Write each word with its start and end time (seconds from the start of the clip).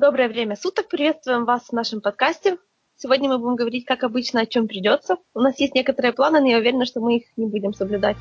Доброе 0.00 0.28
время 0.30 0.56
суток. 0.56 0.88
Приветствуем 0.88 1.44
вас 1.44 1.68
в 1.68 1.72
нашем 1.72 2.00
подкасте. 2.00 2.56
Сегодня 2.96 3.28
мы 3.28 3.38
будем 3.38 3.56
говорить, 3.56 3.84
как 3.84 4.02
обычно, 4.02 4.40
о 4.40 4.46
чем 4.46 4.66
придется. 4.66 5.18
У 5.34 5.40
нас 5.40 5.60
есть 5.60 5.74
некоторые 5.74 6.14
планы, 6.14 6.40
но 6.40 6.46
я 6.46 6.56
уверена, 6.56 6.86
что 6.86 7.00
мы 7.00 7.18
их 7.18 7.24
не 7.36 7.44
будем 7.44 7.74
соблюдать. 7.74 8.16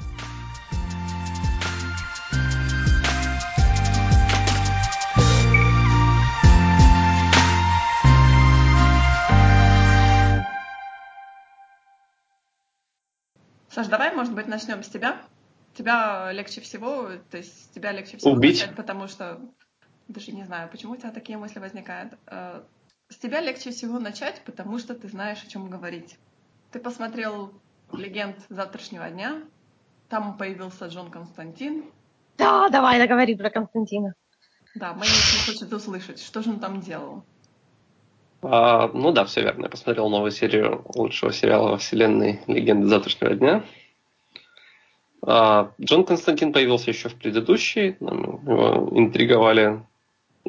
Саш, 13.70 13.88
давай, 13.88 14.14
может 14.14 14.36
быть, 14.36 14.48
начнем 14.48 14.84
с 14.84 14.90
тебя. 14.90 15.22
Тебя 15.76 16.30
легче 16.34 16.60
всего, 16.60 17.12
то 17.32 17.38
есть 17.38 17.74
тебя 17.74 17.94
легче 17.94 18.18
всего 18.18 18.34
Убить? 18.34 18.60
начать, 18.60 18.76
потому 18.76 19.08
что 19.08 19.40
даже 20.10 20.32
не 20.32 20.44
знаю, 20.44 20.70
почему 20.70 20.94
у 20.94 20.98
тебя 20.98 21.12
такие 21.12 21.38
мысли 21.38 21.60
возникают. 21.60 22.14
Э, 22.28 22.62
С 23.10 23.18
тебя 23.18 23.42
легче 23.42 23.72
всего 23.72 24.00
начать, 24.00 24.42
потому 24.46 24.78
что 24.80 24.94
ты 24.94 25.08
знаешь, 25.08 25.44
о 25.44 25.50
чем 25.50 25.70
говорить. 25.70 26.18
Ты 26.72 26.80
посмотрел 26.80 27.54
«Легенд 27.94 28.38
завтрашнего 28.50 29.10
дня», 29.10 29.42
там 30.10 30.38
появился 30.38 30.88
Джон 30.88 31.12
Константин. 31.12 31.86
Да, 32.38 32.70
давай, 32.70 33.00
договори 33.00 33.36
про 33.36 33.50
Константина. 33.50 34.16
Да, 34.76 34.94
Мэнни 34.94 35.06
не 35.06 35.46
хочет 35.46 35.72
услышать, 35.72 36.22
что 36.22 36.42
же 36.42 36.52
он 36.52 36.60
там 36.60 36.82
делал. 36.82 37.24
А, 38.42 38.88
ну 38.94 39.12
да, 39.12 39.26
все 39.26 39.42
верно. 39.42 39.64
Я 39.64 39.70
посмотрел 39.70 40.10
новую 40.10 40.32
серию 40.32 40.84
лучшего 40.96 41.32
сериала 41.32 41.72
во 41.72 41.78
вселенной 41.78 42.42
«Легенды 42.48 42.88
завтрашнего 42.88 43.36
дня». 43.36 43.64
А, 45.22 45.72
Джон 45.82 46.06
Константин 46.06 46.54
появился 46.54 46.90
еще 46.90 47.10
в 47.10 47.16
предыдущей. 47.16 47.98
Нам 48.00 48.46
его 48.46 48.90
интриговали 48.98 49.84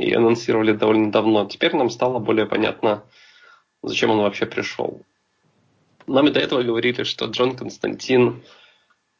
и 0.00 0.12
анонсировали 0.12 0.72
довольно 0.72 1.12
давно. 1.12 1.44
Теперь 1.46 1.74
нам 1.76 1.90
стало 1.90 2.18
более 2.18 2.46
понятно, 2.46 3.04
зачем 3.82 4.10
он 4.10 4.18
вообще 4.18 4.46
пришел. 4.46 5.02
Нам 6.06 6.26
и 6.28 6.30
до 6.30 6.40
этого 6.40 6.62
говорили, 6.62 7.02
что 7.04 7.26
Джон 7.26 7.56
Константин 7.56 8.42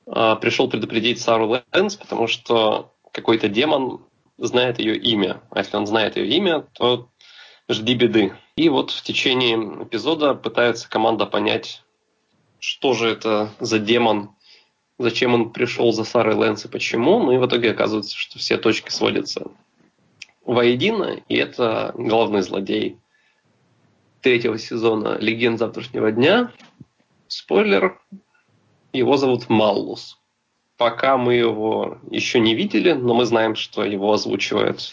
а, 0.07 0.37
пришел 0.37 0.69
предупредить 0.69 1.21
Сару 1.21 1.63
Лэнс, 1.73 1.97
потому 1.97 2.27
что 2.27 2.93
какой-то 3.13 3.49
демон 3.49 4.01
знает 4.39 4.79
ее 4.79 4.97
имя. 4.97 5.41
А 5.51 5.59
если 5.59 5.77
он 5.77 5.87
знает 5.87 6.17
ее 6.17 6.27
имя, 6.27 6.67
то 6.73 7.09
жди 7.69 7.95
беды. 7.95 8.35
И 8.57 8.69
вот 8.69 8.91
в 8.91 9.03
течение 9.03 9.57
эпизода 9.85 10.35
пытается 10.35 10.89
команда 10.89 11.27
понять, 11.27 11.83
что 12.59 12.95
же 12.95 13.09
это 13.09 13.51
за 13.61 13.79
демон, 13.79 14.31
зачем 14.99 15.35
он 15.35 15.51
пришел 15.51 15.93
за 15.93 16.05
Сарой 16.05 16.35
Лэнс 16.35 16.65
и 16.65 16.69
почему. 16.69 17.23
Ну 17.23 17.33
и 17.33 17.39
в 17.39 17.47
итоге 17.47 17.71
оказывается, 17.71 18.17
что 18.17 18.39
все 18.39 18.57
точки 18.57 18.91
сводятся 18.91 19.51
воедино, 20.53 21.21
и 21.29 21.37
это 21.37 21.93
главный 21.97 22.43
злодей 22.43 22.99
третьего 24.21 24.59
сезона 24.59 25.17
«Легенд 25.19 25.59
завтрашнего 25.59 26.11
дня». 26.11 26.53
Спойлер, 27.29 28.01
его 28.93 29.17
зовут 29.17 29.49
Маллус. 29.49 30.19
Пока 30.77 31.17
мы 31.17 31.35
его 31.35 31.99
еще 32.11 32.41
не 32.41 32.55
видели, 32.55 32.93
но 32.93 33.15
мы 33.15 33.25
знаем, 33.27 33.55
что 33.55 33.85
его 33.85 34.13
озвучивает 34.13 34.93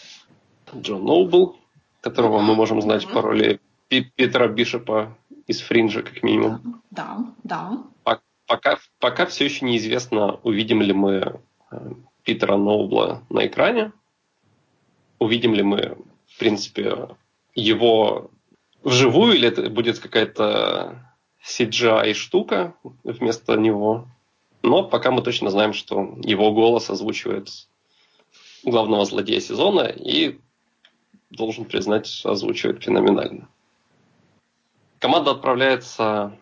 Джон 0.76 1.04
Ноубл, 1.04 1.56
которого 2.00 2.40
мы 2.40 2.54
можем 2.54 2.80
знать 2.80 3.08
по 3.08 3.22
роли 3.22 3.60
Питера 3.88 4.48
Бишопа 4.48 5.16
из 5.46 5.60
Фринджа, 5.62 6.02
как 6.02 6.22
минимум. 6.22 6.82
Да, 6.90 7.18
да. 7.42 7.82
Пок- 8.04 8.20
Пока, 8.46 8.78
пока 8.98 9.26
все 9.26 9.44
еще 9.46 9.66
неизвестно, 9.66 10.38
увидим 10.42 10.80
ли 10.80 10.92
мы 10.92 11.40
э, 11.70 11.76
Питера 12.22 12.56
Ноубла 12.56 13.22
на 13.28 13.46
экране, 13.46 13.92
увидим 15.18 15.54
ли 15.54 15.62
мы, 15.62 15.96
в 16.26 16.38
принципе, 16.38 17.08
его 17.54 18.30
вживую, 18.82 19.34
или 19.34 19.48
это 19.48 19.68
будет 19.70 19.98
какая-то 19.98 21.04
CGI-штука 21.44 22.74
вместо 23.04 23.56
него. 23.56 24.06
Но 24.62 24.84
пока 24.84 25.10
мы 25.10 25.22
точно 25.22 25.50
знаем, 25.50 25.72
что 25.72 26.16
его 26.22 26.52
голос 26.52 26.90
озвучивает 26.90 27.48
главного 28.64 29.04
злодея 29.04 29.40
сезона 29.40 29.82
и, 29.82 30.38
должен 31.30 31.64
признать, 31.64 32.22
озвучивает 32.24 32.82
феноменально. 32.82 33.48
Команда 34.98 35.30
отправляется 35.32 36.36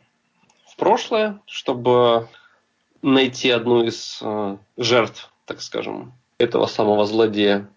в 0.66 0.76
прошлое, 0.76 1.40
чтобы 1.46 2.28
найти 3.02 3.50
одну 3.50 3.84
из 3.84 4.18
э, 4.22 4.56
жертв, 4.76 5.30
так 5.44 5.60
скажем, 5.60 6.14
этого 6.38 6.66
самого 6.66 7.04
злодея. 7.06 7.68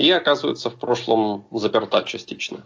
И 0.00 0.10
оказывается 0.12 0.70
в 0.70 0.76
прошлом 0.76 1.44
заперта 1.50 2.02
частично. 2.04 2.64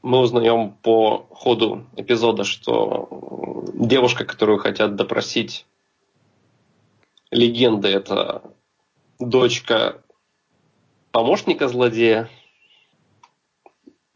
Мы 0.00 0.20
узнаем 0.20 0.70
по 0.72 1.26
ходу 1.28 1.84
эпизода, 1.96 2.44
что 2.44 3.62
девушка, 3.74 4.24
которую 4.24 4.58
хотят 4.58 4.96
допросить 4.96 5.66
легенды, 7.30 7.88
это 7.88 8.54
дочка 9.18 10.02
помощника 11.12 11.68
злодея, 11.68 12.30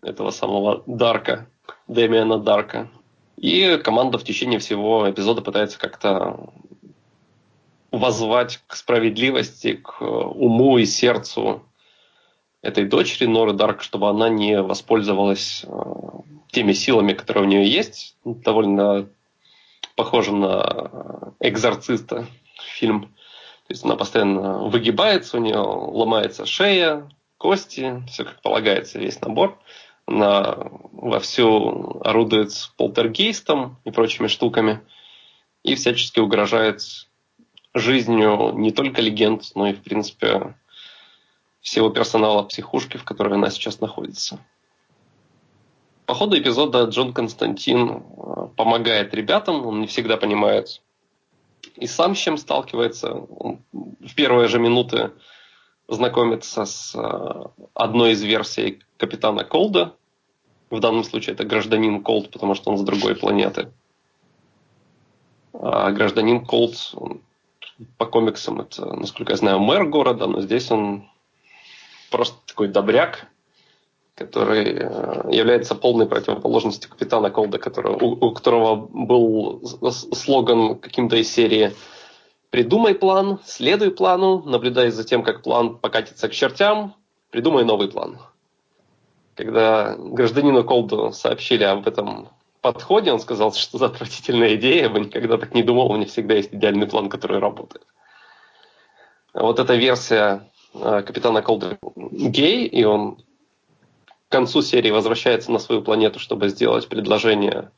этого 0.01 0.31
самого 0.31 0.83
Дарка, 0.87 1.47
Дэмиана 1.89 2.39
Дарка. 2.39 2.89
И 3.37 3.77
команда 3.85 4.17
в 4.17 4.25
течение 4.25 4.61
всего 4.61 5.11
эпизода 5.11 5.43
пытается 5.43 5.79
как-то 5.79 6.55
возвать 7.91 8.61
к 8.67 8.77
справедливости, 8.77 9.75
к 9.75 10.01
уму 10.03 10.79
и 10.79 10.85
сердцу 10.85 11.65
этой 12.63 12.85
дочери 12.85 13.27
Норы 13.27 13.53
Дарк, 13.53 13.83
чтобы 13.83 14.09
она 14.09 14.29
не 14.29 14.61
воспользовалась 14.63 15.65
э, 15.67 15.71
теми 16.51 16.73
силами, 16.73 17.15
которые 17.15 17.45
у 17.45 17.49
нее 17.49 17.67
есть. 17.67 18.17
Довольно 18.25 19.09
похоже 19.97 20.33
на 20.33 21.33
экзорциста 21.41 22.27
фильм. 22.75 23.03
То 23.67 23.73
есть 23.73 23.85
она 23.85 23.97
постоянно 23.97 24.65
выгибается, 24.65 25.37
у 25.37 25.41
нее 25.41 25.59
ломается 25.59 26.45
шея, 26.45 27.09
кости, 27.39 28.03
все 28.09 28.25
как 28.25 28.43
полагается, 28.43 28.99
весь 28.99 29.21
набор. 29.21 29.59
Она 30.07 30.57
вовсю 30.93 32.01
орудует 32.03 32.53
с 32.53 32.67
полтергейстом 32.77 33.79
и 33.85 33.91
прочими 33.91 34.27
штуками 34.27 34.81
и 35.63 35.75
всячески 35.75 36.21
угрожает 36.21 36.81
жизнью 37.75 38.53
не 38.55 38.73
только 38.73 39.01
легенд, 39.01 39.43
но 39.55 39.69
и, 39.69 39.73
в 39.73 39.83
принципе, 39.83 40.55
всего 41.61 41.91
персонала 41.91 42.43
психушки, 42.43 42.97
в 42.97 43.05
которой 43.05 43.35
она 43.35 43.51
сейчас 43.51 43.81
находится. 43.81 44.39
По 46.07 46.15
ходу 46.15 46.39
эпизода 46.39 46.85
Джон 46.85 47.13
Константин 47.13 47.91
э, 47.91 48.49
помогает 48.57 49.15
ребятам, 49.15 49.65
он 49.65 49.81
не 49.81 49.87
всегда 49.87 50.17
понимает 50.17 50.81
и 51.77 51.87
сам 51.87 52.15
с 52.15 52.19
чем 52.19 52.37
сталкивается. 52.37 53.13
Он 53.13 53.61
в 53.73 54.15
первые 54.15 54.49
же 54.49 54.59
минуты 54.59 55.13
знакомится 55.89 56.65
с 56.65 56.95
э, 56.95 57.65
одной 57.75 58.13
из 58.13 58.23
версий 58.23 58.83
капитана 58.97 59.45
Колда. 59.45 59.95
В 60.71 60.81
данном 60.81 61.05
случае 61.05 61.35
это 61.35 61.45
гражданин 61.45 62.03
Колд, 62.03 62.31
потому 62.31 62.55
что 62.55 62.71
он 62.71 62.79
с 62.79 62.83
другой 62.83 63.17
планеты. 63.17 63.73
А 65.53 65.91
гражданин 65.91 66.45
Колд, 66.45 66.93
он 66.95 67.21
по 67.97 68.07
комиксам, 68.07 68.61
это, 68.61 68.87
насколько 68.95 69.33
я 69.33 69.37
знаю, 69.37 69.61
мэр 69.61 69.87
города, 69.87 70.27
но 70.27 70.41
здесь 70.41 70.71
он 70.71 71.09
просто 72.11 72.37
такой 72.47 72.69
добряк, 72.69 73.27
который 74.15 74.65
э, 74.75 75.31
является 75.31 75.75
полной 75.75 76.07
противоположностью 76.07 76.91
капитана 76.91 77.31
Колда, 77.31 77.59
которого, 77.59 77.97
у, 77.97 78.27
у 78.27 78.33
которого 78.33 78.77
был 78.77 79.63
слоган 80.13 80.79
каким-то 80.79 81.17
из 81.17 81.33
серии 81.33 81.75
«Придумай 82.51 82.95
план, 82.95 83.39
следуй 83.45 83.93
плану, 83.93 84.43
наблюдай 84.43 84.91
за 84.91 85.05
тем, 85.05 85.23
как 85.23 85.43
план 85.43 85.79
покатится 85.79 86.29
к 86.29 86.33
чертям, 86.33 86.95
придумай 87.31 87.65
новый 87.65 87.89
план». 87.89 88.19
Когда 89.37 89.97
гражданину 89.97 90.65
Колду 90.65 91.13
сообщили 91.13 91.65
об 91.65 91.87
этом 91.89 92.29
подходе, 92.61 93.13
он 93.13 93.21
сказал, 93.21 93.53
что 93.53 93.79
за 93.79 93.87
отвратительная 93.87 94.57
идея, 94.57 94.83
я 94.85 94.89
бы 94.89 95.01
никогда 95.01 95.39
так 95.39 95.55
не 95.55 95.63
думал, 95.63 95.91
у 95.91 95.97
меня 95.97 96.07
всегда 96.07 96.35
есть 96.35 96.55
идеальный 96.55 96.87
план, 96.87 97.09
который 97.09 97.39
работает. 97.39 97.87
Вот 99.33 99.59
эта 99.59 99.75
версия 99.77 100.49
э, 100.75 101.03
капитана 101.03 101.43
Колда 101.43 101.79
гей, 101.97 102.67
и 102.67 102.85
он 102.85 103.17
к 104.29 104.33
концу 104.33 104.63
серии 104.63 104.91
возвращается 104.91 105.51
на 105.53 105.59
свою 105.59 105.83
планету, 105.83 106.19
чтобы 106.19 106.49
сделать 106.49 106.89
предложение 106.89 107.71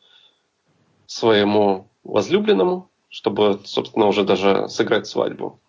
своему 1.07 1.89
возлюбленному, 2.05 2.91
чтобы, 3.09 3.61
собственно, 3.65 4.07
уже 4.07 4.25
даже 4.25 4.69
сыграть 4.69 5.07
свадьбу. 5.07 5.61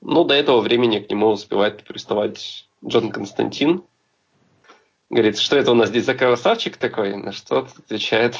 Но 0.00 0.24
до 0.24 0.34
этого 0.34 0.60
времени 0.60 0.98
к 0.98 1.10
нему 1.10 1.28
успевает 1.28 1.84
приставать 1.84 2.68
Джон 2.84 3.10
Константин. 3.10 3.82
Говорит, 5.10 5.38
что 5.38 5.56
это 5.56 5.70
у 5.72 5.74
нас 5.74 5.88
здесь 5.88 6.04
за 6.04 6.14
красавчик 6.14 6.76
такой? 6.76 7.16
На 7.16 7.32
что 7.32 7.60
отвечает, 7.60 8.36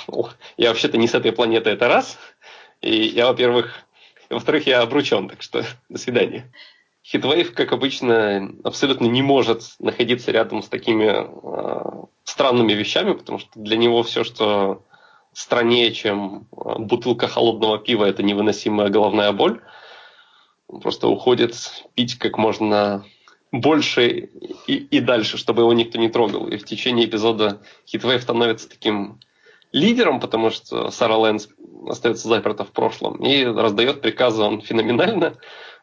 я 0.57 0.69
вообще-то 0.69 0.99
не 0.99 1.09
с 1.09 1.15
этой 1.15 1.33
планеты, 1.33 1.71
это 1.71 1.89
раз. 1.89 2.19
И 2.83 2.95
я, 2.95 3.27
во-первых, 3.27 3.85
во-вторых, 4.29 4.67
я 4.67 4.83
обручен, 4.83 5.29
так 5.29 5.43
что 5.43 5.65
до 5.89 5.99
свидания. 5.99 6.53
Хитвейв, 7.03 7.55
как 7.55 7.73
обычно, 7.73 8.53
абсолютно 8.65 9.07
не 9.07 9.23
может 9.23 9.63
находиться 9.79 10.31
рядом 10.31 10.63
с 10.63 10.69
такими 10.69 11.07
э, 11.07 12.05
странными 12.25 12.75
вещами, 12.75 13.15
потому 13.15 13.39
что 13.39 13.51
для 13.55 13.79
него 13.79 14.03
все, 14.03 14.25
что 14.25 14.85
страннее, 15.33 15.93
чем 15.93 16.49
а, 16.55 16.79
бутылка 16.79 17.29
холодного 17.29 17.79
пива, 17.79 18.05
это 18.05 18.23
невыносимая 18.23 18.89
головная 18.89 19.33
боль. 19.33 19.63
Он 20.67 20.81
просто 20.81 21.09
уходит 21.09 21.55
пить 21.95 22.19
как 22.19 22.37
можно 22.37 23.05
больше 23.53 24.09
и, 24.67 24.75
и 24.75 25.01
дальше, 25.01 25.39
чтобы 25.39 25.63
его 25.63 25.73
никто 25.73 25.99
не 25.99 26.09
трогал. 26.09 26.49
И 26.49 26.57
в 26.57 26.65
течение 26.65 27.07
эпизода 27.07 27.61
Хитвейв 27.87 28.23
становится 28.23 28.69
таким 28.69 29.21
лидером, 29.73 30.21
потому 30.21 30.51
что 30.51 30.91
Сара 30.91 31.17
Лэнс 31.17 31.49
остается 31.89 32.29
заперта 32.29 32.65
в 32.65 32.73
прошлом 32.73 33.17
и 33.17 33.45
раздает 33.45 34.01
приказы 34.01 34.43
он 34.43 34.61
феноменально 34.61 35.39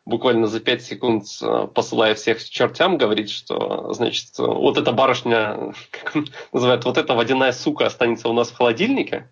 буквально 0.06 0.48
за 0.48 0.60
5 0.60 0.84
секунд 0.84 1.26
э, 1.42 1.68
посылая 1.74 2.14
всех 2.16 2.38
к 2.38 2.44
чертям, 2.44 2.98
говорит, 2.98 3.30
что, 3.30 3.92
значит, 3.94 4.38
вот 4.38 4.78
эта 4.78 4.92
барышня, 4.92 5.74
как 5.92 6.16
он 6.16 6.28
называет, 6.54 6.86
вот 6.86 6.98
эта 6.98 7.14
водяная 7.14 7.52
сука 7.52 7.88
останется 7.88 8.30
у 8.30 8.34
нас 8.34 8.50
в 8.50 8.56
холодильнике, 8.56 9.30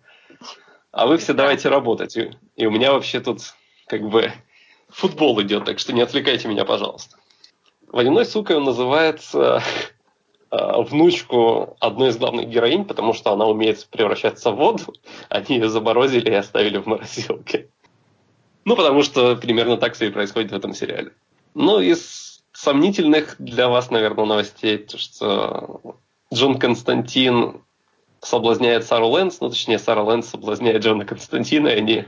а 0.90 1.06
вы 1.06 1.18
все 1.18 1.32
давайте 1.32 1.68
работать. 1.68 2.16
И, 2.16 2.30
и 2.56 2.66
у 2.66 2.70
меня 2.70 2.92
вообще 2.92 3.20
тут 3.20 3.54
как 3.86 4.02
бы 4.08 4.32
футбол 4.88 5.40
идет, 5.42 5.64
так 5.64 5.78
что 5.78 5.92
не 5.92 6.02
отвлекайте 6.02 6.48
меня, 6.48 6.64
пожалуйста. 6.64 7.16
Водяной 7.94 8.26
сукой 8.26 8.56
он 8.56 8.64
называет 8.64 9.20
э, 9.34 9.60
э, 10.50 10.82
внучку 10.82 11.76
одной 11.78 12.08
из 12.08 12.16
главных 12.16 12.48
героинь, 12.48 12.84
потому 12.84 13.12
что 13.12 13.30
она 13.30 13.46
умеет 13.46 13.86
превращаться 13.86 14.50
в 14.50 14.56
воду. 14.56 14.92
Они 15.28 15.58
ее 15.58 15.68
заморозили 15.68 16.28
и 16.28 16.34
оставили 16.34 16.78
в 16.78 16.86
морозилке. 16.86 17.68
Ну, 18.64 18.74
потому 18.74 19.04
что 19.04 19.36
примерно 19.36 19.76
так 19.76 19.94
все 19.94 20.08
и 20.08 20.10
происходит 20.10 20.50
в 20.50 20.56
этом 20.56 20.74
сериале. 20.74 21.12
Ну, 21.54 21.78
из 21.78 22.42
сомнительных 22.50 23.36
для 23.38 23.68
вас, 23.68 23.92
наверное, 23.92 24.24
новостей, 24.24 24.78
то, 24.78 24.98
что 24.98 25.94
Джон 26.32 26.58
Константин 26.58 27.62
соблазняет 28.20 28.84
Сару 28.84 29.06
Лэнс, 29.06 29.40
ну, 29.40 29.50
точнее, 29.50 29.78
Сара 29.78 30.02
Лэнс 30.02 30.30
соблазняет 30.30 30.82
Джона 30.82 31.04
Константина, 31.04 31.68
и 31.68 31.78
они 31.78 32.04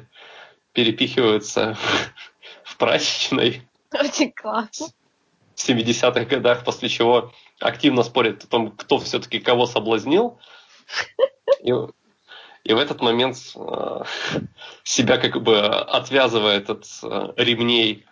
перепихиваются 0.72 1.76
в 2.64 2.76
прачечной. 2.76 3.62
Очень 3.92 4.32
классно. 4.32 4.88
В 5.56 5.68
70-х 5.68 6.24
годах, 6.26 6.64
после 6.64 6.88
чего 6.88 7.32
активно 7.58 8.04
спорят 8.04 8.44
о 8.44 8.46
том, 8.46 8.70
кто 8.70 8.98
все-таки 8.98 9.40
кого 9.40 9.66
соблазнил. 9.66 10.38
И 11.64 11.72
и 12.66 12.72
в 12.74 12.78
этот 12.78 13.00
момент 13.00 13.36
э, 13.54 14.02
себя 14.82 15.18
как 15.18 15.40
бы 15.40 15.56
отвязывает 15.60 16.68
от 16.68 16.84
э, 17.04 17.32
ремней 17.36 18.04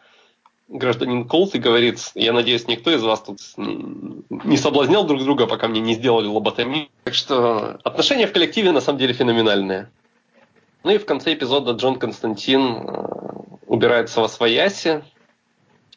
гражданин 0.69 1.27
Колт 1.27 1.57
и 1.57 1.59
говорит, 1.59 1.99
я 2.15 2.33
надеюсь, 2.33 2.69
никто 2.69 2.93
из 2.93 3.03
вас 3.03 3.21
тут 3.23 3.41
не 3.57 4.57
соблазнял 4.57 5.05
друг 5.05 5.25
друга, 5.25 5.49
пока 5.49 5.67
мне 5.67 5.81
не 5.81 5.95
сделали 5.95 6.29
лоботомию. 6.29 6.87
Так 7.03 7.15
что 7.15 7.81
отношения 7.83 8.29
в 8.29 8.33
коллективе 8.33 8.71
на 8.71 8.81
самом 8.81 9.01
деле 9.01 9.13
феноменальные. 9.13 9.91
Ну 10.85 10.91
и 10.93 10.99
в 10.99 11.05
конце 11.05 11.35
эпизода 11.35 11.73
Джон 11.73 11.99
Константин 11.99 12.77
э, 12.77 13.09
убирается 13.67 14.21
во 14.21 14.29
свояси 14.29 15.03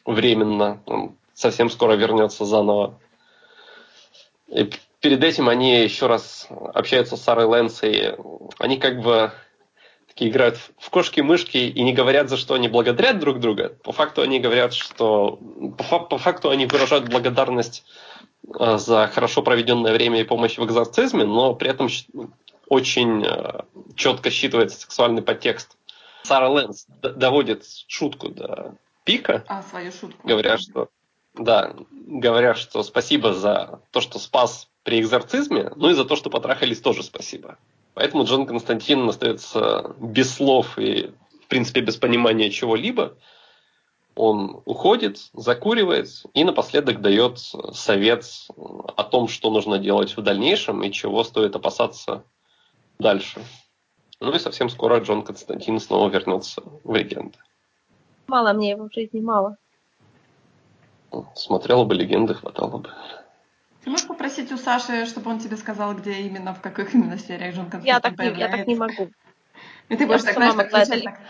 временно. 0.04 0.82
Он 0.86 1.14
совсем 1.38 1.70
скоро 1.70 1.94
вернется 1.94 2.44
заново. 2.44 2.98
И 4.48 4.68
перед 5.00 5.22
этим 5.22 5.48
они 5.48 5.82
еще 5.82 6.08
раз 6.08 6.48
общаются 6.74 7.16
с 7.16 7.22
Сарой 7.22 7.44
Лэнс, 7.44 7.84
и 7.84 8.14
они 8.58 8.78
как 8.78 9.00
бы 9.00 9.30
такие 10.08 10.30
играют 10.30 10.58
в 10.78 10.90
кошки-мышки 10.90 11.58
и 11.58 11.82
не 11.82 11.92
говорят, 11.92 12.28
за 12.28 12.36
что 12.36 12.54
они 12.54 12.66
благодарят 12.66 13.20
друг 13.20 13.38
друга. 13.38 13.76
По 13.84 13.92
факту 13.92 14.22
они 14.22 14.40
говорят, 14.40 14.74
что... 14.74 15.38
По, 15.90 16.00
по 16.00 16.18
факту 16.18 16.50
они 16.50 16.66
выражают 16.66 17.08
благодарность 17.08 17.84
э, 18.58 18.78
за 18.78 19.06
хорошо 19.06 19.42
проведенное 19.42 19.92
время 19.92 20.20
и 20.20 20.24
помощь 20.24 20.58
в 20.58 20.64
экзорцизме, 20.64 21.24
но 21.24 21.54
при 21.54 21.70
этом 21.70 21.88
очень 22.68 23.24
э, 23.24 23.60
четко 23.94 24.30
считывается 24.30 24.80
сексуальный 24.80 25.22
подтекст. 25.22 25.76
Сара 26.24 26.48
Лэнс 26.48 26.86
доводит 27.00 27.64
шутку 27.86 28.30
до 28.30 28.74
пика. 29.04 29.44
А, 29.46 29.62
свою 29.62 29.92
шутку. 29.92 30.26
Говоря, 30.26 30.58
что 30.58 30.88
да, 31.38 31.74
говоря, 31.90 32.54
что 32.54 32.82
спасибо 32.82 33.32
за 33.32 33.80
то, 33.90 34.00
что 34.00 34.18
спас 34.18 34.68
при 34.82 35.00
экзорцизме, 35.00 35.72
ну 35.76 35.90
и 35.90 35.94
за 35.94 36.04
то, 36.04 36.16
что 36.16 36.30
потрахались, 36.30 36.80
тоже 36.80 37.02
спасибо. 37.02 37.58
Поэтому 37.94 38.24
Джон 38.24 38.46
Константин 38.46 39.08
остается 39.08 39.94
без 39.98 40.34
слов 40.34 40.78
и, 40.78 41.12
в 41.42 41.46
принципе, 41.48 41.80
без 41.80 41.96
понимания 41.96 42.50
чего-либо. 42.50 43.16
Он 44.14 44.62
уходит, 44.64 45.18
закуривает 45.32 46.08
и 46.34 46.42
напоследок 46.44 47.00
дает 47.00 47.38
совет 47.72 48.24
о 48.56 49.04
том, 49.04 49.28
что 49.28 49.50
нужно 49.50 49.78
делать 49.78 50.16
в 50.16 50.22
дальнейшем 50.22 50.82
и 50.82 50.90
чего 50.90 51.22
стоит 51.22 51.54
опасаться 51.54 52.24
дальше. 52.98 53.40
Ну 54.20 54.34
и 54.34 54.38
совсем 54.38 54.68
скоро 54.68 54.98
Джон 54.98 55.22
Константин 55.22 55.78
снова 55.78 56.08
вернется 56.08 56.62
в 56.82 56.94
легенды. 56.94 57.38
Мало 58.26 58.52
мне 58.52 58.70
его 58.70 58.88
в 58.88 58.92
жизни, 58.92 59.20
мало. 59.20 59.56
Смотрела 61.34 61.84
бы 61.84 61.94
легенды, 61.94 62.34
хватало 62.34 62.78
бы. 62.78 62.90
Ты 63.82 63.90
можешь 63.90 64.06
попросить 64.06 64.52
у 64.52 64.58
Саши, 64.58 65.06
чтобы 65.06 65.30
он 65.30 65.38
тебе 65.38 65.56
сказал, 65.56 65.94
где 65.94 66.12
именно, 66.20 66.52
в 66.54 66.60
каких 66.60 66.94
именно 66.94 67.18
сериях 67.18 67.54
Джон 67.54 67.70
Константин 67.70 67.86
я 67.86 68.00
так, 68.00 68.18
не, 68.18 68.38
я 68.38 68.48
так 68.48 68.66
не 68.66 68.74
могу. 68.74 69.10
И 69.88 69.96
ты 69.96 70.06
будешь 70.06 70.22
так, 70.22 70.34
знаешь, 70.34 70.54
так 70.54 70.70
кричать, 70.70 71.04
так, 71.04 71.20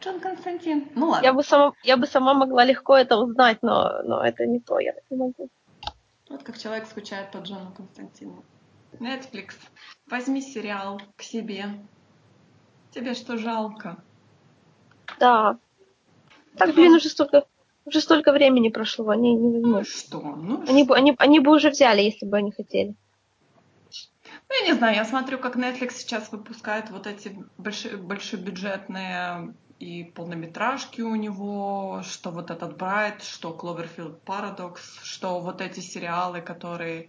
Джон 0.00 0.20
Константин, 0.20 0.88
ну 0.94 1.08
ладно. 1.08 1.24
Я 1.24 1.32
бы, 1.32 1.42
сама, 1.42 1.72
я 1.82 1.96
бы 1.96 2.06
сама 2.06 2.34
могла 2.34 2.64
легко 2.64 2.96
это 2.96 3.16
узнать, 3.16 3.58
но, 3.62 4.02
но 4.04 4.22
это 4.22 4.46
не 4.46 4.60
то, 4.60 4.78
я 4.78 4.92
так 4.92 5.04
не 5.08 5.16
могу. 5.16 5.48
Вот 6.28 6.42
как 6.42 6.58
человек 6.58 6.86
скучает 6.86 7.30
по 7.30 7.38
Джону 7.38 7.72
Константину. 7.74 8.44
Netflix, 8.98 9.54
возьми 10.06 10.42
сериал 10.42 11.00
к 11.16 11.22
себе. 11.22 11.66
Тебе 12.90 13.14
что, 13.14 13.38
жалко? 13.38 13.96
Да. 15.18 15.56
Так, 16.56 16.74
блин, 16.74 16.92
уже 16.92 17.08
столько, 17.08 17.46
уже 17.84 18.00
столько 18.00 18.32
времени 18.32 18.68
прошло, 18.68 19.08
они 19.10 19.34
не 19.34 19.52
возьмут. 19.52 19.78
Ну 19.78 19.84
что? 19.84 20.20
Ну 20.20 20.62
они, 20.68 20.84
что? 20.84 20.88
Бы, 20.88 20.96
они, 20.96 21.14
они 21.18 21.40
бы 21.40 21.52
уже 21.52 21.70
взяли, 21.70 22.02
если 22.02 22.26
бы 22.26 22.36
они 22.36 22.52
хотели. 22.52 22.94
Ну, 24.48 24.60
я 24.60 24.66
не 24.66 24.74
знаю, 24.74 24.96
я 24.96 25.04
смотрю, 25.04 25.38
как 25.38 25.56
Netflix 25.56 25.92
сейчас 25.92 26.30
выпускает 26.30 26.90
вот 26.90 27.06
эти 27.06 27.36
большие, 27.58 27.96
большебюджетные 27.96 29.54
и 29.78 30.04
полнометражки 30.04 31.00
у 31.00 31.14
него, 31.16 32.02
что 32.04 32.30
вот 32.30 32.50
этот 32.50 32.76
Брайт, 32.76 33.22
что 33.22 33.56
Cloverfield 33.58 34.20
Paradox, 34.24 34.78
что 35.02 35.40
вот 35.40 35.60
эти 35.60 35.80
сериалы, 35.80 36.40
которые 36.40 37.08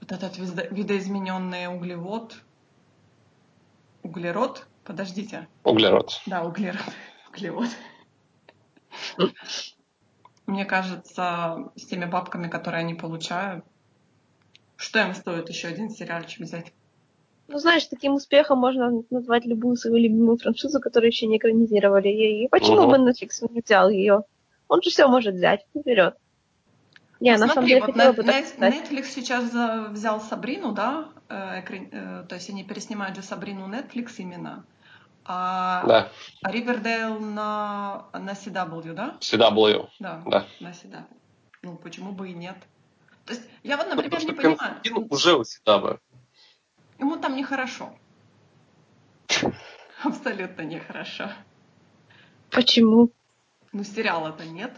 вот 0.00 0.12
этот 0.12 0.38
видоизмененный 0.38 1.66
углевод, 1.66 2.36
углерод, 4.02 4.66
подождите. 4.84 5.48
Углерод. 5.64 6.20
Да, 6.26 6.44
углерод, 6.44 6.84
углевод. 7.30 7.68
Мне 10.46 10.64
кажется, 10.64 11.70
с 11.76 11.86
теми 11.86 12.06
бабками, 12.06 12.48
которые 12.48 12.80
они 12.80 12.94
получают, 12.94 13.64
что 14.76 14.98
им 15.00 15.14
стоит 15.14 15.48
еще 15.48 15.68
один 15.68 15.90
сериальчик 15.90 16.40
взять? 16.40 16.72
Ну, 17.48 17.58
знаешь, 17.58 17.84
таким 17.86 18.14
успехом 18.14 18.58
можно 18.58 19.02
назвать 19.10 19.44
любую 19.44 19.76
свою 19.76 19.96
любимую 19.96 20.38
франшизу, 20.38 20.80
которую 20.80 21.10
еще 21.10 21.26
не 21.26 21.38
экранизировали. 21.38 22.08
И 22.08 22.48
почему 22.48 22.88
бы 22.88 22.96
Netflix 22.96 23.46
не 23.50 23.60
взял 23.60 23.90
ее? 23.90 24.22
Он 24.68 24.80
же 24.82 24.90
все 24.90 25.08
может 25.08 25.34
взять, 25.34 25.66
вперед. 25.76 26.16
Не, 27.20 27.36
ну, 27.36 27.46
на 27.46 27.52
самом 27.52 27.68
деле, 27.68 27.80
вот 27.80 27.94
бы 28.16 28.22
так 28.22 28.44
Netflix 28.58 29.04
сейчас 29.14 29.44
взял 29.90 30.20
Сабрину, 30.20 30.72
да? 30.72 31.08
Э, 31.28 31.60
э, 31.60 32.24
то 32.28 32.34
есть 32.34 32.48
они 32.48 32.64
переснимают 32.64 33.14
же 33.16 33.22
Сабрину 33.22 33.68
Netflix 33.68 34.14
именно. 34.18 34.64
А, 35.32 35.86
да. 35.86 36.12
а 36.42 36.50
Ривердейл 36.50 37.20
на, 37.20 38.06
на 38.12 38.32
CW, 38.32 38.94
да? 38.94 39.16
CW. 39.20 39.88
Да, 40.00 40.22
да. 40.26 40.46
на 40.58 40.70
CW. 40.70 41.04
Ну, 41.62 41.76
почему 41.76 42.10
бы 42.10 42.30
и 42.30 42.32
нет? 42.32 42.56
То 43.26 43.34
есть 43.34 43.44
я 43.62 43.76
вот, 43.76 43.86
например, 43.86 44.10
Потому 44.10 44.28
не 44.28 44.36
понимаю. 44.36 45.06
уже 45.08 45.36
у 45.36 45.42
CW. 45.42 46.00
Ему 46.98 47.16
там 47.18 47.36
нехорошо. 47.36 47.92
Абсолютно 50.02 50.62
нехорошо. 50.62 51.30
Почему? 52.50 53.10
Ну, 53.70 53.84
сериала-то 53.84 54.44
нет. 54.44 54.72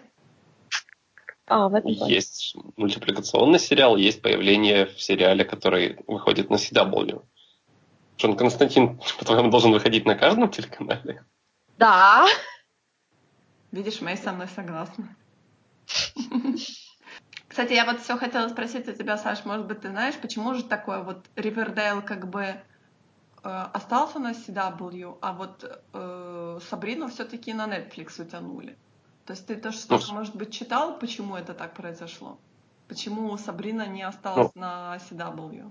А, 1.46 1.70
в 1.70 1.74
этом 1.74 1.90
есть 1.90 2.54
мультипликационный 2.76 3.58
сериал, 3.58 3.96
есть 3.96 4.20
появление 4.20 4.84
в 4.84 5.00
сериале, 5.00 5.46
который 5.46 5.98
выходит 6.06 6.50
на 6.50 6.56
CW. 6.56 7.24
Джон 8.18 8.36
Константин, 8.36 9.00
по-твоему, 9.18 9.50
должен 9.50 9.72
выходить 9.72 10.06
на 10.06 10.14
каждом 10.14 10.50
телеканале? 10.50 11.24
Да. 11.78 12.26
Видишь, 13.72 14.00
Мэй 14.00 14.16
со 14.16 14.32
мной 14.32 14.48
согласна. 14.48 15.16
Кстати, 17.48 17.74
я 17.74 17.84
вот 17.84 18.00
все 18.00 18.16
хотела 18.16 18.48
спросить 18.48 18.88
у 18.88 18.92
тебя, 18.92 19.18
Саш, 19.18 19.44
может 19.44 19.66
быть, 19.66 19.80
ты 19.80 19.90
знаешь, 19.90 20.14
почему 20.14 20.54
же 20.54 20.62
такое 20.64 21.02
вот 21.02 21.26
Ривердейл 21.36 22.00
как 22.00 22.30
бы 22.30 22.42
э, 22.42 22.58
остался 23.42 24.18
на 24.18 24.32
CW, 24.32 25.18
а 25.20 25.32
вот 25.34 25.82
э, 25.92 26.58
Сабрину 26.70 27.08
все-таки 27.08 27.52
на 27.52 27.66
Netflix 27.66 28.22
утянули? 28.22 28.78
То 29.26 29.34
есть 29.34 29.46
ты 29.46 29.56
тоже 29.56 29.78
что-то, 29.78 30.06
ну, 30.08 30.14
может 30.14 30.34
быть, 30.34 30.52
читал, 30.52 30.98
почему 30.98 31.36
это 31.36 31.52
так 31.52 31.74
произошло? 31.74 32.38
Почему 32.88 33.36
Сабрина 33.36 33.86
не 33.86 34.02
осталась 34.02 34.50
ну, 34.54 34.60
на 34.62 34.98
CW? 35.10 35.70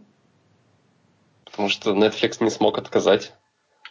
Потому 1.52 1.70
что 1.70 1.92
Netflix 1.92 2.38
не 2.44 2.50
смог 2.50 2.78
отказать. 2.78 3.34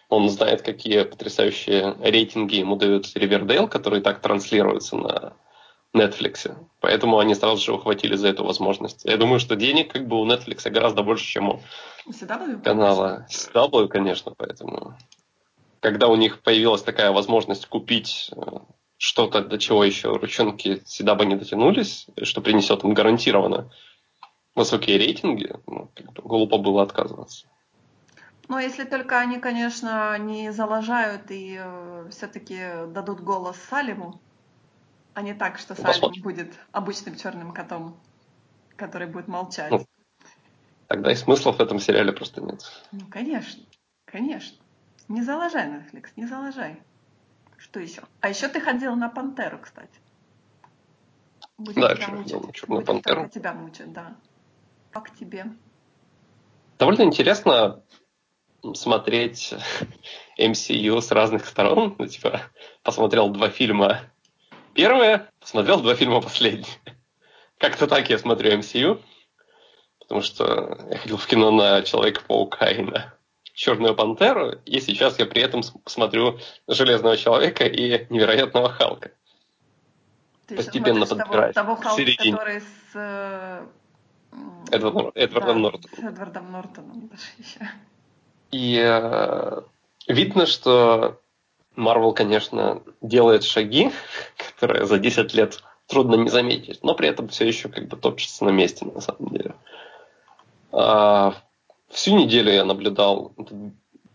Он 0.08 0.28
знает, 0.28 0.62
какие 0.62 1.04
потрясающие 1.04 1.94
рейтинги 2.00 2.56
ему 2.56 2.76
дают 2.76 3.14
Ривердейл, 3.14 3.68
который 3.68 4.00
так 4.00 4.20
транслируется 4.20 4.96
на 4.96 5.32
Netflix. 5.94 6.56
Поэтому 6.80 7.18
они 7.18 7.34
сразу 7.34 7.62
же 7.62 7.72
ухватили 7.72 8.16
за 8.16 8.28
эту 8.28 8.44
возможность. 8.44 9.04
Я 9.04 9.16
думаю, 9.16 9.40
что 9.40 9.56
денег 9.56 9.92
как 9.92 10.06
бы 10.06 10.20
у 10.20 10.26
Netflix 10.26 10.68
гораздо 10.70 11.02
больше, 11.02 11.24
чем 11.24 11.48
у 11.50 11.60
CW, 12.08 12.62
канала 12.62 13.26
CW, 13.30 13.88
конечно. 13.88 14.32
Поэтому 14.36 14.96
когда 15.80 16.08
у 16.08 16.16
них 16.16 16.42
появилась 16.42 16.82
такая 16.82 17.10
возможность 17.10 17.66
купить 17.66 18.30
э, 18.36 18.40
что-то, 18.98 19.42
до 19.42 19.58
чего 19.58 19.82
еще 19.82 20.10
ручонки 20.16 20.82
CW 20.84 21.24
не 21.24 21.36
дотянулись, 21.36 22.06
что 22.22 22.40
принесет 22.40 22.84
им 22.84 22.94
гарантированно 22.94 23.70
высокие 24.54 24.98
рейтинги, 24.98 25.54
ну, 25.66 25.90
как 25.94 26.12
бы 26.12 26.22
глупо 26.22 26.58
было 26.58 26.82
отказываться. 26.82 27.46
Ну, 28.48 28.58
если 28.58 28.84
только 28.84 29.20
они, 29.20 29.38
конечно, 29.38 30.18
не 30.18 30.52
залажают 30.52 31.30
и 31.30 31.56
э, 31.60 32.08
все-таки 32.10 32.58
дадут 32.88 33.20
голос 33.20 33.56
Салиму, 33.68 34.20
а 35.14 35.22
не 35.22 35.34
так, 35.34 35.58
что 35.58 35.76
Салим 35.76 36.20
будет 36.20 36.58
обычным 36.72 37.16
черным 37.16 37.52
котом, 37.52 37.96
который 38.74 39.06
будет 39.06 39.28
молчать. 39.28 39.70
Ну, 39.70 39.86
тогда 40.88 41.12
и 41.12 41.14
смысла 41.14 41.52
в 41.52 41.60
этом 41.60 41.78
сериале 41.78 42.12
просто 42.12 42.40
нет. 42.40 42.60
Ну, 42.90 43.06
конечно, 43.08 43.62
конечно. 44.04 44.58
Не 45.06 45.22
залажай, 45.22 45.68
Netflix, 45.68 46.08
не 46.16 46.26
залажай. 46.26 46.82
Что 47.56 47.78
еще? 47.78 48.02
А 48.20 48.30
еще 48.30 48.48
ты 48.48 48.60
ходил 48.60 48.96
на 48.96 49.08
Пантеру, 49.08 49.58
кстати. 49.58 50.00
Будем 51.56 51.82
да, 51.82 51.94
тебя 51.94 52.08
мучить. 52.08 52.66
Будем 52.66 52.84
Пантеру. 52.84 53.28
тебя 53.28 53.52
мучить, 53.52 53.92
да. 53.92 54.16
Как 54.90 55.14
тебе? 55.16 55.46
Довольно 56.78 57.02
интересно 57.02 57.82
смотреть 58.74 59.54
MCU 60.38 61.00
с 61.00 61.10
разных 61.10 61.46
сторон. 61.46 61.94
Ну, 61.98 62.06
типа, 62.06 62.42
посмотрел 62.82 63.30
два 63.30 63.50
фильма 63.50 64.10
первое, 64.74 65.30
посмотрел 65.40 65.80
два 65.80 65.94
фильма 65.94 66.20
последние. 66.20 66.72
Как-то 67.58 67.86
так 67.86 68.08
я 68.10 68.18
смотрю 68.18 68.58
MCU, 68.58 69.02
потому 70.00 70.22
что 70.22 70.86
я 70.90 70.98
ходил 70.98 71.16
в 71.16 71.26
кино 71.26 71.50
на 71.50 71.82
Человека-паука 71.82 72.66
и 72.70 72.82
на 72.82 73.14
Черную 73.52 73.94
пантеру, 73.94 74.52
и 74.64 74.80
сейчас 74.80 75.18
я 75.18 75.26
при 75.26 75.42
этом 75.42 75.62
смотрю 75.84 76.38
Железного 76.66 77.18
человека 77.18 77.66
и 77.66 78.06
Невероятного 78.08 78.70
Халка. 78.70 79.10
Ты 80.46 80.56
Постепенно 80.56 81.04
подбираюсь. 81.04 81.54
Того, 81.54 81.76
того 81.76 81.82
Халка, 81.82 82.04
который 82.16 82.60
с 82.60 83.68
Эдвард, 84.70 85.16
Эдвардом 85.16 85.56
да, 85.56 85.70
Нортоном. 85.70 85.96
С 85.96 86.04
Эдвардом 86.04 86.52
Нортоном 86.52 87.08
даже 87.08 87.22
еще. 87.38 87.70
И 88.50 88.80
э, 88.82 89.62
видно, 90.06 90.46
что 90.46 91.20
Марвел, 91.76 92.12
конечно, 92.12 92.82
делает 93.00 93.44
шаги, 93.44 93.90
которые 94.54 94.86
за 94.86 94.98
10 94.98 95.34
лет 95.34 95.62
трудно 95.86 96.14
не 96.14 96.28
заметить, 96.28 96.82
но 96.82 96.94
при 96.94 97.08
этом 97.08 97.28
все 97.28 97.46
еще 97.46 97.68
как 97.68 97.88
бы 97.88 97.96
топчется 97.96 98.44
на 98.44 98.50
месте, 98.50 98.86
на 98.86 99.00
самом 99.00 99.30
деле. 99.30 99.54
А, 100.72 101.34
всю 101.88 102.16
неделю 102.16 102.52
я 102.52 102.64
наблюдал 102.64 103.32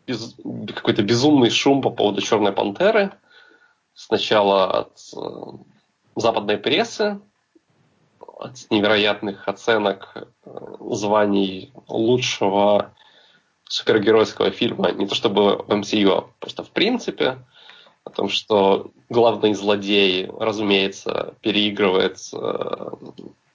без, 0.08 0.36
какой-то 0.74 1.04
безумный 1.04 1.50
шум 1.50 1.82
по 1.82 1.90
поводу 1.90 2.22
Черной 2.22 2.54
Пантеры. 2.54 3.12
Сначала 3.94 4.80
от 4.80 5.00
э, 5.16 5.20
западной 6.16 6.58
прессы, 6.58 7.20
от 8.38 8.70
невероятных 8.70 9.48
оценок 9.48 10.12
э, 10.16 10.56
званий 10.92 11.72
лучшего 11.88 12.94
супергеройского 13.68 14.52
фильма, 14.52 14.92
не 14.92 15.08
то 15.08 15.16
чтобы 15.16 15.58
в 15.58 15.70
MCU, 15.70 16.12
а 16.12 16.30
просто 16.40 16.64
в 16.64 16.70
принципе, 16.70 17.38
о 18.04 18.10
том, 18.12 18.30
что 18.30 18.92
главный 19.10 19.54
злодей, 19.54 20.30
разумеется, 20.40 21.34
переигрывает 21.42 22.20
э, 22.34 22.90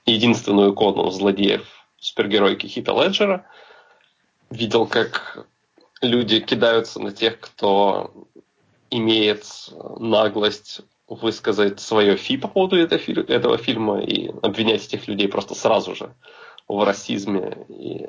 единственную 0.07 0.73
икону 0.73 1.11
злодеев 1.11 1.67
супергеройки 1.99 2.67
Хита 2.67 2.93
Леджера. 2.93 3.47
Видел, 4.51 4.87
как 4.87 5.47
люди 6.03 6.41
кидаются 6.41 7.01
на 7.01 7.13
тех, 7.13 7.39
кто 7.39 8.13
имеет 8.91 9.45
наглость 9.99 10.81
высказать 11.11 11.81
свое 11.81 12.17
фи 12.17 12.37
по 12.37 12.47
поводу 12.47 12.77
этого 12.77 13.59
фильма 13.59 14.01
и 14.01 14.29
обвинять 14.43 14.87
этих 14.87 15.09
людей 15.09 15.29
просто 15.29 15.57
сразу 15.57 15.97
же 15.97 16.15
в 16.69 16.85
расизме 16.85 17.67
и 17.69 18.07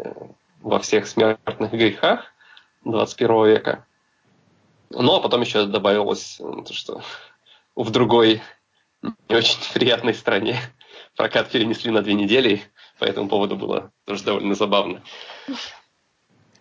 во 0.62 0.78
всех 0.80 1.08
смертных 1.08 1.72
грехах 1.72 2.32
21 2.86 3.46
века. 3.48 3.86
Ну, 4.92 5.16
а 5.16 5.20
потом 5.20 5.42
еще 5.42 5.66
добавилось 5.66 6.38
то, 6.38 6.74
что 6.74 7.02
в 7.76 7.90
другой 7.90 8.42
не 9.02 9.36
очень 9.36 9.58
приятной 9.74 10.14
стране 10.14 10.60
прокат 11.16 11.50
перенесли 11.50 11.90
на 11.90 12.04
две 12.04 12.14
недели, 12.14 12.62
по 13.00 13.06
этому 13.06 13.28
поводу 13.28 13.56
было 13.56 13.92
тоже 14.06 14.24
довольно 14.24 14.54
забавно. 14.54 15.02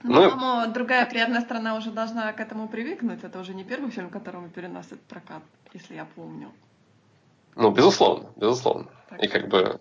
Ну, 0.02 0.22
ну 0.22 0.30
по-моему, 0.30 0.72
другая 0.72 1.06
приятная 1.06 1.42
страна 1.42 1.76
уже 1.76 1.90
должна 1.90 2.32
к 2.32 2.40
этому 2.40 2.68
привыкнуть. 2.68 3.22
Это 3.22 3.38
уже 3.38 3.54
не 3.54 3.64
первый 3.64 3.90
фильм, 3.90 4.10
которому 4.10 4.48
переносят 4.48 5.00
прокат, 5.02 5.42
если 5.72 5.94
я 5.94 6.06
помню. 6.14 6.52
Ну, 7.56 7.70
безусловно, 7.70 8.30
безусловно. 8.36 8.88
Так. 9.08 9.22
И 9.22 9.28
как 9.28 9.48
бы... 9.48 9.80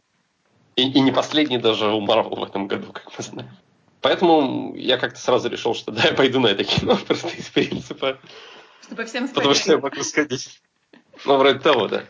И, 0.75 0.89
и 0.89 0.99
не 1.01 1.11
последний 1.11 1.57
даже 1.57 1.89
у 1.89 2.01
Марвел 2.01 2.35
в 2.35 2.43
этом 2.43 2.67
году, 2.67 2.91
как 2.91 3.05
мы 3.17 3.23
знаем. 3.23 3.49
Поэтому 4.01 4.73
я 4.75 4.97
как-то 4.97 5.19
сразу 5.19 5.49
решил, 5.49 5.73
что 5.73 5.91
да, 5.91 6.03
я 6.03 6.13
пойду 6.13 6.39
на 6.39 6.47
это 6.47 6.63
кино 6.63 6.97
просто 7.07 7.29
из 7.29 7.49
принципа. 7.49 8.17
Чтобы 8.81 9.05
всем 9.05 9.27
сходить. 9.27 9.35
Потому 9.35 9.53
что 9.55 9.71
я 9.71 9.77
могу 9.77 10.03
сходить. 10.03 10.61
Ну, 11.25 11.37
вроде 11.37 11.59
того, 11.59 11.87
да. 11.87 12.03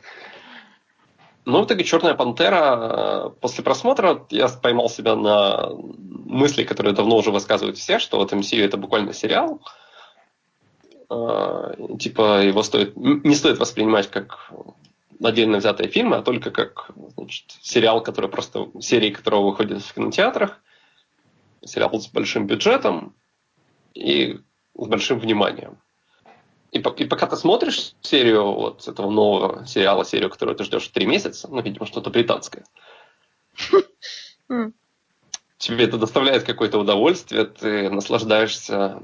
Ну, 1.50 1.64
в 1.64 1.66
итоге 1.66 1.84
«Черная 1.84 2.14
пантера» 2.14 2.62
э, 2.62 3.30
после 3.42 3.64
просмотра 3.64 4.24
я 4.30 4.48
поймал 4.50 4.88
себя 4.88 5.16
на 5.16 5.72
мысли, 5.72 6.64
которые 6.64 6.94
давно 6.94 7.18
уже 7.18 7.32
высказывают 7.32 7.78
все, 7.78 7.98
что 7.98 8.18
вот 8.18 8.32
MCU 8.32 8.64
это 8.64 8.78
буквально 8.78 9.14
сериал. 9.14 9.60
Э, 11.10 11.74
типа 12.00 12.44
его 12.44 12.62
стоит, 12.62 12.96
не 12.96 13.34
стоит 13.34 13.58
воспринимать 13.58 14.12
как 14.12 14.52
отдельно 15.24 15.58
взятые 15.58 15.90
фильмы, 15.90 16.18
а 16.18 16.22
только 16.22 16.52
как 16.52 16.92
значит, 17.18 17.46
сериал, 17.62 18.04
который 18.04 18.30
просто 18.30 18.68
серии 18.80 19.10
которого 19.10 19.50
выходит 19.50 19.82
в 19.82 19.94
кинотеатрах 19.94 20.62
сериал 21.66 22.00
с 22.00 22.08
большим 22.10 22.46
бюджетом 22.46 23.16
и 23.96 24.40
с 24.78 24.86
большим 24.86 25.18
вниманием. 25.18 25.80
И, 26.72 26.78
и 26.78 27.06
пока 27.06 27.26
ты 27.28 27.36
смотришь 27.36 27.94
серию 28.02 28.52
вот 28.52 28.88
этого 28.88 29.10
нового 29.10 29.66
сериала, 29.66 30.06
серию, 30.06 30.30
которую 30.30 30.56
ты 30.56 30.64
ждешь 30.64 30.88
три 30.90 31.06
месяца, 31.06 31.48
ну, 31.50 31.62
видимо, 31.62 31.86
что-то 31.86 32.10
британское, 32.10 32.64
тебе 35.58 35.84
это 35.84 35.98
доставляет 35.98 36.44
какое-то 36.44 36.78
удовольствие, 36.80 37.46
ты 37.46 37.90
наслаждаешься 37.90 39.02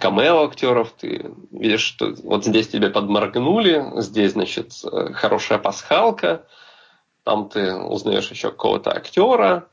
камео 0.00 0.44
актеров, 0.44 0.92
ты 0.92 1.32
видишь, 1.50 1.82
что 1.82 2.14
вот 2.24 2.44
здесь 2.44 2.68
тебе 2.68 2.90
подморгнули, 2.90 4.00
здесь, 4.00 4.32
значит, 4.32 4.72
хорошая 5.14 5.58
пасхалка, 5.58 6.46
там 7.22 7.48
ты 7.48 7.74
узнаешь 7.74 8.30
еще 8.30 8.50
какого-то 8.50 8.90
актера, 8.90 9.68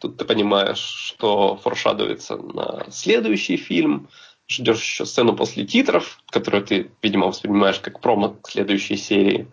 Тут 0.00 0.18
ты 0.18 0.24
понимаешь, 0.26 0.78
что 0.78 1.56
форшадуется 1.56 2.36
на 2.36 2.84
следующий 2.90 3.56
фильм, 3.56 4.08
ждешь 4.48 4.80
еще 4.80 5.06
сцену 5.06 5.34
после 5.34 5.64
титров, 5.64 6.20
которую 6.30 6.64
ты, 6.64 6.90
видимо, 7.02 7.26
воспринимаешь 7.26 7.80
как 7.80 8.00
промо 8.00 8.30
к 8.30 8.50
следующей 8.50 8.96
серии. 8.96 9.48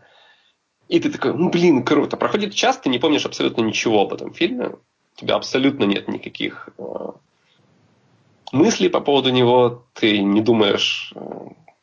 И 0.87 0.99
ты 0.99 1.09
такой, 1.09 1.33
ну 1.33 1.49
блин, 1.49 1.83
круто. 1.83 2.17
Проходит 2.17 2.53
час, 2.53 2.77
ты 2.77 2.89
не 2.89 2.99
помнишь 2.99 3.25
абсолютно 3.25 3.61
ничего 3.61 4.01
об 4.01 4.13
этом 4.13 4.33
фильме. 4.33 4.75
У 5.15 5.19
тебя 5.19 5.35
абсолютно 5.35 5.85
нет 5.85 6.07
никаких 6.07 6.69
э, 6.77 6.83
мыслей 8.51 8.89
по 8.89 8.99
поводу 8.99 9.29
него. 9.31 9.85
Ты 9.93 10.19
не 10.19 10.41
думаешь 10.41 11.13
э, 11.15 11.19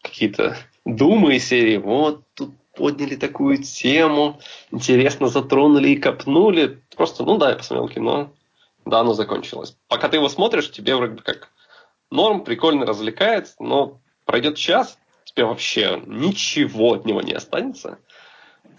какие-то 0.02 0.56
думы 0.84 1.38
серии. 1.38 1.78
Вот 1.78 2.24
тут 2.34 2.54
подняли 2.76 3.16
такую 3.16 3.62
тему, 3.62 4.40
интересно 4.70 5.28
затронули 5.28 5.90
и 5.90 5.96
копнули. 5.96 6.82
Просто, 6.96 7.24
ну 7.24 7.38
да, 7.38 7.50
я 7.50 7.56
посмотрел 7.56 7.88
кино, 7.88 8.32
да, 8.84 9.00
оно 9.00 9.14
закончилось. 9.14 9.76
Пока 9.88 10.08
ты 10.08 10.18
его 10.18 10.28
смотришь, 10.28 10.70
тебе 10.70 10.94
вроде 10.96 11.14
бы 11.14 11.22
как 11.22 11.50
норм, 12.10 12.44
прикольно 12.44 12.86
развлекает, 12.86 13.54
но 13.58 14.00
пройдет 14.24 14.56
час, 14.56 14.98
тебе 15.24 15.44
вообще 15.44 16.02
ничего 16.06 16.94
от 16.94 17.04
него 17.04 17.22
не 17.22 17.32
останется. 17.32 17.98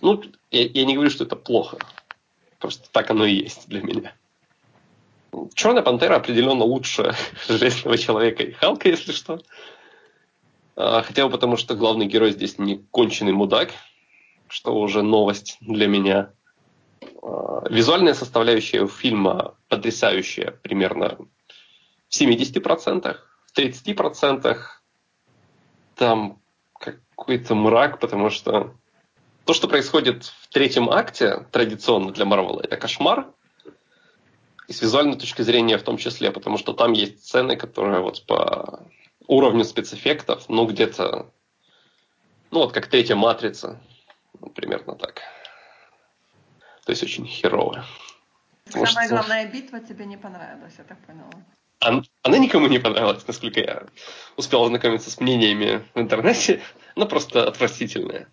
Ну, 0.02 0.22
я, 0.52 0.66
я 0.66 0.86
не 0.86 0.96
говорю, 0.96 1.10
что 1.10 1.24
это 1.24 1.36
плохо. 1.36 1.78
Просто 2.60 2.90
так 2.92 3.10
оно 3.10 3.26
и 3.26 3.34
есть 3.34 3.68
для 3.68 3.82
меня. 3.82 4.14
Черная 5.54 5.84
пантера 5.84 6.16
определенно 6.16 6.64
лучше 6.64 7.14
Железного 7.48 7.98
человека 7.98 8.44
и 8.44 8.52
Халка, 8.52 8.90
если 8.90 9.12
что. 9.12 9.40
А, 10.76 11.02
хотя 11.04 11.26
бы 11.26 11.32
потому, 11.32 11.58
что 11.58 11.76
главный 11.76 12.08
герой 12.08 12.32
здесь 12.32 12.58
не 12.58 12.78
конченый 12.92 13.34
мудак. 13.34 13.72
что 14.48 14.74
уже 14.76 15.04
новость 15.04 15.58
для 15.62 15.88
меня. 15.88 16.32
А, 17.22 17.64
визуальная 17.70 18.14
составляющая 18.14 18.88
фильма 18.88 19.56
потрясающая, 19.68 20.52
примерно 20.64 21.18
в 22.10 22.20
70%, 22.20 23.18
в 23.46 23.58
30% 23.58 24.58
там 25.96 26.42
какой-то 26.80 27.56
мрак, 27.56 28.00
потому 28.00 28.30
что 28.30 28.76
то, 29.46 29.54
что 29.54 29.68
происходит 29.68 30.26
в 30.26 30.48
третьем 30.50 30.90
акте, 30.90 31.46
традиционно 31.52 32.12
для 32.12 32.26
Марвела, 32.26 32.62
это 32.62 32.78
кошмар. 32.78 33.32
И 34.68 34.74
с 34.74 34.82
визуальной 34.82 35.18
точки 35.18 35.42
зрения 35.42 35.78
в 35.78 35.84
том 35.84 35.98
числе, 35.98 36.32
потому 36.32 36.58
что 36.58 36.74
там 36.74 36.94
есть 36.94 37.26
сцены, 37.26 37.56
которые 37.56 38.02
вот 38.02 38.26
по 38.28 38.86
уровню 39.28 39.64
спецэффектов, 39.64 40.48
ну, 40.50 40.68
где-то, 40.68 41.32
ну, 42.52 42.60
вот 42.60 42.74
как 42.74 42.88
третья 42.88 43.16
матрица, 43.16 43.82
примерно 44.54 44.96
так. 44.96 45.22
То 46.86 46.92
есть 46.92 47.04
очень 47.04 47.26
херово. 47.26 47.86
Самая 48.66 49.08
что... 49.08 49.16
главная 49.16 49.48
битва 49.52 49.80
тебе 49.80 50.06
не 50.06 50.18
понравилась, 50.18 50.76
я 50.78 50.84
так 50.84 51.00
поняла. 51.06 51.32
Она, 51.80 52.38
никому 52.38 52.68
не 52.68 52.80
понравилась, 52.80 53.26
насколько 53.26 53.62
я 53.62 53.84
успел 54.36 54.64
ознакомиться 54.64 55.10
с 55.10 55.20
мнениями 55.20 55.84
в 55.96 56.00
интернете. 56.00 56.62
Она 56.96 57.06
просто 57.06 57.48
отвратительная. 57.48 58.30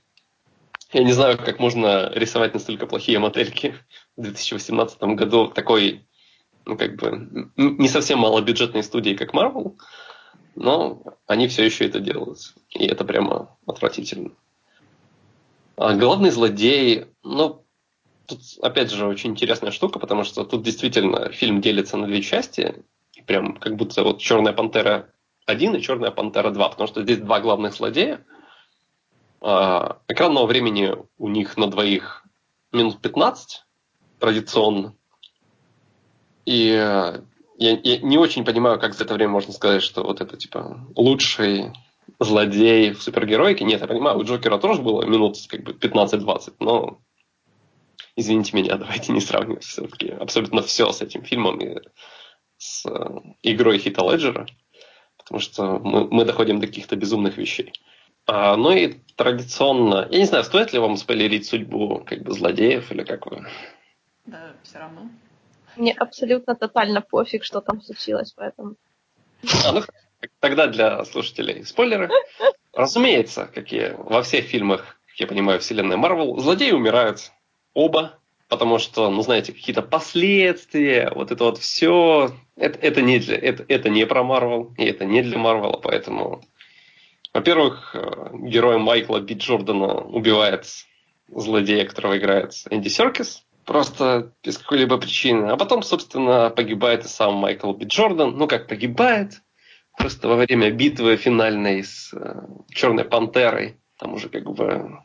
Я 0.93 1.05
не 1.05 1.13
знаю, 1.13 1.39
как 1.39 1.59
можно 1.61 2.11
рисовать 2.13 2.55
настолько 2.55 2.87
плохие 2.87 3.19
модельки 3.19 3.77
в 4.17 4.23
2018 4.23 5.01
году 5.01 5.49
такой, 5.49 6.07
ну, 6.65 6.77
как 6.77 6.97
бы, 6.97 7.51
не 7.57 7.89
совсем 7.89 8.21
малобюджетной 8.21 8.83
студии, 8.83 9.15
как 9.15 9.35
Marvel, 9.35 9.79
но 10.57 11.03
они 11.27 11.47
все 11.49 11.65
еще 11.65 11.87
это 11.87 12.01
делают. 12.01 12.55
И 12.71 12.85
это 12.87 13.05
прямо 13.05 13.57
отвратительно. 13.67 14.33
А 15.77 15.95
главный 15.95 16.31
злодей, 16.31 17.07
ну, 17.23 17.65
тут, 18.27 18.41
опять 18.63 18.91
же, 18.91 19.07
очень 19.07 19.31
интересная 19.31 19.71
штука, 19.71 19.99
потому 19.99 20.25
что 20.25 20.45
тут 20.45 20.63
действительно 20.63 21.31
фильм 21.31 21.61
делится 21.61 21.97
на 21.97 22.07
две 22.07 22.23
части, 22.23 22.83
прям 23.27 23.57
как 23.57 23.77
будто 23.77 24.03
вот 24.03 24.19
Черная 24.21 24.53
пантера 24.53 25.11
1 25.47 25.77
и 25.77 25.83
Черная 25.83 26.11
пантера 26.11 26.51
2, 26.51 26.69
потому 26.69 26.87
что 26.89 27.03
здесь 27.03 27.19
два 27.19 27.41
главных 27.41 27.75
злодея. 27.75 28.25
А, 29.41 29.99
экранного 30.09 30.47
времени 30.47 30.97
у 31.19 31.29
них 31.29 31.57
на 31.57 31.69
двоих 31.69 32.25
минут 32.73 33.01
15 33.01 33.65
традиционно. 34.19 34.95
И 36.45 36.71
э, 36.71 37.21
я, 37.59 37.81
я 37.83 37.99
не 37.99 38.19
очень 38.19 38.45
понимаю, 38.45 38.79
как 38.79 38.95
за 38.95 39.05
это 39.05 39.15
время 39.15 39.33
можно 39.33 39.53
сказать, 39.53 39.83
что 39.83 40.05
вот 40.05 40.21
это 40.21 40.37
типа 40.37 40.87
лучший 40.95 41.73
злодей 42.21 42.93
в 42.93 43.03
супергероике. 43.03 43.65
Нет, 43.65 43.81
я 43.81 43.87
понимаю, 43.87 44.19
у 44.19 44.25
Джокера 44.25 44.59
тоже 44.59 44.81
было 44.81 45.05
минут 45.05 45.37
как 45.49 45.65
бы 45.65 45.73
15-20, 45.73 46.55
но 46.61 47.01
извините 48.15 48.57
меня, 48.57 48.77
давайте 48.77 49.13
не 49.13 49.21
сравнивать 49.21 49.65
все-таки 49.65 50.09
абсолютно 50.09 50.63
все 50.63 50.93
с 50.93 51.03
этим 51.03 51.25
фильмом 51.25 51.61
и 51.61 51.81
с 52.59 52.87
э, 52.87 53.21
игрой 53.43 53.79
Хита 53.79 54.03
Леджера, 54.03 54.47
потому 55.17 55.41
что 55.41 55.79
мы, 55.79 56.09
мы 56.09 56.25
доходим 56.25 56.61
до 56.61 56.67
каких-то 56.67 56.97
безумных 56.97 57.37
вещей. 57.37 57.73
А, 58.27 58.57
ну 58.57 58.73
и 58.73 58.95
традиционно, 59.15 60.09
я 60.11 60.19
не 60.19 60.25
знаю, 60.25 60.45
стоит 60.45 60.73
ли 60.73 60.79
вам 60.79 60.97
спойлерить 60.97 61.47
судьбу 61.47 62.03
как 62.05 62.23
бы 62.23 62.33
злодеев 62.33 62.91
или 62.91 63.05
как 63.05 63.27
вы? 63.27 63.47
Да, 64.25 64.55
все 64.63 64.79
равно. 64.79 65.09
Мне 65.77 65.93
абсолютно 65.93 66.57
тотально 66.57 67.03
пофиг, 67.03 67.45
что 67.45 67.61
там 67.61 67.83
случилось, 67.83 68.33
поэтому... 68.33 68.75
А, 69.65 69.73
ну, 69.73 69.83
тогда 70.41 70.67
для 70.67 71.05
слушателей 71.05 71.65
спойлеры. 71.65 72.11
Разумеется, 72.73 73.49
какие 73.55 73.95
во 73.97 74.23
всех 74.23 74.47
фильмах, 74.47 74.99
как 75.07 75.21
я 75.21 75.27
понимаю, 75.27 75.61
вселенной 75.61 75.97
Марвел, 75.97 76.39
злодеи 76.39 76.73
умирают 76.73 77.31
оба, 77.75 78.19
потому 78.49 78.79
что, 78.79 79.11
ну, 79.11 79.23
знаете, 79.23 79.53
какие-то 79.53 79.83
последствия, 79.83 81.11
вот 81.15 81.31
это 81.31 81.45
вот 81.45 81.59
все, 81.59 82.31
это, 82.57 82.79
это, 82.79 83.03
не, 83.03 83.19
для, 83.19 83.37
это, 83.37 83.65
это 83.69 83.89
не 83.89 84.07
про 84.07 84.23
Марвел, 84.23 84.75
и 84.77 84.85
это 84.85 85.05
не 85.05 85.23
для 85.23 85.39
Марвела, 85.39 85.79
поэтому, 85.83 86.43
во-первых, 87.33 87.95
э, 87.95 88.31
герой 88.35 88.79
Майкла 88.79 89.21
Би 89.21 89.35
Джордана 89.35 90.01
убивает 90.01 90.67
злодея, 91.29 91.85
которого 91.87 92.17
играет 92.19 92.53
Энди 92.71 92.89
Серкис, 92.89 93.45
просто 93.65 94.33
без 94.43 94.59
какой-либо 94.59 94.97
причины. 94.97 95.47
А 95.47 95.57
потом, 95.57 95.83
собственно, 95.83 96.51
погибает 96.51 97.05
и 97.05 97.09
сам 97.09 97.35
Майкл 97.35 97.73
Би 97.73 97.87
Джордан. 97.87 98.37
Ну, 98.37 98.47
как 98.47 98.69
погибает, 98.69 99.43
просто 99.99 100.29
во 100.29 100.37
время 100.37 100.71
битвы 100.71 101.17
финальной 101.17 101.83
с 101.83 102.15
э, 102.15 102.43
Черной 102.71 103.05
Пантерой. 103.05 103.77
Там 103.99 104.15
уже 104.15 104.29
как 104.29 104.45
бы 104.45 105.01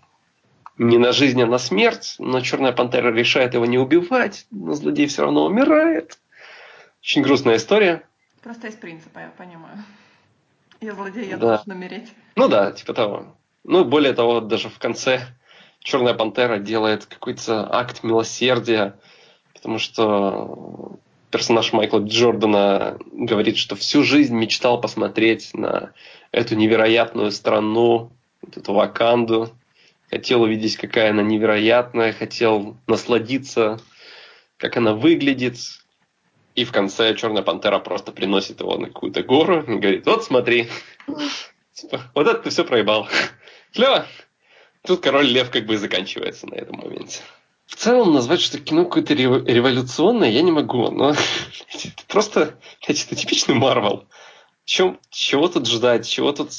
не 0.81 0.97
на 0.97 1.11
жизнь, 1.11 1.39
а 1.43 1.45
на 1.45 1.59
смерть, 1.59 2.15
но 2.17 2.41
Черная 2.41 2.71
Пантера 2.71 3.13
решает 3.13 3.53
его 3.53 3.67
не 3.67 3.77
убивать, 3.77 4.47
но 4.49 4.73
злодей 4.73 5.05
все 5.05 5.21
равно 5.21 5.45
умирает. 5.45 6.17
Очень 7.01 7.21
грустная 7.21 7.57
история. 7.57 8.01
Просто 8.41 8.67
из 8.67 8.73
принципа, 8.73 9.19
я 9.19 9.31
понимаю. 9.37 9.77
Я 10.79 10.93
злодей, 10.93 11.29
я 11.29 11.37
да. 11.37 11.57
должен 11.57 11.73
умереть. 11.73 12.11
Ну 12.35 12.47
да, 12.47 12.71
типа 12.71 12.95
того. 12.95 13.35
Ну, 13.63 13.85
более 13.85 14.13
того, 14.13 14.39
даже 14.41 14.69
в 14.69 14.79
конце 14.79 15.21
Черная 15.81 16.15
Пантера 16.15 16.57
делает 16.57 17.05
какой-то 17.05 17.71
акт 17.71 18.03
милосердия, 18.03 18.95
потому 19.53 19.77
что 19.77 20.97
персонаж 21.29 21.73
Майкла 21.73 21.99
Джордана 21.99 22.97
говорит, 23.11 23.57
что 23.57 23.75
всю 23.75 24.01
жизнь 24.01 24.35
мечтал 24.35 24.81
посмотреть 24.81 25.53
на 25.53 25.91
эту 26.31 26.55
невероятную 26.55 27.29
страну, 27.29 28.11
вот 28.41 28.57
эту 28.57 28.73
Ваканду, 28.73 29.51
хотел 30.11 30.41
увидеть, 30.41 30.75
какая 30.75 31.11
она 31.11 31.23
невероятная, 31.23 32.13
хотел 32.13 32.77
насладиться, 32.85 33.79
как 34.57 34.77
она 34.77 34.93
выглядит. 34.93 35.57
И 36.53 36.65
в 36.65 36.71
конце 36.73 37.15
Черная 37.15 37.43
Пантера 37.43 37.79
просто 37.79 38.11
приносит 38.11 38.59
его 38.59 38.77
на 38.77 38.87
какую-то 38.87 39.23
гору 39.23 39.61
и 39.61 39.77
говорит, 39.77 40.05
вот 40.05 40.25
смотри, 40.25 40.67
типа, 41.73 42.01
вот 42.13 42.27
это 42.27 42.39
ты 42.39 42.49
все 42.49 42.65
проебал. 42.65 43.07
Клево. 43.73 44.05
Тут 44.85 45.01
король 45.01 45.27
лев 45.27 45.49
как 45.49 45.65
бы 45.65 45.75
и 45.75 45.77
заканчивается 45.77 46.47
на 46.47 46.55
этом 46.55 46.77
моменте. 46.77 47.21
В 47.67 47.75
целом 47.77 48.13
назвать, 48.13 48.41
что 48.41 48.59
кино 48.59 48.83
какое-то 48.83 49.13
революционное, 49.13 50.29
я 50.29 50.41
не 50.41 50.51
могу. 50.51 50.91
Но 50.91 51.11
это 51.11 52.03
просто, 52.09 52.59
это 52.85 53.15
типичный 53.15 53.55
Марвел. 53.55 54.09
Чем, 54.65 54.99
чего 55.09 55.47
тут 55.47 55.67
ждать, 55.67 56.07
чего 56.07 56.33
тут... 56.33 56.51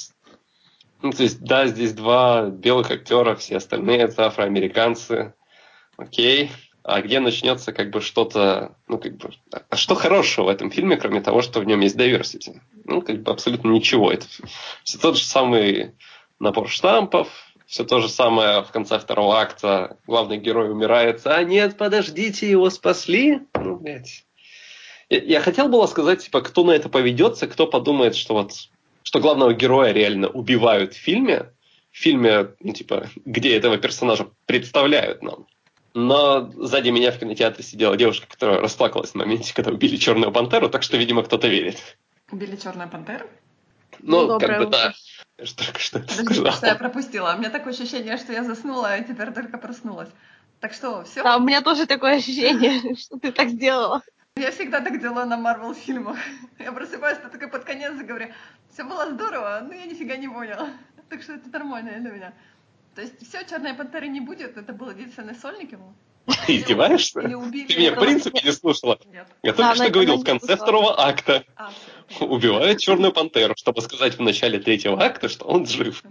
Ну, 1.03 1.11
то 1.11 1.25
есть, 1.25 1.43
да, 1.43 1.67
здесь 1.67 1.93
два 1.93 2.47
белых 2.47 2.91
актера, 2.91 3.35
все 3.35 3.57
остальные 3.57 3.99
это 3.99 4.27
афроамериканцы. 4.27 5.35
Окей. 5.97 6.51
А 6.85 7.01
где 7.01 7.21
начнется 7.21 7.73
как 7.73 7.91
бы 7.91 8.01
что-то, 8.01 8.77
ну, 8.89 8.99
как 8.99 9.17
бы, 9.17 9.31
а 9.71 9.77
что 9.77 9.95
хорошего 9.95 10.47
в 10.47 10.49
этом 10.49 10.71
фильме, 10.71 10.97
кроме 10.97 11.21
того, 11.21 11.43
что 11.43 11.61
в 11.61 11.65
нем 11.65 11.81
есть 11.81 11.97
diversity? 11.97 12.61
Ну, 12.85 13.03
как 13.03 13.23
бы 13.23 13.31
абсолютно 13.31 13.69
ничего. 13.69 14.11
Это 14.11 14.27
все 14.83 14.99
тот 14.99 15.17
же 15.17 15.25
самый 15.25 15.93
набор 16.41 16.69
штампов, 16.69 17.29
все 17.67 17.85
то 17.85 18.01
же 18.01 18.09
самое 18.09 18.63
в 18.63 18.71
конце 18.71 18.99
второго 18.99 19.39
акта. 19.39 19.97
Главный 20.07 20.39
герой 20.39 20.71
умирает. 20.71 21.23
А 21.25 21.43
нет, 21.43 21.77
подождите, 21.77 22.51
его 22.51 22.69
спасли. 22.69 23.41
Ну, 23.55 23.77
блядь. 23.77 24.25
Я, 25.09 25.19
я 25.21 25.41
хотел 25.41 25.69
было 25.69 25.87
сказать, 25.87 26.25
типа, 26.25 26.43
кто 26.43 26.65
на 26.65 26.73
это 26.73 26.89
поведется, 26.89 27.47
кто 27.47 27.67
подумает, 27.67 28.17
что 28.17 28.35
вот 28.35 28.53
что 29.13 29.21
главного 29.21 29.53
героя 29.53 29.93
реально 29.93 30.29
убивают 30.29 30.95
в 30.95 30.97
фильме, 30.97 31.53
в 31.91 31.99
фильме, 31.99 32.55
ну, 32.61 32.73
типа, 32.73 33.11
где 33.27 33.55
этого 33.55 33.77
персонажа 33.77 34.31
представляют 34.47 35.23
нам. 35.23 35.47
Но 35.93 36.51
сзади 36.57 36.89
меня 36.89 37.13
в 37.13 37.19
кинотеатре 37.19 37.63
сидела 37.63 37.95
девушка, 37.99 38.27
которая 38.27 38.61
расплакалась 38.61 39.11
в 39.11 39.15
моменте, 39.17 39.53
когда 39.53 39.71
убили 39.71 39.97
Черную 39.97 40.33
Пантеру, 40.33 40.71
так 40.71 40.83
что, 40.83 40.97
видимо, 40.97 41.23
кто-то 41.23 41.47
верит. 41.47 41.99
Убили 42.31 42.57
Черную 42.57 42.89
Пантеру? 42.89 43.27
Ну, 43.99 44.29
ну 44.29 44.39
как 44.41 44.61
бы 44.61 44.67
да. 44.69 44.95
Я 45.37 45.45
же 45.45 45.55
только 45.57 45.79
что 45.79 45.99
это 45.99 46.09
Подожди, 46.09 46.35
сказал. 46.35 46.53
что 46.55 46.67
я 46.69 46.75
пропустила. 46.75 47.35
У 47.35 47.39
меня 47.39 47.51
такое 47.51 47.75
ощущение, 47.75 48.17
что 48.17 48.33
я 48.33 48.45
заснула, 48.45 48.97
и 48.97 49.05
теперь 49.07 49.31
только 49.33 49.59
проснулась. 49.59 50.09
Так 50.61 50.73
что, 50.73 51.05
все? 51.05 51.23
Да, 51.23 51.37
у 51.37 51.41
меня 51.41 51.61
тоже 51.61 51.85
такое 51.85 52.17
ощущение, 52.17 52.97
что 52.97 53.19
ты 53.19 53.31
так 53.31 53.51
сделала. 53.51 54.01
Я 54.43 54.51
всегда 54.51 54.81
так 54.81 55.01
делаю 55.01 55.27
на 55.27 55.37
Марвел 55.37 55.73
фильмах. 55.73 56.17
Я 56.59 56.73
просыпаюсь, 56.73 57.19
то 57.19 57.29
только 57.29 57.47
под 57.49 57.63
конец 57.65 57.93
и 58.01 58.03
говорю, 58.03 58.27
все 58.73 58.83
было 58.83 59.09
здорово, 59.11 59.63
но 59.65 59.73
я 59.73 59.85
нифига 59.85 60.17
не 60.17 60.27
поняла. 60.27 60.71
Так 61.09 61.23
что 61.23 61.35
это 61.35 61.49
нормально 61.51 61.93
для 62.01 62.11
меня. 62.11 62.33
То 62.97 63.03
есть 63.03 63.15
все, 63.29 63.45
Черной 63.45 63.75
Пантеры 63.75 64.09
не 64.09 64.21
будет, 64.21 64.57
это 64.57 64.73
был 64.73 64.91
единственный 64.91 65.37
сольник 65.37 65.71
ему? 65.73 65.95
Ты 66.47 66.57
издеваешься? 66.59 67.21
Или 67.21 67.35
убили 67.35 67.67
Ты 67.67 67.79
меня 67.79 67.93
в 67.93 68.01
принципе 68.01 68.41
не 68.43 68.53
слушала. 68.53 68.99
Нет. 69.13 69.29
Я 69.43 69.53
только 69.53 69.77
что 69.77 69.91
говорил, 69.91 70.17
в 70.17 70.25
конце 70.25 70.57
второго 70.57 71.01
акта 71.01 71.45
а, 71.55 71.71
убивают 72.21 72.81
черную 72.81 73.13
пантеру, 73.13 73.55
чтобы 73.57 73.81
сказать 73.81 74.19
в 74.19 74.23
начале 74.23 74.59
третьего 74.59 75.01
акта, 75.01 75.29
что 75.29 75.45
он 75.47 75.67
жив. 75.67 76.03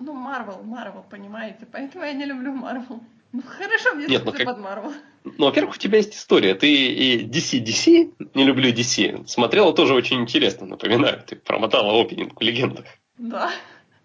Ну, 0.00 0.12
Марвел, 0.12 0.60
Марвел, 0.64 1.04
понимаете? 1.08 1.66
Поэтому 1.70 2.04
я 2.04 2.14
не 2.14 2.24
люблю 2.24 2.52
Марвел. 2.52 3.00
Ну, 3.32 3.42
хорошо, 3.42 3.94
мне 3.94 4.06
Нет, 4.06 4.24
ну, 4.24 4.32
как... 4.32 4.44
под 4.44 4.58
Марвел. 4.58 4.92
Ну, 5.24 5.46
во-первых, 5.46 5.74
у 5.74 5.78
тебя 5.78 5.98
есть 5.98 6.14
история. 6.14 6.54
Ты 6.54 6.72
и 6.72 7.26
DC, 7.26 7.62
DC, 7.62 8.30
не 8.34 8.44
люблю 8.44 8.70
DC, 8.72 9.26
смотрела 9.26 9.72
тоже 9.72 9.94
очень 9.94 10.20
интересно, 10.20 10.66
напоминаю. 10.66 11.22
Ты 11.26 11.36
промотала 11.36 12.00
опенинг 12.00 12.38
в 12.38 12.42
легендах. 12.42 12.86
Да. 13.18 13.50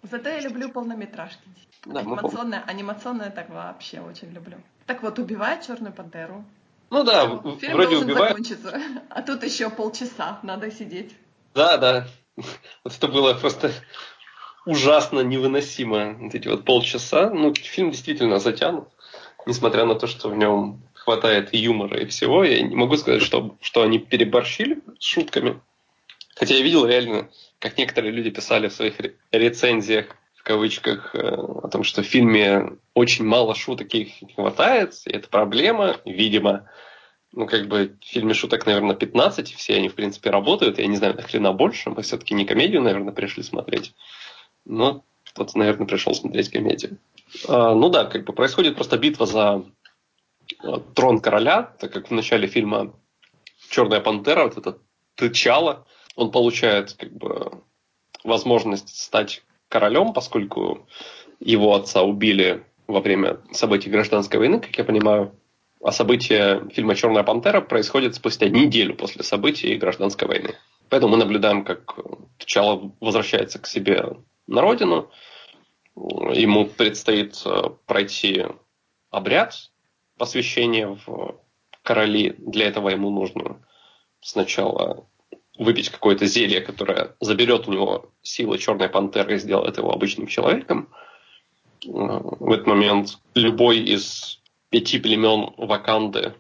Зато 0.03 0.29
я 0.29 0.39
люблю 0.41 0.69
полнометражки. 0.69 1.43
Да, 1.85 1.99
анимационное, 2.01 2.63
анимационное 2.65 3.29
так 3.29 3.49
вообще 3.49 3.99
очень 3.99 4.31
люблю. 4.31 4.57
Так 4.85 5.03
вот, 5.03 5.19
убивает 5.19 5.65
черную 5.65 5.93
пантеру. 5.93 6.43
Ну 6.89 7.03
да, 7.03 7.27
Фильм 7.59 7.73
вроде 7.73 7.91
должен 7.91 8.09
убивает. 8.09 8.31
закончиться, 8.31 8.81
а 9.09 9.21
тут 9.21 9.43
еще 9.43 9.69
полчаса 9.69 10.39
надо 10.43 10.71
сидеть. 10.71 11.15
Да, 11.53 11.77
да. 11.77 12.07
Вот 12.83 12.95
это 12.97 13.07
было 13.07 13.33
просто 13.33 13.71
ужасно 14.65 15.21
невыносимо. 15.21 16.13
Вот 16.19 16.35
эти 16.35 16.47
вот 16.47 16.65
полчаса. 16.65 17.29
Ну, 17.29 17.53
фильм 17.53 17.91
действительно 17.91 18.39
затянут, 18.39 18.89
несмотря 19.45 19.85
на 19.85 19.95
то, 19.95 20.07
что 20.07 20.29
в 20.29 20.35
нем 20.35 20.81
хватает 20.93 21.53
и 21.53 21.57
юмора, 21.57 21.99
и 21.99 22.05
всего. 22.05 22.43
Я 22.43 22.61
не 22.61 22.75
могу 22.75 22.95
сказать, 22.97 23.21
что, 23.21 23.55
что 23.61 23.81
они 23.81 23.99
переборщили 23.99 24.79
с 24.99 25.03
шутками. 25.03 25.59
Хотя 26.35 26.55
я 26.55 26.61
видел 26.61 26.85
реально, 26.85 27.29
как 27.59 27.77
некоторые 27.77 28.11
люди 28.11 28.29
писали 28.29 28.67
в 28.67 28.73
своих 28.73 28.95
рецензиях, 29.31 30.15
в 30.35 30.43
кавычках, 30.43 31.13
э, 31.13 31.19
о 31.19 31.67
том, 31.69 31.83
что 31.83 32.01
в 32.01 32.07
фильме 32.07 32.77
очень 32.93 33.25
мало 33.25 33.53
шуток 33.55 33.93
их 33.93 34.21
не 34.21 34.33
хватает, 34.33 34.93
и 35.05 35.11
это 35.11 35.27
проблема, 35.27 35.97
видимо. 36.05 36.67
Ну, 37.31 37.47
как 37.47 37.67
бы 37.67 37.95
в 38.01 38.05
фильме 38.05 38.33
шуток, 38.33 38.65
наверное, 38.65 38.95
15, 38.95 39.53
все 39.53 39.75
они, 39.75 39.87
в 39.87 39.95
принципе, 39.95 40.31
работают. 40.31 40.79
Я 40.79 40.87
не 40.87 40.97
знаю, 40.97 41.15
нахрена 41.15 41.53
больше. 41.53 41.89
Мы 41.89 42.01
все-таки 42.01 42.33
не 42.33 42.45
комедию, 42.45 42.81
наверное, 42.81 43.13
пришли 43.13 43.41
смотреть. 43.41 43.93
Но 44.65 45.03
кто-то, 45.23 45.57
наверное, 45.57 45.87
пришел 45.87 46.13
смотреть 46.13 46.49
комедию. 46.49 46.97
А, 47.47 47.73
ну 47.75 47.89
да, 47.89 48.05
как 48.05 48.25
бы 48.25 48.33
происходит 48.33 48.75
просто 48.75 48.97
битва 48.97 49.25
за 49.25 49.63
а, 50.63 50.79
трон 50.95 51.19
короля, 51.19 51.63
так 51.79 51.91
как 51.91 52.09
в 52.09 52.11
начале 52.11 52.47
фильма 52.47 52.93
Черная 53.69 54.01
пантера, 54.01 54.43
вот 54.43 54.57
это 54.57 54.79
тычало, 55.15 55.85
он 56.15 56.31
получает 56.31 56.93
как 56.93 57.13
бы 57.13 57.63
возможность 58.23 58.89
стать 58.89 59.43
королем, 59.69 60.13
поскольку 60.13 60.87
его 61.39 61.73
отца 61.73 62.03
убили 62.03 62.65
во 62.87 62.99
время 62.99 63.39
событий 63.51 63.89
гражданской 63.89 64.39
войны, 64.39 64.59
как 64.59 64.77
я 64.77 64.83
понимаю. 64.83 65.33
А 65.83 65.91
события 65.91 66.67
фильма 66.73 66.95
«Черная 66.95 67.23
пантера» 67.23 67.61
происходят 67.61 68.13
спустя 68.13 68.49
неделю 68.49 68.95
после 68.95 69.23
событий 69.23 69.75
гражданской 69.77 70.27
войны. 70.27 70.55
Поэтому 70.89 71.13
мы 71.13 71.17
наблюдаем, 71.17 71.63
как 71.63 71.97
Тчало 72.37 72.91
возвращается 72.99 73.57
к 73.57 73.65
себе 73.65 74.17
на 74.45 74.61
родину. 74.61 75.09
Ему 75.95 76.65
предстоит 76.65 77.41
э, 77.45 77.69
пройти 77.85 78.45
обряд 79.09 79.71
посвящения 80.17 80.97
в 81.05 81.39
короли. 81.83 82.35
Для 82.37 82.67
этого 82.67 82.89
ему 82.89 83.09
нужно 83.09 83.65
сначала 84.21 85.05
выпить 85.57 85.89
какое-то 85.89 86.25
зелье, 86.25 86.61
которое 86.61 87.15
заберет 87.19 87.67
у 87.67 87.73
него 87.73 88.11
силы 88.21 88.57
черной 88.57 88.89
пантеры 88.89 89.35
и 89.35 89.39
сделает 89.39 89.77
его 89.77 89.91
обычным 89.91 90.27
человеком. 90.27 90.89
В 91.83 92.51
этот 92.51 92.67
момент 92.67 93.19
любой 93.33 93.79
из 93.79 94.41
пяти 94.69 94.99
племен 94.99 95.53
Ваканды 95.57 96.35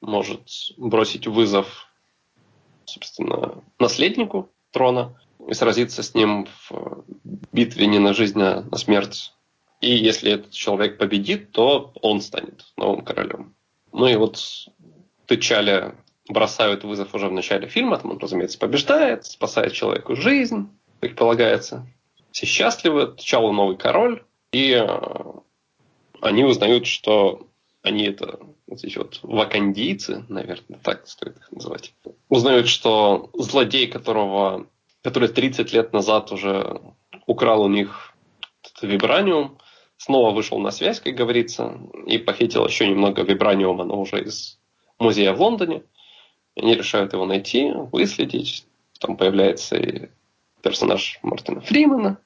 может 0.00 0.48
бросить 0.76 1.26
вызов, 1.26 1.88
собственно, 2.84 3.62
наследнику 3.78 4.50
трона 4.70 5.20
и 5.48 5.54
сразиться 5.54 6.02
с 6.02 6.14
ним 6.14 6.48
в 6.68 7.04
битве 7.52 7.86
не 7.86 7.98
на 7.98 8.12
жизнь, 8.14 8.40
а 8.42 8.62
на 8.62 8.76
смерть. 8.76 9.32
И 9.80 9.94
если 9.94 10.32
этот 10.32 10.52
человек 10.52 10.98
победит, 10.98 11.52
то 11.52 11.92
он 12.00 12.20
станет 12.20 12.64
новым 12.76 13.02
королем. 13.02 13.54
Ну 13.92 14.06
и 14.06 14.16
вот 14.16 14.40
Тычаля 15.26 15.94
бросают 16.28 16.84
вызов 16.84 17.14
уже 17.14 17.28
в 17.28 17.32
начале 17.32 17.68
фильма, 17.68 17.98
там 17.98 18.12
он, 18.12 18.18
разумеется, 18.18 18.58
побеждает, 18.58 19.26
спасает 19.26 19.72
человеку 19.72 20.16
жизнь, 20.16 20.68
как 21.00 21.14
полагается. 21.14 21.86
Все 22.32 22.46
счастливы, 22.46 23.08
Тычала 23.08 23.52
новый 23.52 23.76
король, 23.76 24.24
и 24.52 24.72
э, 24.72 24.86
они 26.20 26.44
узнают, 26.44 26.86
что 26.86 27.46
они 27.82 28.04
это 28.04 28.40
вот 28.66 28.82
эти 28.82 28.98
вот 28.98 29.20
вакандийцы, 29.22 30.24
наверное, 30.28 30.78
так 30.82 31.06
стоит 31.06 31.36
их 31.36 31.52
называть, 31.52 31.94
узнают, 32.28 32.68
что 32.68 33.30
злодей, 33.34 33.86
которого, 33.86 34.66
который 35.06 35.28
30 35.28 35.72
лет 35.72 35.92
назад 35.92 36.32
уже 36.32 36.80
украл 37.28 37.62
у 37.62 37.68
них 37.68 38.12
вибраниум, 38.82 39.56
снова 39.98 40.34
вышел 40.34 40.58
на 40.58 40.72
связь, 40.72 40.98
как 40.98 41.14
говорится, 41.14 41.78
и 42.06 42.18
похитил 42.18 42.66
еще 42.66 42.88
немного 42.88 43.22
вибраниума, 43.22 43.84
но 43.84 44.00
уже 44.00 44.24
из 44.24 44.58
музея 44.98 45.32
в 45.32 45.40
Лондоне. 45.40 45.84
Они 46.56 46.74
решают 46.74 47.12
его 47.12 47.24
найти, 47.24 47.70
выследить. 47.92 48.66
Там 48.98 49.16
появляется 49.16 49.76
и 49.76 50.08
персонаж 50.60 51.20
Мартина 51.22 51.60
Фримена. 51.60 52.18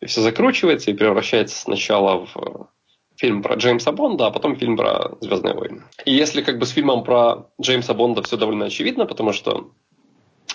И 0.00 0.06
все 0.06 0.22
закручивается 0.22 0.90
и 0.90 0.94
превращается 0.94 1.56
сначала 1.56 2.26
в 2.26 2.68
фильм 3.14 3.44
про 3.44 3.54
Джеймса 3.54 3.92
Бонда, 3.92 4.26
а 4.26 4.30
потом 4.32 4.56
фильм 4.56 4.76
про 4.76 5.16
Звездные 5.20 5.54
войны. 5.54 5.84
И 6.04 6.12
если 6.12 6.42
как 6.42 6.58
бы 6.58 6.66
с 6.66 6.70
фильмом 6.70 7.04
про 7.04 7.48
Джеймса 7.60 7.94
Бонда 7.94 8.22
все 8.22 8.36
довольно 8.36 8.64
очевидно, 8.64 9.06
потому 9.06 9.32
что 9.32 9.70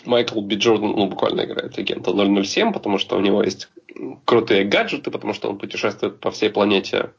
Майкл 0.07 0.41
Би 0.41 0.55
Джордан 0.55 0.91
ну, 0.91 1.07
буквально 1.07 1.41
играет 1.41 1.77
агента 1.77 2.11
007, 2.11 2.71
потому 2.71 2.97
что 2.97 3.17
у 3.17 3.19
него 3.19 3.43
есть 3.43 3.69
крутые 4.25 4.63
гаджеты, 4.63 5.11
потому 5.11 5.33
что 5.33 5.49
он 5.49 5.57
путешествует 5.57 6.19
по 6.19 6.31
всей 6.31 6.49
планете 6.49 7.11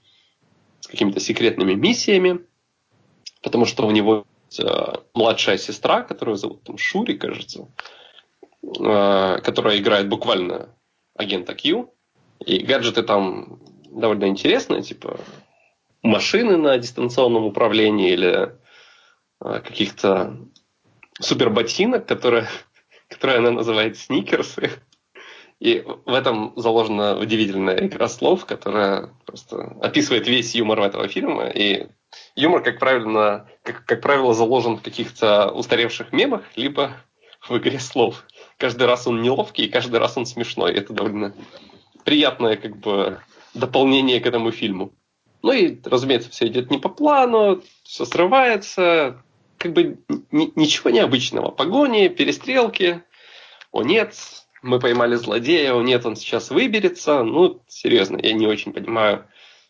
с 0.81 0.87
какими-то 0.87 1.21
секретными 1.21 1.75
миссиями, 1.75 2.41
потому 3.43 3.67
что 3.67 3.87
у 3.87 3.91
него 3.91 4.25
есть 4.49 4.61
э, 4.61 4.95
младшая 5.15 5.59
сестра, 5.59 6.03
которую 6.03 6.37
зовут 6.37 6.63
там 6.65 6.79
Шури, 6.79 7.15
кажется, 7.15 7.69
э, 8.63 9.39
которая 9.43 9.79
играет 9.79 10.09
буквально 10.09 10.75
агента 11.15 11.55
Q. 11.55 11.93
И 12.47 12.59
гаджеты 12.65 13.03
там 13.03 13.61
довольно 13.91 14.27
интересные, 14.27 14.83
типа 14.83 15.19
машины 16.03 16.57
на 16.57 16.79
дистанционном 16.79 17.45
управлении 17.45 18.13
или 18.13 18.57
э, 19.41 19.61
каких-то 19.61 20.39
суперботинок, 21.21 22.07
которые, 22.07 22.47
которые 23.09 23.39
она 23.39 23.51
называет 23.51 23.99
сникерсы. 23.99 24.71
И 25.61 25.85
в 26.07 26.15
этом 26.15 26.53
заложена 26.55 27.19
удивительная 27.19 27.87
игра 27.87 28.09
слов, 28.09 28.47
которая 28.47 29.11
просто 29.27 29.77
описывает 29.83 30.29
весь 30.29 30.55
юмор 30.55 30.81
этого 30.81 31.09
фильма. 31.09 31.49
И 31.49 31.89
юмор, 32.37 32.63
как 32.63 32.79
правильно, 32.79 33.49
как, 33.65 33.85
как 33.85 34.01
правило, 34.01 34.35
заложен 34.35 34.77
в 34.77 34.83
каких-то 34.83 35.51
устаревших 35.51 36.13
мемах, 36.13 36.43
либо 36.55 36.93
в 37.49 37.57
игре 37.57 37.81
слов. 37.81 38.25
Каждый 38.57 38.87
раз 38.87 39.07
он 39.07 39.21
неловкий, 39.21 39.65
и 39.65 39.69
каждый 39.69 39.99
раз 39.99 40.17
он 40.17 40.27
смешной. 40.27 40.75
Это 40.75 40.93
довольно 40.93 41.35
приятное 42.05 42.57
как 42.57 42.77
бы 42.77 43.19
дополнение 43.55 44.21
к 44.21 44.27
этому 44.27 44.53
фильму. 44.53 44.93
Ну 45.43 45.53
и, 45.53 45.79
разумеется, 45.85 46.31
все 46.31 46.47
идет 46.47 46.71
не 46.71 46.79
по 46.79 46.89
плану, 46.89 47.63
все 47.83 48.05
срывается. 48.05 49.23
Как 49.59 49.73
бы 49.73 49.99
ничего 50.31 50.91
необычного. 50.91 51.51
Погони, 51.51 52.09
перестрелки. 52.09 53.03
О 53.73 53.83
нет, 53.83 54.15
мы 54.63 54.81
поймали 54.81 55.15
злодея, 55.17 55.75
о 55.75 55.83
нет, 55.83 56.07
он 56.07 56.17
сейчас 56.17 56.51
выберется. 56.51 57.23
Ну, 57.23 57.61
серьезно, 57.69 58.19
я 58.23 58.33
не 58.33 58.47
очень 58.47 58.73
понимаю, 58.73 59.27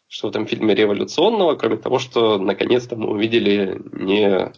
что 0.09 0.29
в 0.29 0.31
этом 0.31 0.46
фильме 0.46 0.74
революционного, 0.74 1.57
кроме 1.57 1.77
того, 1.77 1.98
что 1.98 2.38
наконец-то 2.38 2.96
мы 2.96 3.11
увидели 3.11 3.81
не, 3.92 4.53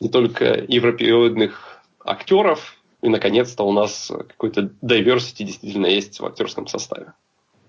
не 0.00 0.08
только 0.08 0.64
европеоидных 0.68 1.82
актеров, 2.04 2.76
и 3.02 3.08
наконец-то 3.08 3.62
у 3.64 3.72
нас 3.72 4.10
какой-то 4.10 4.72
diversity 4.82 5.44
действительно 5.44 5.86
есть 5.86 6.18
в 6.18 6.26
актерском 6.26 6.66
составе. 6.66 7.12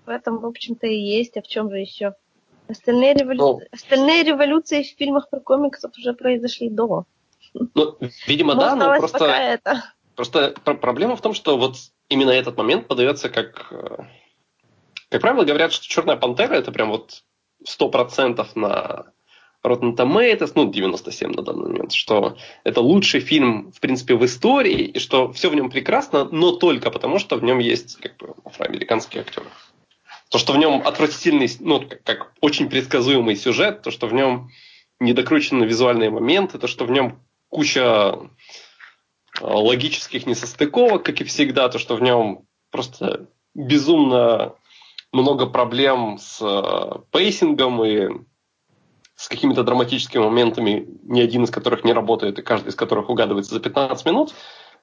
В 0.06 0.10
этом, 0.10 0.38
в 0.38 0.46
общем-то, 0.46 0.86
и 0.86 0.96
есть, 0.96 1.36
а 1.36 1.42
в 1.42 1.46
чем 1.46 1.70
же 1.70 1.76
еще? 1.76 2.14
Остальные, 2.68 3.14
револю... 3.14 3.38
ну, 3.38 3.60
Остальные 3.72 4.24
революции 4.24 4.82
в 4.82 4.98
фильмах 4.98 5.30
про 5.30 5.40
комиксов 5.40 5.90
уже 5.96 6.12
произошли 6.12 6.68
до. 6.68 7.06
Ну, 7.54 7.96
видимо, 8.26 8.54
да, 8.54 8.76
но 8.76 8.98
просто... 8.98 9.24
Это. 9.24 9.84
Просто 10.14 10.50
проблема 10.64 11.16
в 11.16 11.20
том, 11.20 11.32
что 11.32 11.56
вот 11.56 11.76
именно 12.08 12.30
этот 12.30 12.56
момент 12.56 12.88
подается 12.88 13.30
как... 13.30 13.68
Э, 13.70 14.04
как 15.10 15.20
правило, 15.20 15.44
говорят, 15.44 15.72
что 15.72 15.86
«Черная 15.86 16.16
пантера»— 16.16 16.54
это 16.54 16.72
прям 16.72 16.90
вот 16.90 17.22
сто 17.64 17.88
процентов 17.88 18.54
на 18.56 19.06
Rotten 19.64 19.96
Tomatoes, 19.96 20.52
ну, 20.54 20.70
97 20.70 21.32
на 21.32 21.42
данный 21.42 21.68
момент, 21.68 21.92
что 21.92 22.36
это 22.64 22.80
лучший 22.80 23.20
фильм, 23.20 23.72
в 23.72 23.80
принципе, 23.80 24.14
в 24.14 24.24
истории, 24.24 24.82
и 24.82 24.98
что 24.98 25.32
все 25.32 25.50
в 25.50 25.54
нем 25.54 25.70
прекрасно, 25.70 26.24
но 26.24 26.52
только 26.52 26.90
потому, 26.90 27.18
что 27.18 27.36
в 27.36 27.44
нем 27.44 27.58
есть 27.58 27.96
как 28.00 28.16
бы 28.16 28.34
афроамериканские 28.44 29.22
актеры. 29.22 29.46
То, 30.30 30.38
что 30.38 30.52
в 30.52 30.58
нем 30.58 30.86
отвратительный, 30.86 31.48
ну, 31.60 31.80
как, 31.80 32.02
как 32.02 32.32
очень 32.40 32.68
предсказуемый 32.68 33.36
сюжет, 33.36 33.82
то, 33.82 33.90
что 33.90 34.06
в 34.06 34.12
нем 34.12 34.50
недокручены 35.00 35.64
визуальные 35.64 36.10
моменты, 36.10 36.58
то, 36.58 36.66
что 36.66 36.84
в 36.84 36.90
нем 36.90 37.22
куча 37.48 38.28
Э, 39.40 39.44
логических 39.44 40.26
несостыковок, 40.26 41.04
как 41.04 41.20
и 41.20 41.24
всегда, 41.24 41.68
то, 41.68 41.78
что 41.78 41.96
в 41.96 42.02
нем 42.02 42.46
просто 42.70 43.28
безумно 43.54 44.54
много 45.12 45.46
проблем 45.46 46.18
с 46.18 46.40
э, 46.40 47.00
pacing 47.10 47.65
ом 47.65 47.84
и 47.84 48.08
с 49.14 49.28
какими-то 49.28 49.64
драматическими 49.64 50.22
моментами, 50.22 50.86
ни 51.02 51.20
один 51.20 51.44
из 51.44 51.50
которых 51.50 51.84
не 51.84 51.92
работает, 51.92 52.38
и 52.38 52.42
каждый 52.42 52.68
из 52.68 52.76
которых 52.76 53.08
угадывается 53.10 53.54
за 53.54 53.60
15 53.60 54.06
минут. 54.06 54.34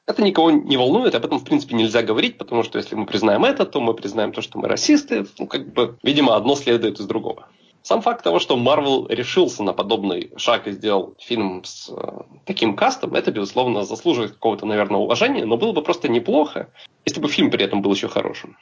Это 0.08 0.22
никого 0.22 0.52
не 0.52 0.78
волнует, 0.78 1.16
об 1.16 1.26
этом, 1.26 1.40
в 1.40 1.44
принципе, 1.44 1.76
нельзя 1.76 2.04
говорить, 2.04 2.38
потому 2.38 2.62
что 2.62 2.78
если 2.78 2.96
мы 2.96 3.08
признаем 3.08 3.44
это, 3.44 3.66
то 3.66 3.82
мы 3.82 3.96
признаем 3.96 4.32
то, 4.32 4.42
что 4.42 4.60
мы 4.60 4.68
расисты. 4.68 5.26
Ну, 5.40 5.48
как 5.48 5.74
бы, 5.74 5.98
видимо, 6.04 6.36
одно 6.36 6.56
следует 6.56 7.00
из 7.00 7.08
другого. 7.08 7.48
Сам 7.82 8.02
факт 8.02 8.24
того, 8.24 8.40
что 8.40 8.58
Марвел 8.58 9.08
решился 9.08 9.64
на 9.64 9.74
подобный 9.74 10.32
шаг 10.38 10.68
и 10.68 10.72
сделал 10.72 11.16
фильм 11.20 11.64
с 11.64 11.90
э, 11.90 12.22
таким 12.46 12.76
кастом, 12.76 13.14
это, 13.14 13.32
безусловно, 13.32 13.84
заслуживает 13.84 14.34
какого-то, 14.34 14.66
наверное, 14.66 15.00
уважения, 15.00 15.46
но 15.46 15.58
было 15.58 15.72
бы 15.72 15.84
просто 15.84 16.08
неплохо, 16.08 16.70
если 17.06 17.22
бы 17.22 17.28
фильм 17.28 17.52
при 17.52 17.64
этом 17.64 17.84
был 17.84 17.94
еще 17.94 18.08
хорошим, 18.08 18.58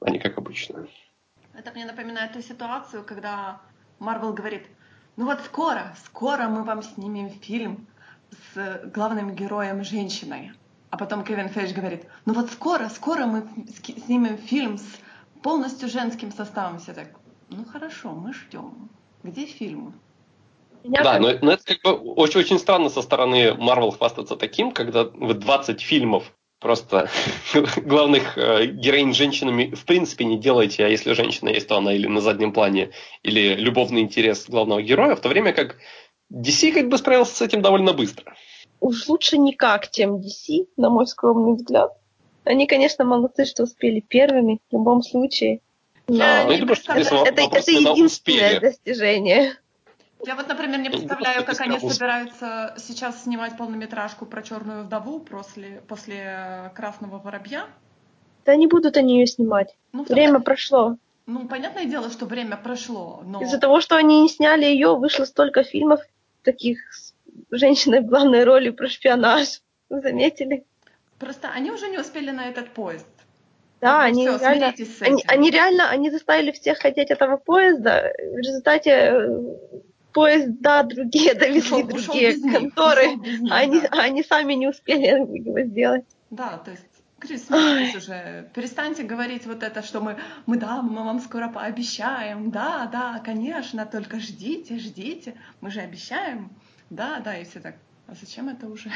а 0.00 0.10
не 0.10 0.18
как 0.18 0.38
обычно. 0.38 0.86
Это 1.54 1.70
мне 1.72 1.84
напоминает 1.84 2.32
ту 2.32 2.42
ситуацию, 2.42 3.04
когда 3.04 3.60
Марвел 4.00 4.32
говорит, 4.32 4.66
ну 5.16 5.26
вот 5.26 5.40
скоро, 5.44 5.94
скоро 6.04 6.48
мы 6.48 6.64
вам 6.64 6.82
снимем 6.82 7.30
фильм 7.30 7.86
с 8.52 8.80
главным 8.92 9.34
героем 9.34 9.84
женщиной. 9.84 10.52
А 10.90 10.96
потом 10.96 11.24
Кевин 11.24 11.48
Фейдж 11.48 11.72
говорит, 11.72 12.04
ну 12.26 12.34
вот 12.34 12.50
скоро, 12.50 12.88
скоро 12.88 13.26
мы 13.26 13.46
снимем 14.06 14.38
фильм 14.38 14.78
с 14.78 14.86
полностью 15.42 15.88
женским 15.88 16.32
составом. 16.32 16.80
Все 16.80 16.92
так, 16.92 17.08
ну 17.48 17.64
хорошо, 17.64 18.10
мы 18.12 18.32
ждем. 18.32 18.90
Где 19.22 19.46
фильм? 19.46 19.94
Да, 20.82 21.18
но, 21.18 21.32
но 21.42 21.52
это 21.52 21.62
как 21.64 21.82
бы 21.82 22.12
очень-очень 22.14 22.58
странно 22.58 22.88
со 22.88 23.02
стороны 23.02 23.54
Марвел 23.54 23.90
хвастаться 23.90 24.36
таким, 24.36 24.72
когда 24.72 25.04
вы 25.04 25.34
20 25.34 25.80
фильмов 25.80 26.32
просто 26.58 27.10
главных 27.76 28.36
э, 28.36 28.66
героинь 28.66 29.14
женщинами 29.14 29.74
в 29.74 29.84
принципе 29.84 30.24
не 30.24 30.38
делаете, 30.38 30.84
а 30.84 30.88
если 30.88 31.12
женщина 31.12 31.50
есть, 31.50 31.68
то 31.68 31.76
она 31.76 31.92
или 31.92 32.06
на 32.06 32.20
заднем 32.20 32.52
плане, 32.52 32.90
или 33.22 33.54
любовный 33.54 34.00
интерес 34.00 34.48
главного 34.48 34.82
героя, 34.82 35.16
в 35.16 35.20
то 35.20 35.28
время 35.28 35.52
как 35.52 35.78
DC 36.32 36.72
как 36.72 36.88
бы 36.88 36.98
справился 36.98 37.36
с 37.36 37.42
этим 37.42 37.62
довольно 37.62 37.92
быстро. 37.92 38.34
Уж 38.80 39.08
лучше 39.08 39.38
никак, 39.38 39.90
чем 39.90 40.16
DC, 40.16 40.68
на 40.76 40.90
мой 40.90 41.06
скромный 41.06 41.54
взгляд. 41.54 41.92
Они, 42.44 42.66
конечно, 42.66 43.04
молодцы, 43.04 43.44
что 43.44 43.64
успели 43.64 44.00
первыми 44.00 44.60
в 44.70 44.72
любом 44.72 45.02
случае. 45.02 45.60
Но 46.08 46.24
ну, 46.46 46.58
думаю, 46.58 46.74
что 46.74 46.92
это, 46.92 47.14
это, 47.14 47.42
это 47.42 47.70
единственное 47.70 48.06
успели. 48.06 48.58
достижение. 48.58 49.52
Я 50.26 50.34
вот, 50.34 50.48
например, 50.48 50.80
не 50.80 50.90
представляю, 50.90 51.44
как 51.44 51.60
они 51.60 51.78
собираются 51.78 52.74
сейчас 52.78 53.22
снимать 53.22 53.56
полнометражку 53.56 54.26
про 54.26 54.42
черную 54.42 54.84
вдову 54.84 55.20
после, 55.20 55.82
после 55.88 56.72
Красного 56.74 57.18
воробья. 57.18 57.66
Да 58.44 58.54
не 58.56 58.66
будут 58.66 58.96
они 58.96 59.20
ее 59.20 59.26
снимать. 59.26 59.76
Ну, 59.92 60.04
Время 60.04 60.34
так... 60.34 60.44
прошло. 60.44 60.96
Ну, 61.26 61.46
понятное 61.46 61.84
дело, 61.84 62.10
что 62.10 62.26
время 62.26 62.56
прошло, 62.56 63.22
но... 63.24 63.40
Из-за 63.42 63.58
того, 63.58 63.80
что 63.80 63.96
они 63.96 64.22
не 64.22 64.28
сняли 64.28 64.64
ее, 64.64 64.96
вышло 64.96 65.24
столько 65.24 65.62
фильмов 65.62 66.00
таких 66.42 66.92
с 66.92 67.14
женщиной 67.50 68.00
в 68.00 68.06
главной 68.06 68.44
роли 68.44 68.70
про 68.70 68.88
шпионаж. 68.88 69.60
Вы 69.88 70.00
заметили? 70.00 70.64
Просто 71.18 71.48
они 71.50 71.70
уже 71.70 71.88
не 71.88 71.98
успели 71.98 72.30
на 72.30 72.48
этот 72.48 72.70
поезд. 72.70 73.06
Да, 73.80 74.02
они, 74.02 74.28
все, 74.28 74.38
реально, 74.38 74.74
они, 75.00 75.24
они 75.26 75.50
реально, 75.50 75.88
они 75.88 76.10
заставили 76.10 76.52
всех 76.52 76.78
хотеть 76.78 77.10
этого 77.10 77.38
поезда. 77.38 78.12
В 78.18 78.36
результате 78.36 78.90
э, 78.90 79.56
поезд, 80.12 80.48
да, 80.60 80.82
другие 80.82 81.34
довезли 81.34 81.60
ушел, 81.60 81.84
другие 81.84 82.36
ушел 82.36 82.52
конторы, 82.52 83.14
них, 83.14 83.50
а 83.50 83.56
они, 83.56 83.80
да. 83.80 83.88
они 83.92 84.22
сами 84.22 84.52
не 84.52 84.68
успели 84.68 85.06
его 85.06 85.60
сделать. 85.62 86.04
Да, 86.28 86.58
то 86.58 86.72
есть 86.72 86.84
Крис, 87.20 87.46
смиритесь 87.46 87.96
уже. 87.96 88.50
Перестаньте 88.54 89.02
говорить 89.02 89.46
вот 89.46 89.62
это, 89.62 89.82
что 89.82 90.00
мы, 90.00 90.18
мы 90.46 90.56
да, 90.56 90.80
мы 90.80 91.04
вам 91.04 91.20
скоро 91.20 91.48
пообещаем. 91.48 92.50
Да, 92.50 92.88
да, 92.90 93.20
конечно, 93.24 93.84
только 93.84 94.20
ждите, 94.20 94.78
ждите. 94.78 95.34
Мы 95.60 95.70
же 95.70 95.80
обещаем. 95.80 96.50
Да, 96.90 97.20
да, 97.20 97.38
и 97.38 97.44
все 97.44 97.60
так. 97.60 97.76
А 98.06 98.14
зачем 98.14 98.48
это 98.48 98.66
уже? 98.66 98.90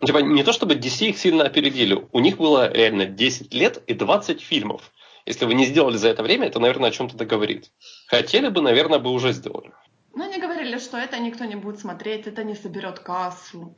Ну, 0.00 0.06
типа, 0.06 0.18
не 0.18 0.42
то 0.42 0.52
чтобы 0.52 0.74
DC 0.74 1.10
их 1.10 1.18
сильно 1.18 1.44
опередили. 1.44 2.06
У 2.12 2.20
них 2.20 2.36
было 2.38 2.70
реально 2.70 3.06
10 3.06 3.54
лет 3.54 3.82
и 3.86 3.94
20 3.94 4.40
фильмов. 4.40 4.92
Если 5.26 5.46
вы 5.46 5.54
не 5.54 5.64
сделали 5.66 5.96
за 5.96 6.08
это 6.08 6.22
время, 6.22 6.48
это, 6.48 6.58
наверное, 6.58 6.90
о 6.90 6.92
чем-то 6.92 7.16
договорит. 7.16 7.70
Хотели 8.08 8.48
бы, 8.48 8.60
наверное, 8.60 8.98
бы 8.98 9.10
уже 9.10 9.32
сделали. 9.32 9.72
Но 10.14 10.24
они 10.24 10.38
говорили, 10.38 10.78
что 10.78 10.98
это 10.98 11.18
никто 11.18 11.44
не 11.44 11.56
будет 11.56 11.80
смотреть, 11.80 12.26
это 12.26 12.44
не 12.44 12.54
соберет 12.54 12.98
кассу, 13.00 13.76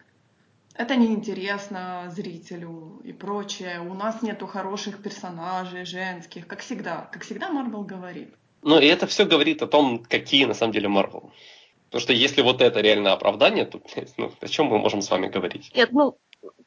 это 0.75 0.97
неинтересно 0.97 2.13
зрителю 2.15 3.01
и 3.05 3.13
прочее. 3.13 3.81
У 3.81 3.95
нас 3.95 4.21
нету 4.23 4.47
хороших 4.47 5.03
персонажей 5.03 5.87
женских, 5.87 6.47
как 6.47 6.61
всегда. 6.61 7.09
Как 7.13 7.23
всегда 7.23 7.49
Марвел 7.49 7.83
говорит. 7.83 8.35
Ну 8.63 8.79
и 8.79 8.87
это 8.87 9.07
все 9.07 9.25
говорит 9.25 9.63
о 9.63 9.67
том, 9.67 10.05
какие 10.05 10.45
на 10.45 10.55
самом 10.55 10.73
деле 10.73 10.89
Марвел. 10.89 11.33
Потому 11.87 12.01
что 12.01 12.13
если 12.13 12.43
вот 12.43 12.61
это 12.61 12.81
реально 12.81 13.13
оправдание, 13.13 13.65
то 13.65 13.81
ну, 14.17 14.33
о 14.41 14.49
чем 14.49 14.67
мы 14.67 14.79
можем 14.79 15.03
с 15.03 15.11
вами 15.11 15.29
говорить? 15.29 15.71
Нет, 15.75 15.93
ну, 15.93 16.19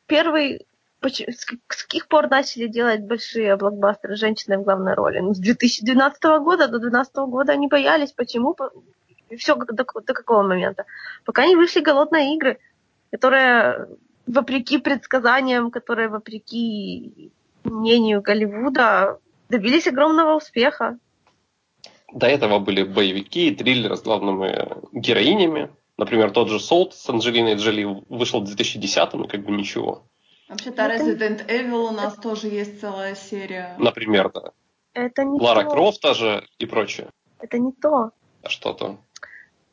первый 0.07 0.65
с 1.01 1.45
каких 1.85 2.07
пор 2.07 2.29
начали 2.29 2.67
делать 2.67 3.01
большие 3.01 3.55
блокбастеры 3.55 4.15
женщины 4.15 4.57
в 4.57 4.63
главной 4.63 4.95
роли? 4.95 5.19
Ну, 5.19 5.33
с 5.33 5.39
2012 5.39 6.23
года 6.41 6.67
до 6.67 6.79
2012 6.79 7.15
года 7.29 7.53
они 7.53 7.67
боялись. 7.67 8.11
Почему? 8.11 8.55
Все 9.37 9.55
до, 9.55 9.85
до 9.85 10.13
какого 10.13 10.43
момента? 10.43 10.85
Пока 11.23 11.45
не 11.45 11.55
вышли 11.55 11.79
голодные 11.79 12.35
игры, 12.35 12.59
которые 13.11 13.87
вопреки 14.27 14.77
предсказаниям, 14.77 15.71
которые 15.71 16.09
вопреки 16.09 17.31
мнению 17.63 18.21
Голливуда 18.21 19.19
добились 19.49 19.87
огромного 19.87 20.35
успеха. 20.35 20.97
До 22.13 22.27
этого 22.27 22.59
были 22.59 22.83
боевики 22.83 23.49
и 23.49 23.55
триллеры 23.55 23.95
с 23.95 24.01
главными 24.01 24.67
героинями. 24.93 25.69
Например, 25.97 26.31
тот 26.31 26.49
же 26.49 26.59
Солт 26.59 26.93
с 26.93 27.09
Анджелиной 27.09 27.55
Джоли 27.55 28.03
вышел 28.09 28.41
в 28.41 28.49
2010-м, 28.49 29.23
и 29.25 29.27
как 29.27 29.45
бы 29.45 29.51
ничего. 29.51 30.03
Вообще-то 30.47 30.83
Resident 30.83 31.47
Evil 31.47 31.89
у 31.89 31.91
нас 31.91 32.15
тоже 32.15 32.47
есть 32.47 32.81
целая 32.81 33.15
серия. 33.15 33.75
Например, 33.77 34.31
да. 34.33 34.51
Это 34.93 35.23
не 35.23 35.39
Лара 35.39 35.63
то. 35.63 35.69
Крофт 35.69 36.01
тоже 36.01 36.43
и 36.57 36.65
прочее. 36.65 37.09
Это 37.39 37.59
не 37.59 37.71
то. 37.71 38.11
А 38.43 38.49
что 38.49 38.73
то? 38.73 38.97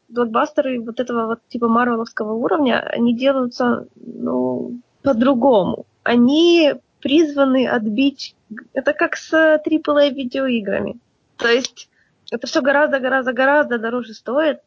Блокбастеры 0.08 0.80
вот 0.80 1.00
этого 1.00 1.26
вот 1.26 1.38
типа 1.48 1.68
марвеловского 1.68 2.32
уровня, 2.32 2.80
они 2.80 3.16
делаются, 3.16 3.88
ну, 3.96 4.80
по-другому. 5.02 5.86
Они 6.02 6.74
призваны 7.00 7.66
отбить... 7.66 8.34
Это 8.74 8.92
как 8.92 9.16
с 9.16 9.32
AAA 9.32 10.10
видеоиграми. 10.10 10.98
То 11.36 11.48
есть 11.48 11.88
это 12.30 12.46
все 12.46 12.60
гораздо-гораздо-гораздо 12.60 13.78
дороже 13.78 14.14
стоит, 14.14 14.60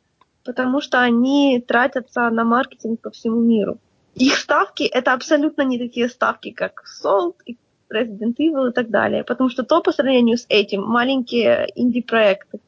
потому 0.44 0.82
что 0.82 1.00
они 1.00 1.64
тратятся 1.66 2.30
на 2.30 2.44
маркетинг 2.44 3.02
по 3.02 3.10
всему 3.12 3.42
миру. 3.42 3.78
Их 4.16 4.38
ставки 4.38 4.84
это 4.84 5.14
абсолютно 5.14 5.62
не 5.64 5.78
такие 5.78 6.10
ставки, 6.10 6.52
как 6.52 6.84
Salt 7.04 7.36
и 7.46 7.58
Resident 7.92 8.36
Evil 8.38 8.70
и 8.70 8.74
так 8.74 8.90
далее, 8.90 9.24
потому 9.24 9.50
что 9.50 9.64
то 9.64 9.82
по 9.82 9.92
сравнению 9.92 10.38
с 10.38 10.46
этим 10.50 10.84
маленькие 10.84 11.70
инди-проекты. 11.76 12.60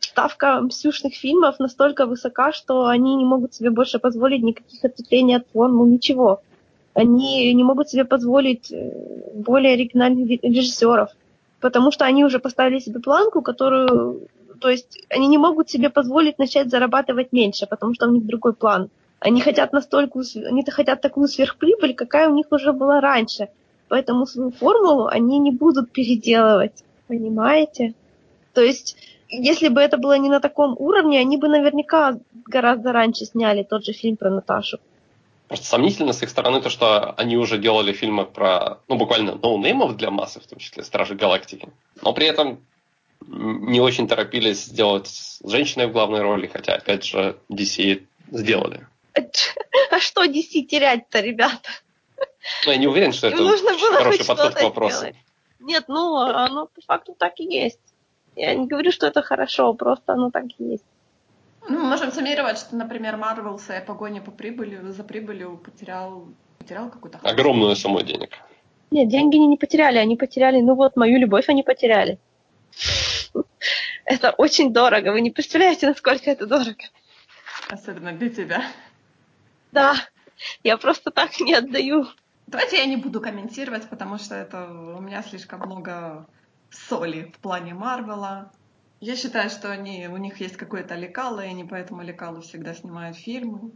Ставка 0.00 0.60
мсюшных 0.60 1.14
фильмов 1.14 1.58
настолько 1.58 2.06
высока, 2.06 2.52
что 2.52 2.86
они 2.86 3.16
не 3.16 3.24
могут 3.24 3.54
себе 3.54 3.70
больше 3.70 3.98
позволить 3.98 4.42
никаких 4.42 4.84
отступлений 4.84 5.36
от 5.36 5.46
формы, 5.52 5.88
ничего. 5.88 6.42
Они 6.94 7.52
не 7.54 7.62
могут 7.62 7.88
себе 7.88 8.04
позволить 8.04 8.72
э, 8.72 8.90
более 9.34 9.74
оригинальных 9.74 10.42
режиссеров 10.42 11.10
потому 11.60 11.90
что 11.90 12.04
они 12.04 12.24
уже 12.24 12.38
поставили 12.38 12.78
себе 12.78 13.00
планку, 13.00 13.42
которую, 13.42 14.28
то 14.60 14.68
есть 14.68 15.04
они 15.08 15.28
не 15.28 15.38
могут 15.38 15.70
себе 15.70 15.90
позволить 15.90 16.38
начать 16.38 16.70
зарабатывать 16.70 17.32
меньше, 17.32 17.66
потому 17.66 17.94
что 17.94 18.08
у 18.08 18.12
них 18.12 18.26
другой 18.26 18.52
план. 18.52 18.90
Они 19.20 19.40
хотят 19.40 19.72
настолько, 19.72 20.20
они 20.46 20.64
хотят 20.64 21.02
такую 21.02 21.28
сверхприбыль, 21.28 21.94
какая 21.94 22.28
у 22.28 22.34
них 22.34 22.46
уже 22.50 22.72
была 22.72 23.00
раньше. 23.00 23.48
Поэтому 23.88 24.26
свою 24.26 24.50
формулу 24.50 25.06
они 25.06 25.38
не 25.38 25.50
будут 25.50 25.90
переделывать. 25.90 26.84
Понимаете? 27.08 27.94
То 28.54 28.62
есть, 28.62 28.96
если 29.28 29.68
бы 29.68 29.80
это 29.80 29.98
было 29.98 30.16
не 30.16 30.28
на 30.28 30.40
таком 30.40 30.74
уровне, 30.78 31.20
они 31.20 31.36
бы 31.36 31.48
наверняка 31.48 32.18
гораздо 32.46 32.92
раньше 32.92 33.26
сняли 33.26 33.62
тот 33.62 33.84
же 33.84 33.92
фильм 33.92 34.16
про 34.16 34.30
Наташу. 34.30 34.78
Просто 35.50 35.66
сомнительно 35.66 36.12
с 36.12 36.22
их 36.22 36.30
стороны 36.30 36.62
то, 36.62 36.70
что 36.70 37.10
они 37.14 37.36
уже 37.36 37.58
делали 37.58 37.92
фильмы 37.92 38.24
про, 38.24 38.78
ну, 38.86 38.94
буквально 38.94 39.34
ноунеймов 39.34 39.96
для 39.96 40.12
массы, 40.12 40.38
в 40.38 40.46
том 40.46 40.60
числе 40.60 40.84
Стражи 40.84 41.16
Галактики. 41.16 41.68
Но 42.02 42.12
при 42.12 42.28
этом 42.28 42.64
не 43.26 43.80
очень 43.80 44.06
торопились 44.06 44.66
сделать 44.66 45.08
с 45.08 45.40
женщиной 45.42 45.88
в 45.88 45.92
главной 45.92 46.20
роли, 46.20 46.46
хотя, 46.46 46.74
опять 46.74 47.04
же, 47.04 47.36
DC 47.50 48.06
сделали. 48.30 48.86
А 49.90 49.98
что 49.98 50.24
DC 50.24 50.66
терять-то, 50.66 51.18
ребята? 51.18 51.68
Ну, 52.64 52.70
я 52.70 52.76
не 52.76 52.86
уверен, 52.86 53.12
что 53.12 53.26
это 53.26 53.42
нужно 53.42 53.76
было 53.76 53.96
хороший 53.96 54.24
подход 54.24 54.54
к 54.54 54.62
вопросу. 54.62 55.00
Делать. 55.00 55.16
Нет, 55.58 55.84
ну, 55.88 56.14
оно 56.14 56.66
по 56.66 56.80
факту 56.82 57.16
так 57.18 57.40
и 57.40 57.44
есть. 57.44 57.80
Я 58.36 58.54
не 58.54 58.68
говорю, 58.68 58.92
что 58.92 59.08
это 59.08 59.20
хорошо, 59.20 59.74
просто 59.74 60.12
оно 60.12 60.30
так 60.30 60.44
и 60.58 60.64
есть. 60.64 60.84
Ну, 61.68 61.78
мы 61.78 61.84
можем 61.84 62.12
суммировать, 62.12 62.58
что, 62.58 62.76
например, 62.76 63.16
Марвел 63.16 63.56
в 63.56 63.62
своей 63.62 63.82
погоне 63.82 64.20
по 64.20 64.30
прибыли, 64.30 64.80
за 64.90 65.04
прибылью 65.04 65.58
потерял, 65.58 66.28
потерял 66.58 66.90
какую-то... 66.90 67.18
Огромную 67.22 67.76
сумму 67.76 68.02
денег. 68.02 68.30
Нет, 68.90 69.08
деньги 69.08 69.36
они 69.36 69.46
не 69.46 69.56
потеряли, 69.56 69.98
они 69.98 70.16
потеряли, 70.16 70.60
ну 70.60 70.74
вот, 70.74 70.96
мою 70.96 71.18
любовь 71.18 71.48
они 71.48 71.62
потеряли. 71.62 72.18
Это 74.04 74.30
очень 74.32 74.72
дорого, 74.72 75.12
вы 75.12 75.20
не 75.20 75.30
представляете, 75.30 75.86
насколько 75.86 76.30
это 76.30 76.46
дорого. 76.46 76.82
Особенно 77.68 78.12
для 78.12 78.30
тебя. 78.30 78.64
Да, 79.70 79.94
я 80.64 80.76
просто 80.76 81.10
так 81.10 81.38
не 81.40 81.54
отдаю 81.54 82.06
Давайте 82.50 82.78
я 82.78 82.86
не 82.86 82.96
буду 82.96 83.20
комментировать, 83.20 83.88
потому 83.88 84.18
что 84.18 84.34
это 84.34 84.64
у 84.68 85.00
меня 85.00 85.22
слишком 85.22 85.60
много 85.60 86.26
соли 86.70 87.32
в 87.32 87.38
плане 87.38 87.74
Марвела. 87.74 88.50
Я 89.00 89.16
считаю, 89.16 89.48
что 89.48 89.70
они, 89.70 90.08
у 90.08 90.18
них 90.18 90.40
есть 90.40 90.56
какое-то 90.56 90.94
лекало, 90.94 91.40
и 91.40 91.48
они 91.48 91.64
поэтому 91.64 92.02
лекалу 92.02 92.42
всегда 92.42 92.74
снимают 92.74 93.16
фильмы. 93.16 93.72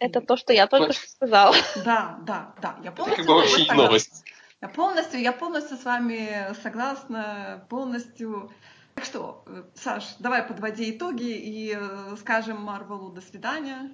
Это 0.00 0.20
то, 0.20 0.36
что 0.36 0.52
я 0.52 0.66
только 0.66 0.92
что 0.92 1.08
сказала. 1.08 1.54
Да, 1.84 2.18
да, 2.22 2.54
да. 2.60 2.76
Я 2.82 2.90
полностью 2.90 3.24
Это 3.24 3.32
вообще 3.32 3.64
не 3.64 3.72
новость. 3.74 4.24
Я 4.60 4.68
полностью, 4.68 5.20
я 5.20 5.32
полностью 5.32 5.76
с 5.76 5.84
вами 5.84 6.54
согласна, 6.62 7.64
полностью. 7.68 8.50
Так 8.94 9.04
что, 9.04 9.44
э, 9.46 9.62
Саш, 9.74 10.04
давай 10.18 10.42
подводи 10.42 10.90
итоги 10.90 11.30
и 11.30 11.74
э, 11.78 12.16
скажем 12.18 12.60
Марвелу 12.60 13.10
до 13.10 13.20
свидания. 13.20 13.92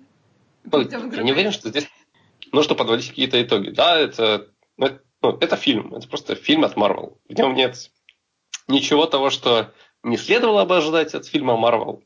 Я 0.64 1.22
не 1.22 1.32
уверен, 1.32 1.52
что 1.52 1.68
здесь 1.68 1.88
нужно 2.50 2.74
подводить 2.74 3.10
какие-то 3.10 3.40
итоги. 3.40 3.70
Да, 3.70 3.98
это, 3.98 4.48
ну, 4.76 4.86
это, 4.86 5.02
ну, 5.22 5.36
это 5.38 5.56
фильм, 5.56 5.94
это 5.94 6.08
просто 6.08 6.34
фильм 6.34 6.64
от 6.64 6.76
Марвел. 6.76 7.20
В 7.28 7.34
нем 7.34 7.54
нет 7.54 7.90
ничего 8.68 9.06
того, 9.06 9.30
что 9.30 9.72
не 10.06 10.16
следовало 10.16 10.64
бы 10.64 10.76
ожидать 10.76 11.14
от 11.14 11.26
фильма 11.26 11.56
Марвел. 11.56 12.02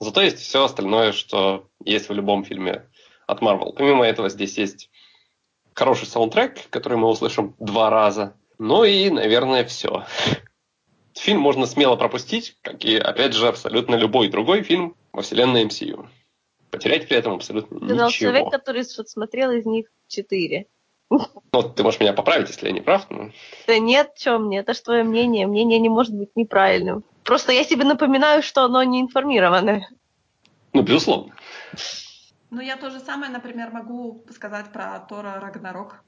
Зато 0.00 0.20
есть 0.20 0.40
все 0.40 0.64
остальное, 0.64 1.12
что 1.12 1.68
есть 1.84 2.08
в 2.08 2.12
любом 2.12 2.44
фильме 2.44 2.90
от 3.26 3.40
Marvel. 3.40 3.72
Помимо 3.72 4.04
этого, 4.04 4.28
здесь 4.28 4.58
есть 4.58 4.90
хороший 5.72 6.06
саундтрек, 6.06 6.68
который 6.70 6.98
мы 6.98 7.08
услышим 7.08 7.54
два 7.60 7.88
раза. 7.88 8.36
Ну 8.58 8.84
и, 8.84 9.10
наверное, 9.10 9.64
все. 9.64 10.04
Фильм 11.14 11.40
можно 11.40 11.66
смело 11.66 11.96
пропустить, 11.96 12.56
как 12.62 12.84
и, 12.84 12.96
опять 12.96 13.32
же, 13.32 13.46
абсолютно 13.46 13.94
любой 13.94 14.28
другой 14.28 14.62
фильм 14.62 14.96
во 15.12 15.22
вселенной 15.22 15.64
MCU. 15.64 16.08
Потерять 16.70 17.06
при 17.08 17.16
этом 17.16 17.34
абсолютно 17.34 17.78
Сказал 17.78 18.08
ничего. 18.08 18.32
человек, 18.32 18.50
который 18.50 18.84
смотрел 18.84 19.52
из 19.52 19.64
них 19.64 19.86
четыре. 20.08 20.66
Ну, 21.08 21.62
ты 21.62 21.84
можешь 21.84 22.00
меня 22.00 22.12
поправить, 22.12 22.48
если 22.48 22.66
я 22.66 22.72
не 22.72 22.80
прав. 22.80 23.08
Но... 23.08 23.30
Да 23.68 23.78
нет, 23.78 24.10
что 24.16 24.38
мне, 24.38 24.58
это 24.58 24.74
ж 24.74 24.80
твое 24.80 25.04
мнение. 25.04 25.46
Мнение 25.46 25.78
не 25.78 25.88
может 25.88 26.12
быть 26.12 26.30
неправильным. 26.34 27.04
Просто 27.26 27.52
я 27.52 27.64
себе 27.64 27.84
напоминаю, 27.84 28.42
что 28.42 28.62
оно 28.62 28.82
не 28.84 29.00
информированное. 29.00 29.88
Ну, 30.72 30.82
безусловно. 30.82 31.34
Ну, 32.50 32.60
я 32.60 32.76
то 32.76 32.88
же 32.90 33.00
самое, 33.00 33.32
например, 33.32 33.70
могу 33.72 34.24
сказать 34.30 34.72
про 34.72 35.00
Тора 35.00 35.40
Рагнарок. 35.40 36.04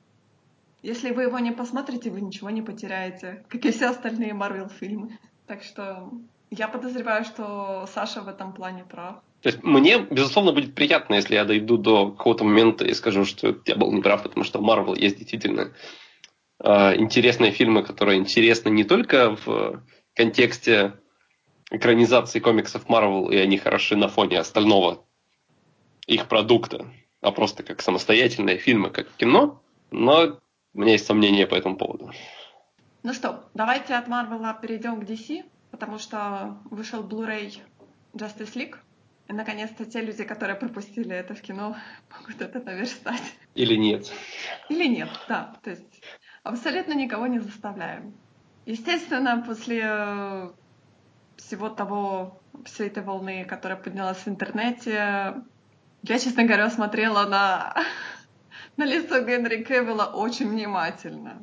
Если 0.82 1.10
вы 1.10 1.24
его 1.24 1.40
не 1.40 1.50
посмотрите, 1.50 2.10
вы 2.10 2.20
ничего 2.20 2.50
не 2.50 2.62
потеряете, 2.62 3.44
как 3.48 3.64
и 3.64 3.72
все 3.72 3.86
остальные 3.86 4.32
Марвел 4.32 4.68
фильмы. 4.68 5.18
Так 5.48 5.64
что 5.64 6.08
я 6.50 6.68
подозреваю, 6.68 7.24
что 7.24 7.88
Саша 7.92 8.22
в 8.22 8.28
этом 8.28 8.52
плане 8.52 8.84
прав. 8.84 9.16
То 9.42 9.48
есть 9.48 9.64
мне, 9.64 9.98
безусловно, 9.98 10.52
будет 10.52 10.76
приятно, 10.76 11.14
если 11.14 11.34
я 11.34 11.44
дойду 11.44 11.78
до 11.78 12.12
какого-то 12.12 12.44
момента 12.44 12.84
и 12.84 12.94
скажу, 12.94 13.24
что 13.24 13.56
я 13.66 13.74
был 13.74 13.92
неправ, 13.92 14.22
потому 14.22 14.44
что 14.44 14.60
Марвел 14.60 14.94
есть 14.94 15.18
действительно 15.18 15.72
э, 16.62 16.96
интересные 16.96 17.50
фильмы, 17.50 17.82
которые 17.82 18.18
интересны 18.18 18.68
не 18.68 18.84
только 18.84 19.36
в 19.44 19.82
контексте 20.14 20.94
экранизации 21.70 22.40
комиксов 22.40 22.88
Марвел, 22.88 23.30
и 23.30 23.36
они 23.36 23.58
хороши 23.58 23.96
на 23.96 24.08
фоне 24.08 24.38
остального 24.38 25.04
их 26.06 26.28
продукта, 26.28 26.86
а 27.20 27.30
просто 27.32 27.62
как 27.62 27.82
самостоятельные 27.82 28.58
фильмы, 28.58 28.90
как 28.90 29.08
кино. 29.16 29.62
Но 29.90 30.40
у 30.74 30.80
меня 30.80 30.92
есть 30.92 31.06
сомнения 31.06 31.46
по 31.46 31.54
этому 31.54 31.76
поводу. 31.76 32.12
Ну 33.02 33.12
что, 33.12 33.48
давайте 33.54 33.94
от 33.94 34.08
Марвела 34.08 34.54
перейдем 34.54 35.00
к 35.00 35.04
DC, 35.04 35.44
потому 35.70 35.98
что 35.98 36.58
вышел 36.70 37.02
Blu-ray 37.02 37.60
Justice 38.14 38.54
League. 38.54 38.76
И, 39.28 39.32
наконец-то, 39.34 39.84
те 39.84 40.00
люди, 40.00 40.24
которые 40.24 40.56
пропустили 40.56 41.14
это 41.14 41.34
в 41.34 41.42
кино, 41.42 41.76
могут 42.18 42.40
это 42.40 42.60
наверстать. 42.60 43.34
Или 43.54 43.76
нет. 43.76 44.10
Или 44.70 44.86
нет, 44.86 45.10
да. 45.28 45.54
То 45.62 45.70
есть 45.70 46.02
абсолютно 46.42 46.94
никого 46.94 47.26
не 47.26 47.38
заставляем. 47.38 48.14
Естественно, 48.64 49.42
после 49.46 50.52
всего 51.38 51.68
того, 51.70 52.40
всей 52.64 52.88
этой 52.88 53.02
волны, 53.02 53.44
которая 53.44 53.78
поднялась 53.78 54.18
в 54.18 54.28
интернете, 54.28 55.42
я, 56.02 56.18
честно 56.18 56.44
говоря, 56.44 56.70
смотрела 56.70 57.26
на, 57.26 57.74
на 58.76 58.84
лицо 58.84 59.20
Генри 59.24 59.62
Кевилла 59.64 60.04
очень 60.04 60.48
внимательно. 60.48 61.42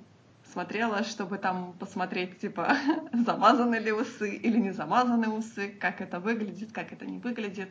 Смотрела, 0.51 1.03
чтобы 1.03 1.37
там 1.37 1.73
посмотреть, 1.79 2.39
типа, 2.39 2.77
замазаны 3.13 3.75
ли 3.75 3.91
усы 3.91 4.35
или 4.35 4.57
не 4.57 4.71
замазаны 4.71 5.29
усы, 5.29 5.69
как 5.69 5.99
это 6.01 6.19
выглядит, 6.19 6.71
как 6.71 6.93
это 6.93 7.05
не 7.05 7.17
выглядит. 7.17 7.69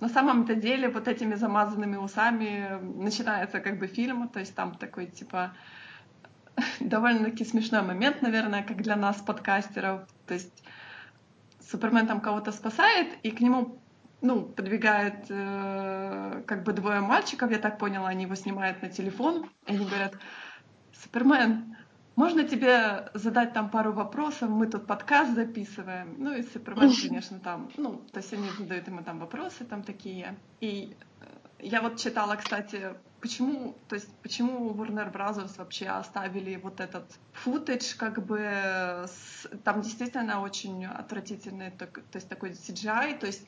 На 0.00 0.08
самом-то 0.08 0.54
деле 0.54 0.88
вот 0.88 1.08
этими 1.08 1.34
замазанными 1.34 1.96
усами 1.96 2.78
начинается 2.80 3.60
как 3.60 3.78
бы 3.78 3.86
фильм, 3.86 4.28
то 4.28 4.40
есть 4.40 4.54
там 4.54 4.74
такой, 4.74 5.06
типа, 5.06 5.52
довольно-таки 6.80 7.44
смешной 7.44 7.82
момент, 7.82 8.22
наверное, 8.22 8.62
как 8.62 8.82
для 8.82 8.96
нас, 8.96 9.18
подкастеров. 9.18 10.08
То 10.26 10.34
есть 10.34 10.64
Супермен 11.72 12.06
там 12.06 12.20
кого-то 12.20 12.52
спасает, 12.52 13.18
и 13.22 13.30
к 13.30 13.40
нему 13.40 13.78
ну, 14.20 14.42
подвигает 14.42 15.24
э, 15.30 16.42
как 16.46 16.64
бы 16.64 16.74
двое 16.74 17.00
мальчиков, 17.00 17.50
я 17.50 17.58
так 17.58 17.78
поняла, 17.78 18.08
они 18.08 18.24
его 18.24 18.34
снимают 18.34 18.82
на 18.82 18.90
телефон, 18.90 19.48
и 19.66 19.74
они 19.74 19.86
говорят, 19.86 20.14
Супермен, 21.02 21.76
можно 22.14 22.44
тебе 22.44 23.10
задать 23.14 23.54
там 23.54 23.70
пару 23.70 23.92
вопросов, 23.92 24.50
мы 24.50 24.66
тут 24.66 24.86
подкаст 24.86 25.34
записываем. 25.34 26.14
Ну 26.18 26.34
и 26.34 26.42
Супермен, 26.42 26.92
конечно, 27.08 27.40
там, 27.40 27.70
ну, 27.78 28.02
то 28.12 28.18
есть 28.18 28.34
они 28.34 28.50
задают 28.58 28.86
ему 28.86 29.02
там 29.02 29.18
вопросы 29.18 29.64
там 29.64 29.82
такие. 29.82 30.36
И 30.60 30.94
я 31.58 31.80
вот 31.80 31.96
читала, 31.96 32.36
кстати, 32.36 32.90
почему, 33.22 33.74
то 33.88 33.94
есть 33.94 34.08
почему 34.22 34.74
Warner 34.74 35.10
Brothers 35.10 35.56
вообще 35.56 35.86
оставили 35.86 36.56
вот 36.56 36.80
этот 36.80 37.04
футаж, 37.32 37.94
как 37.94 38.26
бы 38.26 38.38
с, 38.38 39.48
там 39.64 39.80
действительно 39.80 40.42
очень 40.42 40.84
отвратительный, 40.84 41.70
так, 41.70 42.00
то 42.10 42.16
есть 42.16 42.28
такой 42.28 42.50
CGI, 42.50 43.18
то 43.18 43.26
есть 43.26 43.46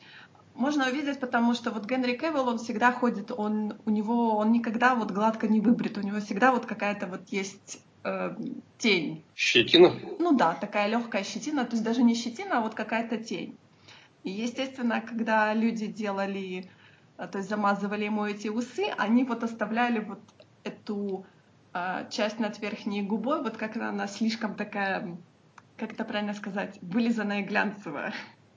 можно 0.55 0.87
увидеть, 0.87 1.19
потому 1.19 1.55
что 1.55 1.73
вот 1.73 1.87
Генри 1.87 2.17
Кевилл, 2.17 2.49
он 2.49 2.59
всегда 2.59 2.93
ходит, 2.93 3.33
он 3.37 3.77
у 3.85 3.91
него, 3.91 4.37
он 4.37 4.53
никогда 4.53 4.95
вот 4.95 5.11
гладко 5.11 5.49
не 5.49 5.61
выбрит, 5.61 5.99
у 5.99 6.01
него 6.01 6.21
всегда 6.21 6.53
вот 6.53 6.65
какая-то 6.65 7.09
вот 7.09 7.29
есть 7.31 7.83
э, 8.05 8.37
тень. 8.79 9.25
Щетина? 9.35 9.93
Ну 10.21 10.37
да, 10.37 10.55
такая 10.55 10.87
легкая 10.87 11.25
щетина, 11.25 11.65
то 11.65 11.73
есть 11.73 11.83
даже 11.83 12.05
не 12.05 12.15
щетина, 12.15 12.59
а 12.59 12.61
вот 12.61 12.75
какая-то 12.75 13.17
тень. 13.17 13.59
И 14.23 14.31
естественно, 14.31 15.01
когда 15.01 15.53
люди 15.53 15.87
делали, 15.87 16.71
то 17.17 17.39
есть 17.39 17.49
замазывали 17.49 18.05
ему 18.05 18.25
эти 18.27 18.49
усы, 18.49 18.87
они 18.99 19.25
вот 19.25 19.45
оставляли 19.45 20.01
вот 20.01 20.21
эту 20.65 21.27
э, 21.73 22.07
часть 22.11 22.41
над 22.41 22.59
верхней 22.61 23.03
губой, 23.03 23.43
вот 23.43 23.57
как 23.57 23.77
она 23.77 24.07
слишком 24.07 24.55
такая, 24.55 25.17
как 25.77 25.93
это 25.93 26.05
правильно 26.05 26.35
сказать, 26.35 26.79
вылизанная 26.83 27.43
глянцевая. 27.43 28.13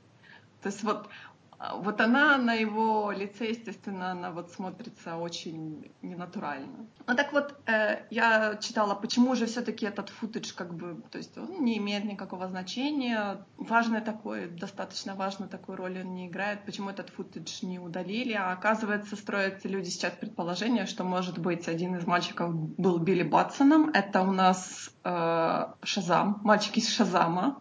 То 0.61 0.69
есть 0.69 0.83
вот 0.83 1.07
а, 1.07 1.36
вот 1.59 2.01
она 2.01 2.37
на 2.37 2.53
его 2.53 3.11
лице, 3.11 3.49
естественно, 3.49 4.11
она 4.11 4.31
вот 4.31 4.51
смотрится 4.51 5.17
очень 5.17 5.91
ненатурально. 6.03 6.85
Ну 7.07 7.15
так 7.15 7.33
вот, 7.33 7.55
э, 7.65 8.05
я 8.11 8.57
читала, 8.57 8.93
почему 8.93 9.33
же 9.35 9.47
все-таки 9.47 9.87
этот 9.87 10.09
футаж 10.09 10.53
как 10.53 10.75
бы, 10.75 11.01
то 11.09 11.17
есть 11.17 11.35
он 11.35 11.63
не 11.63 11.79
имеет 11.79 12.05
никакого 12.05 12.47
значения, 12.47 13.43
важный 13.57 14.01
такой, 14.01 14.47
достаточно 14.47 15.15
важно 15.15 15.47
такой 15.47 15.75
роли 15.75 16.01
он 16.01 16.13
не 16.13 16.27
играет, 16.27 16.63
почему 16.63 16.91
этот 16.91 17.09
футаж 17.09 17.63
не 17.63 17.79
удалили, 17.79 18.33
а 18.33 18.51
оказывается, 18.51 19.15
строят 19.15 19.65
люди 19.65 19.89
сейчас 19.89 20.13
предположение, 20.13 20.85
что, 20.85 21.03
может 21.03 21.39
быть, 21.39 21.67
один 21.67 21.95
из 21.95 22.05
мальчиков 22.05 22.53
был 22.53 22.99
Билли 22.99 23.23
Батсоном, 23.23 23.89
это 23.89 24.21
у 24.21 24.31
нас 24.31 24.91
э, 25.03 25.65
Шазам, 25.81 26.39
мальчик 26.43 26.77
из 26.77 26.87
Шазама, 26.87 27.59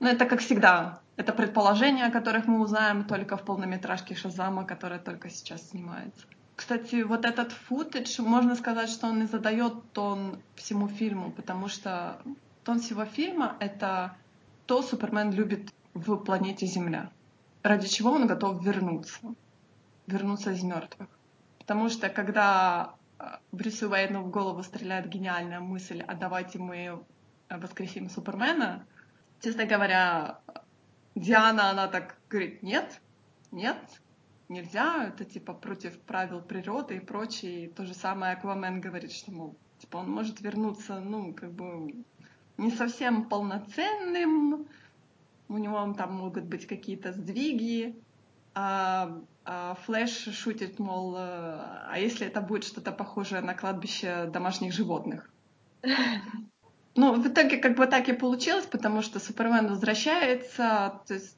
ну 0.00 0.08
это 0.08 0.26
как 0.26 0.40
всегда, 0.40 1.00
это 1.16 1.32
предположения, 1.32 2.06
о 2.06 2.10
которых 2.10 2.46
мы 2.46 2.60
узнаем 2.60 3.04
только 3.04 3.36
в 3.36 3.44
полнометражке 3.44 4.14
Шазама, 4.14 4.64
которая 4.64 4.98
только 4.98 5.30
сейчас 5.30 5.70
снимается. 5.70 6.26
Кстати, 6.56 7.02
вот 7.02 7.24
этот 7.24 7.52
футаж, 7.52 8.18
можно 8.18 8.54
сказать, 8.54 8.88
что 8.88 9.08
он 9.08 9.22
и 9.22 9.26
задает 9.26 9.92
тон 9.92 10.40
всему 10.54 10.88
фильму, 10.88 11.32
потому 11.32 11.68
что 11.68 12.20
тон 12.64 12.80
всего 12.80 13.04
фильма— 13.04 13.56
это 13.60 14.16
то 14.66 14.82
Супермен 14.82 15.32
любит 15.32 15.72
в 15.94 16.16
планете 16.16 16.66
Земля, 16.66 17.10
ради 17.62 17.88
чего 17.88 18.12
он 18.12 18.26
готов 18.26 18.64
вернуться, 18.64 19.20
вернуться 20.06 20.52
из 20.52 20.62
мертвых. 20.62 21.08
Потому 21.58 21.88
что 21.88 22.08
когда 22.08 22.94
э, 23.18 23.24
Брюсу 23.52 23.90
Уэйну 23.90 24.22
в 24.22 24.30
голову 24.30 24.62
стреляет 24.62 25.08
гениальная 25.08 25.60
мысль, 25.60 26.02
а 26.06 26.14
давайте 26.14 26.58
мы 26.58 27.02
воскресим 27.50 28.08
Супермена, 28.10 28.86
честно 29.40 29.64
говоря, 29.66 30.38
Диана, 31.14 31.70
она 31.70 31.86
так 31.86 32.16
говорит, 32.28 32.62
нет, 32.62 33.00
нет, 33.52 33.78
нельзя, 34.48 35.06
это 35.06 35.24
типа 35.24 35.54
против 35.54 35.98
правил 36.00 36.40
природы 36.40 36.96
и 36.96 37.00
прочее. 37.00 37.64
И 37.64 37.68
то 37.68 37.86
же 37.86 37.94
самое 37.94 38.32
Аквамен 38.32 38.80
говорит, 38.80 39.12
что, 39.12 39.30
мол, 39.30 39.56
типа 39.78 39.98
он 39.98 40.10
может 40.10 40.40
вернуться, 40.40 41.00
ну, 41.00 41.32
как 41.32 41.52
бы 41.52 42.04
не 42.56 42.70
совсем 42.70 43.28
полноценным, 43.28 44.66
у 45.48 45.58
него 45.58 45.92
там 45.94 46.14
могут 46.14 46.44
быть 46.44 46.66
какие-то 46.66 47.12
сдвиги. 47.12 47.96
А, 48.54 49.20
а 49.44 49.74
Флэш 49.84 50.10
шутит, 50.34 50.78
мол, 50.78 51.14
а 51.16 51.94
если 51.96 52.26
это 52.26 52.40
будет 52.40 52.64
что-то 52.64 52.92
похожее 52.92 53.40
на 53.40 53.54
кладбище 53.54 54.30
домашних 54.32 54.72
животных? 54.72 55.30
Ну, 56.96 57.20
в 57.20 57.26
итоге 57.26 57.56
как 57.56 57.76
бы 57.76 57.86
так 57.86 58.08
и 58.08 58.12
получилось, 58.12 58.66
потому 58.66 59.02
что 59.02 59.18
Супермен 59.18 59.66
возвращается, 59.66 61.00
то 61.06 61.14
есть 61.14 61.36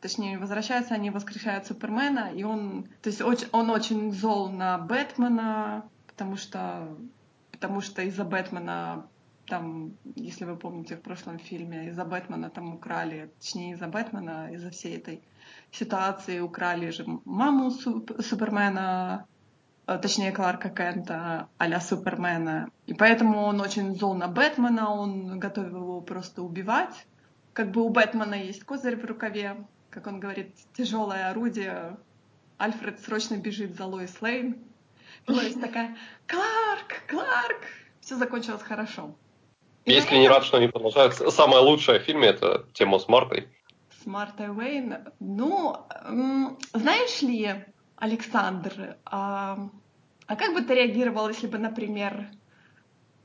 точнее, 0.00 0.38
возвращается, 0.38 0.94
они 0.94 1.10
воскрешают 1.10 1.66
Супермена, 1.66 2.32
и 2.34 2.44
он, 2.44 2.84
то 3.02 3.08
есть 3.08 3.20
очень, 3.20 3.48
он 3.52 3.70
очень 3.70 4.12
зол 4.12 4.48
на 4.48 4.78
Бэтмена, 4.78 5.88
потому 6.06 6.36
что, 6.36 6.96
потому 7.52 7.80
что 7.80 8.02
из-за 8.02 8.24
Бэтмена 8.24 9.06
там, 9.46 9.92
если 10.16 10.44
вы 10.44 10.56
помните 10.56 10.96
в 10.96 11.02
прошлом 11.02 11.38
фильме, 11.38 11.88
из-за 11.88 12.04
Бэтмена 12.04 12.50
там 12.50 12.74
украли, 12.74 13.30
точнее 13.38 13.72
из-за 13.72 13.86
Бэтмена, 13.86 14.52
из-за 14.52 14.70
всей 14.70 14.96
этой 14.96 15.22
ситуации 15.70 16.40
украли 16.40 16.90
же 16.90 17.04
маму 17.24 17.70
Суп- 17.70 18.20
Супермена, 18.20 19.26
э, 19.28 19.35
точнее 19.86 20.32
Кларка 20.32 20.68
Кента 20.68 21.48
а 21.58 21.80
Супермена. 21.80 22.70
И 22.86 22.94
поэтому 22.94 23.44
он 23.44 23.60
очень 23.60 23.94
зол 23.94 24.14
на 24.14 24.28
Бэтмена, 24.28 24.90
он 24.90 25.38
готов 25.38 25.68
его 25.68 26.00
просто 26.00 26.42
убивать. 26.42 27.06
Как 27.52 27.70
бы 27.70 27.82
у 27.82 27.88
Бэтмена 27.88 28.34
есть 28.34 28.64
козырь 28.64 28.96
в 28.96 29.04
рукаве, 29.04 29.56
как 29.90 30.06
он 30.06 30.20
говорит, 30.20 30.54
тяжелое 30.76 31.30
орудие. 31.30 31.96
Альфред 32.58 33.00
срочно 33.00 33.36
бежит 33.36 33.76
за 33.76 33.86
Лоис 33.86 34.20
Лейн. 34.20 34.56
Лоис 35.28 35.54
такая, 35.54 35.96
Кларк, 36.26 37.06
Кларк! 37.08 37.62
Все 38.00 38.16
закончилось 38.16 38.62
хорошо. 38.62 39.14
Я 39.84 39.98
искренне 39.98 40.28
рад, 40.28 40.44
что 40.44 40.56
они 40.56 40.68
продолжают. 40.68 41.14
Самое 41.14 41.62
лучшее 41.62 42.00
в 42.00 42.02
фильме— 42.02 42.26
это 42.28 42.66
тема 42.72 42.98
с 42.98 43.08
Мартой. 43.08 43.48
С 44.02 44.06
Мартой 44.06 44.48
Уэйн. 44.48 44.96
Ну, 45.20 45.76
знаешь 46.72 47.22
ли, 47.22 47.64
Александр, 47.96 48.96
а, 49.04 49.68
а 50.26 50.36
как 50.36 50.54
бы 50.54 50.62
ты 50.62 50.74
реагировал, 50.74 51.28
если 51.28 51.46
бы, 51.46 51.58
например... 51.58 52.28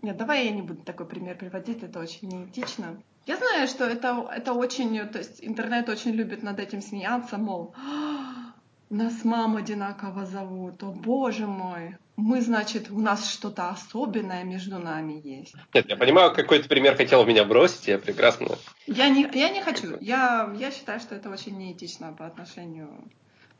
Нет, 0.02 0.18
давай 0.18 0.46
я 0.46 0.52
не 0.52 0.62
буду 0.62 0.82
такой 0.82 1.06
пример 1.06 1.38
приводить, 1.38 1.84
это 1.84 2.00
очень 2.00 2.30
неэтично. 2.30 3.02
Я 3.26 3.38
знаю, 3.38 3.68
что 3.68 3.86
это, 3.86 4.28
это 4.36 4.54
очень... 4.54 5.08
То 5.10 5.20
есть 5.20 5.44
интернет 5.44 5.90
очень 5.90 6.12
любит 6.12 6.42
над 6.42 6.60
этим 6.60 6.82
смеяться, 6.82 7.38
мол, 7.38 7.76
«А, 7.78 8.54
нас 8.90 9.24
маму 9.24 9.58
одинаково 9.58 10.26
зовут, 10.26 10.82
о 10.84 10.92
боже 10.92 11.48
мой 11.48 11.98
мы, 12.22 12.42
значит, 12.42 12.92
у 12.92 13.00
нас 13.00 13.30
что-то 13.32 13.70
особенное 13.70 14.44
между 14.44 14.80
нами 14.80 15.22
есть. 15.24 15.56
Нет, 15.74 15.90
я 15.90 15.96
понимаю, 15.96 16.34
какой 16.34 16.60
то 16.60 16.70
пример 16.70 16.96
хотел 16.96 17.26
меня 17.26 17.44
бросить, 17.44 17.88
я 17.88 17.98
прекрасно... 17.98 18.58
Я 18.86 19.10
не, 19.10 19.28
я 19.34 19.50
не 19.50 19.62
хочу. 19.62 19.98
Я, 20.00 20.54
я 20.58 20.72
считаю, 20.72 21.00
что 21.00 21.16
это 21.16 21.30
очень 21.30 21.58
неэтично 21.58 22.14
по 22.14 22.26
отношению 22.28 22.90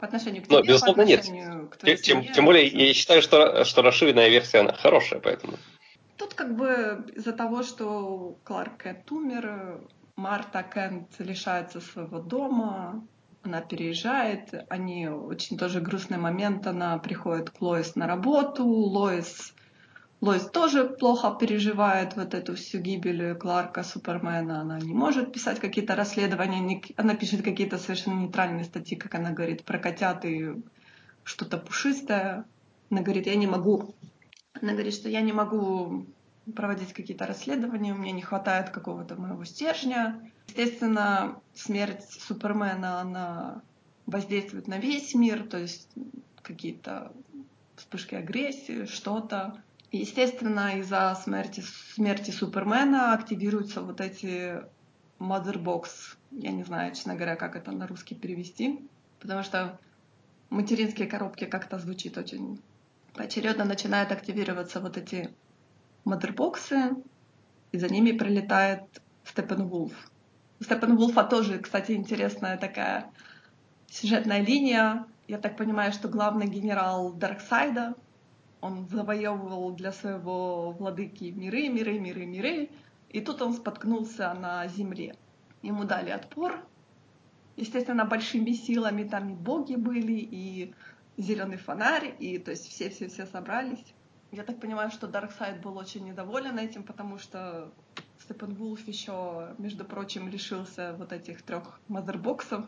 по 0.02 0.08
отношению 0.08 0.42
к 0.42 0.48
тебе, 0.48 0.58
Но, 0.58 0.64
безусловно, 0.64 1.06
по 1.06 1.14
отношению 1.14 1.62
нет. 1.62 1.70
к 1.70 1.78
твоей 1.78 1.98
тем, 1.98 2.22
семье. 2.22 2.34
тем 2.34 2.46
более, 2.46 2.68
я 2.68 2.94
считаю, 2.94 3.22
что, 3.22 3.64
что 3.64 3.84
расширенная 3.84 4.30
версия, 4.30 4.60
она 4.60 4.74
хорошая, 4.74 5.20
поэтому... 5.20 5.54
Тут 6.18 6.34
как 6.34 6.58
бы 6.58 7.06
из-за 7.16 7.34
того, 7.34 7.62
что 7.62 8.36
Кларк 8.44 8.84
Кент 8.84 9.12
умер, 9.12 9.80
Марта 10.16 10.64
Кент 10.64 11.08
лишается 11.20 11.82
своего 11.82 12.20
дома, 12.20 13.08
она 13.44 13.62
переезжает, 13.62 14.66
они 14.70 15.08
очень 15.08 15.58
тоже 15.58 15.82
грустный 15.82 16.18
момент, 16.18 16.66
она 16.66 16.98
приходит 16.98 17.52
к 17.52 17.62
Лоис 17.62 17.96
на 17.96 18.08
работу, 18.08 18.66
Лоис, 18.66 19.54
Лоис 20.22 20.46
тоже 20.52 20.86
плохо 20.86 21.36
переживает 21.40 22.16
вот 22.16 22.36
эту 22.36 22.56
всю 22.56 22.78
гибель 22.78 23.34
Кларка 23.36 23.82
Супермена, 23.82 24.62
она 24.62 24.80
не 24.80 24.94
может 24.94 25.34
писать 25.34 25.60
какие-то 25.60 25.96
расследования, 25.96 26.80
она 26.96 27.16
пишет 27.16 27.42
какие-то 27.42 27.80
совершенно 27.80 28.20
нейтральные 28.20 28.66
статьи, 28.66 28.96
как 28.96 29.16
она 29.16 29.32
говорит, 29.32 29.64
про 29.64 29.80
котят 29.80 30.24
и 30.26 30.62
что-то 31.24 31.58
пушистое. 31.58 32.46
Она 32.92 33.02
говорит, 33.02 33.26
я 33.26 33.36
не 33.36 33.48
могу, 33.48 33.96
она 34.62 34.74
говорит, 34.74 34.94
что 34.94 35.10
я 35.10 35.22
не 35.22 35.34
могу 35.34 36.06
проводить 36.56 36.94
какие-то 36.94 37.26
расследования, 37.26 37.94
у 37.94 37.98
меня 37.98 38.12
не 38.12 38.22
хватает 38.22 38.70
какого-то 38.70 39.16
моего 39.16 39.44
стержня. 39.44 40.22
Естественно, 40.50 41.42
смерть 41.56 42.04
Супермена, 42.10 43.02
она 43.02 43.64
воздействует 44.06 44.68
на 44.68 44.78
весь 44.78 45.16
мир, 45.16 45.48
то 45.48 45.58
есть 45.58 45.90
какие-то 46.44 47.12
вспышки 47.76 48.14
агрессии, 48.14 48.86
что-то. 48.86 49.64
Естественно, 49.92 50.78
из-за 50.80 51.16
смерти, 51.22 51.62
смерти 51.96 52.32
Супермена 52.32 53.14
активируются 53.14 53.82
вот 53.82 54.00
эти 54.00 54.62
Motherbox. 55.20 56.16
Я 56.32 56.52
не 56.52 56.64
знаю, 56.64 56.96
честно 56.96 57.16
говоря, 57.16 57.36
как 57.36 57.58
это 57.58 57.72
на 57.72 57.88
русский 57.88 58.16
перевести, 58.16 58.88
потому 59.20 59.44
что 59.44 59.78
материнские 60.50 61.08
коробки 61.08 61.46
как-то 61.46 61.78
звучит 61.78 62.18
очень 62.18 62.62
поочередно 63.14 63.66
начинают 63.66 64.14
активироваться 64.14 64.80
вот 64.80 64.96
эти 64.96 65.30
модербоксы, 66.06 66.96
и 67.74 67.78
за 67.78 67.90
ними 67.90 68.12
прилетает 68.14 68.84
Степенвулф. 69.26 69.94
У 70.62 70.64
Степенвулфа 70.64 71.24
тоже, 71.24 71.60
кстати, 71.60 71.92
интересная 71.92 72.58
такая 72.58 73.12
сюжетная 73.90 74.42
линия. 74.42 75.06
Я 75.28 75.38
так 75.38 75.58
понимаю, 75.58 75.92
что 75.92 76.08
главный 76.08 76.48
генерал 76.48 77.14
Дарксайда, 77.14 77.96
он 78.62 78.88
завоевывал 78.88 79.72
для 79.72 79.92
своего 79.92 80.72
владыки 80.72 81.26
миры, 81.26 81.68
миры, 81.68 82.00
миры, 82.00 82.26
миры, 82.26 82.70
и 83.10 83.20
тут 83.20 83.42
он 83.42 83.54
споткнулся 83.54 84.34
на 84.34 84.68
земле. 84.68 85.16
Ему 85.62 85.84
дали 85.84 86.12
отпор. 86.12 86.64
Естественно, 87.58 88.06
большими 88.06 88.52
силами 88.52 89.04
там 89.04 89.30
и 89.30 89.36
боги 89.36 89.76
были, 89.76 90.14
и 90.14 90.74
зеленый 91.18 91.58
фонарь, 91.58 92.16
и 92.20 92.38
то 92.38 92.52
есть 92.52 92.68
все-все-все 92.68 93.26
собрались. 93.26 93.84
Я 94.32 94.44
так 94.44 94.60
понимаю, 94.60 94.92
что 94.92 95.08
Дарксайд 95.08 95.62
был 95.62 95.78
очень 95.78 96.06
недоволен 96.06 96.58
этим, 96.58 96.84
потому 96.84 97.18
что 97.18 97.72
Степан 98.20 98.54
Вулф 98.54 98.88
еще, 98.88 99.54
между 99.58 99.84
прочим, 99.84 100.30
лишился 100.30 100.96
вот 100.98 101.12
этих 101.12 101.42
трех 101.42 101.82
мазербоксов, 101.90 102.66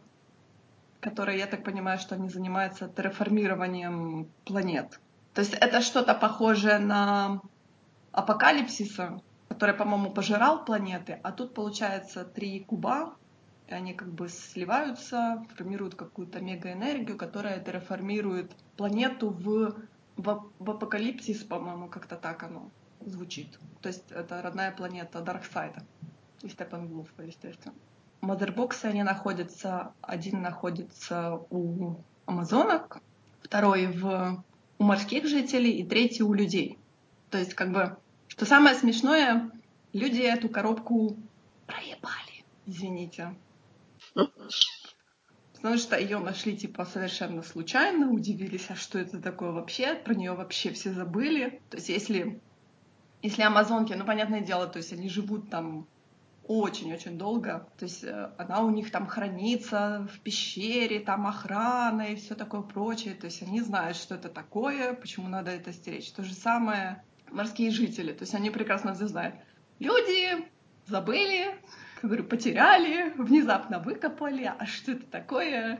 которые, 0.99 1.39
я 1.39 1.47
так 1.47 1.63
понимаю, 1.63 1.99
что 1.99 2.15
они 2.15 2.27
занимаются 2.27 2.89
терраформированием 2.89 4.27
планет. 4.43 4.99
То 5.33 5.41
есть 5.41 5.53
это 5.53 5.81
что-то 5.81 6.13
похожее 6.13 6.79
на 6.79 7.41
апокалипсиса, 8.11 9.21
который, 9.49 9.75
по-моему, 9.75 10.11
пожирал 10.11 10.63
планеты, 10.63 11.19
а 11.23 11.31
тут 11.31 11.53
получается 11.53 12.23
три 12.23 12.59
куба, 12.59 13.15
и 13.67 13.73
они 13.73 13.93
как 13.93 14.11
бы 14.13 14.29
сливаются, 14.29 15.45
формируют 15.55 15.95
какую-то 15.95 16.39
мегаэнергию, 16.41 17.17
которая 17.17 17.59
терраформирует 17.59 18.51
планету 18.77 19.29
в 19.29 19.75
в, 20.17 20.51
в 20.59 20.69
Апокалипсис, 20.69 21.43
по-моему, 21.43 21.87
как-то 21.87 22.15
так 22.15 22.43
оно 22.43 22.69
звучит. 23.01 23.59
То 23.81 23.89
есть 23.89 24.11
это 24.11 24.41
родная 24.41 24.71
планета 24.71 25.21
Дарксайда 25.21 25.83
и 26.41 26.49
Степенвулфа, 26.49 27.23
естественно. 27.23 27.75
Мазербоксы, 28.21 28.85
они 28.85 29.03
находятся, 29.03 29.93
один 30.01 30.41
находится 30.41 31.41
у 31.49 31.95
амазонок, 32.25 33.01
второй 33.41 33.87
в, 33.87 34.43
у 34.79 34.83
морских 34.83 35.27
жителей 35.27 35.71
и 35.71 35.85
третий 35.85 36.23
у 36.23 36.33
людей. 36.33 36.77
То 37.29 37.37
есть 37.37 37.53
как 37.53 37.71
бы, 37.71 37.97
что 38.27 38.45
самое 38.45 38.75
смешное, 38.75 39.51
люди 39.93 40.21
эту 40.21 40.49
коробку 40.49 41.17
проебали, 41.65 42.43
извините 42.65 43.33
потому 45.63 45.77
что 45.77 45.97
ее 45.97 46.19
нашли 46.19 46.57
типа 46.57 46.83
совершенно 46.83 47.41
случайно, 47.41 48.11
удивились, 48.11 48.65
а 48.67 48.75
что 48.75 48.99
это 48.99 49.21
такое 49.21 49.51
вообще, 49.51 49.95
про 49.95 50.13
нее 50.13 50.33
вообще 50.33 50.73
все 50.73 50.91
забыли. 50.91 51.61
То 51.69 51.77
есть 51.77 51.87
если, 51.87 52.41
если 53.21 53.43
амазонки, 53.43 53.93
ну 53.93 54.03
понятное 54.03 54.41
дело, 54.41 54.67
то 54.67 54.79
есть 54.79 54.91
они 54.91 55.07
живут 55.07 55.49
там 55.49 55.87
очень-очень 56.45 57.17
долго. 57.17 57.67
То 57.77 57.85
есть 57.85 58.03
э, 58.03 58.31
она 58.37 58.61
у 58.61 58.69
них 58.69 58.91
там 58.91 59.07
хранится 59.07 60.07
в 60.13 60.19
пещере, 60.19 60.99
там 60.99 61.25
охрана 61.25 62.03
и 62.03 62.15
все 62.15 62.35
такое 62.35 62.61
прочее. 62.61 63.13
То 63.13 63.25
есть 63.25 63.41
они 63.41 63.61
знают, 63.61 63.97
что 63.97 64.15
это 64.15 64.29
такое, 64.29 64.93
почему 64.93 65.27
надо 65.27 65.51
это 65.51 65.71
стеречь. 65.71 66.11
То 66.11 66.23
же 66.23 66.33
самое 66.33 67.03
морские 67.31 67.71
жители. 67.71 68.11
То 68.11 68.23
есть 68.23 68.35
они 68.35 68.49
прекрасно 68.49 68.93
все 68.93 69.07
знают. 69.07 69.35
Люди 69.79 70.47
забыли, 70.85 71.55
говорю, 72.01 72.23
потеряли, 72.25 73.13
внезапно 73.17 73.79
выкопали, 73.79 74.43
а 74.57 74.65
что 74.65 74.91
это 74.91 75.05
такое, 75.05 75.79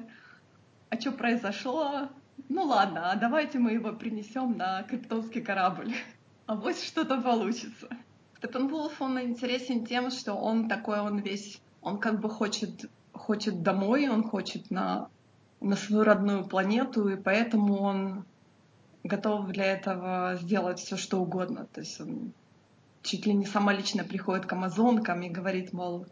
а 0.90 1.00
что 1.00 1.12
произошло? 1.12 2.10
Ну 2.50 2.64
ладно, 2.64 3.12
а 3.12 3.16
давайте 3.16 3.60
мы 3.60 3.74
его 3.74 3.94
принесем 3.94 4.58
на 4.58 4.84
криптонский 4.84 5.42
корабль. 5.42 5.94
А 6.46 6.56
вот 6.56 6.78
что-то 6.78 7.22
получится. 7.22 7.88
Степенвулф, 8.44 9.02
он 9.02 9.22
интересен 9.22 9.86
тем, 9.86 10.12
что 10.12 10.34
он 10.34 10.68
такой, 10.68 11.00
он 11.00 11.20
весь, 11.20 11.62
он 11.82 11.98
как 11.98 12.20
бы 12.20 12.30
хочет, 12.30 12.92
хочет 13.14 13.64
домой, 13.64 14.10
он 14.10 14.22
хочет 14.22 14.70
на, 14.70 15.08
на 15.62 15.78
свою 15.78 16.04
родную 16.04 16.44
планету, 16.44 17.08
и 17.08 17.16
поэтому 17.16 17.78
он 17.78 18.26
готов 19.06 19.48
для 19.48 19.64
этого 19.68 20.38
сделать 20.42 20.80
все, 20.80 20.98
что 20.98 21.22
угодно. 21.22 21.68
То 21.72 21.80
есть 21.80 22.02
он 22.02 22.34
чуть 23.02 23.26
ли 23.26 23.34
не 23.34 23.46
сама 23.46 23.72
лично 23.72 24.04
приходит 24.04 24.46
к 24.46 24.52
амазонкам 24.52 25.22
и 25.22 25.30
говорит, 25.30 25.72
мол, 25.72 26.06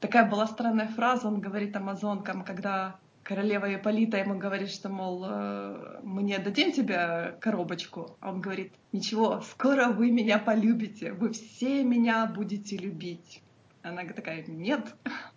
такая 0.00 0.28
была 0.28 0.46
странная 0.48 0.88
фраза, 0.88 1.28
он 1.28 1.40
говорит 1.40 1.74
амазонкам, 1.74 2.44
когда 2.44 2.96
королева 3.30 3.72
Ипполита 3.72 4.16
ему 4.16 4.36
говорит, 4.36 4.70
что, 4.72 4.88
мол, 4.88 5.24
э, 5.24 6.00
мы 6.02 6.24
не 6.24 6.36
дадим 6.36 6.72
тебе 6.72 7.36
коробочку. 7.40 8.16
А 8.18 8.30
он 8.30 8.40
говорит, 8.40 8.72
ничего, 8.90 9.40
скоро 9.42 9.86
вы 9.90 10.10
меня 10.10 10.40
полюбите, 10.40 11.12
вы 11.12 11.30
все 11.32 11.84
меня 11.84 12.26
будете 12.26 12.76
любить. 12.76 13.40
Она 13.82 14.02
такая, 14.04 14.44
нет. 14.48 14.80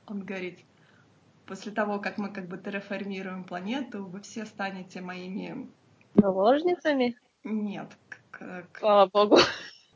Он 0.08 0.22
говорит, 0.22 0.62
после 1.46 1.72
того, 1.72 2.00
как 2.00 2.18
мы 2.18 2.30
как 2.30 2.48
бы 2.48 2.58
терраформируем 2.58 3.44
планету, 3.44 4.06
вы 4.06 4.22
все 4.22 4.48
станете 4.48 5.00
моими... 5.00 5.70
Наложницами? 6.16 7.16
Нет. 7.44 7.96
Как... 8.32 8.80
Слава 8.80 9.06
богу. 9.06 9.38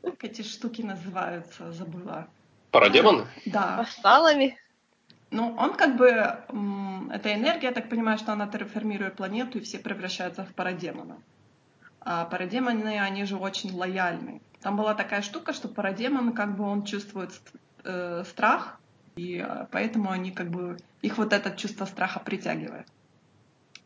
Как 0.02 0.22
эти 0.22 0.42
штуки 0.42 0.82
называются, 0.82 1.72
забыла. 1.72 2.28
Парадемоны? 2.70 3.26
Да. 3.46 3.78
Вассалами? 3.78 4.56
Ну, 5.30 5.54
он 5.58 5.74
как 5.74 5.96
бы, 5.96 6.38
эта 7.10 7.34
энергия, 7.34 7.68
я 7.68 7.72
так 7.72 7.88
понимаю, 7.88 8.18
что 8.18 8.32
она 8.32 8.46
терраформирует 8.46 9.16
планету, 9.16 9.58
и 9.58 9.62
все 9.62 9.78
превращаются 9.78 10.44
в 10.44 10.54
парадемона. 10.54 11.18
А 12.00 12.24
парадемоны, 12.24 12.98
они 13.00 13.24
же 13.24 13.36
очень 13.36 13.72
лояльны. 13.72 14.40
Там 14.60 14.76
была 14.76 14.94
такая 14.94 15.22
штука, 15.22 15.52
что 15.52 15.68
парадемон, 15.68 16.32
как 16.32 16.56
бы 16.56 16.64
он 16.64 16.84
чувствует 16.84 17.30
э, 17.84 18.24
страх, 18.24 18.80
и 19.16 19.44
э, 19.46 19.66
поэтому 19.70 20.10
они 20.10 20.30
как 20.30 20.50
бы, 20.50 20.78
их 21.02 21.18
вот 21.18 21.32
это 21.32 21.56
чувство 21.56 21.84
страха 21.84 22.20
притягивает. 22.20 22.86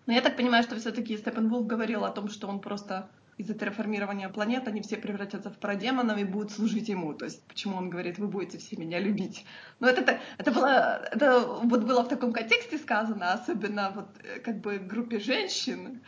Но 0.07 0.13
я 0.13 0.21
так 0.21 0.37
понимаю, 0.37 0.63
что 0.63 0.77
все-таки 0.77 1.17
Степан 1.17 1.49
Вулф 1.49 1.67
говорил 1.67 2.05
о 2.05 2.11
том, 2.11 2.29
что 2.29 2.49
он 2.49 2.61
просто 2.61 3.09
из-за 3.39 3.55
терраформирования 3.55 4.29
планет 4.29 4.69
они 4.69 4.83
все 4.83 4.97
превратятся 4.97 5.51
в 5.51 5.59
парадемонов 5.59 6.19
и 6.19 6.25
будут 6.25 6.53
служить 6.53 6.89
ему. 6.89 7.15
То 7.15 7.25
есть 7.25 7.43
почему 7.45 7.77
он 7.77 7.91
говорит, 7.91 8.19
вы 8.19 8.29
будете 8.29 8.59
все 8.59 8.77
меня 8.77 8.99
любить. 8.99 9.47
Но 9.81 9.89
это, 9.89 10.03
это, 10.03 10.21
это, 10.39 10.53
было, 10.53 11.03
это 11.11 11.41
вот 11.41 11.85
было 11.85 12.03
в 12.03 12.09
таком 12.09 12.33
контексте 12.33 12.79
сказано, 12.79 13.33
особенно 13.33 13.93
вот 13.95 14.09
э, 14.23 14.41
как 14.41 14.61
бы 14.61 14.79
группе 14.79 15.19
женщин. 15.19 16.01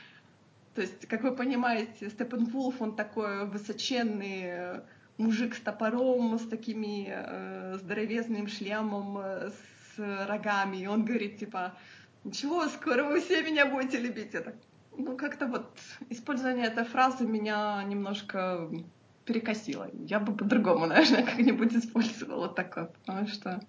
То 0.75 0.83
есть, 0.83 1.07
как 1.07 1.22
вы 1.22 1.35
понимаете, 1.35 2.11
Степан 2.11 2.47
Вулф, 2.47 2.83
он 2.83 2.97
такой 2.97 3.47
высоченный 3.47 4.43
э, 4.45 4.81
мужик 5.18 5.55
с 5.55 5.61
топором, 5.61 6.39
с 6.39 6.47
такими 6.49 7.07
э, 7.09 7.79
здоровезным 7.81 8.49
шлемом, 8.49 9.18
э, 9.18 9.51
с 9.51 10.27
рогами. 10.27 10.79
И 10.79 10.87
он 10.87 11.05
говорит, 11.05 11.39
типа, 11.39 11.75
ничего, 12.25 12.66
скоро 12.68 13.05
вы 13.05 13.20
все 13.20 13.43
меня 13.43 13.66
будете 13.66 13.99
любить. 13.99 14.35
Это 14.35 14.55
ну, 14.97 15.16
как-то 15.16 15.47
вот 15.47 15.66
использование 16.11 16.66
этой 16.66 16.84
фразы 16.84 17.26
меня 17.26 17.82
немножко 17.84 18.70
перекосило. 19.24 19.88
Я 19.92 20.20
бы 20.20 20.34
по-другому, 20.34 20.86
наверное, 20.86 21.24
как-нибудь 21.24 21.72
использовала 21.74 22.49
такое, 22.49 22.86
потому 22.86 23.26
что 23.26 23.61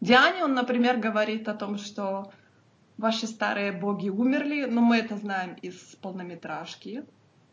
Диане 0.00 0.44
он, 0.44 0.54
например, 0.54 0.98
говорит 0.98 1.48
о 1.48 1.54
том, 1.54 1.78
что 1.78 2.32
ваши 2.98 3.26
старые 3.26 3.72
боги 3.72 4.08
умерли, 4.08 4.64
но 4.64 4.80
мы 4.80 4.98
это 4.98 5.16
знаем 5.16 5.54
из 5.62 5.74
полнометражки 5.96 7.04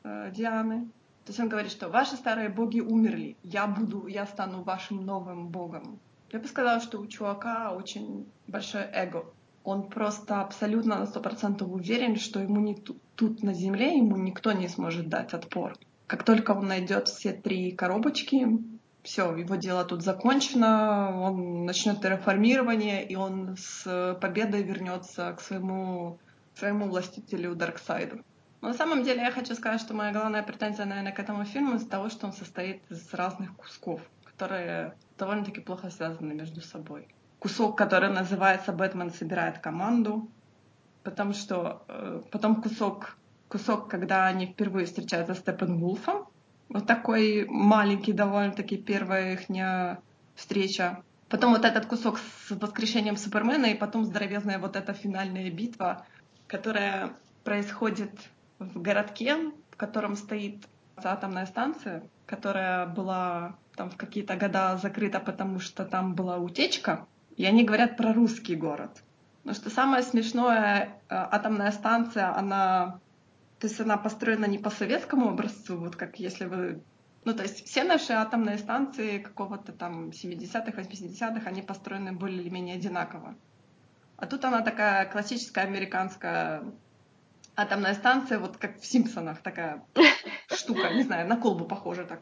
э, 0.03 0.31
Дианы. 0.31 0.85
То 1.25 1.29
есть 1.29 1.39
он 1.39 1.47
говорит, 1.47 1.71
что 1.71 1.89
ваши 1.89 2.15
старые 2.15 2.49
боги 2.49 2.81
умерли, 2.81 3.37
я 3.43 3.65
буду, 3.65 4.07
я 4.07 4.25
стану 4.25 4.61
вашим 4.61 5.05
новым 5.05 5.47
богом. 5.47 5.99
Я 6.31 6.39
бы 6.39 6.47
сказала, 6.47 6.81
что 6.81 6.99
у 6.99 7.07
чувака 7.07 7.71
очень 7.71 8.25
большое 8.47 8.89
эго 8.91 9.25
он 9.63 9.89
просто 9.89 10.41
абсолютно 10.41 10.99
на 10.99 11.05
сто 11.05 11.19
процентов 11.21 11.71
уверен, 11.71 12.17
что 12.17 12.39
ему 12.39 12.59
не 12.59 12.75
тут, 12.75 13.43
на 13.43 13.53
земле 13.53 13.97
ему 13.97 14.17
никто 14.17 14.51
не 14.51 14.67
сможет 14.67 15.07
дать 15.07 15.33
отпор. 15.33 15.77
Как 16.07 16.23
только 16.23 16.51
он 16.51 16.67
найдет 16.67 17.07
все 17.07 17.31
три 17.31 17.71
коробочки, 17.71 18.47
все, 19.03 19.35
его 19.35 19.55
дело 19.55 19.83
тут 19.85 20.01
закончено, 20.01 21.21
он 21.21 21.65
начнет 21.65 22.01
терраформирование, 22.01 23.05
и 23.05 23.15
он 23.15 23.55
с 23.57 24.17
победой 24.21 24.63
вернется 24.63 25.33
к 25.33 25.41
своему, 25.41 26.19
к 26.53 26.59
своему 26.59 26.87
властителю 26.87 27.55
Дарксайду. 27.55 28.23
Но 28.61 28.69
на 28.69 28.73
самом 28.73 29.03
деле 29.03 29.21
я 29.21 29.31
хочу 29.31 29.55
сказать, 29.55 29.81
что 29.81 29.93
моя 29.93 30.13
главная 30.13 30.43
претензия, 30.43 30.85
наверное, 30.85 31.11
к 31.11 31.19
этому 31.19 31.43
фильму 31.43 31.75
из-за 31.75 31.89
того, 31.89 32.09
что 32.09 32.27
он 32.27 32.33
состоит 32.33 32.81
из 32.89 33.13
разных 33.13 33.55
кусков, 33.55 34.01
которые 34.23 34.95
довольно-таки 35.17 35.59
плохо 35.59 35.89
связаны 35.89 36.33
между 36.33 36.61
собой 36.61 37.07
кусок, 37.43 37.77
который 37.77 38.09
называется 38.09 38.71
«Бэтмен 38.71 39.11
собирает 39.11 39.59
команду», 39.59 40.29
потому 41.03 41.33
что 41.33 41.83
э, 41.89 42.21
потом 42.31 42.61
кусок, 42.61 43.17
кусок, 43.49 43.89
когда 43.89 44.27
они 44.27 44.45
впервые 44.45 44.85
встречаются 44.85 45.35
с 45.35 45.39
Степенвулфом, 45.39 46.25
вот 46.69 46.87
такой 46.87 47.45
маленький 47.49 48.13
довольно-таки 48.13 48.77
первая 48.77 49.33
их 49.33 49.41
встреча. 50.35 51.03
Потом 51.27 51.51
вот 51.51 51.65
этот 51.65 51.85
кусок 51.85 52.17
с 52.17 52.51
воскрешением 52.51 53.17
Супермена, 53.17 53.65
и 53.65 53.75
потом 53.75 54.05
здоровезная 54.05 54.57
вот 54.57 54.77
эта 54.77 54.93
финальная 54.93 55.51
битва, 55.51 56.05
которая 56.47 57.11
происходит 57.43 58.11
в 58.59 58.81
городке, 58.81 59.35
в 59.71 59.75
котором 59.75 60.15
стоит 60.15 60.65
атомная 60.95 61.45
станция, 61.45 62.03
которая 62.25 62.85
была 62.85 63.57
там 63.75 63.89
в 63.89 63.97
какие-то 63.97 64.37
года 64.37 64.77
закрыта, 64.77 65.19
потому 65.19 65.59
что 65.59 65.83
там 65.83 66.15
была 66.15 66.37
утечка. 66.37 67.05
И 67.35 67.45
они 67.45 67.63
говорят 67.63 67.97
про 67.97 68.13
русский 68.13 68.55
город. 68.55 69.03
Но 69.43 69.53
что 69.53 69.69
самое 69.69 70.03
смешное, 70.03 71.01
э, 71.09 71.15
атомная 71.15 71.71
станция, 71.71 72.35
она, 72.35 72.99
то 73.59 73.67
есть 73.67 73.79
она 73.79 73.97
построена 73.97 74.45
не 74.45 74.57
по 74.57 74.69
советскому 74.69 75.29
образцу, 75.29 75.77
вот 75.77 75.95
как 75.95 76.19
если 76.19 76.45
вы 76.45 76.81
ну, 77.25 77.33
то 77.33 77.43
есть 77.43 77.65
все 77.65 77.83
наши 77.83 78.11
атомные 78.11 78.57
станции 78.57 79.19
какого-то 79.19 79.71
там 79.71 80.09
70-х, 80.09 80.81
80-х, 80.81 81.49
они 81.49 81.61
построены 81.61 82.11
более 82.11 82.41
или 82.41 82.49
менее 82.49 82.75
одинаково. 82.75 83.35
А 84.17 84.25
тут 84.25 84.43
она 84.43 84.61
такая 84.61 85.05
классическая 85.05 85.61
американская 85.61 86.63
атомная 87.55 87.93
станция, 87.93 88.39
вот 88.39 88.57
как 88.57 88.79
в 88.79 88.85
«Симпсонах», 88.85 89.41
такая 89.41 89.85
штука, 90.51 90.93
не 90.93 91.03
знаю, 91.03 91.27
на 91.27 91.37
колбу 91.37 91.65
похожа 91.65 92.03
так 92.03 92.21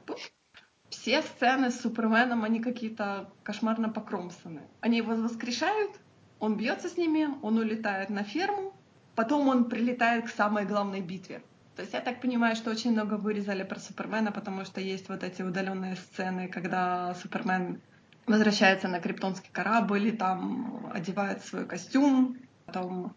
все 0.91 1.21
сцены 1.23 1.71
с 1.71 1.81
Суперменом, 1.81 2.43
они 2.43 2.59
какие-то 2.59 3.29
кошмарно 3.43 3.89
покромсаны. 3.89 4.61
Они 4.81 4.97
его 4.97 5.15
воскрешают, 5.15 5.91
он 6.39 6.57
бьется 6.57 6.89
с 6.89 6.97
ними, 6.97 7.27
он 7.41 7.57
улетает 7.57 8.09
на 8.09 8.23
ферму, 8.23 8.73
потом 9.15 9.47
он 9.47 9.65
прилетает 9.65 10.25
к 10.25 10.29
самой 10.29 10.65
главной 10.65 11.01
битве. 11.01 11.41
То 11.75 11.81
есть 11.81 11.93
я 11.93 12.01
так 12.01 12.21
понимаю, 12.21 12.55
что 12.55 12.69
очень 12.69 12.91
много 12.91 13.15
вырезали 13.15 13.63
про 13.63 13.79
Супермена, 13.79 14.31
потому 14.31 14.65
что 14.65 14.81
есть 14.81 15.07
вот 15.09 15.23
эти 15.23 15.41
удаленные 15.41 15.95
сцены, 15.95 16.47
когда 16.49 17.15
Супермен 17.15 17.81
возвращается 18.27 18.87
на 18.87 18.99
криптонский 18.99 19.49
корабль 19.51 20.07
и 20.07 20.11
там 20.11 20.91
одевает 20.93 21.43
свой 21.45 21.65
костюм, 21.65 22.37
потом 22.65 23.15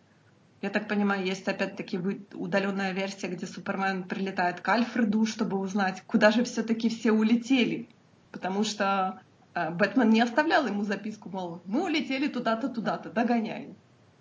я 0.64 0.70
так 0.70 0.88
понимаю, 0.88 1.26
есть 1.26 1.46
опять-таки 1.46 1.98
удаленная 2.32 2.92
версия, 2.92 3.28
где 3.28 3.46
Супермен 3.46 4.04
прилетает 4.04 4.62
к 4.62 4.68
Альфреду, 4.70 5.26
чтобы 5.26 5.58
узнать, 5.58 6.02
куда 6.06 6.30
же 6.30 6.42
все-таки 6.42 6.88
все 6.88 7.12
улетели. 7.12 7.90
Потому 8.32 8.64
что 8.64 9.20
э, 9.54 9.70
Бэтмен 9.70 10.08
не 10.08 10.22
оставлял 10.22 10.66
ему 10.66 10.84
записку, 10.84 11.28
мол, 11.28 11.60
мы 11.66 11.84
улетели 11.84 12.28
туда-то, 12.28 12.70
туда-то, 12.70 13.10
догоняй. 13.10 13.74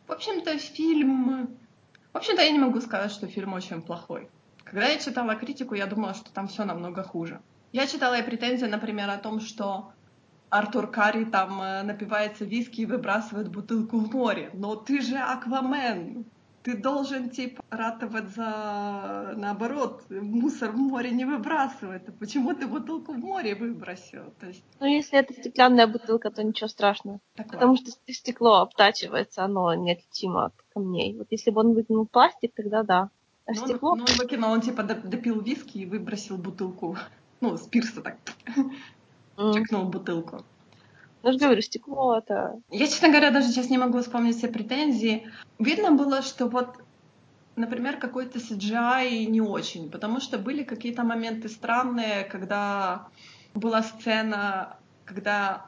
В 0.06 0.12
общем-то, 0.12 0.58
фильм... 0.58 1.56
В 2.12 2.18
общем-то, 2.18 2.42
я 2.42 2.52
не 2.52 2.60
могу 2.60 2.82
сказать, 2.82 3.12
что 3.12 3.26
фильм 3.28 3.54
очень 3.54 3.82
плохой. 3.82 4.30
Когда 4.66 4.88
я 4.88 4.98
читала 4.98 5.36
критику, 5.36 5.76
я 5.76 5.86
думала, 5.86 6.14
что 6.14 6.30
там 6.34 6.50
все 6.50 6.66
намного 6.66 7.04
хуже. 7.04 7.40
Я 7.72 7.88
читала 7.88 8.20
и 8.20 8.22
претензии, 8.22 8.66
например, 8.66 9.10
о 9.10 9.18
том, 9.18 9.40
что 9.40 9.94
Артур 10.50 10.92
Карри 10.92 11.24
там 11.24 11.62
э, 11.62 11.84
напивается 11.84 12.44
виски 12.44 12.82
и 12.82 12.86
выбрасывает 12.86 13.48
бутылку 13.48 14.00
в 14.00 14.14
море. 14.14 14.50
Но 14.54 14.76
ты 14.76 15.02
же 15.02 15.16
Аквамен. 15.16 16.26
Ты 16.64 16.78
должен, 16.78 17.30
типа, 17.30 17.62
ратовать 17.70 18.30
за, 18.30 19.34
наоборот, 19.36 20.04
мусор 20.10 20.72
в 20.72 20.78
море 20.78 21.12
не 21.12 21.26
выбрасывать. 21.26 22.04
Почему 22.20 22.54
ты 22.54 22.68
бутылку 22.68 23.12
в 23.12 23.18
море 23.18 23.54
выбросил? 23.54 24.34
То 24.40 24.48
есть... 24.48 24.64
Ну, 24.80 24.86
если 24.86 25.20
это 25.20 25.34
стеклянная 25.34 25.88
бутылка, 25.88 26.32
то 26.32 26.42
ничего 26.42 26.70
страшного. 26.70 27.20
Так 27.36 27.52
Потому 27.52 27.74
ладно. 27.74 27.92
что 27.92 28.14
стекло 28.14 28.62
обтачивается, 28.62 29.44
оно 29.44 29.74
неотличимо 29.74 30.46
от 30.46 30.54
камней. 30.74 31.18
Вот 31.18 31.28
если 31.32 31.52
бы 31.52 31.60
он 31.60 31.74
выкинул 31.74 32.06
пластик, 32.06 32.54
тогда 32.56 32.84
да. 32.84 33.10
А 33.46 33.52
ну, 33.52 33.56
стекло... 33.56 33.92
Он, 33.92 33.98
ну, 34.00 34.06
он 34.10 34.18
выкинул, 34.18 34.52
он 34.52 34.62
типа 34.62 34.84
допил 34.84 35.42
виски 35.42 35.80
и 35.80 35.86
выбросил 35.86 36.38
бутылку. 36.38 36.98
Ну, 37.42 37.58
с 37.58 37.68
пирса 37.68 38.02
так 38.02 38.16
mm. 39.36 39.54
чекнул 39.54 39.84
бутылку. 39.90 40.46
Ну, 41.24 41.32
же 41.32 41.40
говорю, 41.40 41.62
стекло 41.62 42.18
это... 42.18 42.60
Я, 42.70 42.86
честно 42.86 43.08
говоря, 43.08 43.32
даже 43.32 43.48
сейчас 43.48 43.70
не 43.70 43.78
могу 43.78 44.00
вспомнить 44.00 44.38
все 44.38 44.50
претензии. 44.50 45.26
Видно 45.58 45.92
было, 45.92 46.22
что 46.22 46.48
вот, 46.48 46.76
например, 47.56 47.98
какой-то 47.98 48.40
CGI 48.40 49.26
не 49.26 49.40
очень, 49.40 49.90
потому 49.90 50.20
что 50.20 50.38
были 50.38 50.64
какие-то 50.64 51.04
моменты 51.04 51.48
странные, 51.48 52.26
когда 52.26 53.08
была 53.54 53.84
сцена, 53.84 54.78
когда 55.06 55.68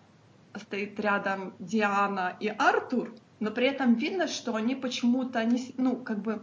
стоит 0.59 0.99
рядом 0.99 1.53
Диана 1.59 2.35
и 2.41 2.49
Артур, 2.49 3.15
но 3.39 3.49
при 3.49 3.67
этом 3.67 3.93
видно, 3.93 4.27
что 4.27 4.55
они 4.55 4.75
почему-то, 4.75 5.39
они, 5.39 5.73
ну, 5.77 5.95
как 5.95 6.19
бы, 6.19 6.41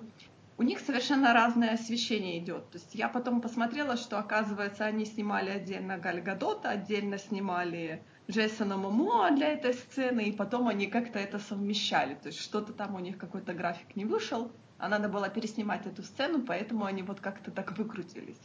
у 0.57 0.63
них 0.63 0.81
совершенно 0.81 1.35
разное 1.35 1.75
освещение 1.75 2.39
идет. 2.39 2.71
То 2.71 2.79
есть 2.79 2.95
я 2.95 3.09
потом 3.09 3.43
посмотрела, 3.43 3.99
что, 3.99 4.19
оказывается, 4.19 4.87
они 4.87 5.05
снимали 5.05 5.51
отдельно 5.51 5.99
Галь 5.99 6.23
Гадота, 6.23 6.71
отдельно 6.71 7.19
снимали 7.19 8.03
Джейсона 8.31 8.77
Момоа 8.77 9.31
для 9.31 9.49
этой 9.49 9.75
сцены, 9.75 10.25
и 10.25 10.33
потом 10.33 10.69
они 10.69 10.87
как-то 10.87 11.19
это 11.19 11.39
совмещали. 11.39 12.15
То 12.15 12.29
есть 12.29 12.41
что-то 12.41 12.73
там 12.73 12.95
у 12.95 13.01
них 13.01 13.19
какой-то 13.19 13.53
график 13.53 13.97
не 13.97 14.05
вышел, 14.05 14.53
а 14.79 14.89
надо 14.89 15.09
было 15.09 15.29
переснимать 15.29 15.87
эту 15.87 16.03
сцену, 16.03 16.43
поэтому 16.43 16.85
они 16.85 17.03
вот 17.03 17.21
как-то 17.21 17.51
так 17.51 17.77
выкрутились. 17.77 18.41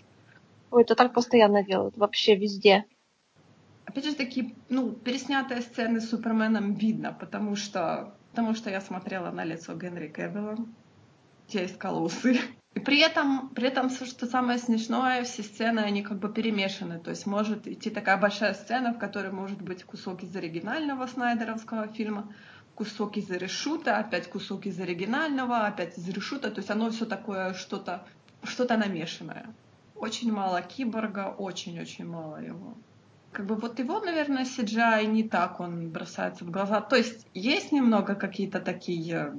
Ой, 0.71 0.83
это 0.83 0.95
так 0.95 1.13
постоянно 1.13 1.63
делают, 1.63 1.97
вообще 1.97 2.35
везде. 2.35 2.85
Опять 3.85 4.05
же 4.05 4.15
таки, 4.15 4.53
ну, 4.69 4.91
переснятые 4.91 5.61
сцены 5.61 6.01
с 6.01 6.09
Суперменом 6.09 6.73
видно, 6.73 7.13
потому 7.13 7.55
что, 7.55 8.13
потому 8.31 8.53
что 8.53 8.69
я 8.69 8.81
смотрела 8.81 9.31
на 9.31 9.45
лицо 9.45 9.75
Генри 9.75 10.09
Кевилла, 10.09 10.57
я 11.49 11.65
искала 11.65 11.99
усы. 12.01 12.37
И 12.73 12.79
при 12.79 12.99
этом, 12.99 13.49
при 13.49 13.67
этом, 13.67 13.89
что 13.89 14.27
самое 14.27 14.59
смешное, 14.59 15.23
все 15.23 15.43
сцены, 15.43 15.79
они 15.79 16.03
как 16.03 16.19
бы 16.19 16.31
перемешаны. 16.31 16.99
То 16.99 17.09
есть 17.09 17.25
может 17.25 17.67
идти 17.67 17.89
такая 17.89 18.17
большая 18.17 18.53
сцена, 18.53 18.93
в 18.93 18.99
которой 18.99 19.31
может 19.31 19.61
быть 19.61 19.83
кусок 19.83 20.23
из 20.23 20.35
оригинального 20.35 21.07
снайдеровского 21.07 21.87
фильма, 21.87 22.33
кусок 22.75 23.17
из 23.17 23.31
решута, 23.31 23.97
опять 23.97 24.29
кусок 24.29 24.67
из 24.67 24.79
оригинального, 24.79 25.65
опять 25.65 25.97
из 25.97 26.07
решута. 26.09 26.51
То 26.51 26.59
есть 26.59 26.69
оно 26.69 26.91
все 26.91 27.05
такое 27.05 27.53
что-то 27.53 28.05
что-то 28.43 28.77
намешанное. 28.77 29.47
Очень 29.95 30.31
мало 30.31 30.61
киборга, 30.61 31.33
очень-очень 31.35 32.05
мало 32.05 32.37
его 32.37 32.77
как 33.37 33.45
бы 33.45 33.55
вот 33.55 33.77
его, 33.77 33.99
наверное, 33.99 34.45
CGI 34.45 35.05
не 35.05 35.23
так 35.23 35.59
он 35.59 35.91
бросается 35.91 36.43
в 36.43 36.49
глаза. 36.49 36.81
То 36.81 36.95
есть 36.95 37.27
есть 37.35 37.71
немного 37.71 38.15
какие-то 38.15 38.59
такие, 38.59 39.33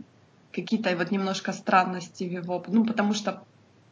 какие-то 0.52 0.96
вот 0.96 1.10
немножко 1.10 1.52
странности 1.52 2.24
в 2.24 2.30
его, 2.30 2.64
ну, 2.68 2.84
потому 2.84 3.14
что 3.14 3.44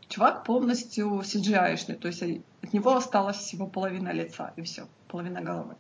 чувак 0.09 0.45
полностью 0.45 1.21
CGI-шный, 1.21 1.97
то 1.97 2.09
есть 2.09 2.23
от 2.23 2.73
него 2.73 2.95
осталась 2.95 3.37
всего 3.37 3.67
половина 3.67 4.11
лица, 4.11 4.53
и 4.57 4.63
все, 4.63 4.87
половина 5.09 5.41
головы. 5.41 5.77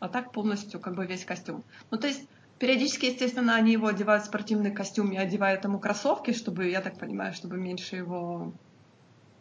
А 0.00 0.08
так 0.08 0.32
полностью 0.32 0.80
как 0.80 0.94
бы 0.94 1.06
весь 1.06 1.24
костюм. 1.24 1.64
Ну, 1.90 1.98
то 1.98 2.06
есть 2.06 2.28
периодически, 2.58 3.06
естественно, 3.06 3.54
они 3.54 3.72
его 3.72 3.88
одевают 3.88 4.24
в 4.24 4.26
спортивный 4.26 4.70
костюм 4.70 5.12
и 5.12 5.16
одевают 5.16 5.64
ему 5.64 5.78
кроссовки, 5.78 6.32
чтобы, 6.32 6.68
я 6.68 6.80
так 6.80 6.98
понимаю, 6.98 7.34
чтобы 7.34 7.56
меньше 7.56 7.96
его 7.96 8.52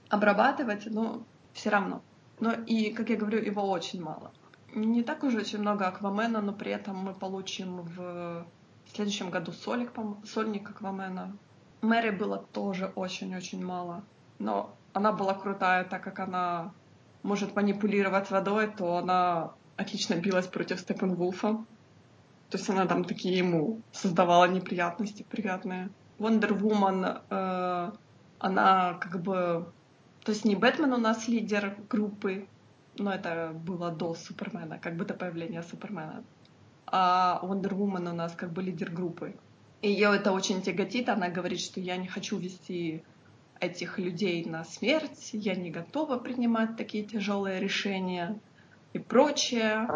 обрабатывать, 0.09 0.85
но 0.87 1.23
все 1.53 1.69
равно. 1.69 2.01
Но 2.39 2.51
и, 2.51 2.91
как 2.91 3.09
я 3.09 3.17
говорю, 3.17 3.41
его 3.41 3.69
очень 3.69 4.01
мало. 4.01 4.31
Не 4.73 5.03
так 5.03 5.23
уже 5.23 5.39
очень 5.39 5.59
много 5.59 5.87
Аквамена, 5.87 6.41
но 6.41 6.53
при 6.53 6.71
этом 6.71 6.97
мы 6.97 7.13
получим 7.13 7.81
в 7.81 8.45
следующем 8.95 9.29
году 9.29 9.51
сольник, 9.51 9.91
сольник 10.25 10.69
Аквамена. 10.69 11.35
Мэри 11.81 12.11
было 12.11 12.37
тоже 12.37 12.91
очень-очень 12.95 13.63
мало. 13.63 14.03
Но 14.39 14.75
она 14.93 15.11
была 15.11 15.33
крутая, 15.33 15.83
так 15.83 16.03
как 16.03 16.19
она 16.19 16.73
может 17.23 17.55
манипулировать 17.55 18.31
водой, 18.31 18.67
то 18.67 18.97
она 18.97 19.53
отлично 19.75 20.15
билась 20.15 20.47
против 20.47 20.79
Степен 20.79 21.15
Вулфа. 21.15 21.65
То 22.49 22.57
есть 22.57 22.69
она 22.69 22.85
там 22.85 23.03
такие 23.03 23.37
ему 23.37 23.81
создавала 23.91 24.45
неприятности 24.45 25.23
приятные. 25.23 25.89
Wonder 26.17 26.57
Woman, 26.57 27.21
э, 27.29 27.91
она 28.39 28.93
как 28.95 29.21
бы 29.21 29.71
то 30.27 30.33
есть 30.33 30.43
не 30.43 30.57
Бэтмен 30.57 30.91
у 30.91 30.97
нас 30.97 31.29
лидер 31.29 31.77
группы, 31.89 32.49
но 32.97 33.13
это 33.13 33.53
было 33.53 33.91
до 33.91 34.13
Супермена, 34.13 34.77
как 34.77 34.97
бы 34.97 35.05
до 35.05 35.13
появления 35.13 35.63
Супермена. 35.63 36.21
А 36.87 37.39
Wonder 37.43 37.71
Woman 37.71 38.09
у 38.09 38.15
нас 38.15 38.33
как 38.33 38.51
бы 38.53 38.63
лидер 38.63 38.91
группы. 38.91 39.35
И 39.81 39.91
ее 39.91 40.15
это 40.15 40.31
очень 40.31 40.61
тяготит. 40.61 41.09
Она 41.09 41.29
говорит, 41.29 41.59
что 41.59 41.79
я 41.79 41.97
не 41.97 42.07
хочу 42.07 42.37
вести 42.37 43.03
этих 43.59 43.99
людей 43.99 44.45
на 44.45 44.63
смерть, 44.63 45.31
я 45.33 45.55
не 45.55 45.71
готова 45.71 46.17
принимать 46.17 46.77
такие 46.77 47.03
тяжелые 47.03 47.59
решения 47.59 48.39
и 48.93 48.99
прочее. 48.99 49.87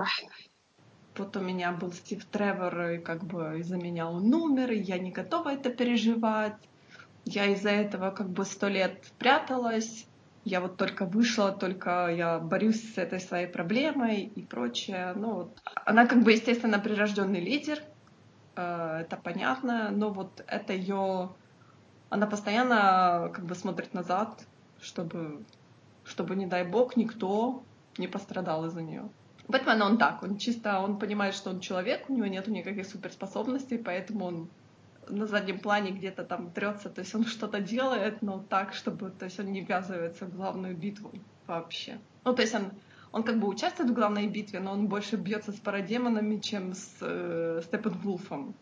Вот 1.17 1.35
у 1.35 1.41
меня 1.41 1.71
был 1.71 1.91
Стив 1.91 2.23
Тревор, 2.25 2.91
и 2.91 2.97
как 2.97 3.23
бы 3.23 3.59
из-за 3.59 3.77
меня 3.77 4.09
он 4.09 4.33
умер, 4.33 4.71
и 4.71 4.79
я 4.79 4.97
не 4.97 5.11
готова 5.11 5.53
это 5.53 5.69
переживать. 5.69 6.57
Я 7.25 7.45
из-за 7.47 7.69
этого 7.69 8.11
как 8.11 8.29
бы 8.29 8.45
сто 8.45 8.67
лет 8.67 9.11
пряталась, 9.19 10.07
я 10.43 10.59
вот 10.59 10.77
только 10.77 11.05
вышла, 11.05 11.51
только 11.51 12.07
я 12.07 12.39
борюсь 12.39 12.93
с 12.93 12.97
этой 12.97 13.19
своей 13.19 13.47
проблемой 13.47 14.23
и 14.23 14.41
прочее. 14.41 15.13
Ну, 15.15 15.33
вот. 15.33 15.61
Она 15.85 16.07
как 16.07 16.23
бы, 16.23 16.31
естественно, 16.31 16.79
прирожденный 16.79 17.39
лидер, 17.39 17.79
э, 18.55 19.01
это 19.01 19.17
понятно, 19.17 19.89
но 19.91 20.09
вот 20.09 20.43
это 20.47 20.73
ее... 20.73 21.29
Она 22.09 22.27
постоянно 22.27 23.31
как 23.33 23.45
бы 23.45 23.55
смотрит 23.55 23.93
назад, 23.93 24.45
чтобы, 24.81 25.45
чтобы, 26.03 26.35
не 26.35 26.45
дай 26.45 26.67
бог, 26.67 26.97
никто 26.97 27.63
не 27.97 28.07
пострадал 28.07 28.65
из-за 28.65 28.81
нее. 28.81 29.09
Бэтмен, 29.47 29.81
он 29.81 29.97
так, 29.97 30.23
он 30.23 30.37
чисто, 30.37 30.79
он 30.79 30.97
понимает, 30.97 31.35
что 31.35 31.51
он 31.51 31.59
человек, 31.59 32.09
у 32.09 32.13
него 32.13 32.27
нет 32.27 32.47
никаких 32.47 32.85
суперспособностей, 32.85 33.77
поэтому 33.77 34.25
он 34.25 34.49
на 35.11 35.27
заднем 35.27 35.59
плане 35.59 35.91
где-то 35.91 36.23
там 36.23 36.51
трется, 36.51 36.89
то 36.89 37.01
есть 37.01 37.15
он 37.15 37.25
что-то 37.25 37.59
делает, 37.59 38.21
но 38.21 38.43
так, 38.49 38.73
чтобы, 38.73 39.09
то 39.11 39.25
есть 39.25 39.39
он 39.39 39.51
не 39.51 39.61
ввязывается 39.61 40.25
в 40.25 40.35
главную 40.35 40.75
битву 40.75 41.11
вообще. 41.47 41.99
Ну, 42.23 42.33
то 42.33 42.41
есть 42.41 42.55
он, 42.55 42.71
он 43.11 43.23
как 43.23 43.39
бы 43.39 43.47
участвует 43.47 43.89
в 43.89 43.93
главной 43.93 44.27
битве, 44.27 44.59
но 44.59 44.71
он 44.71 44.87
больше 44.87 45.17
бьется 45.17 45.51
с 45.51 45.59
парадемонами, 45.59 46.39
чем 46.39 46.73
с 46.73 46.97
э, 47.01 47.61
Степенвулфом. 47.63 48.55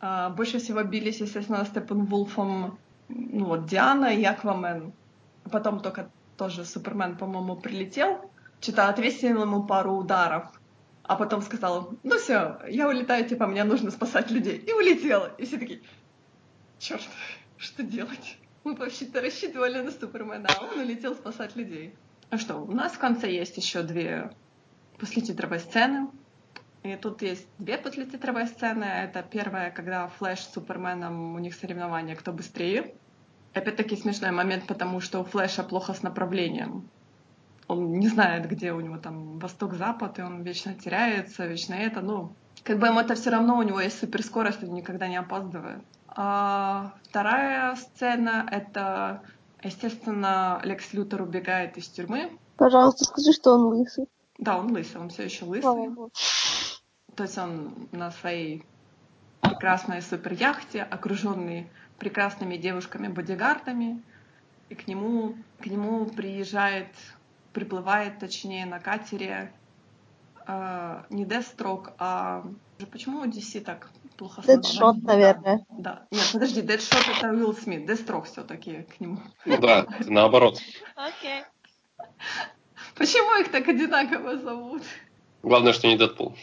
А, 0.00 0.30
больше 0.30 0.58
всего 0.58 0.82
бились, 0.82 1.20
естественно, 1.20 1.64
Степенвулфом 1.64 2.78
ну, 3.08 3.44
вот, 3.44 3.66
Диана 3.66 4.06
и 4.06 4.24
Аквамен. 4.24 4.92
Потом 5.50 5.80
только 5.80 6.10
тоже 6.36 6.64
Супермен, 6.64 7.16
по-моему, 7.16 7.56
прилетел, 7.56 8.30
что-то 8.60 8.88
отвесил 8.88 9.42
ему 9.42 9.64
пару 9.64 9.92
ударов, 9.94 10.59
а 11.10 11.16
потом 11.16 11.42
сказал, 11.42 11.98
ну 12.04 12.18
все, 12.18 12.60
я 12.68 12.86
улетаю, 12.86 13.28
типа, 13.28 13.48
мне 13.48 13.64
нужно 13.64 13.90
спасать 13.90 14.30
людей. 14.30 14.58
И 14.58 14.72
улетела. 14.72 15.34
И 15.38 15.44
все 15.44 15.58
такие, 15.58 15.80
черт, 16.78 17.02
что 17.56 17.82
делать? 17.82 18.38
Мы 18.62 18.76
вообще-то 18.76 19.20
рассчитывали 19.20 19.80
на 19.80 19.90
Супермена, 19.90 20.48
а 20.48 20.62
он 20.62 20.78
улетел 20.78 21.16
спасать 21.16 21.56
людей. 21.56 21.96
Ну 22.30 22.38
что, 22.38 22.58
у 22.58 22.70
нас 22.70 22.92
в 22.92 22.98
конце 23.00 23.28
есть 23.28 23.56
еще 23.56 23.82
две 23.82 24.30
послетитровые 25.00 25.58
сцены. 25.58 26.10
И 26.84 26.94
тут 26.94 27.22
есть 27.22 27.48
две 27.58 27.76
послетитровые 27.76 28.46
сцены. 28.46 28.84
Это 28.84 29.24
первая, 29.28 29.72
когда 29.72 30.06
Флэш 30.06 30.38
с 30.38 30.52
Суперменом, 30.52 31.34
у 31.34 31.40
них 31.40 31.56
соревнования, 31.56 32.14
кто 32.14 32.32
быстрее. 32.32 32.94
Опять-таки 33.52 33.96
смешной 33.96 34.30
момент, 34.30 34.68
потому 34.68 35.00
что 35.00 35.18
у 35.18 35.24
Флэша 35.24 35.64
плохо 35.64 35.92
с 35.92 36.04
направлением 36.04 36.88
он 37.70 37.92
не 37.92 38.08
знает, 38.08 38.48
где 38.48 38.72
у 38.72 38.80
него 38.80 38.98
там 38.98 39.38
восток-запад, 39.38 40.18
и 40.18 40.22
он 40.22 40.42
вечно 40.42 40.74
теряется, 40.74 41.46
вечно 41.46 41.74
это, 41.74 42.00
ну, 42.00 42.32
как 42.64 42.78
бы 42.78 42.88
ему 42.88 42.98
это 42.98 43.14
все 43.14 43.30
равно, 43.30 43.56
у 43.58 43.62
него 43.62 43.80
есть 43.80 43.98
суперскорость, 44.00 44.64
он 44.64 44.74
никогда 44.74 45.06
не 45.06 45.16
опаздывает. 45.16 45.82
А 46.08 46.94
вторая 47.04 47.76
сцена— 47.76 48.46
это, 48.50 49.22
естественно, 49.62 50.60
Лекс 50.64 50.92
Лютер 50.92 51.22
убегает 51.22 51.76
из 51.78 51.86
тюрьмы. 51.86 52.36
Пожалуйста, 52.56 53.04
скажи, 53.04 53.32
что 53.32 53.54
он 53.54 53.66
лысый. 53.66 54.08
Да, 54.38 54.58
он 54.58 54.72
лысый, 54.72 55.00
он 55.00 55.08
все 55.10 55.24
еще 55.24 55.44
лысый. 55.44 55.94
То 57.14 57.22
есть 57.22 57.38
он 57.38 57.88
на 57.92 58.10
своей 58.10 58.64
прекрасной 59.42 60.02
суперяхте, 60.02 60.82
окруженный 60.82 61.70
прекрасными 61.98 62.56
девушками-бодигардами, 62.56 64.02
и 64.70 64.74
к 64.74 64.88
нему, 64.88 65.36
к 65.60 65.66
нему 65.66 66.06
приезжает 66.06 66.88
приплывает, 67.52 68.18
точнее, 68.18 68.66
на 68.66 68.80
катере 68.80 69.52
э, 70.46 71.02
не 71.10 71.24
Deathstroke, 71.24 71.92
а... 71.98 72.44
Почему 72.90 73.20
у 73.20 73.24
DC 73.26 73.60
так 73.60 73.90
плохо 74.16 74.40
Deadshot, 74.40 75.00
наверное. 75.02 75.64
Да. 75.70 76.06
Нет, 76.10 76.30
подожди, 76.32 76.62
Deadshot 76.62 77.18
это 77.18 77.30
Уилл 77.30 77.54
Смит, 77.54 77.88
Deathstroke 77.88 78.24
все-таки 78.24 78.82
к 78.82 79.00
нему. 79.00 79.18
Ну 79.44 79.58
да, 79.58 79.86
наоборот. 80.06 80.58
Окей. 80.94 81.44
Почему 82.96 83.40
их 83.40 83.50
так 83.50 83.68
одинаково 83.68 84.38
зовут? 84.38 84.82
Главное, 85.42 85.72
что 85.72 85.88
не 85.88 85.96
Дэдпул. 85.96 86.34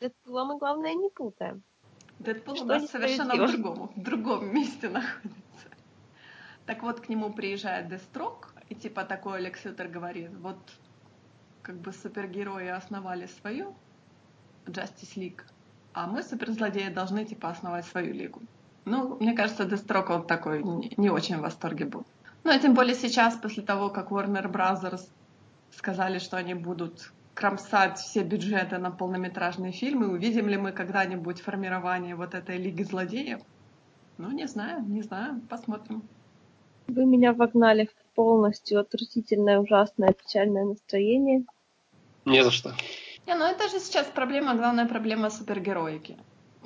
Дэдпула 0.00 0.44
мы, 0.44 0.58
главное, 0.58 0.94
не 0.94 1.10
путаем. 1.10 1.62
Дэдпул 2.18 2.60
у 2.60 2.64
нас 2.64 2.90
совершенно 2.90 3.34
в 3.34 3.52
другом, 3.52 3.92
в 3.94 4.02
другом 4.02 4.52
месте 4.52 4.88
находится. 4.88 5.68
Так 6.66 6.82
вот, 6.82 7.00
к 7.00 7.08
нему 7.08 7.32
приезжает 7.32 7.88
Дестрок, 7.88 8.52
и 8.68 8.74
типа 8.74 9.04
такой 9.04 9.38
Алекс 9.38 9.64
говорит, 9.64 10.30
вот 10.40 10.58
как 11.62 11.76
бы 11.76 11.92
супергерои 11.92 12.68
основали 12.68 13.26
свою 13.26 13.74
Justice 14.66 15.16
League, 15.16 15.42
а 15.92 16.06
мы, 16.06 16.22
суперзлодеи, 16.22 16.88
должны 16.88 17.24
типа 17.24 17.50
основать 17.50 17.86
свою 17.86 18.14
лигу. 18.14 18.42
Ну, 18.84 19.16
мне 19.20 19.34
кажется, 19.34 19.64
Дестрок 19.64 20.10
он 20.10 20.26
такой 20.26 20.62
не, 20.62 21.10
очень 21.10 21.36
в 21.36 21.40
восторге 21.40 21.84
был. 21.84 22.06
Ну, 22.44 22.56
и 22.56 22.60
тем 22.60 22.74
более 22.74 22.94
сейчас, 22.94 23.36
после 23.36 23.62
того, 23.62 23.90
как 23.90 24.10
Warner 24.10 24.50
Brothers 24.50 25.08
сказали, 25.70 26.18
что 26.18 26.36
они 26.36 26.54
будут 26.54 27.12
кромсать 27.34 27.98
все 27.98 28.22
бюджеты 28.22 28.78
на 28.78 28.90
полнометражные 28.90 29.72
фильмы, 29.72 30.08
увидим 30.08 30.48
ли 30.48 30.56
мы 30.56 30.72
когда-нибудь 30.72 31.40
формирование 31.40 32.14
вот 32.14 32.34
этой 32.34 32.56
Лиги 32.56 32.82
Злодеев? 32.82 33.40
Ну, 34.16 34.30
не 34.30 34.48
знаю, 34.48 34.82
не 34.82 35.02
знаю, 35.02 35.40
посмотрим. 35.48 36.02
Вы 36.88 37.04
меня 37.04 37.32
вогнали 37.32 37.86
в 37.86 38.07
полностью 38.18 38.80
отвратительное, 38.80 39.60
ужасное, 39.60 40.12
печальное 40.12 40.64
настроение. 40.64 41.44
Не 42.24 42.42
за 42.42 42.50
что. 42.50 42.74
Не, 43.28 43.36
ну 43.36 43.44
это 43.44 43.68
же 43.68 43.78
сейчас 43.78 44.08
проблема, 44.08 44.56
главная 44.56 44.86
проблема 44.86 45.30
супергероики. 45.30 46.16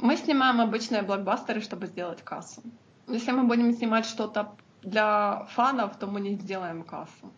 Мы 0.00 0.16
снимаем 0.16 0.62
обычные 0.62 1.02
блокбастеры, 1.02 1.60
чтобы 1.60 1.88
сделать 1.88 2.22
кассу. 2.22 2.62
Если 3.06 3.32
мы 3.32 3.42
будем 3.42 3.70
снимать 3.74 4.06
что-то 4.06 4.56
для 4.80 5.44
фанов, 5.50 5.98
то 5.98 6.06
мы 6.06 6.22
не 6.22 6.36
сделаем 6.36 6.84
кассу. 6.84 7.30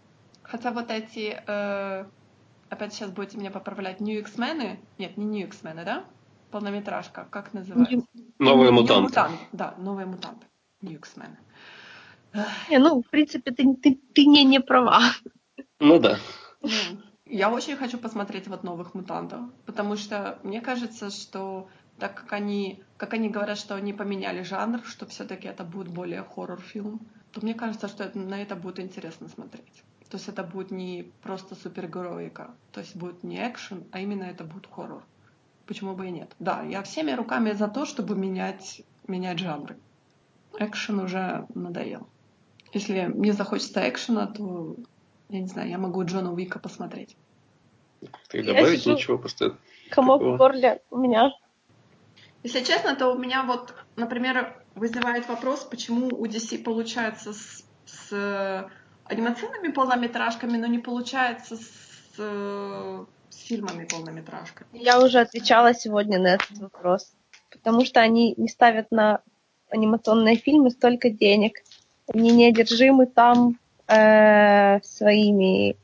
Хотя 0.42 0.70
вот 0.70 0.92
эти, 0.92 1.42
э, 1.48 2.04
опять 2.68 2.94
сейчас 2.94 3.10
будете 3.10 3.36
меня 3.38 3.50
поправлять, 3.50 3.98
New 3.98 4.20
X-мены, 4.20 4.78
нет, 4.96 5.16
не 5.16 5.24
New 5.24 5.46
X-мены, 5.48 5.84
да? 5.84 6.04
Полнометражка, 6.52 7.26
как 7.30 7.52
называется? 7.52 8.06
Новые 8.38 8.70
New 8.70 8.80
мутанты. 8.80 9.02
Мутант, 9.02 9.40
да, 9.50 9.74
новые 9.76 10.06
мутанты. 10.06 10.46
Не, 12.70 12.78
ну, 12.78 13.02
в 13.02 13.10
принципе, 13.10 13.52
ты, 13.52 13.74
ты, 13.74 14.00
ты 14.14 14.26
не, 14.26 14.44
не 14.44 14.60
права. 14.60 15.00
Ну 15.80 15.98
да. 15.98 16.18
Ну, 16.60 16.68
я 17.26 17.50
очень 17.50 17.76
хочу 17.76 17.98
посмотреть 17.98 18.48
вот 18.48 18.64
новых 18.64 18.94
мутантов, 18.94 19.40
потому 19.66 19.96
что 19.96 20.38
мне 20.42 20.60
кажется, 20.60 21.10
что 21.10 21.68
так 21.98 22.14
как 22.14 22.32
они, 22.32 22.82
как 22.96 23.14
они 23.14 23.28
говорят, 23.28 23.58
что 23.58 23.74
они 23.74 23.92
поменяли 23.92 24.42
жанр, 24.42 24.82
что 24.84 25.06
все-таки 25.06 25.46
это 25.46 25.64
будет 25.64 25.88
более 25.88 26.22
хоррор-фильм, 26.22 27.00
то 27.32 27.40
мне 27.40 27.54
кажется, 27.54 27.88
что 27.88 28.04
это, 28.04 28.18
на 28.18 28.40
это 28.42 28.56
будет 28.56 28.80
интересно 28.80 29.28
смотреть. 29.28 29.84
То 30.10 30.16
есть 30.16 30.28
это 30.28 30.44
будет 30.44 30.70
не 30.70 31.10
просто 31.22 31.54
супергероика, 31.54 32.54
то 32.72 32.80
есть 32.80 32.94
будет 32.94 33.24
не 33.24 33.36
экшен, 33.36 33.84
а 33.90 34.00
именно 34.00 34.24
это 34.24 34.44
будет 34.44 34.68
хоррор. 34.70 35.04
Почему 35.66 35.94
бы 35.94 36.06
и 36.06 36.10
нет? 36.10 36.34
Да, 36.38 36.62
я 36.62 36.82
всеми 36.82 37.12
руками 37.12 37.52
за 37.52 37.68
то, 37.68 37.86
чтобы 37.86 38.14
менять, 38.16 38.82
менять 39.08 39.38
жанры. 39.38 39.76
Экшен 40.58 41.00
уже 41.00 41.46
надоел. 41.54 42.06
Если 42.74 43.06
мне 43.06 43.32
захочется 43.32 43.88
экшена, 43.88 44.26
то, 44.26 44.76
я 45.28 45.40
не 45.40 45.46
знаю, 45.46 45.70
я 45.70 45.78
могу 45.78 46.04
Джона 46.04 46.32
Уика 46.32 46.58
посмотреть. 46.58 47.16
Ты 48.28 48.42
добавить 48.42 48.80
сижу- 48.82 48.94
ничего, 48.94 49.18
просто 49.18 49.56
Комок 49.90 50.18
Какого? 50.18 50.34
в 50.34 50.38
горле 50.38 50.82
у 50.90 50.98
меня. 50.98 51.30
Если 52.42 52.60
честно, 52.60 52.94
то 52.96 53.08
у 53.10 53.18
меня 53.18 53.44
вот, 53.44 53.74
например, 53.96 54.60
вызывает 54.74 55.28
вопрос, 55.28 55.64
почему 55.64 56.08
у 56.08 56.26
DC 56.26 56.62
получается 56.62 57.32
с, 57.32 57.64
с 57.86 58.12
э, 58.12 58.68
анимационными 59.04 59.72
полнометражками, 59.72 60.58
но 60.58 60.66
не 60.66 60.78
получается 60.78 61.56
с, 61.56 61.70
э, 62.18 63.04
с 63.30 63.36
фильмами 63.36 63.86
полнометражками. 63.86 64.68
Я 64.72 65.00
уже 65.02 65.20
отвечала 65.20 65.74
сегодня 65.74 66.18
на 66.18 66.34
этот 66.34 66.58
вопрос. 66.58 67.14
Потому 67.50 67.84
что 67.84 68.00
они 68.00 68.34
не 68.36 68.48
ставят 68.48 68.90
на 68.90 69.22
анимационные 69.70 70.36
фильмы 70.36 70.70
столько 70.70 71.08
денег. 71.08 71.62
Они 72.12 72.32
неодержимы 72.32 73.06
там 73.06 73.58
э, 73.88 74.80
своими, 74.82 75.76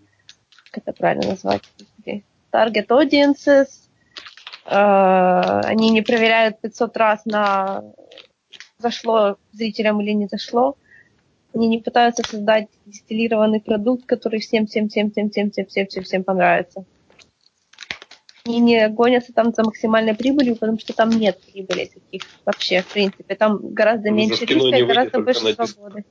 как 0.71 0.85
это 0.85 0.93
правильно 0.93 1.31
назвать, 1.31 1.63
target 2.53 2.89
audiences. 2.89 3.69
Э, 4.67 5.61
они 5.65 5.91
не 5.91 6.03
проверяют 6.03 6.61
500 6.61 6.97
раз 6.97 7.25
на 7.25 7.83
зашло 8.79 9.37
зрителям 9.53 10.01
или 10.01 10.13
не 10.13 10.27
зашло. 10.27 10.77
Они 11.55 11.69
не 11.69 11.79
пытаются 11.79 12.23
создать 12.27 12.69
дистиллированный 12.87 13.61
продукт, 13.61 14.07
который 14.07 14.41
всем, 14.41 14.67
всем, 14.67 14.89
всем, 14.89 15.11
всем, 15.11 15.31
всем, 15.31 15.51
всем, 15.51 15.67
всем, 15.67 15.87
всем, 15.87 16.05
всем 16.05 16.25
понравится. 16.25 16.85
И 18.45 18.59
не 18.59 18.89
гонятся 18.89 19.33
там 19.33 19.53
за 19.53 19.65
максимальной 19.65 20.15
прибылью, 20.15 20.57
потому 20.57 20.79
что 20.79 20.95
там 20.95 21.11
нет 21.11 21.41
прибыли 21.41 21.87
таких 21.87 22.23
вообще, 22.45 22.83
в 22.83 22.87
принципе. 22.87 23.35
Там 23.35 23.75
гораздо 23.75 24.11
Ну, 24.11 24.17
меньше 24.17 24.45
риска 24.45 24.77
и 24.77 24.85
гораздо 24.85 25.21
больше 25.21 25.41
только 25.41 25.67
свободы. 25.67 26.05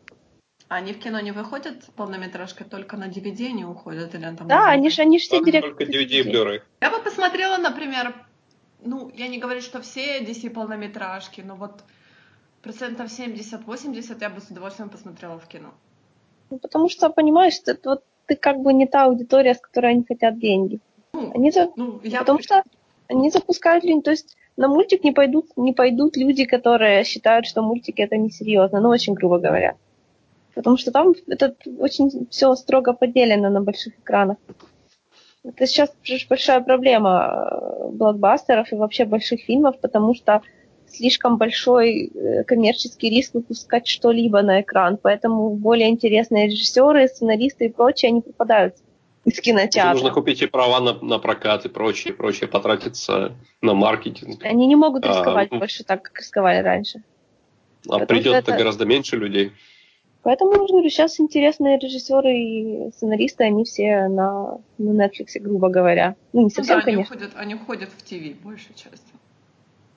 Они 0.67 0.93
в 0.93 0.99
кино 0.99 1.19
не 1.19 1.31
выходят 1.31 1.83
полнометражкой, 1.95 2.67
только 2.67 2.95
на 2.95 3.07
DVD 3.07 3.47
они 3.47 3.65
уходят 3.65 4.13
или 4.13 4.21
там. 4.21 4.47
Да, 4.47 4.69
они 4.69 4.91
же 4.91 5.01
они 5.01 5.17
ж 5.17 5.23
все 5.23 5.37
только 5.37 5.51
директ. 5.51 5.81
DVD 5.81 6.21
и 6.21 6.31
Blu-ray. 6.31 6.61
Я 6.81 6.91
бы 6.91 7.01
посмотрела, 7.01 7.57
например, 7.57 8.13
ну, 8.83 9.11
я 9.15 9.27
не 9.27 9.39
говорю, 9.39 9.61
что 9.61 9.81
все 9.81 10.21
DC 10.21 10.51
полнометражки, 10.51 11.41
но 11.41 11.55
вот 11.55 11.83
процентов 12.61 13.07
70-80 13.07 14.17
я 14.21 14.29
бы 14.29 14.41
с 14.41 14.51
удовольствием 14.51 14.89
посмотрела 14.89 15.39
в 15.39 15.47
кино. 15.47 15.73
Ну, 16.51 16.59
потому 16.59 16.87
что, 16.89 17.09
понимаешь, 17.09 17.55
это 17.65 17.89
вот 17.89 18.03
ты 18.27 18.35
как 18.35 18.59
бы 18.59 18.71
не 18.73 18.85
та 18.85 19.05
аудитория, 19.05 19.55
с 19.55 19.59
которой 19.59 19.93
они 19.93 20.05
хотят 20.07 20.39
деньги. 20.39 20.79
Ну, 21.19 21.31
Они 21.35 21.51
за... 21.51 21.71
ну, 21.75 21.99
я 22.03 22.19
Потому 22.19 22.41
что 22.41 22.63
они 23.07 23.29
запускают 23.29 23.83
люди, 23.83 24.01
то 24.01 24.11
есть 24.11 24.37
на 24.57 24.67
мультик 24.67 25.03
не 25.03 25.11
пойдут, 25.11 25.45
не 25.55 25.73
пойдут 25.73 26.17
люди, 26.17 26.45
которые 26.45 27.03
считают, 27.03 27.45
что 27.45 27.61
мультики 27.61 28.01
это 28.01 28.17
несерьезно, 28.17 28.79
ну 28.79 28.89
очень 28.89 29.13
грубо 29.13 29.39
говоря. 29.39 29.75
Потому 30.53 30.77
что 30.77 30.91
там 30.91 31.13
это 31.27 31.55
очень 31.77 32.27
все 32.29 32.53
строго 32.55 32.93
поделено 32.93 33.49
на 33.49 33.61
больших 33.61 33.97
экранах. 33.99 34.37
Это 35.43 35.65
сейчас 35.65 35.91
большая 36.27 36.59
проблема 36.59 37.49
э, 37.51 37.89
блокбастеров 37.91 38.71
и 38.73 38.75
вообще 38.75 39.05
больших 39.05 39.41
фильмов, 39.41 39.79
потому 39.79 40.13
что 40.13 40.41
слишком 40.87 41.37
большой 41.37 42.07
э, 42.07 42.43
коммерческий 42.43 43.09
риск 43.09 43.35
выпускать 43.35 43.87
что-либо 43.87 44.41
на 44.41 44.61
экран. 44.61 44.97
Поэтому 45.01 45.55
более 45.55 45.89
интересные 45.89 46.47
режиссеры, 46.47 47.07
сценаристы 47.07 47.65
и 47.65 47.69
прочие, 47.69 48.09
они 48.09 48.21
попадаются 48.21 48.83
из 49.29 49.39
кинотеатра. 49.41 49.93
нужно 49.93 50.11
купить 50.11 50.41
и 50.41 50.47
права 50.47 50.79
на, 50.79 50.93
на 51.01 51.19
прокат 51.19 51.65
и 51.65 51.69
прочее, 51.69 52.13
прочее, 52.13 52.47
потратиться 52.47 53.33
на 53.61 53.73
маркетинг. 53.73 54.43
Они 54.43 54.67
не 54.67 54.75
могут 54.75 55.05
А, 55.05 55.09
рисковать 55.09 55.51
ну. 55.51 55.59
больше 55.59 55.83
так, 55.83 56.03
как 56.03 56.19
рисковали 56.19 56.59
раньше. 56.61 57.03
А 57.87 57.99
Потому 57.99 58.05
придет 58.07 58.27
что 58.43 58.51
это- 58.51 58.57
гораздо 58.57 58.85
меньше 58.85 59.15
людей. 59.17 59.51
Поэтому, 60.21 60.51
я 60.51 60.67
говорю, 60.67 60.89
сейчас 60.89 61.17
интересные 61.21 61.79
режиссеры 61.79 62.37
и 62.37 62.91
сценаристы, 62.91 63.45
они 63.45 63.63
все 63.63 64.09
на, 64.09 64.59
на 64.77 65.05
Netflix, 65.05 65.39
грубо 65.39 65.69
говоря. 65.69 66.15
Ну, 66.33 66.41
не 66.41 66.43
Ну 66.45 66.49
совсем, 66.49 66.75
да, 66.79 66.83
они 66.85 66.95
конечно. 66.95 67.15
уходят, 67.15 67.31
они 67.37 67.55
уходят 67.55 67.89
в 67.89 68.01
ТВ 68.03 68.41
большей 68.43 68.75
частью. 68.75 69.15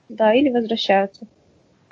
Да, 0.08 0.32
или 0.32 0.48
возвращаются. 0.50 1.26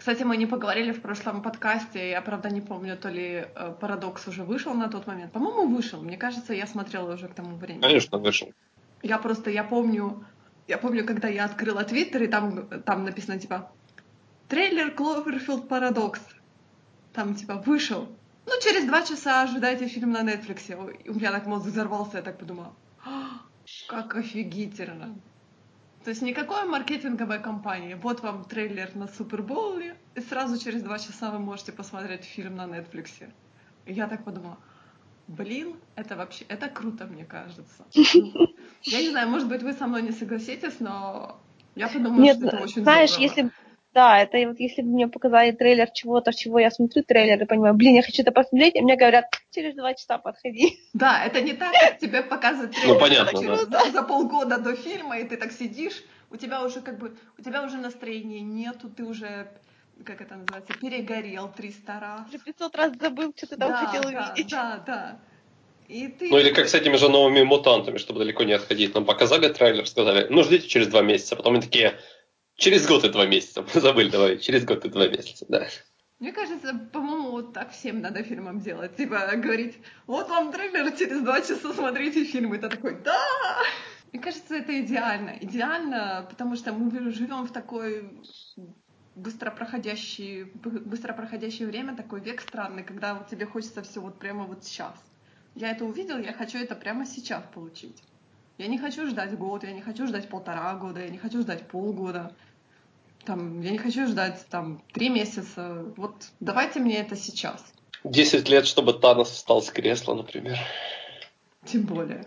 Кстати, 0.01 0.22
мы 0.22 0.38
не 0.38 0.46
поговорили 0.46 0.92
в 0.92 1.03
прошлом 1.03 1.42
подкасте, 1.42 2.09
я, 2.09 2.22
правда, 2.22 2.48
не 2.48 2.62
помню, 2.62 2.96
то 2.96 3.11
ли 3.11 3.44
э, 3.55 3.74
«Парадокс» 3.80 4.28
уже 4.28 4.44
вышел 4.44 4.72
на 4.72 4.88
тот 4.88 5.07
момент. 5.07 5.30
По-моему, 5.30 5.76
вышел. 5.76 6.01
Мне 6.01 6.16
кажется, 6.16 6.55
я 6.55 6.66
смотрела 6.66 7.12
уже 7.12 7.28
к 7.28 7.34
тому 7.34 7.57
времени. 7.57 7.82
Конечно, 7.82 8.16
вышел. 8.16 8.48
Я 9.03 9.18
просто, 9.18 9.51
я 9.51 9.62
помню, 9.62 10.24
я 10.68 10.78
помню, 10.78 11.05
когда 11.05 11.28
я 11.28 11.44
открыла 11.44 11.84
Твиттер, 11.84 12.22
и 12.22 12.28
там, 12.28 12.66
там 12.86 13.05
написано, 13.05 13.38
типа, 13.38 13.70
трейлер 14.48 14.90
Кловерфилд 14.90 15.68
Парадокс. 15.68 16.22
Там, 17.12 17.34
типа, 17.34 17.57
вышел. 17.66 18.09
Ну, 18.46 18.53
через 18.62 18.86
два 18.86 19.03
часа 19.03 19.42
ожидайте 19.42 19.86
фильм 19.86 20.12
на 20.12 20.22
Нетфликсе. 20.22 20.76
У 20.76 21.12
меня 21.12 21.30
так 21.30 21.44
мозг 21.44 21.66
взорвался, 21.66 22.16
я 22.16 22.22
так 22.22 22.38
подумала. 22.38 22.72
«А, 23.05 23.42
Как 23.86 24.16
офигительно. 24.16 25.14
То 26.05 26.11
есть 26.11 26.22
никакой 26.22 26.64
маркетинговой 26.64 27.40
кампании. 27.40 27.94
Вот 27.94 28.22
вам 28.22 28.44
трейлер 28.44 28.94
на 28.96 29.07
Супербоуле, 29.07 29.96
и 30.14 30.20
сразу 30.20 30.59
через 30.59 30.82
два 30.82 30.98
часа 30.98 31.30
вы 31.30 31.38
можете 31.38 31.72
посмотреть 31.72 32.24
фильм 32.24 32.57
на 32.57 32.66
Нетфликсе. 32.66 33.30
И 33.84 33.92
я 33.92 34.07
так 34.07 34.24
подумала, 34.24 34.59
блин, 35.28 35.76
это 35.96 36.16
вообще, 36.16 36.46
это 36.48 36.68
круто, 36.68 37.07
мне 37.07 37.24
кажется. 37.24 37.84
Я 38.82 39.03
не 39.03 39.11
знаю, 39.11 39.28
может 39.28 39.48
быть, 39.48 39.62
вы 39.62 39.74
со 39.74 39.86
мной 39.86 40.03
не 40.03 40.12
согласитесь, 40.12 40.80
но 40.80 41.38
я 41.74 41.88
подумала, 41.88 42.20
Нет, 42.20 42.38
что 42.38 42.46
это 42.46 42.57
очень 42.62 42.82
знаешь, 42.82 43.11
здорово. 43.11 43.28
если... 43.28 43.51
Да, 43.93 44.18
это 44.18 44.38
вот 44.47 44.61
если 44.61 44.82
бы 44.82 44.88
мне 44.88 45.09
показали 45.09 45.51
трейлер 45.51 45.91
чего-то, 45.91 46.32
чего 46.32 46.61
я 46.61 46.70
смотрю 46.70 47.03
трейлер 47.03 47.43
и 47.43 47.47
понимаю, 47.47 47.74
блин, 47.74 47.97
я 47.97 48.03
хочу 48.03 48.22
это 48.22 48.30
посмотреть, 48.30 48.76
и 48.76 48.80
мне 48.82 48.97
говорят, 48.97 49.26
через 49.51 49.74
два 49.74 49.95
часа 49.95 50.18
подходи. 50.18 50.78
Да, 50.93 51.24
это 51.24 51.41
не 51.41 51.55
так, 51.55 51.72
как 51.72 51.99
тебе 51.99 52.22
показывают 52.22 52.72
трейлер 52.72 52.95
Ну, 52.95 53.01
понятно, 53.01 53.41
через- 53.41 53.66
за, 53.66 53.91
за 53.91 54.03
полгода 54.03 54.59
до 54.59 54.76
фильма, 54.76 55.18
и 55.18 55.24
ты 55.24 55.36
так 55.36 55.51
сидишь, 55.53 56.05
у 56.30 56.36
тебя 56.36 56.64
уже 56.64 56.80
как 56.80 56.99
бы, 56.99 57.16
у 57.36 57.43
тебя 57.43 57.64
уже 57.64 57.78
настроения 57.78 58.41
нету, 58.41 58.88
ты 58.88 59.05
уже, 59.05 59.49
как 60.05 60.20
это 60.20 60.36
называется, 60.36 60.72
перегорел 60.80 61.51
300 61.57 62.01
раз. 62.01 62.20
Уже 62.28 62.38
500 62.38 62.76
раз 62.76 62.93
забыл, 63.01 63.32
что 63.36 63.49
ты 63.49 63.57
там 63.57 63.70
да, 63.70 63.86
хотел 63.86 64.03
да, 64.03 64.09
увидеть. 64.09 64.51
да, 64.51 64.82
да. 64.86 65.20
И 65.88 66.07
ты... 66.07 66.30
Ну 66.30 66.38
или 66.38 66.53
как 66.53 66.68
с 66.68 66.74
этими 66.74 66.95
же 66.97 67.09
новыми 67.09 67.43
мутантами, 67.43 67.99
чтобы 67.99 68.20
далеко 68.20 68.45
не 68.45 68.53
отходить. 68.53 68.95
Нам 68.95 69.05
показали 69.05 69.53
трейлер, 69.53 69.88
сказали, 69.88 70.28
ну 70.30 70.45
ждите 70.45 70.68
через 70.68 70.86
два 70.86 71.03
месяца. 71.03 71.34
Потом 71.34 71.55
они 71.55 71.62
такие, 71.62 71.99
через 72.61 72.86
год 72.86 73.04
и 73.04 73.08
два 73.08 73.26
месяца. 73.26 73.64
Забыли, 73.74 74.11
давай, 74.11 74.38
через 74.38 74.64
год 74.64 74.84
и 74.84 74.88
два 74.88 75.08
месяца, 75.08 75.44
да. 75.48 75.66
Мне 76.20 76.32
кажется, 76.32 76.74
по-моему, 76.92 77.30
вот 77.30 77.54
так 77.54 77.72
всем 77.72 78.00
надо 78.00 78.22
фильмам 78.22 78.61
делать. 78.61 78.94
Типа 78.96 79.26
говорить, 79.36 79.78
вот 80.06 80.28
вам 80.28 80.52
трейлер, 80.52 80.92
через 80.92 81.22
два 81.22 81.40
часа 81.40 81.72
смотрите 81.72 82.24
фильм. 82.24 82.54
И 82.54 82.58
ты 82.58 82.68
такой, 82.68 83.00
да! 83.02 83.18
Мне 84.12 84.20
кажется, 84.22 84.56
это 84.56 84.78
идеально. 84.82 85.38
Идеально, 85.40 86.26
потому 86.28 86.56
что 86.56 86.72
мы 86.72 87.11
живем 87.11 87.46
в 87.46 87.52
такой 87.52 88.11
быстро 89.16 89.50
проходящий, 89.50 90.44
быстро 90.44 91.14
проходящее 91.14 91.68
время, 91.68 91.96
такой 91.96 92.20
век 92.20 92.42
странный, 92.42 92.84
когда 92.84 93.14
вот 93.14 93.28
тебе 93.28 93.46
хочется 93.46 93.82
все 93.82 94.00
вот 94.00 94.18
прямо 94.18 94.44
вот 94.44 94.64
сейчас. 94.64 94.94
Я 95.54 95.70
это 95.70 95.84
увидел, 95.86 96.18
я 96.18 96.32
хочу 96.32 96.58
это 96.58 96.74
прямо 96.74 97.06
сейчас 97.06 97.42
получить. 97.54 98.02
Я 98.61 98.66
не 98.66 98.76
хочу 98.76 99.06
ждать 99.06 99.38
год, 99.38 99.64
я 99.64 99.72
не 99.72 99.80
хочу 99.80 100.06
ждать 100.06 100.28
полтора 100.28 100.74
года, 100.74 101.00
я 101.00 101.08
не 101.08 101.16
хочу 101.16 101.40
ждать 101.40 101.66
полгода. 101.66 102.36
Там, 103.24 103.60
я 103.60 103.70
не 103.70 103.78
хочу 103.78 104.06
ждать 104.06 104.46
там 104.48 104.82
три 104.92 105.08
месяца. 105.08 105.84
Вот 105.96 106.30
давайте 106.40 106.80
мне 106.80 106.98
это 106.98 107.16
сейчас. 107.16 107.62
Десять 108.02 108.48
лет, 108.48 108.66
чтобы 108.66 108.94
Танос 108.94 109.30
встал 109.30 109.60
с 109.62 109.70
кресла, 109.70 110.14
например. 110.14 110.58
Тем 111.66 111.82
более. 111.82 112.26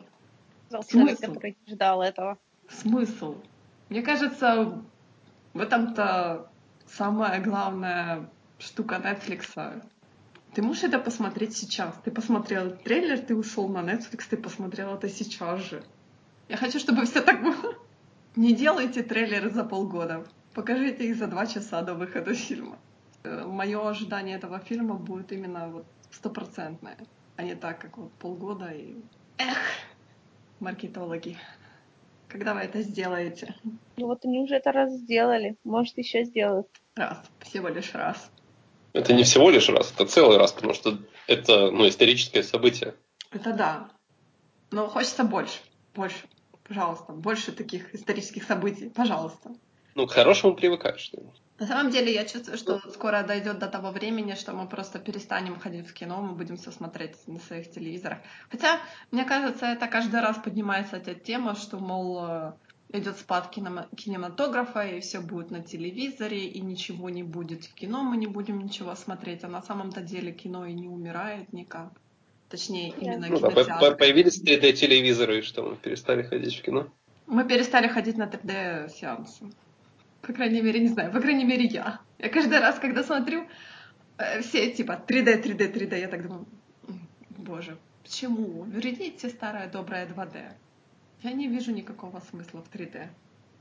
Человек, 0.89 1.19
который 1.19 1.57
ждал 1.67 2.01
этого. 2.01 2.37
Смысл? 2.69 3.35
Мне 3.89 4.01
кажется, 4.01 4.81
в 5.53 5.59
этом-то 5.59 6.49
самая 6.87 7.41
главная 7.41 8.29
штука 8.59 8.95
Netflix. 8.95 9.83
Ты 10.53 10.61
можешь 10.61 10.83
это 10.83 10.99
посмотреть 10.99 11.57
сейчас. 11.57 11.95
Ты 12.03 12.11
посмотрел 12.11 12.71
трейлер, 12.71 13.19
ты 13.19 13.35
ушел 13.35 13.67
на 13.67 13.79
Netflix, 13.79 14.25
ты 14.29 14.37
посмотрел 14.37 14.93
это 14.93 15.09
сейчас 15.09 15.61
же. 15.61 15.83
Я 16.47 16.57
хочу, 16.57 16.79
чтобы 16.79 17.05
все 17.05 17.21
так 17.21 17.41
было. 17.41 17.75
Не 18.35 18.53
делайте 18.53 19.03
трейлеры 19.03 19.49
за 19.49 19.63
полгода. 19.63 20.25
Покажите 20.53 21.09
их 21.09 21.15
за 21.15 21.27
два 21.27 21.45
часа 21.47 21.81
до 21.81 21.95
выхода 21.95 22.33
фильма. 22.33 22.77
Э, 23.23 23.45
Мое 23.45 23.89
ожидание 23.89 24.37
этого 24.37 24.59
фильма 24.59 24.95
будет 24.95 25.31
именно 25.31 25.67
вот 25.69 25.85
стопроцентное, 26.11 26.97
а 27.35 27.43
не 27.43 27.55
так, 27.55 27.79
как 27.79 27.97
вот 27.97 28.11
полгода 28.13 28.69
и... 28.71 28.95
Эх, 29.37 29.57
маркетологи. 30.59 31.37
Когда 32.27 32.53
вы 32.53 32.61
это 32.61 32.81
сделаете? 32.81 33.55
Ну 33.97 34.07
вот 34.07 34.25
они 34.25 34.39
уже 34.39 34.55
это 34.55 34.71
раз 34.71 34.91
сделали. 34.91 35.55
Может, 35.63 35.97
еще 35.97 36.23
сделают. 36.23 36.67
Раз. 36.95 37.19
Всего 37.39 37.69
лишь 37.69 37.93
раз. 37.93 38.29
Это 38.93 39.13
не 39.13 39.23
всего 39.23 39.49
лишь 39.49 39.69
раз, 39.69 39.91
это 39.91 40.05
целый 40.05 40.37
раз, 40.37 40.51
потому 40.51 40.73
что 40.73 40.99
это 41.27 41.71
ну, 41.71 41.87
историческое 41.87 42.43
событие. 42.43 42.93
Это 43.31 43.53
да. 43.53 43.89
Но 44.69 44.87
хочется 44.87 45.23
больше. 45.23 45.59
Больше. 45.95 46.27
Пожалуйста. 46.63 47.11
Больше 47.11 47.51
таких 47.51 47.93
исторических 47.95 48.43
событий. 48.43 48.89
Пожалуйста. 48.89 49.51
Ну, 49.95 50.07
к 50.07 50.11
хорошему 50.11 50.55
привыкаешь. 50.55 51.11
На 51.59 51.67
самом 51.67 51.91
деле, 51.91 52.13
я 52.13 52.25
чувствую, 52.25 52.57
что 52.57 52.79
скоро 52.91 53.23
дойдет 53.23 53.59
до 53.59 53.67
того 53.67 53.91
времени, 53.91 54.33
что 54.33 54.53
мы 54.53 54.67
просто 54.67 54.99
перестанем 54.99 55.59
ходить 55.59 55.87
в 55.87 55.93
кино, 55.93 56.21
мы 56.21 56.33
будем 56.33 56.57
все 56.57 56.71
смотреть 56.71 57.15
на 57.27 57.39
своих 57.39 57.69
телевизорах. 57.71 58.19
Хотя, 58.49 58.79
мне 59.11 59.23
кажется, 59.23 59.67
это 59.67 59.87
каждый 59.87 60.19
раз 60.19 60.37
поднимается 60.37 60.97
эта 60.97 61.13
тема, 61.13 61.55
что, 61.55 61.77
мол, 61.77 62.25
э, 62.27 62.53
идет 62.93 63.17
спад 63.17 63.49
кинематографа, 63.51 64.81
и 64.81 64.99
все 64.99 65.19
будет 65.19 65.51
на 65.51 65.61
телевизоре, 65.61 66.47
и 66.47 66.59
ничего 66.59 67.09
не 67.09 67.23
будет 67.23 67.65
в 67.65 67.73
кино, 67.73 68.03
мы 68.03 68.17
не 68.17 68.27
будем 68.27 68.59
ничего 68.59 68.95
смотреть. 68.95 69.43
А 69.43 69.47
на 69.47 69.61
самом-то 69.61 70.01
деле 70.01 70.31
кино 70.31 70.65
и 70.65 70.73
не 70.73 70.87
умирает 70.87 71.53
никак. 71.53 71.91
Точнее, 72.49 72.93
именно 72.99 73.27
ну, 73.29 73.39
да, 73.39 73.91
Появились 73.91 74.41
3D-телевизоры, 74.43 75.39
и 75.39 75.41
что, 75.41 75.63
мы 75.63 75.75
перестали 75.75 76.23
ходить 76.23 76.55
в 76.55 76.61
кино? 76.61 76.87
Мы 77.25 77.47
перестали 77.47 77.87
ходить 77.87 78.17
на 78.17 78.25
3D-сеансы. 78.25 79.51
По 80.23 80.31
крайней 80.31 80.61
мере, 80.61 80.79
не 80.79 80.87
знаю, 80.87 81.11
по 81.11 81.19
крайней 81.19 81.43
мере, 81.43 81.65
я. 81.65 81.99
Я 82.17 82.29
каждый 82.29 82.59
раз, 82.59 82.79
когда 82.79 83.03
смотрю 83.03 83.45
э, 84.17 84.41
все 84.41 84.71
типа 84.71 85.03
3D, 85.05 85.43
3D, 85.43 85.73
3D, 85.73 85.99
я 85.99 86.07
так 86.07 86.23
думаю, 86.23 86.45
боже, 87.29 87.77
почему? 88.03 88.63
Верните 88.63 89.29
старое 89.29 89.67
доброе 89.67 90.07
2D. 90.07 90.53
Я 91.23 91.31
не 91.33 91.49
вижу 91.49 91.73
никакого 91.73 92.21
смысла 92.31 92.61
в 92.61 92.73
3D. 92.73 93.09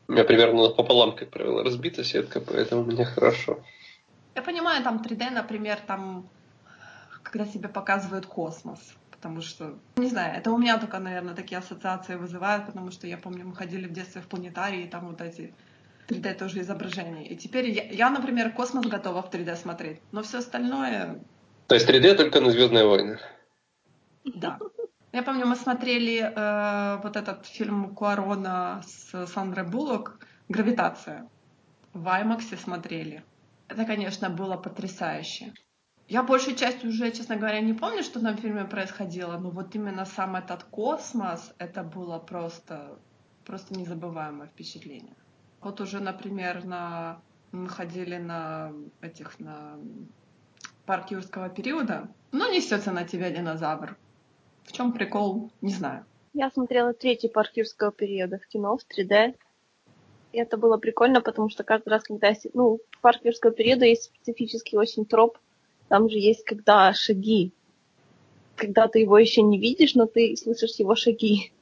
У 0.07 0.13
меня 0.13 0.25
примерно 0.25 0.69
пополам, 0.69 1.17
как 1.17 1.31
правило, 1.31 1.65
разбита 1.65 2.05
сетка, 2.05 2.41
поэтому 2.41 2.85
мне 2.85 3.05
хорошо. 3.05 3.59
Я 4.37 4.43
понимаю, 4.43 4.85
там 4.85 4.99
3D, 4.99 5.31
например, 5.31 5.81
там, 5.87 6.29
когда 7.25 7.45
тебе 7.45 7.69
показывают 7.69 8.27
космос, 8.27 8.79
потому 9.11 9.41
что, 9.43 9.75
не 9.97 10.09
знаю, 10.09 10.39
это 10.39 10.53
у 10.53 10.59
меня 10.59 10.79
только, 10.79 11.01
наверное, 11.01 11.35
такие 11.35 11.59
ассоциации 11.59 12.15
вызывают, 12.15 12.67
потому 12.67 12.93
что 12.93 13.09
я 13.09 13.19
помню, 13.19 13.47
мы 13.47 13.57
ходили 13.57 13.89
в 13.89 13.93
детстве 13.93 14.23
в 14.23 14.29
планетарии, 14.29 14.85
и 14.85 14.89
там 14.89 15.09
вот 15.09 15.21
эти 15.21 15.53
3D 16.09 16.35
тоже 16.35 16.61
изображение. 16.61 17.27
И 17.27 17.37
теперь 17.37 17.71
я, 17.71 17.85
я, 17.85 18.11
например, 18.11 18.53
космос 18.53 18.87
готова 18.87 19.23
в 19.23 19.31
3D 19.31 19.57
смотреть, 19.57 20.01
но 20.13 20.23
все 20.23 20.39
остальное... 20.39 21.21
То 21.69 21.75
есть 21.75 21.89
3D 21.89 22.15
только 22.15 22.41
на 22.41 22.51
Звездные 22.51 22.85
войны? 22.85 23.19
Да. 24.25 24.59
Я 25.13 25.23
помню, 25.23 25.47
мы 25.47 25.57
смотрели 25.57 26.21
э, 26.21 27.03
вот 27.03 27.17
этот 27.17 27.47
фильм 27.47 27.95
Куарона 27.95 28.83
с 28.87 29.27
Сандрой 29.27 29.67
Буллок 29.67 30.19
«Гравитация». 30.49 31.29
В 31.93 32.07
IMAX 32.07 32.57
смотрели. 32.57 33.23
Это, 33.69 33.85
конечно, 33.85 34.31
было 34.31 34.57
потрясающе. 34.57 35.53
Я 36.09 36.23
большую 36.23 36.57
часть 36.57 36.85
уже, 36.85 37.11
честно 37.11 37.37
говоря, 37.37 37.61
не 37.61 37.75
помню, 37.75 38.03
что 38.03 38.21
там 38.21 38.37
в 38.37 38.41
фильме 38.41 38.65
происходило, 38.65 39.39
но 39.39 39.51
вот 39.51 39.75
именно 39.75 40.05
сам 40.05 40.37
этот 40.37 40.65
космос, 40.65 41.55
это 41.59 41.83
было 41.83 42.19
просто, 42.19 42.99
просто 43.45 43.75
незабываемое 43.75 44.49
впечатление. 44.49 45.17
Вот 45.63 45.81
уже, 45.81 46.01
например, 46.01 46.65
на 46.65 47.21
мы 47.53 47.69
ходили 47.69 48.17
на 48.17 48.73
этих 49.01 49.39
на 49.39 49.79
парк 50.87 51.11
юрского 51.11 51.49
периода. 51.49 52.09
Ну, 52.33 52.51
несется 52.53 52.93
на 52.93 53.05
тебя 53.05 53.31
динозавр. 53.31 53.97
В 54.65 54.73
чем 54.73 54.93
прикол, 54.93 55.51
не 55.61 55.73
знаю. 55.73 56.05
Я 56.35 56.51
смотрела 56.51 56.95
третий 56.95 57.29
парк 57.29 57.53
юрского 57.55 57.93
периода 57.93 58.39
в 58.39 58.47
кино 58.47 58.79
в 58.79 58.81
3D. 58.81 59.35
И 60.33 60.39
это 60.39 60.57
было 60.57 60.79
прикольно, 60.79 61.21
потому 61.21 61.51
что 61.51 61.63
каждый 61.63 61.91
раз, 61.91 62.05
когда. 62.05 62.33
Ну, 62.55 62.81
в 62.91 63.01
парк 63.01 63.21
юрского 63.23 63.53
периода 63.53 63.85
есть 63.85 64.05
специфический 64.05 64.79
очень 64.79 65.05
троп. 65.05 65.39
Там 65.89 66.09
же 66.09 66.19
есть 66.19 66.45
когда 66.45 66.95
шаги. 66.95 67.53
Когда 68.57 68.89
ты 68.89 69.01
его 69.01 69.19
еще 69.19 69.43
не 69.43 69.59
видишь, 69.59 69.95
но 69.95 70.07
ты 70.07 70.35
слышишь 70.37 70.77
его 70.77 70.95
шаги. 70.95 71.53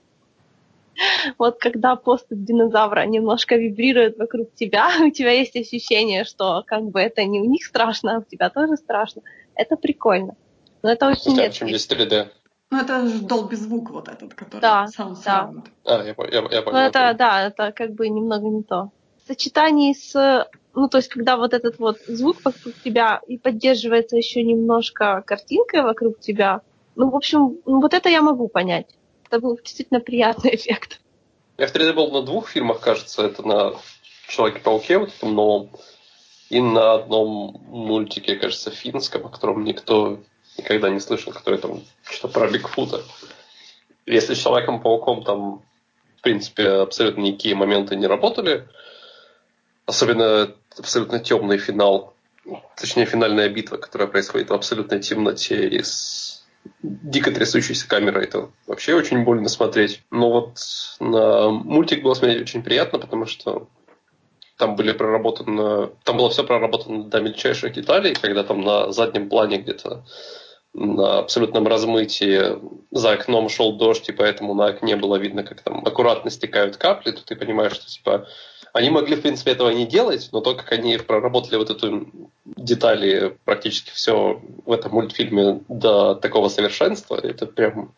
Вот 1.38 1.58
когда 1.58 1.96
посты 1.96 2.36
динозавра 2.36 3.06
немножко 3.06 3.56
вибрируют 3.56 4.18
вокруг 4.18 4.54
тебя, 4.54 4.88
у 5.04 5.10
тебя 5.10 5.32
есть 5.32 5.56
ощущение, 5.56 6.24
что 6.24 6.62
как 6.66 6.84
бы 6.84 7.00
это 7.00 7.24
не 7.24 7.40
у 7.40 7.44
них 7.44 7.64
страшно, 7.64 8.16
а 8.16 8.18
у 8.20 8.22
тебя 8.22 8.50
тоже 8.50 8.76
страшно. 8.76 9.22
Это 9.54 9.76
прикольно. 9.76 10.36
Но 10.82 10.90
это 10.90 11.08
очень 11.08 11.36
редко. 11.36 11.58
чем 11.58 11.68
есть 11.68 11.92
3D? 11.92 12.28
Ну, 12.70 12.80
это 12.80 13.06
же 13.06 13.20
долби 13.22 13.56
звук 13.56 13.90
вот 13.90 14.08
этот, 14.08 14.32
который 14.34 14.60
да, 14.60 14.86
sound 14.96 15.18
да. 15.24 15.52
А, 15.84 16.04
я, 16.04 16.04
я, 16.04 16.14
я 16.14 16.62
понял. 16.62 16.72
Ну, 16.72 16.78
это, 16.78 17.14
да, 17.18 17.46
это 17.48 17.72
как 17.72 17.94
бы 17.94 18.08
немного 18.08 18.46
не 18.46 18.62
то. 18.62 18.90
В 19.24 19.26
сочетании 19.26 19.92
с... 19.92 20.48
Ну, 20.72 20.88
то 20.88 20.98
есть, 20.98 21.08
когда 21.08 21.36
вот 21.36 21.52
этот 21.52 21.80
вот 21.80 21.98
звук 22.06 22.36
вокруг 22.44 22.74
тебя 22.84 23.20
и 23.26 23.38
поддерживается 23.38 24.16
еще 24.16 24.44
немножко 24.44 25.22
картинкой 25.26 25.82
вокруг 25.82 26.20
тебя, 26.20 26.60
ну, 26.94 27.10
в 27.10 27.16
общем, 27.16 27.58
ну, 27.66 27.80
вот 27.80 27.92
это 27.92 28.08
я 28.08 28.22
могу 28.22 28.46
понять 28.46 28.86
это 29.30 29.40
был 29.40 29.56
действительно 29.56 30.00
приятный 30.00 30.54
эффект. 30.56 31.00
Я 31.56 31.68
в 31.68 31.74
3D 31.74 31.92
был 31.92 32.10
на 32.10 32.22
двух 32.22 32.48
фильмах, 32.48 32.80
кажется. 32.80 33.22
Это 33.22 33.46
на 33.46 33.74
Человеке-пауке, 34.28 34.98
вот 34.98 35.10
этом 35.10 35.34
новом, 35.34 35.70
и 36.50 36.60
на 36.60 36.94
одном 36.94 37.60
мультике, 37.68 38.36
кажется, 38.36 38.70
финском, 38.70 39.26
о 39.26 39.28
котором 39.28 39.64
никто 39.64 40.20
никогда 40.56 40.90
не 40.90 41.00
слышал, 41.00 41.32
который 41.32 41.58
там 41.58 41.82
что 42.02 42.28
про 42.28 42.48
Бигфута. 42.48 43.02
Если 44.06 44.34
с 44.34 44.38
Человеком-пауком 44.38 45.22
там, 45.22 45.62
в 46.18 46.22
принципе, 46.22 46.68
абсолютно 46.68 47.22
никакие 47.22 47.54
моменты 47.54 47.96
не 47.96 48.06
работали, 48.06 48.68
особенно 49.86 50.52
абсолютно 50.76 51.20
темный 51.20 51.58
финал, 51.58 52.14
точнее, 52.76 53.06
финальная 53.06 53.48
битва, 53.48 53.76
которая 53.76 54.08
происходит 54.08 54.50
в 54.50 54.54
абсолютной 54.54 55.00
темноте 55.00 55.68
и 55.68 55.82
с 55.82 56.39
дико 56.82 57.30
трясущейся 57.30 57.88
камерой. 57.88 58.24
Это 58.24 58.50
вообще 58.66 58.94
очень 58.94 59.24
больно 59.24 59.48
смотреть. 59.48 60.02
Но 60.10 60.30
вот 60.30 60.58
на 61.00 61.50
мультик 61.50 62.02
было 62.02 62.14
смотреть 62.14 62.42
очень 62.42 62.62
приятно, 62.62 62.98
потому 62.98 63.26
что 63.26 63.68
там 64.56 64.76
были 64.76 64.92
проработаны, 64.92 65.90
там 66.04 66.18
было 66.18 66.30
все 66.30 66.44
проработано 66.44 67.04
до 67.04 67.20
мельчайших 67.20 67.72
деталей, 67.72 68.14
когда 68.14 68.44
там 68.44 68.60
на 68.60 68.92
заднем 68.92 69.28
плане 69.28 69.58
где-то 69.58 70.04
на 70.72 71.18
абсолютном 71.18 71.66
размытии 71.66 72.58
за 72.90 73.12
окном 73.12 73.48
шел 73.48 73.76
дождь, 73.76 74.08
и 74.08 74.12
поэтому 74.12 74.54
на 74.54 74.66
окне 74.66 74.96
было 74.96 75.16
видно, 75.16 75.42
как 75.42 75.62
там 75.62 75.84
аккуратно 75.84 76.30
стекают 76.30 76.76
капли, 76.76 77.10
то 77.10 77.24
ты 77.24 77.34
понимаешь, 77.34 77.72
что 77.72 77.86
типа 77.86 78.26
они 78.72 78.90
могли, 78.90 79.16
в 79.16 79.22
принципе, 79.22 79.52
этого 79.52 79.70
не 79.70 79.86
делать, 79.86 80.28
но 80.32 80.40
то, 80.40 80.54
как 80.54 80.72
они 80.72 80.96
проработали 80.98 81.56
вот 81.56 81.70
эту 81.70 82.08
детали 82.44 83.36
практически 83.44 83.90
все 83.90 84.40
в 84.64 84.72
этом 84.72 84.92
мультфильме 84.92 85.60
до 85.68 86.14
такого 86.14 86.48
совершенства, 86.48 87.16
это 87.16 87.46
прям 87.46 87.94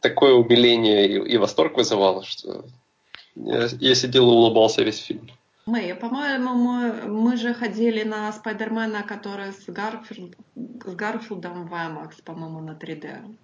такое 0.00 0.34
умиление 0.34 1.06
и, 1.06 1.34
и 1.34 1.36
восторг 1.36 1.76
вызывало, 1.76 2.24
что 2.24 2.64
я, 3.36 3.68
я 3.80 3.94
сидел 3.94 4.30
и 4.30 4.34
улыбался 4.34 4.82
весь 4.82 4.98
фильм. 4.98 5.30
Мы, 5.64 5.94
по-моему, 5.94 6.54
мы, 6.54 6.92
мы 7.06 7.36
же 7.36 7.54
ходили 7.54 8.02
на 8.02 8.32
Спайдермена, 8.32 9.04
который 9.04 9.52
с, 9.52 9.64
Гарфилд, 9.68 10.36
с 10.56 10.94
Гарфилдом 10.94 11.68
в 11.68 11.72
IMAX, 11.72 12.22
по-моему, 12.24 12.60
на 12.60 12.72
3D. 12.72 13.36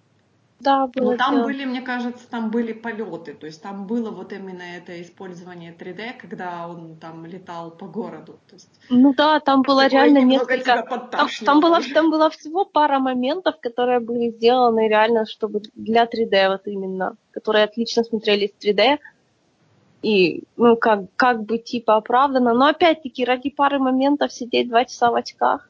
Да, 0.59 0.87
было 0.87 1.11
Но 1.11 1.17
там 1.17 1.35
дело. 1.35 1.45
были, 1.45 1.63
мне 1.65 1.81
кажется, 1.81 2.29
там 2.29 2.51
были 2.51 2.73
полеты, 2.73 3.33
то 3.33 3.45
есть 3.45 3.61
там 3.61 3.87
было 3.87 4.11
вот 4.11 4.33
именно 4.33 4.61
это 4.61 5.01
использование 5.01 5.73
3D, 5.73 6.19
когда 6.19 6.67
он 6.67 6.97
там 6.97 7.25
летал 7.25 7.71
по 7.71 7.87
городу. 7.87 8.39
То 8.47 8.55
есть, 8.55 8.69
ну 8.89 9.13
да, 9.13 9.39
там 9.39 9.61
было 9.61 9.87
реально 9.87 10.19
несколько... 10.19 10.83
Там, 11.11 11.29
там, 11.45 11.59
было, 11.61 11.79
там 11.93 12.11
было 12.11 12.29
всего 12.29 12.65
пара 12.65 12.99
моментов, 12.99 13.55
которые 13.61 14.01
были 14.01 14.31
сделаны 14.31 14.89
реально, 14.89 15.25
чтобы 15.25 15.61
для 15.75 16.03
3D 16.03 16.49
вот 16.49 16.67
именно, 16.67 17.15
которые 17.31 17.63
отлично 17.63 18.03
смотрелись 18.03 18.51
в 18.51 18.61
3D. 18.61 18.99
И, 20.01 20.43
ну, 20.57 20.75
как, 20.77 21.05
как 21.15 21.43
бы, 21.43 21.57
типа, 21.57 21.95
оправдано. 21.95 22.53
Но, 22.53 22.67
опять-таки, 22.67 23.25
ради 23.25 23.49
пары 23.49 23.79
моментов 23.79 24.31
сидеть 24.31 24.69
два 24.69 24.85
часа 24.85 25.11
в 25.11 25.15
очках. 25.15 25.69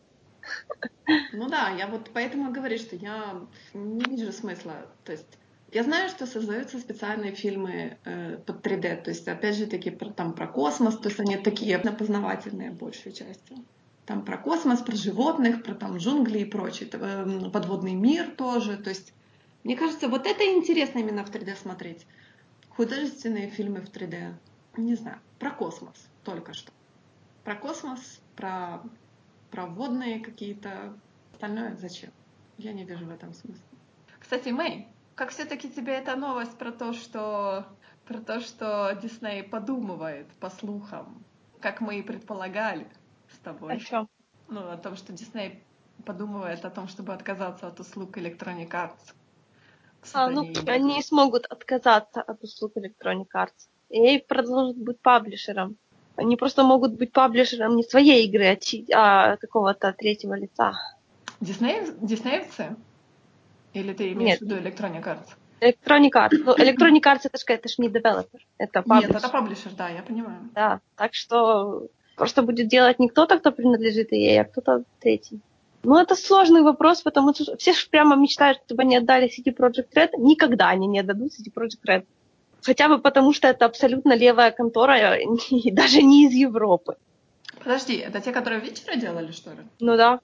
Ну 1.34 1.50
да, 1.50 1.70
я 1.70 1.88
вот 1.88 2.12
поэтому 2.14 2.52
говорю, 2.52 2.78
что 2.78 2.96
я 2.96 3.42
не 3.74 4.04
вижу 4.16 4.32
смысла. 4.32 4.76
То 5.04 5.12
есть 5.12 5.26
я 5.72 5.84
знаю, 5.84 6.10
что 6.10 6.26
создаются 6.26 6.80
специальные 6.80 7.34
фильмы 7.34 7.98
э, 8.06 8.38
под 8.46 8.66
3D, 8.66 9.04
то 9.04 9.10
есть 9.10 9.28
опять 9.28 9.56
же 9.56 9.68
таки 9.68 9.92
про, 9.92 10.10
там 10.10 10.34
про 10.34 10.48
космос, 10.48 10.98
то 10.98 11.10
есть 11.10 11.20
они 11.20 11.38
такие 11.38 11.78
познавательные 11.78 12.72
большей 12.72 13.12
частью. 13.12 13.58
Там 14.06 14.26
про 14.26 14.38
космос, 14.38 14.82
про 14.82 14.96
животных, 14.96 15.64
про 15.64 15.76
там 15.76 15.98
джунгли 15.98 16.40
и 16.40 16.46
прочее, 16.46 16.90
э, 16.92 17.50
подводный 17.52 17.94
мир 17.94 18.32
тоже. 18.32 18.78
То 18.78 18.90
есть 18.90 19.14
мне 19.64 19.76
кажется, 19.76 20.08
вот 20.08 20.26
это 20.26 20.44
интересно 20.44 21.00
именно 21.00 21.24
в 21.24 21.32
3D 21.32 21.56
смотреть. 21.56 22.08
Художественные 22.70 23.50
фильмы 23.50 23.82
в 23.82 23.92
3D. 23.92 24.34
Не 24.78 24.96
знаю, 24.96 25.20
про 25.38 25.52
космос 25.52 26.08
только 26.24 26.54
что. 26.54 26.72
Про 27.44 27.56
космос, 27.56 28.22
про, 28.36 28.82
про 29.52 29.66
водные 29.66 30.20
какие-то. 30.20 30.94
Остальное 31.34 31.76
зачем? 31.76 32.12
Я 32.58 32.74
не 32.74 32.84
вижу 32.84 33.06
в 33.06 33.12
этом 33.12 33.34
смысла. 33.34 33.64
Кстати, 34.20 34.50
Мэй, 34.50 34.88
как 35.16 35.30
все-таки 35.30 35.70
тебе 35.70 35.94
эта 35.94 36.16
новость 36.16 36.58
про 36.58 36.72
то, 36.72 36.94
что 36.94 37.66
про 38.06 38.20
то, 38.20 38.40
что 38.40 38.98
Дисней 39.02 39.44
подумывает, 39.44 40.28
по 40.40 40.50
слухам, 40.50 41.24
как 41.62 41.80
мы 41.80 42.00
и 42.00 42.02
предполагали 42.02 42.88
с 43.32 43.38
тобой. 43.38 43.76
О 43.76 43.80
чем? 43.80 44.10
Ну, 44.48 44.68
о 44.68 44.78
том, 44.78 44.96
что 44.96 45.14
Дисней 45.14 45.64
подумывает 46.06 46.66
о 46.66 46.70
том, 46.70 46.88
чтобы 46.88 47.14
отказаться 47.14 47.68
от 47.68 47.80
услуг 47.80 48.18
Electronic 48.18 48.70
Arts. 48.72 49.14
А, 50.14 50.30
ну, 50.30 50.52
они 50.68 50.96
не 50.96 51.04
смогут 51.04 51.46
отказаться 51.46 52.22
от 52.22 52.44
услуг 52.44 52.74
Electronic 52.78 53.28
Arts. 53.36 53.70
EA 53.92 54.20
продолжит 54.26 54.78
быть 54.78 55.00
паблишером. 55.02 55.78
Они 56.20 56.36
просто 56.36 56.64
могут 56.64 56.94
быть 56.98 57.12
паблишером 57.14 57.76
не 57.76 57.84
своей 57.84 58.28
игры, 58.28 58.46
а, 58.48 58.56
чи- 58.58 58.86
а 58.94 59.38
какого-то 59.38 59.94
третьего 59.94 60.34
лица. 60.34 60.74
Диснеев... 61.40 61.94
Диснеевцы? 62.02 62.76
Или 63.74 63.94
ты 63.94 64.12
имеешь 64.12 64.40
Нет. 64.40 64.40
в 64.40 64.42
виду 64.42 64.56
Electronic 64.58 65.04
Arts? 65.04 65.28
Electronic 65.62 66.12
Arts. 66.12 66.44
Ну, 66.46 66.56
Electronic 66.56 67.02
Arts 67.04 67.22
это 67.24 67.38
же, 67.38 67.44
это 67.48 67.70
ж 67.70 67.78
не 67.78 67.90
девелопер, 67.90 68.42
это 68.58 68.82
паблишер. 68.82 69.14
Нет, 69.14 69.24
это 69.24 69.30
паблишер, 69.30 69.72
да, 69.78 69.90
я 69.90 70.02
понимаю. 70.02 70.40
Да, 70.54 70.80
так 70.96 71.14
что 71.14 71.88
просто 72.16 72.42
будет 72.42 72.68
делать 72.68 73.00
не 73.00 73.08
кто-то, 73.08 73.40
кто 73.40 73.52
принадлежит 73.52 74.12
EA, 74.12 74.42
а 74.42 74.44
кто-то 74.44 74.84
третий. 75.00 75.40
Ну, 75.84 75.98
это 75.98 76.16
сложный 76.16 76.62
вопрос, 76.62 77.02
потому 77.02 77.34
что 77.34 77.56
все 77.56 77.72
же 77.74 77.88
прямо 77.90 78.18
мечтают, 78.18 78.60
чтобы 78.66 78.82
они 78.82 78.98
отдали 78.98 79.30
CD 79.30 79.56
Project 79.56 79.94
Red. 79.96 80.10
Никогда 80.18 80.70
они 80.70 80.88
не 80.88 81.00
отдадут 81.00 81.32
CD 81.32 81.54
Project 81.56 81.84
Red. 81.88 82.06
Хотя 82.64 82.90
бы 82.90 83.00
потому, 83.00 83.34
что 83.34 83.48
это 83.48 83.66
абсолютно 83.66 84.16
левая 84.16 84.52
контора, 84.52 85.16
и 85.52 85.72
даже 85.72 86.02
не 86.02 86.26
из 86.26 86.34
Европы. 86.34 86.96
Подожди, 87.64 87.96
это 87.98 88.22
те, 88.22 88.32
которые 88.32 88.62
вечера 88.62 88.96
делали, 88.96 89.32
что 89.32 89.52
ли? 89.52 89.60
Ну 89.80 89.98
да. 89.98 90.20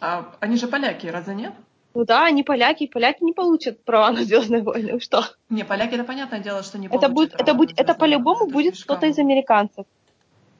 А, 0.00 0.36
они 0.40 0.56
же 0.56 0.68
поляки, 0.68 1.06
разве 1.06 1.34
нет? 1.34 1.52
Ну 1.94 2.04
да, 2.04 2.26
они 2.26 2.42
поляки, 2.44 2.86
поляки 2.86 3.24
не 3.24 3.32
получат 3.32 3.82
права 3.84 4.10
на 4.10 4.22
Звездные 4.24 4.62
войны. 4.62 5.00
Что? 5.00 5.24
Не, 5.48 5.64
поляки, 5.64 5.94
это 5.94 6.04
понятное 6.04 6.40
дело, 6.40 6.62
что 6.62 6.78
не 6.78 6.86
Это 6.86 6.94
получат 7.00 7.14
будет, 7.14 7.34
это 7.34 7.54
будет, 7.54 7.70
это 7.72 7.82
«Звездные 7.82 7.98
по-любому 7.98 8.38
войны». 8.40 8.48
Это 8.50 8.54
будет 8.54 8.74
слишком- 8.74 8.96
кто-то 8.96 9.06
из 9.10 9.18
американцев. 9.18 9.86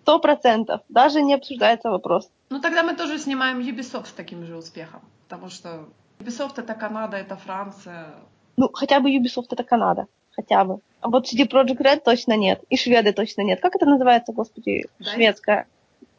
Сто 0.02 0.18
процентов. 0.18 0.80
Даже 0.88 1.20
не 1.20 1.34
обсуждается 1.34 1.90
вопрос. 1.90 2.30
Ну 2.50 2.60
тогда 2.60 2.82
мы 2.82 2.94
тоже 2.96 3.18
снимаем 3.18 3.60
Ubisoft 3.60 4.06
с 4.06 4.12
таким 4.12 4.44
же 4.46 4.56
успехом. 4.56 5.02
Потому 5.28 5.50
что 5.50 5.84
Ubisoft 6.18 6.54
это 6.56 6.74
Канада, 6.74 7.18
это 7.18 7.36
Франция. 7.36 8.14
Ну, 8.56 8.70
хотя 8.72 9.00
бы 9.00 9.10
Ubisoft 9.10 9.48
это 9.50 9.64
Канада. 9.64 10.06
Хотя 10.38 10.64
бы. 10.64 10.78
А 11.00 11.08
вот 11.08 11.26
CD 11.26 11.48
Projekt 11.48 11.78
Red 11.82 12.02
точно 12.04 12.36
нет. 12.36 12.62
И 12.70 12.76
шведы 12.76 13.12
точно 13.12 13.42
нет. 13.42 13.60
Как 13.60 13.74
это 13.74 13.86
называется, 13.86 14.32
господи, 14.32 14.86
DICE? 15.00 15.14
шведская? 15.14 15.66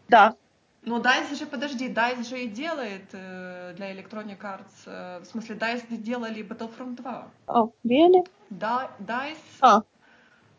Да. 0.09 0.35
Ну 0.83 0.99
DICE 1.01 1.35
же, 1.39 1.45
подожди, 1.45 1.87
DICE 1.87 2.27
же 2.27 2.43
и 2.43 2.47
делает 2.49 3.05
э, 3.13 3.73
для 3.77 3.93
Electronic 3.93 4.39
Arts. 4.41 4.83
э, 4.87 5.19
в 5.21 5.25
смысле, 5.25 5.55
DICE 5.55 5.97
делали 5.97 6.43
Battlefront 6.43 6.97
2. 6.97 7.27
О, 7.47 7.69
really? 7.85 8.27
Да, 8.49 8.91
DICE, 8.99 9.37
А, 9.61 9.83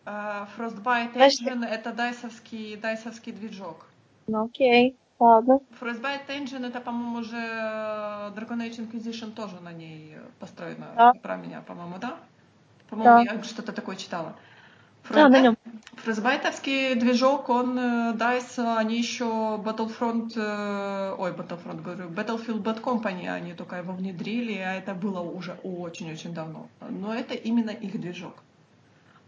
э, 0.07 0.47
Frostbite. 0.57 1.15
Engine 1.15 1.67
это 1.67 1.93
дайсовский, 1.93 2.77
дайсовский 2.77 3.33
движок. 3.33 3.87
ну 4.27 4.47
окей. 4.47 4.97
Ладно. 5.19 5.61
Frostbite 5.79 6.29
Engine 6.29 6.67
это, 6.67 6.81
по-моему, 6.81 7.19
уже 7.19 7.37
э, 7.37 8.33
Dragon 8.35 8.59
Age 8.67 8.79
Inquisition 8.91 9.33
тоже 9.33 9.61
на 9.61 9.73
ней 9.73 10.17
построена. 10.39 10.87
Да. 10.97 11.13
Про 11.23 11.37
меня, 11.37 11.61
по-моему, 11.61 11.97
да? 12.01 12.17
По-моему, 12.91 13.33
я 13.33 13.43
что-то 13.43 13.73
такое 13.73 13.97
читала. 13.97 14.35
Да, 15.09 15.29
на 15.29 15.41
нем. 15.41 15.57
Движок, 16.95 17.49
он, 17.49 17.79
э, 17.79 18.13
DICE, 18.15 18.77
они 18.77 18.99
еще 18.99 19.25
Battlefront, 19.25 20.33
э, 20.37 21.15
ой, 21.19 21.33
Battlefront, 21.33 21.83
говорю, 21.83 22.09
Battlefield 22.11 22.63
Bad 22.63 22.83
Company, 22.83 23.29
они 23.29 23.55
только 23.55 23.77
его 23.77 23.93
внедрили, 23.93 24.59
а 24.59 24.75
это 24.75 24.95
было 24.95 25.21
уже 25.21 25.59
очень-очень 25.63 26.33
давно. 26.35 26.69
Но 26.89 27.15
это 27.15 27.35
именно 27.35 27.71
их 27.71 28.01
движок. 28.01 28.35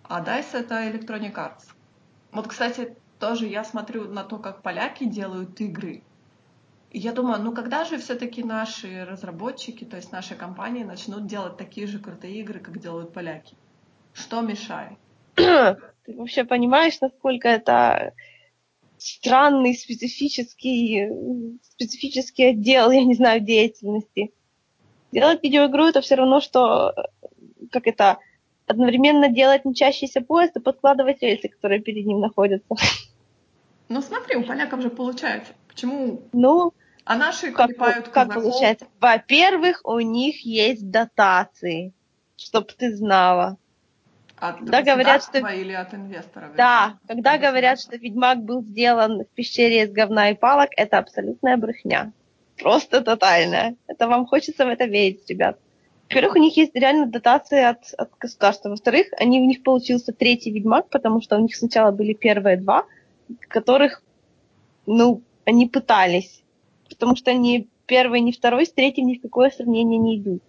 А 0.05 0.21
DICE 0.21 0.59
это 0.59 0.75
Electronic 0.75 1.35
Arts. 1.35 1.65
Вот, 2.33 2.47
кстати, 2.49 2.97
тоже 3.19 3.47
я 3.47 3.65
смотрю 3.65 4.09
на 4.09 4.25
то, 4.25 4.39
как 4.39 4.63
поляки 4.63 5.05
делают 5.05 5.61
игры. 5.61 6.03
Я 6.95 7.13
думаю, 7.13 7.43
ну 7.43 7.53
когда 7.55 7.85
же 7.85 7.97
все-таки 7.99 8.43
наши 8.43 9.05
разработчики, 9.07 9.85
то 9.85 9.97
есть 9.97 10.13
наши 10.13 10.35
компании 10.35 10.85
начнут 10.85 11.27
делать 11.27 11.57
такие 11.57 11.87
же 11.87 11.99
крутые 11.99 12.41
игры, 12.41 12.61
как 12.61 12.79
делают 12.79 13.15
поляки? 13.15 13.55
Что 14.13 14.43
мешает? 14.43 14.99
Ты 15.35 15.77
вообще 16.07 16.45
понимаешь, 16.45 17.01
насколько 17.01 17.49
это 17.49 18.13
странный, 18.99 19.75
специфический, 19.75 21.09
специфический 21.63 22.51
отдел, 22.51 22.91
я 22.93 23.05
не 23.05 23.15
знаю, 23.15 23.41
деятельности. 23.41 24.33
Делать 25.13 25.43
видеоигру 25.43 25.87
это 25.87 26.03
все 26.03 26.17
равно, 26.17 26.41
что 26.41 26.91
э, 26.91 27.67
как 27.71 27.87
это 27.87 28.19
одновременно 28.67 29.29
делать 29.29 29.65
мчащийся 29.65 30.21
поезд 30.21 30.57
и 30.57 30.61
подкладывать 30.61 31.23
рельсы, 31.23 31.49
которые 31.49 31.81
перед 31.81 32.05
ним 32.05 32.21
находятся. 32.21 32.67
Ну 33.89 34.01
смотри, 34.01 34.37
у 34.37 34.45
поляков 34.45 34.81
же 34.83 34.91
получается. 34.91 35.53
Почему? 35.69 36.23
Ну, 36.33 36.73
А 37.05 37.17
наши 37.17 37.53
как, 37.53 37.69
клепают 37.69 38.09
как 38.09 38.29
казаков. 38.29 38.45
получается? 38.45 38.87
Во-первых, 39.01 39.81
у 39.85 39.99
них 40.01 40.45
есть 40.45 40.91
дотации, 40.91 41.93
чтоб 42.37 42.71
ты 42.73 42.95
знала. 42.95 43.59
От 44.37 44.65
Да, 44.65 44.83
говорят, 44.83 45.23
что- 45.23 45.39
или 45.39 45.73
от 45.73 45.95
инвесторов? 45.95 46.55
Да, 46.57 46.99
когда 47.07 47.39
говорят, 47.39 47.81
что 47.81 47.97
Ведьмак 47.97 48.43
был 48.43 48.63
сделан 48.63 49.23
в 49.23 49.29
пещере 49.29 49.85
из 49.85 49.93
говна 49.93 50.31
и 50.31 50.35
палок, 50.35 50.71
это 50.77 50.99
абсолютная 50.99 51.57
брехня. 51.57 52.13
Просто 52.59 53.03
тотальная. 53.03 53.77
Это 53.87 54.09
вам 54.09 54.27
хочется 54.27 54.65
в 54.65 54.69
это 54.69 54.85
верить, 54.85 55.29
ребят. 55.29 55.59
Во-первых, 56.09 56.37
у 56.37 56.39
них 56.41 56.57
есть 56.57 56.75
реально 56.75 57.07
дотации 57.07 57.63
от, 57.63 57.95
от 57.97 58.11
государства. 58.19 58.69
Во-вторых, 58.69 59.07
они, 59.19 59.41
у 59.41 59.45
них 59.45 59.63
получился 59.63 60.13
третий 60.13 60.51
Ведьмак, 60.51 60.89
потому 60.91 61.23
что 61.23 61.37
у 61.37 61.41
них 61.41 61.57
сначала 61.57 61.91
были 61.91 62.13
первые 62.13 62.57
два, 62.57 62.85
которых, 63.49 64.03
ну, 64.87 65.23
они 65.45 65.69
пытались. 65.69 66.42
Потому 66.95 67.17
что 67.17 67.33
ни 67.33 67.69
первый, 67.87 68.21
ни 68.21 68.33
второй 68.33 68.67
с 68.67 68.73
третьим 68.73 69.07
ни 69.07 69.17
в 69.17 69.23
какое 69.23 69.51
сравнение 69.51 69.99
не 69.99 70.19
идут. 70.19 70.43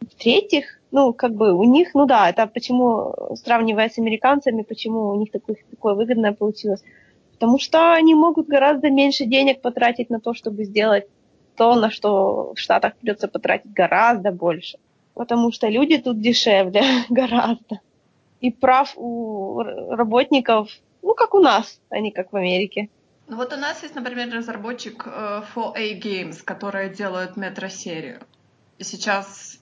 В-третьих, 0.00 0.80
ну, 0.90 1.12
как 1.12 1.34
бы 1.34 1.52
у 1.52 1.64
них, 1.64 1.94
ну 1.94 2.06
да, 2.06 2.30
это 2.30 2.46
почему, 2.46 3.14
сравнивая 3.34 3.88
с 3.88 3.98
американцами, 3.98 4.62
почему 4.62 5.08
у 5.08 5.16
них 5.16 5.30
такое, 5.30 5.56
такое 5.70 5.94
выгодное 5.94 6.32
получилось. 6.32 6.82
Потому 7.32 7.58
что 7.58 7.92
они 7.92 8.14
могут 8.14 8.46
гораздо 8.46 8.90
меньше 8.90 9.26
денег 9.26 9.60
потратить 9.60 10.10
на 10.10 10.20
то, 10.20 10.32
чтобы 10.32 10.64
сделать 10.64 11.06
то, 11.56 11.74
на 11.74 11.90
что 11.90 12.52
в 12.54 12.58
Штатах 12.58 12.96
придется 12.96 13.28
потратить 13.28 13.72
гораздо 13.72 14.30
больше. 14.30 14.78
Потому 15.14 15.52
что 15.52 15.68
люди 15.68 15.98
тут 15.98 16.20
дешевле 16.20 16.82
гораздо. 17.10 17.80
И 18.40 18.50
прав 18.50 18.92
у 18.96 19.62
работников, 19.62 20.70
ну, 21.02 21.14
как 21.14 21.34
у 21.34 21.40
нас, 21.40 21.80
а 21.88 21.98
не 22.00 22.10
как 22.10 22.32
в 22.32 22.36
Америке. 22.36 22.88
Ну 23.28 23.36
вот 23.36 23.52
у 23.52 23.56
нас 23.56 23.82
есть, 23.82 23.96
например, 23.96 24.32
разработчик 24.32 25.04
э, 25.06 25.42
4A 25.54 26.00
Games, 26.00 26.44
которые 26.44 26.90
делают 26.90 27.36
метро-серию. 27.36 28.20
И 28.78 28.84
сейчас 28.84 29.58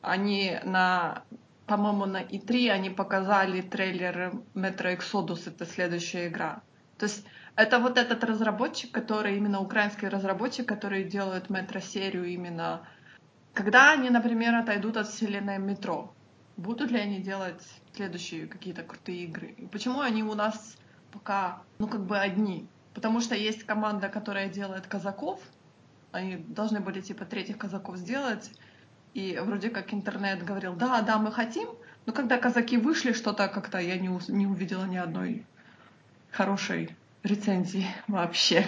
они 0.00 0.58
на, 0.64 1.24
по-моему, 1.66 2.06
на 2.06 2.22
E3 2.22 2.70
они 2.70 2.90
показали 2.90 3.60
трейлер 3.60 4.32
Metro 4.54 4.96
Exodus, 4.96 5.48
это 5.48 5.66
следующая 5.66 6.28
игра. 6.28 6.62
То 6.96 7.06
есть 7.06 7.24
это 7.56 7.80
вот 7.80 7.98
этот 7.98 8.22
разработчик, 8.22 8.92
который 8.92 9.36
именно 9.36 9.60
украинский 9.60 10.06
разработчик, 10.08 10.66
который 10.66 11.04
делает 11.04 11.50
метро-серию 11.50 12.26
именно... 12.26 12.86
Когда 13.52 13.92
они, 13.92 14.10
например, 14.10 14.54
отойдут 14.54 14.96
от 14.96 15.08
вселенной 15.08 15.58
метро, 15.58 16.14
будут 16.56 16.92
ли 16.92 17.00
они 17.00 17.20
делать 17.20 17.62
следующие 17.94 18.46
какие-то 18.46 18.84
крутые 18.84 19.24
игры? 19.24 19.54
И 19.58 19.66
почему 19.66 20.00
они 20.00 20.22
у 20.22 20.34
нас 20.34 20.76
пока, 21.10 21.62
ну, 21.78 21.88
как 21.88 22.06
бы 22.06 22.16
одни? 22.16 22.68
Потому 22.94 23.20
что 23.20 23.34
есть 23.34 23.64
команда, 23.64 24.08
которая 24.08 24.48
делает 24.48 24.86
казаков. 24.86 25.40
Они 26.10 26.36
должны 26.36 26.80
были 26.80 27.00
типа 27.00 27.24
третьих 27.24 27.58
казаков 27.58 27.96
сделать. 27.96 28.50
И 29.14 29.38
вроде 29.42 29.70
как 29.70 29.92
интернет 29.92 30.44
говорил, 30.44 30.74
да, 30.74 31.02
да, 31.02 31.18
мы 31.18 31.32
хотим, 31.32 31.68
Но 32.06 32.12
когда 32.12 32.38
казаки 32.38 32.76
вышли, 32.78 33.12
что-то 33.12 33.48
как-то 33.48 33.78
я 33.78 33.96
не, 33.98 34.10
не 34.28 34.46
увидела 34.46 34.84
ни 34.84 34.96
одной 34.96 35.44
хорошей 36.30 36.96
рецензии 37.22 37.86
вообще. 38.08 38.64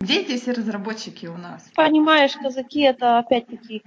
Где 0.00 0.22
здесь 0.22 0.46
разработчики 0.46 1.26
у 1.26 1.36
нас? 1.36 1.68
Понимаешь, 1.74 2.36
казаки 2.36 2.80
это 2.80 3.18
опять-таки 3.18 3.82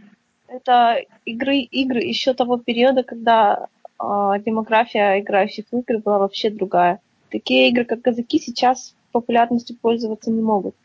это 0.49 1.05
игры, 1.25 1.59
игры 1.59 1.99
еще 1.99 2.33
того 2.33 2.57
периода, 2.57 3.03
когда 3.03 3.67
э, 3.99 4.03
демография 4.45 5.19
играющих 5.19 5.65
в 5.71 5.77
игры 5.77 5.99
была 5.99 6.19
вообще 6.19 6.49
другая. 6.49 6.99
Такие 7.29 7.69
игры, 7.69 7.85
как 7.85 8.01
казаки, 8.01 8.39
сейчас 8.39 8.95
популярностью 9.11 9.75
пользоваться 9.75 10.31
не 10.31 10.41
могут, 10.41 10.75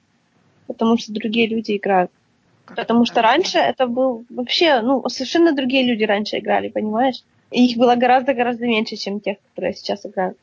потому 0.67 0.99
что 0.99 1.13
другие 1.13 1.47
люди 1.47 1.77
играют. 1.77 2.11
Как 2.65 2.77
потому 2.77 3.05
что 3.05 3.21
раньше 3.21 3.59
это 3.59 3.87
был 3.87 4.25
вообще, 4.31 4.81
ну, 4.81 5.07
совершенно 5.09 5.53
другие 5.53 5.85
люди 5.85 6.05
раньше 6.05 6.39
играли, 6.39 6.69
понимаешь? 6.69 7.23
И 7.51 7.67
их 7.67 7.77
было 7.77 7.95
гораздо-гораздо 7.95 8.67
меньше, 8.67 8.97
чем 8.97 9.21
тех, 9.21 9.37
которые 9.51 9.75
сейчас 9.75 10.07
играют. 10.07 10.39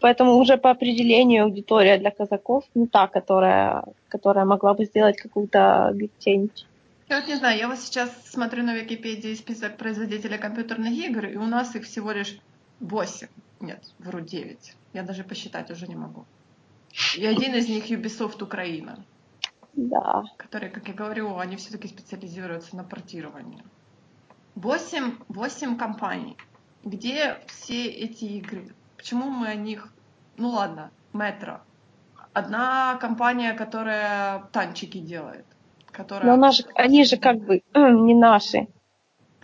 Поэтому 0.00 0.36
уже 0.36 0.58
по 0.58 0.70
определению 0.70 1.44
аудитория 1.44 1.96
для 1.96 2.10
казаков 2.10 2.64
не 2.74 2.86
та, 2.86 3.06
которая, 3.06 3.84
которая 4.08 4.44
могла 4.44 4.74
бы 4.74 4.84
сделать 4.84 5.16
какую-то 5.16 5.92
гектенить. 5.94 6.66
Я 7.08 7.20
вот 7.20 7.28
не 7.28 7.36
знаю, 7.36 7.58
я 7.58 7.68
вот 7.68 7.78
сейчас 7.78 8.10
смотрю 8.24 8.64
на 8.64 8.74
Википедии 8.74 9.34
список 9.34 9.76
производителей 9.76 10.38
компьютерных 10.38 10.92
игр, 10.92 11.26
и 11.26 11.36
у 11.36 11.44
нас 11.44 11.76
их 11.76 11.84
всего 11.84 12.10
лишь 12.10 12.38
8. 12.80 13.28
Нет, 13.60 13.80
вру 13.98 14.20
9. 14.20 14.74
Я 14.92 15.02
даже 15.02 15.22
посчитать 15.22 15.70
уже 15.70 15.86
не 15.86 15.94
могу. 15.94 16.24
И 17.16 17.24
один 17.24 17.54
из 17.54 17.68
них 17.68 17.90
Ubisoft 17.90 18.42
Украина. 18.42 19.04
Да. 19.74 20.24
Которые, 20.36 20.70
как 20.70 20.88
я 20.88 20.94
говорю, 20.94 21.38
они 21.38 21.56
все-таки 21.56 21.88
специализируются 21.88 22.76
на 22.76 22.84
портировании. 22.84 23.62
8, 24.54 25.16
8 25.28 25.76
компаний. 25.76 26.36
Где 26.84 27.38
все 27.46 27.86
эти 27.86 28.24
игры? 28.24 28.68
Почему 28.96 29.30
мы 29.30 29.48
о 29.48 29.54
них... 29.54 29.88
Ну 30.36 30.50
ладно, 30.50 30.90
Метро. 31.12 31.60
Одна 32.32 32.96
компания, 33.00 33.52
которая 33.54 34.44
танчики 34.52 34.98
делает. 34.98 35.46
Которая... 35.90 36.26
Но 36.26 36.34
она 36.34 36.52
же, 36.52 36.64
они 36.74 37.04
же 37.04 37.16
как 37.16 37.38
бы 37.38 37.62
не 37.74 38.14
наши. 38.14 38.68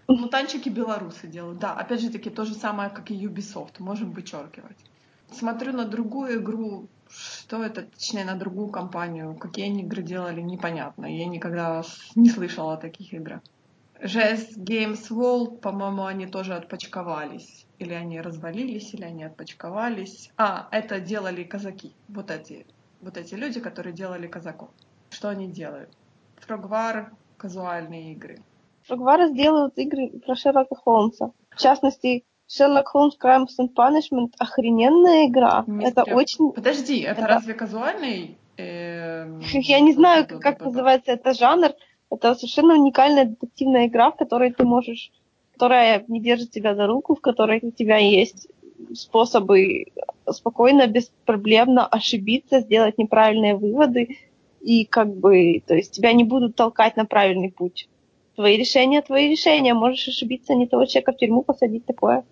Ну, 0.08 0.28
танчики 0.28 0.70
белорусы 0.70 1.26
делают. 1.26 1.58
Да, 1.58 1.74
опять 1.74 2.00
же 2.00 2.10
таки, 2.10 2.30
то 2.30 2.44
же 2.44 2.54
самое, 2.54 2.88
как 2.88 3.10
и 3.10 3.26
Ubisoft. 3.26 3.74
Можем 3.78 4.12
вычеркивать. 4.12 4.78
Смотрю 5.30 5.72
на 5.72 5.84
другую 5.84 6.40
игру, 6.40 6.88
что 7.48 7.64
это, 7.64 7.82
точнее, 7.82 8.26
на 8.26 8.34
другую 8.34 8.68
компанию. 8.68 9.34
Какие 9.34 9.64
они 9.70 9.82
игры 9.82 10.02
делали, 10.02 10.42
непонятно. 10.42 11.06
Я 11.06 11.24
никогда 11.24 11.82
не 12.14 12.28
слышала 12.28 12.74
о 12.74 12.76
таких 12.76 13.14
играх. 13.14 13.40
JS 14.02 14.58
Games 14.58 15.08
World, 15.10 15.58
по-моему, 15.60 16.04
они 16.04 16.26
тоже 16.26 16.54
отпочковались. 16.54 17.66
Или 17.78 17.94
они 17.94 18.20
развалились, 18.20 18.92
или 18.92 19.04
они 19.04 19.24
отпочковались. 19.24 20.30
А, 20.36 20.68
это 20.72 21.00
делали 21.00 21.42
казаки. 21.42 21.94
Вот 22.08 22.30
эти, 22.30 22.66
вот 23.00 23.16
эти 23.16 23.34
люди, 23.34 23.60
которые 23.60 23.94
делали 23.94 24.26
казаков. 24.26 24.68
Что 25.08 25.30
они 25.30 25.48
делают? 25.48 25.88
Фрогвар, 26.36 27.12
казуальные 27.38 28.12
игры. 28.12 28.42
Фрогвары 28.82 29.28
сделают 29.28 29.78
игры 29.78 30.10
про 30.20 30.36
Шерлока 30.36 30.74
Холмса. 30.74 31.32
В 31.48 31.56
частности, 31.56 32.26
Sherlock 32.48 32.86
Holmes 32.94 33.16
Crimes 33.20 33.58
and 33.60 33.74
Punishment 33.74 34.32
охрененная 34.38 35.26
игра. 35.26 35.64
Мистер... 35.66 36.02
Это 36.04 36.14
очень... 36.14 36.52
Подожди, 36.52 37.00
это, 37.00 37.20
это... 37.20 37.28
разве 37.28 37.54
казуальный? 37.54 38.38
Эм... 38.56 39.40
Я 39.52 39.80
не 39.80 39.92
знаю, 39.92 40.26
как 40.40 40.60
называется 40.60 41.12
это 41.12 41.34
жанр. 41.34 41.72
Это 42.10 42.34
совершенно 42.34 42.74
уникальная 42.74 43.26
детективная 43.26 43.86
игра, 43.86 44.10
в 44.10 44.16
которой 44.16 44.52
ты 44.52 44.64
можешь, 44.64 45.12
которая 45.52 46.04
не 46.08 46.20
держит 46.20 46.50
тебя 46.50 46.74
за 46.74 46.86
руку, 46.86 47.14
в 47.14 47.20
которой 47.20 47.60
у 47.62 47.70
тебя 47.70 47.98
есть 47.98 48.48
способы 48.94 49.86
спокойно, 50.30 50.86
беспроблемно 50.86 51.86
ошибиться, 51.86 52.60
сделать 52.60 52.96
неправильные 52.96 53.56
выводы, 53.56 54.16
и 54.60 54.84
как 54.84 55.14
бы, 55.14 55.62
то 55.66 55.74
есть 55.74 55.92
тебя 55.92 56.12
не 56.12 56.24
будут 56.24 56.56
толкать 56.56 56.96
на 56.96 57.04
правильный 57.04 57.50
путь. 57.50 57.88
Твои 58.36 58.56
решения, 58.56 59.02
твои 59.02 59.28
решения. 59.28 59.74
Можешь 59.74 60.08
ошибиться, 60.08 60.54
не 60.54 60.66
того 60.66 60.84
человека 60.84 61.12
в 61.12 61.16
тюрьму 61.16 61.42
посадить, 61.42 61.84
такое. 61.86 62.24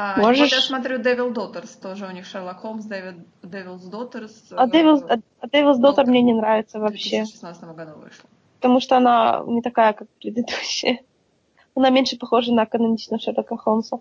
А, 0.00 0.20
Можешь... 0.20 0.50
Вот 0.50 0.52
я 0.52 0.60
смотрю 0.60 0.98
Devil 1.00 1.34
Daughters, 1.34 1.80
тоже 1.82 2.06
у 2.06 2.10
них 2.12 2.24
Шерлок 2.24 2.60
Холмс, 2.60 2.84
Дэвид, 2.84 3.16
Devil's 3.42 3.90
Daughters. 3.90 4.30
А 4.50 4.68
Devil's, 4.68 5.04
а, 5.08 5.18
а 5.40 5.46
Devil's 5.48 5.80
Daughter 5.80 6.04
мне 6.04 6.22
не 6.22 6.34
нравится 6.34 6.78
вообще. 6.78 7.24
В 7.24 7.26
2016 7.26 7.64
году 7.74 7.92
вышла 8.00 8.28
потому 8.58 8.80
что 8.80 8.96
она 8.96 9.42
не 9.46 9.62
такая, 9.62 9.92
как 9.92 10.08
предыдущая. 10.20 11.00
Она 11.74 11.90
меньше 11.90 12.16
похожа 12.16 12.52
на 12.52 12.66
каноничного 12.66 13.22
Шерлока 13.22 13.56
Холмса. 13.56 14.00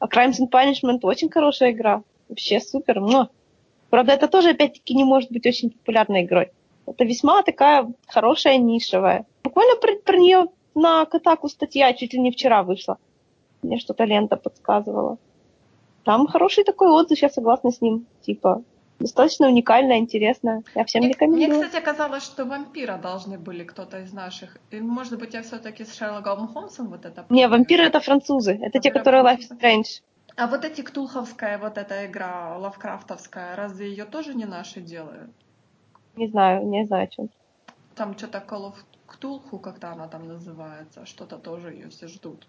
А 0.00 0.06
Crimes 0.06 0.40
and 0.40 0.50
Punishment 0.50 1.00
очень 1.02 1.30
хорошая 1.30 1.70
игра. 1.70 2.02
Вообще 2.28 2.60
супер. 2.60 3.00
Но. 3.00 3.30
Правда, 3.90 4.12
это 4.12 4.26
тоже, 4.26 4.50
опять-таки, 4.50 4.94
не 4.94 5.04
может 5.04 5.30
быть 5.30 5.46
очень 5.46 5.70
популярной 5.70 6.24
игрой. 6.24 6.50
Это 6.86 7.04
весьма 7.04 7.42
такая 7.42 7.92
хорошая, 8.08 8.58
нишевая. 8.58 9.24
Буквально 9.44 9.76
про, 9.76 9.94
про 10.04 10.16
нее 10.16 10.46
на 10.74 11.04
Катаку 11.06 11.48
статья 11.48 11.92
чуть 11.92 12.12
ли 12.12 12.18
не 12.18 12.32
вчера 12.32 12.64
вышла. 12.64 12.98
Мне 13.62 13.78
что-то 13.78 14.04
лента 14.04 14.36
подсказывала. 14.36 15.18
Там 16.04 16.26
хороший 16.26 16.64
такой 16.64 16.88
отзыв, 16.88 17.22
я 17.22 17.28
согласна 17.28 17.70
с 17.70 17.80
ним. 17.80 18.06
Типа, 18.20 18.62
достаточно 19.00 19.48
уникальная, 19.48 19.98
интересная. 19.98 20.62
Я 20.74 20.84
всем 20.84 21.02
мне, 21.02 21.10
рекомендую. 21.10 21.48
Мне, 21.48 21.64
кстати, 21.64 21.84
казалось, 21.84 22.22
что 22.22 22.44
вампира 22.44 22.96
должны 22.96 23.38
были 23.38 23.64
кто-то 23.64 24.00
из 24.00 24.12
наших. 24.12 24.56
И, 24.70 24.80
может 24.80 25.18
быть, 25.18 25.34
я 25.34 25.42
все-таки 25.42 25.84
с 25.84 25.96
Шерлоком 25.96 26.48
Холмсом 26.48 26.88
вот 26.88 27.04
это... 27.04 27.26
Не, 27.28 27.48
вампиры 27.48 27.84
это 27.84 28.00
французы. 28.00 28.52
Это 28.52 28.62
вампиры 28.62 28.82
те, 28.82 28.90
которые 28.92 29.24
Life 29.24 29.40
is 29.40 29.58
Strange. 29.58 30.02
А 30.36 30.46
вот 30.46 30.64
эти 30.64 30.82
ктулховская 30.82 31.58
вот 31.58 31.78
эта 31.78 32.06
игра, 32.06 32.58
лавкрафтовская, 32.58 33.56
разве 33.56 33.88
ее 33.88 34.04
тоже 34.04 34.34
не 34.34 34.44
наши 34.44 34.80
делают? 34.80 35.30
Не 36.14 36.28
знаю, 36.28 36.66
не 36.66 36.84
знаю, 36.84 37.04
о 37.04 37.06
чем. 37.06 37.30
Там 37.94 38.16
что-то 38.18 38.44
Call 38.46 38.70
of 38.70 38.74
Ктулху, 39.06 39.58
как-то 39.58 39.92
она 39.92 40.08
там 40.08 40.28
называется, 40.28 41.06
что-то 41.06 41.38
тоже 41.38 41.72
ее 41.72 41.88
все 41.88 42.06
ждут. 42.06 42.46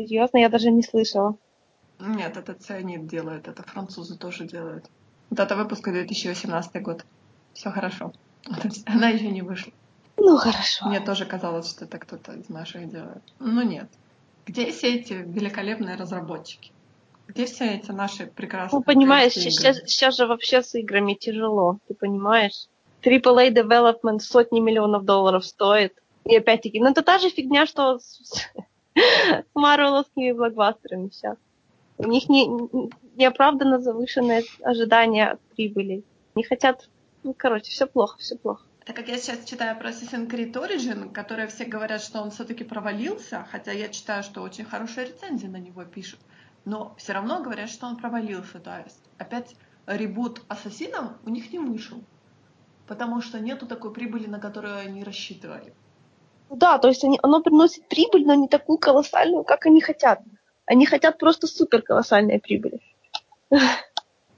Серьезно, 0.00 0.38
я 0.38 0.48
даже 0.48 0.70
не 0.70 0.82
слышала. 0.82 1.36
Нет, 1.98 2.34
это 2.38 2.54
Цианид 2.54 3.06
делает, 3.06 3.48
это 3.48 3.62
французы 3.62 4.16
тоже 4.16 4.46
делают. 4.46 4.86
Дата 5.28 5.54
выпуска 5.56 5.92
2018 5.92 6.80
год. 6.80 7.04
Все 7.52 7.70
хорошо. 7.70 8.14
Она 8.86 9.10
еще 9.10 9.28
не 9.28 9.42
вышла. 9.42 9.74
Ну, 10.16 10.38
хорошо. 10.38 10.88
Мне 10.88 11.00
тоже 11.00 11.26
казалось, 11.26 11.68
что 11.68 11.84
это 11.84 11.98
кто-то 11.98 12.32
из 12.32 12.48
наших 12.48 12.90
делает. 12.90 13.22
Ну, 13.40 13.60
нет. 13.60 13.90
Где 14.46 14.70
все 14.70 14.94
эти 14.94 15.12
великолепные 15.12 15.96
разработчики? 15.96 16.72
Где 17.28 17.44
все 17.44 17.74
эти 17.74 17.90
наши 17.90 18.26
прекрасные 18.26 18.78
Ну, 18.78 18.82
понимаешь, 18.82 19.34
сейчас, 19.34 19.80
сейчас 19.84 20.16
же 20.16 20.26
вообще 20.26 20.62
с 20.62 20.74
играми 20.76 21.12
тяжело, 21.12 21.78
ты 21.88 21.92
понимаешь? 21.92 22.68
AAA 23.02 23.52
Development 23.52 24.20
сотни 24.20 24.60
миллионов 24.60 25.04
долларов 25.04 25.44
стоит. 25.44 25.92
И 26.24 26.34
опять-таки, 26.34 26.80
ну 26.80 26.88
это 26.88 27.02
та 27.02 27.18
же 27.18 27.28
фигня, 27.28 27.66
что 27.66 27.98
с, 27.98 28.20
с 28.24 28.46
марвеловскими 29.54 30.32
блокбастерами 30.32 31.08
сейчас. 31.10 31.36
У 31.98 32.06
них 32.06 32.28
не, 32.28 32.48
неоправданно 33.16 33.78
завышенные 33.78 34.42
ожидания 34.62 35.32
от 35.32 35.40
прибыли. 35.40 36.02
Не 36.34 36.44
хотят... 36.44 36.88
Ну, 37.22 37.34
короче, 37.36 37.70
все 37.70 37.86
плохо, 37.86 38.16
все 38.18 38.36
плохо. 38.36 38.64
Так 38.86 38.96
как 38.96 39.08
я 39.08 39.18
сейчас 39.18 39.44
читаю 39.44 39.78
про 39.78 39.90
Assassin's 39.90 40.28
Creed 40.28 40.52
Origin, 40.54 41.12
которые 41.12 41.46
все 41.48 41.64
говорят, 41.64 42.00
что 42.00 42.22
он 42.22 42.30
все-таки 42.30 42.64
провалился, 42.64 43.46
хотя 43.50 43.72
я 43.72 43.88
читаю, 43.88 44.22
что 44.22 44.40
очень 44.40 44.64
хорошие 44.64 45.06
рецензии 45.06 45.46
на 45.46 45.58
него 45.58 45.84
пишут, 45.84 46.18
но 46.64 46.94
все 46.96 47.12
равно 47.12 47.42
говорят, 47.42 47.68
что 47.68 47.86
он 47.86 47.96
провалился. 47.96 48.58
То 48.58 48.82
есть 48.84 49.04
опять 49.18 49.54
ребут 49.86 50.42
Ассасинов 50.48 51.12
у 51.24 51.30
них 51.30 51.52
не 51.52 51.58
вышел, 51.58 52.02
потому 52.86 53.20
что 53.20 53.38
нету 53.38 53.66
такой 53.66 53.92
прибыли, 53.92 54.26
на 54.26 54.40
которую 54.40 54.78
они 54.78 55.04
рассчитывали. 55.04 55.74
Да, 56.50 56.78
то 56.78 56.88
есть 56.88 57.04
они, 57.04 57.18
оно 57.22 57.40
приносит 57.42 57.88
прибыль, 57.88 58.26
но 58.26 58.34
не 58.34 58.48
такую 58.48 58.78
колоссальную, 58.78 59.44
как 59.44 59.66
они 59.66 59.80
хотят. 59.80 60.20
Они 60.66 60.84
хотят 60.84 61.18
просто 61.18 61.46
супер 61.46 61.82
колоссальной 61.82 62.40
прибыли. 62.40 62.80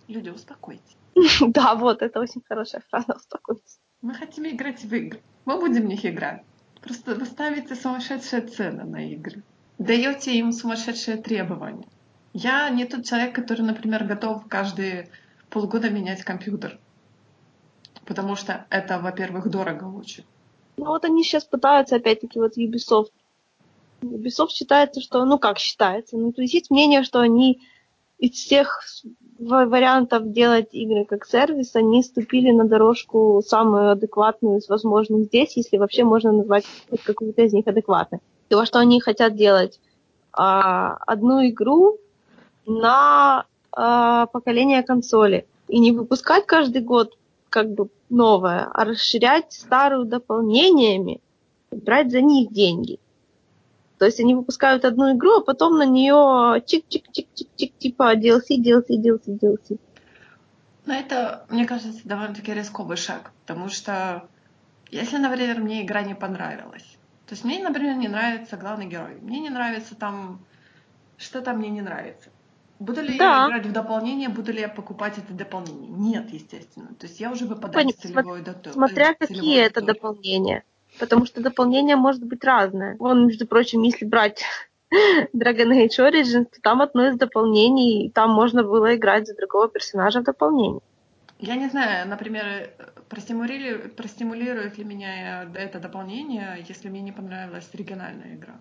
Люди, 0.09 0.29
успокойтесь. 0.29 0.97
Да, 1.41 1.75
вот, 1.75 2.03
это 2.03 2.21
очень 2.21 2.43
хорошая 2.47 2.83
фраза, 2.91 3.15
успокойтесь. 3.17 3.79
Мы 4.03 4.15
хотим 4.15 4.47
играть 4.47 4.85
в 4.85 4.95
игры. 4.95 5.21
Мы 5.47 5.59
будем 5.59 5.83
в 5.83 5.87
них 5.87 6.05
играть. 6.05 6.43
Просто 6.83 7.15
вы 7.15 7.25
ставите 7.25 7.75
сумасшедшие 7.75 8.43
цены 8.43 8.85
на 8.85 9.09
игры. 9.11 9.43
Даете 9.79 10.37
им 10.37 10.53
сумасшедшие 10.53 11.17
требования. 11.17 11.87
Я 12.35 12.69
не 12.71 12.85
тот 12.85 13.05
человек, 13.05 13.35
который, 13.35 13.63
например, 13.63 14.05
готов 14.05 14.47
каждые 14.49 15.09
полгода 15.49 15.91
менять 15.91 16.25
компьютер. 16.25 16.79
Потому 18.05 18.37
что 18.37 18.67
это, 18.71 18.99
во-первых, 18.99 19.49
дорого 19.49 19.85
очень. 19.85 20.25
Ну 20.77 20.87
вот 20.87 21.05
они 21.05 21.23
сейчас 21.23 21.45
пытаются, 21.45 21.97
опять-таки, 21.97 22.39
вот 22.39 22.57
Ubisoft 22.57 23.11
Ubisoft 24.03 24.51
считается, 24.51 25.01
что, 25.01 25.25
ну 25.25 25.39
как 25.39 25.59
считается, 25.59 26.17
ну 26.17 26.33
то 26.33 26.43
есть 26.43 26.55
есть 26.55 26.71
мнение, 26.71 27.05
что 27.05 27.21
они 27.21 27.61
из 28.19 28.33
всех 28.33 28.83
вариантов 29.39 30.31
делать 30.33 30.69
игры 30.73 31.05
как 31.05 31.27
сервис, 31.27 31.75
они 31.77 32.03
ступили 32.03 32.51
на 32.51 32.65
дорожку 32.65 33.43
самую 33.47 33.91
адекватную 33.91 34.59
из 34.59 34.69
возможных 34.69 35.27
здесь, 35.27 35.57
если 35.57 35.77
вообще 35.77 36.05
можно 36.05 36.33
назвать 36.33 36.65
какую-то 37.05 37.43
из 37.43 37.53
них 37.53 37.67
адекватной. 37.67 38.21
То, 38.49 38.65
что 38.65 38.79
они 38.79 39.01
хотят 39.01 39.35
делать 39.35 39.81
а, 40.33 40.97
одну 41.07 41.47
игру, 41.49 41.99
на 42.67 43.45
э, 43.77 44.27
поколение 44.33 44.83
консоли. 44.83 45.47
И 45.69 45.79
не 45.79 45.93
выпускать 45.93 46.47
каждый 46.47 46.83
год 46.83 47.17
как 47.53 47.71
бы 47.71 47.89
новое, 48.09 48.65
а 48.73 48.85
расширять 48.85 49.53
старую 49.53 50.07
дополнениями, 50.07 51.21
брать 51.71 52.11
за 52.11 52.23
них 52.23 52.51
деньги. 52.51 52.99
То 53.99 54.07
есть 54.07 54.19
они 54.19 54.35
выпускают 54.35 54.85
одну 54.85 55.15
игру, 55.15 55.37
а 55.37 55.45
потом 55.45 55.77
на 55.77 55.87
нее 55.87 56.61
чик-чик-чик-чик-чик, 56.67 57.73
типа 57.79 58.17
DLC, 58.17 58.59
DLC, 58.59 58.97
DLC, 58.97 59.39
DLC. 59.39 59.79
Ну, 60.87 60.95
это, 60.95 61.47
мне 61.51 61.67
кажется, 61.67 62.01
довольно-таки 62.05 62.53
рисковый 62.53 62.97
шаг, 62.97 63.31
потому 63.43 63.69
что 63.69 64.29
если, 64.91 65.19
например, 65.19 65.61
мне 65.61 65.83
игра 65.83 66.03
не 66.03 66.15
понравилась, 66.15 66.99
то 67.27 67.35
есть 67.35 67.45
мне, 67.45 67.63
например, 67.63 67.97
не 67.97 68.09
нравится 68.09 68.57
главный 68.57 68.87
герой, 68.87 69.19
мне 69.21 69.39
не 69.39 69.51
нравится 69.51 69.95
там, 69.95 70.41
что-то 71.17 71.53
мне 71.53 71.69
не 71.69 71.83
нравится. 71.83 72.31
Буду 72.83 73.01
ли 73.01 73.17
да. 73.17 73.43
я 73.43 73.47
играть 73.47 73.67
в 73.67 73.73
дополнение, 73.73 74.29
буду 74.29 74.53
ли 74.53 74.61
я 74.61 74.69
покупать 74.69 75.17
это 75.17 75.33
дополнение? 75.33 75.89
Нет, 75.89 76.33
естественно. 76.33 76.89
То 76.99 77.07
есть 77.07 77.21
я 77.21 77.31
уже 77.31 77.47
выпадаю 77.47 77.89
из 77.89 77.95
целевой 77.95 78.43
даты. 78.43 78.73
Смотря 78.73 79.13
э, 79.13 79.15
какие 79.15 79.61
это 79.61 79.83
дополнения. 79.83 80.65
Потому 80.99 81.25
что 81.25 81.41
дополнение 81.41 81.95
может 81.95 82.25
быть 82.25 82.43
разное. 82.43 82.97
Вон, 82.99 83.27
между 83.27 83.47
прочим, 83.47 83.83
если 83.83 84.05
брать 84.05 84.43
Dragon 85.33 85.71
Age 85.71 85.99
Origins, 86.01 86.47
то 86.47 86.61
там 86.61 86.83
одно 86.83 87.07
из 87.07 87.17
дополнений, 87.17 88.07
и 88.07 88.11
там 88.11 88.31
можно 88.31 88.65
было 88.65 88.97
играть 88.97 89.29
за 89.29 89.37
другого 89.37 89.69
персонажа 89.69 90.21
в 90.21 90.25
дополнении. 90.25 90.81
Я 91.39 91.55
не 91.55 91.69
знаю, 91.69 92.09
например, 92.09 92.71
простимулирует, 93.09 93.95
простимулирует 93.95 94.77
ли 94.77 94.85
меня 94.85 95.45
это 95.55 95.79
дополнение, 95.79 96.65
если 96.69 96.89
мне 96.89 97.01
не 97.01 97.13
понравилась 97.13 97.69
оригинальная 97.73 98.35
игра. 98.35 98.55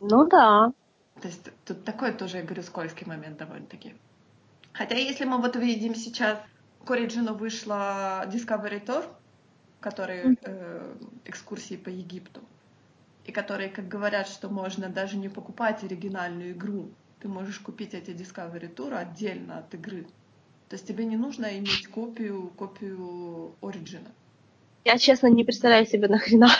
Ну 0.00 0.26
да. 0.26 0.72
То 1.20 1.28
есть 1.28 1.48
тут 1.64 1.84
такой 1.84 2.12
тоже, 2.12 2.38
я 2.38 2.42
говорю, 2.42 2.62
скользкий 2.62 3.06
момент 3.06 3.38
довольно-таки. 3.38 3.94
Хотя 4.72 4.96
если 4.96 5.24
мы 5.24 5.38
вот 5.38 5.56
видим 5.56 5.94
сейчас, 5.94 6.38
к 6.84 6.90
Ориджину 6.90 7.34
вышла 7.34 8.24
Discovery 8.26 8.84
Tour, 8.84 9.06
которые 9.80 10.36
э, 10.42 10.96
экскурсии 11.24 11.76
по 11.76 11.88
Египту, 11.88 12.40
и 13.24 13.32
которые, 13.32 13.70
как 13.70 13.88
говорят, 13.88 14.28
что 14.28 14.48
можно 14.48 14.88
даже 14.88 15.16
не 15.16 15.28
покупать 15.28 15.82
оригинальную 15.84 16.52
игру, 16.52 16.90
ты 17.20 17.28
можешь 17.28 17.58
купить 17.58 17.94
эти 17.94 18.10
Discovery 18.10 18.74
Tour 18.74 18.94
отдельно 18.94 19.58
от 19.58 19.72
игры. 19.74 20.06
То 20.68 20.76
есть 20.76 20.86
тебе 20.86 21.04
не 21.04 21.16
нужно 21.16 21.58
иметь 21.58 21.86
копию, 21.88 22.50
копию 22.56 23.54
Ориджина. 23.62 24.10
Я, 24.84 24.98
честно, 24.98 25.28
не 25.28 25.44
представляю 25.44 25.86
себе 25.86 26.08
нахрена. 26.08 26.50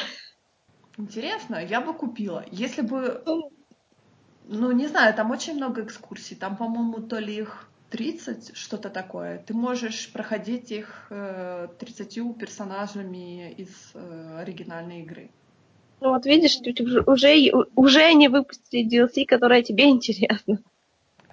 Интересно, 0.96 1.56
я 1.56 1.80
бы 1.80 1.92
купила. 1.92 2.46
Если 2.50 2.82
бы 2.82 3.22
ну, 4.48 4.72
не 4.72 4.86
знаю, 4.86 5.14
там 5.14 5.30
очень 5.30 5.54
много 5.54 5.82
экскурсий. 5.82 6.36
Там, 6.36 6.56
по-моему, 6.56 7.00
то 7.00 7.18
ли 7.18 7.36
их 7.36 7.68
30, 7.90 8.56
что-то 8.56 8.90
такое. 8.90 9.38
Ты 9.38 9.54
можешь 9.54 10.12
проходить 10.12 10.72
их 10.72 11.06
э, 11.10 11.68
30 11.78 12.36
персонажами 12.36 13.52
из 13.52 13.70
э, 13.94 14.38
оригинальной 14.40 15.02
игры. 15.02 15.30
Ну 16.00 16.10
вот 16.10 16.26
видишь, 16.26 16.58
уже, 17.06 17.52
уже 17.76 18.02
они 18.02 18.28
выпустили 18.28 18.86
DLC, 18.86 19.24
которая 19.24 19.62
тебе 19.62 19.84
интересна. 19.90 20.58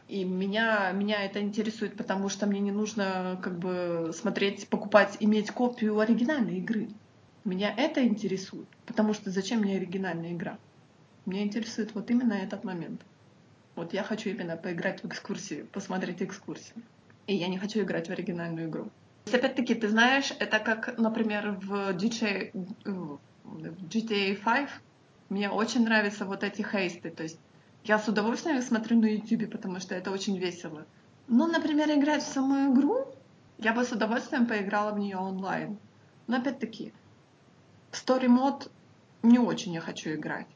И 0.08 0.24
меня, 0.24 0.92
меня 0.92 1.24
это 1.24 1.42
интересует, 1.42 1.96
потому 1.96 2.30
что 2.30 2.46
мне 2.46 2.60
не 2.60 2.72
нужно 2.72 3.40
как 3.42 3.58
бы 3.58 4.12
смотреть, 4.14 4.68
покупать, 4.68 5.18
иметь 5.20 5.52
копию 5.52 6.00
оригинальной 6.00 6.58
игры. 6.58 6.90
Меня 7.44 7.74
это 7.76 8.06
интересует, 8.06 8.68
потому 8.86 9.14
что 9.14 9.32
зачем 9.32 9.62
мне 9.62 9.78
оригинальная 9.78 10.34
игра? 10.34 10.58
Меня 11.26 11.44
интересует 11.44 11.94
вот 11.94 12.10
именно 12.10 12.34
этот 12.34 12.64
момент. 12.64 13.02
Вот 13.76 13.94
я 13.94 14.04
хочу 14.04 14.30
именно 14.30 14.58
поиграть 14.58 15.04
в 15.04 15.08
экскурсии, 15.08 15.64
посмотреть 15.72 16.22
экскурсию. 16.22 16.82
И 17.28 17.36
я 17.36 17.48
не 17.48 17.58
хочу 17.58 17.82
играть 17.82 18.08
в 18.08 18.12
оригинальную 18.12 18.68
игру. 18.68 18.90
Опять-таки, 19.32 19.76
ты 19.76 19.88
знаешь, 19.88 20.34
это 20.40 20.60
как, 20.60 20.98
например, 20.98 21.52
в 21.62 21.92
DJ, 21.92 22.52
в 22.84 23.20
GTA 23.54 24.36
5 24.36 24.70
мне 25.30 25.50
очень 25.50 25.86
нравятся 25.86 26.26
вот 26.26 26.44
эти 26.44 26.64
хейсты. 26.64 27.12
То 27.12 27.24
есть 27.24 27.40
я 27.84 28.00
с 28.00 28.08
удовольствием 28.08 28.62
смотрю 28.62 29.00
на 29.00 29.06
YouTube, 29.06 29.52
потому 29.52 29.80
что 29.80 29.96
это 29.96 30.12
очень 30.12 30.38
весело. 30.38 30.86
Но, 31.28 31.48
например, 31.48 31.90
играть 31.92 32.24
в 32.24 32.34
саму 32.34 32.74
игру, 32.74 33.06
я 33.60 33.74
бы 33.74 33.86
с 33.86 33.92
удовольствием 33.92 34.48
поиграла 34.48 34.92
в 34.92 35.00
нее 35.00 35.18
онлайн. 35.18 35.78
Но 36.28 36.38
опять-таки, 36.38 36.94
в 37.92 37.96
Story 37.96 38.28
Mode 38.28 38.70
не 39.24 39.40
очень 39.40 39.74
я 39.74 39.82
хочу 39.82 40.14
играть. 40.14 40.48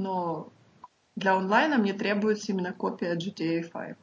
Но 0.00 0.48
для 1.14 1.36
онлайна 1.36 1.76
мне 1.76 1.92
требуется 1.92 2.52
именно 2.52 2.72
копия 2.72 3.16
GTA 3.16 3.62
5. 3.70 3.96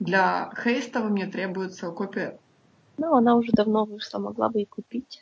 Для 0.00 0.50
хейстова 0.56 1.08
мне 1.08 1.26
требуется 1.26 1.90
копия... 1.90 2.38
Ну, 2.96 3.14
она 3.14 3.34
уже 3.36 3.52
давно 3.52 3.84
вышла, 3.84 4.18
могла 4.18 4.48
бы 4.48 4.62
и 4.62 4.64
купить. 4.64 5.20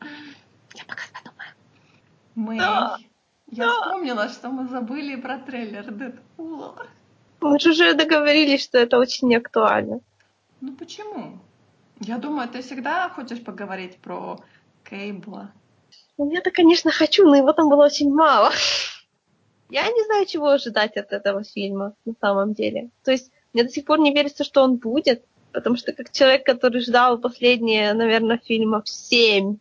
Я 0.00 0.84
пока 0.86 1.02
подумаю. 1.12 1.50
Мы... 2.36 2.58
Да. 2.58 2.98
Я 3.50 3.66
да. 3.66 3.72
вспомнила, 3.72 4.28
что 4.28 4.48
мы 4.50 4.68
забыли 4.68 5.16
про 5.16 5.38
трейлер 5.38 5.90
Дэдпула. 5.90 6.86
Мы 7.40 7.58
же 7.58 7.70
уже 7.70 7.94
договорились, 7.94 8.62
что 8.62 8.78
это 8.78 8.98
очень 8.98 9.28
неактуально. 9.28 10.00
Ну 10.60 10.76
почему? 10.76 11.40
Я 11.98 12.18
думаю, 12.18 12.48
ты 12.48 12.62
всегда 12.62 13.08
хочешь 13.08 13.42
поговорить 13.42 13.98
про 13.98 14.38
Кейбла. 14.84 15.50
Ну, 16.16 16.30
я-то, 16.30 16.52
конечно, 16.52 16.92
хочу, 16.92 17.24
но 17.24 17.36
его 17.36 17.52
там 17.52 17.68
было 17.68 17.86
очень 17.86 18.14
мало. 18.14 18.52
Я 19.72 19.90
не 19.90 20.04
знаю, 20.04 20.26
чего 20.26 20.48
ожидать 20.48 20.98
от 20.98 21.14
этого 21.14 21.44
фильма 21.44 21.94
на 22.04 22.12
самом 22.20 22.52
деле. 22.52 22.90
То 23.04 23.10
есть 23.10 23.32
мне 23.54 23.64
до 23.64 23.70
сих 23.70 23.86
пор 23.86 24.00
не 24.00 24.12
верится, 24.12 24.44
что 24.44 24.62
он 24.62 24.76
будет, 24.76 25.24
потому 25.50 25.76
что 25.76 25.94
как 25.94 26.12
человек, 26.12 26.44
который 26.44 26.82
ждал 26.82 27.16
последние, 27.16 27.94
наверное, 27.94 28.36
фильмов 28.36 28.86
семь 28.86 29.56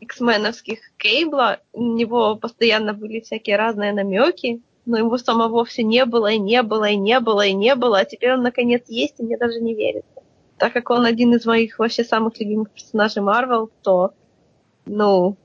X-меновских 0.00 0.80
Кейбла, 0.96 1.60
у 1.72 1.94
него 1.94 2.34
постоянно 2.34 2.92
были 2.92 3.20
всякие 3.20 3.56
разные 3.56 3.92
намеки, 3.92 4.62
но 4.84 4.98
его 4.98 5.16
самого 5.16 5.64
все 5.64 5.84
не 5.84 6.06
было, 6.06 6.32
и 6.32 6.40
не 6.40 6.60
было, 6.64 6.86
и 6.86 6.96
не 6.96 7.20
было, 7.20 7.46
и 7.46 7.52
не 7.52 7.76
было, 7.76 8.00
а 8.00 8.04
теперь 8.04 8.32
он 8.32 8.42
наконец 8.42 8.82
есть, 8.88 9.20
и 9.20 9.22
мне 9.22 9.38
даже 9.38 9.60
не 9.60 9.76
верится. 9.76 10.24
Так 10.58 10.72
как 10.72 10.90
он 10.90 11.06
один 11.06 11.36
из 11.36 11.46
моих 11.46 11.78
вообще 11.78 12.02
самых 12.02 12.40
любимых 12.40 12.72
персонажей 12.72 13.22
Марвел, 13.22 13.70
то, 13.82 14.10
ну, 14.86 15.36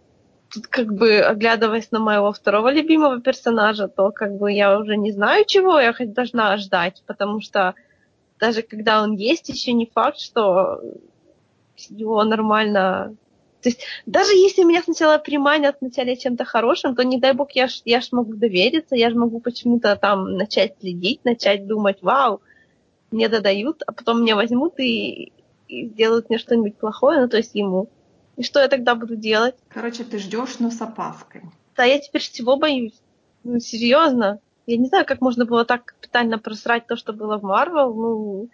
тут 0.54 0.68
как 0.68 0.94
бы, 0.94 1.20
оглядываясь 1.20 1.92
на 1.92 2.00
моего 2.00 2.32
второго 2.32 2.72
любимого 2.72 3.22
персонажа, 3.22 3.88
то 3.88 4.12
как 4.12 4.38
бы 4.38 4.52
я 4.52 4.78
уже 4.80 4.98
не 4.98 5.12
знаю, 5.12 5.46
чего 5.46 5.80
я 5.80 5.94
хоть 5.94 6.14
должна 6.14 6.58
ждать, 6.58 7.04
потому 7.06 7.42
что 7.42 7.76
даже 8.40 8.62
когда 8.62 9.02
он 9.02 9.14
есть, 9.14 9.50
еще 9.50 9.74
не 9.74 9.90
факт, 9.94 10.20
что 10.20 10.82
его 11.90 12.24
нормально... 12.24 13.16
То 13.62 13.70
есть 13.70 13.84
даже 14.06 14.34
если 14.34 14.64
меня 14.64 14.84
сначала 14.84 15.18
приманят 15.18 15.78
вначале 15.82 16.16
чем-то 16.16 16.46
хорошим, 16.46 16.96
то 16.96 17.04
не 17.04 17.20
дай 17.20 17.34
бог 17.34 17.52
я 17.52 17.68
ж, 17.68 17.82
я 17.86 18.02
ж 18.02 18.10
могу 18.12 18.34
довериться, 18.34 18.96
я 18.96 19.10
же 19.10 19.16
могу 19.16 19.40
почему-то 19.40 19.96
там 19.96 20.34
начать 20.34 20.76
следить, 20.80 21.26
начать 21.26 21.66
думать, 21.66 21.98
вау, 22.02 22.42
мне 23.12 23.30
додают, 23.30 23.82
а 23.86 23.92
потом 23.92 24.22
меня 24.22 24.36
возьмут 24.36 24.80
и, 24.80 25.34
и 25.68 25.88
сделают 25.88 26.30
мне 26.30 26.38
что-нибудь 26.38 26.78
плохое, 26.78 27.22
ну 27.22 27.28
то 27.28 27.38
есть 27.38 27.56
ему. 27.56 27.90
И 28.38 28.44
что 28.44 28.60
я 28.60 28.68
тогда 28.68 28.96
буду 28.96 29.16
делать? 29.16 29.56
Короче, 29.68 30.04
ты 30.04 30.20
ждешь, 30.20 30.60
но 30.60 30.70
с 30.70 30.80
опаской. 30.80 31.42
Да, 31.76 31.84
я 31.84 32.00
теперь 32.00 32.22
всего 32.22 32.56
боюсь. 32.56 32.94
Ну, 33.44 33.60
серьезно. 33.60 34.40
Я 34.68 34.78
не 34.78 34.88
знаю, 34.88 35.06
как 35.06 35.22
можно 35.22 35.46
было 35.46 35.66
так 35.66 35.86
капитально 35.86 36.38
просрать 36.38 36.88
то, 36.88 36.96
что 36.96 37.14
было 37.14 37.38
в 37.38 37.44
Марвел. 37.44 37.94
Ну, 37.94 38.50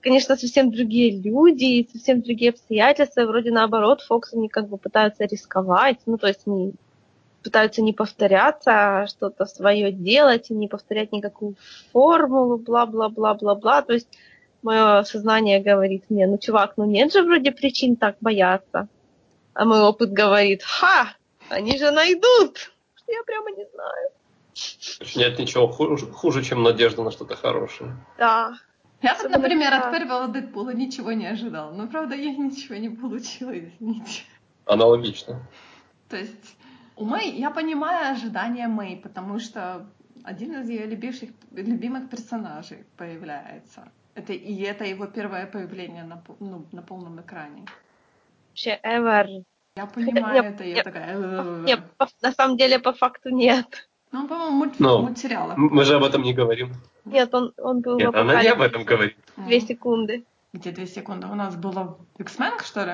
конечно, 0.00 0.36
совсем 0.36 0.70
другие 0.70 1.20
люди, 1.20 1.88
совсем 1.92 2.22
другие 2.22 2.50
обстоятельства. 2.50 3.26
Вроде 3.26 3.50
наоборот, 3.50 4.00
Фокс, 4.02 4.32
они 4.32 4.48
как 4.48 4.68
бы 4.68 4.78
пытаются 4.78 5.24
рисковать. 5.24 5.98
Ну, 6.06 6.16
то 6.16 6.28
есть 6.28 6.42
они 6.46 6.72
пытаются 7.42 7.82
не 7.82 7.92
повторяться, 7.92 9.02
а 9.02 9.06
что-то 9.06 9.44
свое 9.44 9.92
делать, 9.92 10.50
и 10.50 10.54
не 10.54 10.66
повторять 10.66 11.12
никакую 11.12 11.56
формулу, 11.92 12.56
бла-бла-бла-бла-бла. 12.56 13.82
То 13.82 13.92
есть 13.92 14.08
мое 14.64 15.02
сознание 15.04 15.60
говорит 15.60 16.04
мне, 16.08 16.26
ну, 16.26 16.38
чувак, 16.38 16.74
ну 16.76 16.84
нет 16.84 17.12
же 17.12 17.22
вроде 17.22 17.52
причин 17.52 17.96
так 17.96 18.16
бояться. 18.20 18.88
А 19.52 19.64
мой 19.64 19.80
опыт 19.80 20.12
говорит, 20.12 20.62
ха, 20.62 21.14
они 21.48 21.78
же 21.78 21.90
найдут. 21.90 22.72
Я 23.06 23.22
прямо 23.24 23.50
не 23.50 23.66
знаю. 23.72 24.10
Нет 25.16 25.38
ничего 25.38 25.68
хуже, 25.68 26.06
хуже, 26.06 26.42
чем 26.42 26.62
надежда 26.62 27.02
на 27.02 27.10
что-то 27.10 27.36
хорошее. 27.36 27.96
Да. 28.18 28.54
Я 29.02 29.16
вот, 29.20 29.30
например, 29.30 29.74
от 29.74 29.92
первого 29.92 30.28
Дэдпула 30.28 30.70
ничего 30.70 31.12
не 31.12 31.26
ожидал. 31.26 31.72
Но, 31.72 31.86
правда, 31.86 32.14
я 32.14 32.32
ничего 32.32 32.76
не 32.76 32.88
получила, 32.88 33.56
извините. 33.56 34.22
Аналогично. 34.64 35.42
То 36.08 36.16
есть 36.16 36.56
у 36.96 37.04
Мэй, 37.04 37.32
я 37.32 37.50
понимаю 37.50 38.12
ожидания 38.12 38.66
Мэй, 38.66 38.96
потому 38.96 39.38
что 39.38 39.86
один 40.22 40.60
из 40.60 40.68
ее 40.68 40.86
любимых, 40.86 41.16
любимых 41.50 42.08
персонажей 42.08 42.86
появляется. 42.96 43.92
Это, 44.14 44.32
и 44.32 44.62
это 44.62 44.84
его 44.84 45.06
первое 45.06 45.46
появление 45.46 46.04
на, 46.04 46.22
ну, 46.40 46.64
на 46.72 46.82
полном 46.82 47.20
экране 47.20 47.66
вообще 48.54 48.78
ever. 48.84 49.44
Я 49.76 49.86
понимаю 49.86 50.44
это, 50.44 50.64
я 50.64 50.82
такая... 50.84 51.16
Нет, 51.62 51.80
на 52.22 52.32
самом 52.32 52.56
деле, 52.56 52.78
по 52.78 52.92
факту 52.92 53.30
нет. 53.30 53.88
Ну, 54.12 54.20
он, 54.20 54.28
по-моему, 54.28 54.56
мульт... 54.56 54.74
Ну, 54.78 55.02
мультсериала. 55.02 55.54
Мы 55.56 55.84
же 55.84 55.96
об 55.96 56.04
этом 56.04 56.22
не 56.22 56.32
говорим. 56.32 56.72
Нет, 57.04 57.34
он, 57.34 57.52
он 57.58 57.80
был 57.80 57.98
Нет, 57.98 58.12
в 58.12 58.16
она 58.16 58.40
не 58.40 58.48
об 58.48 58.60
этом 58.60 58.84
говорит. 58.84 59.16
Две 59.36 59.60
секунды. 59.60 60.24
Где 60.52 60.70
две 60.70 60.86
секунды? 60.86 61.26
У 61.26 61.34
нас 61.34 61.56
было 61.56 61.98
в 62.16 62.20
X-Men, 62.20 62.62
что 62.62 62.84
ли? 62.84 62.92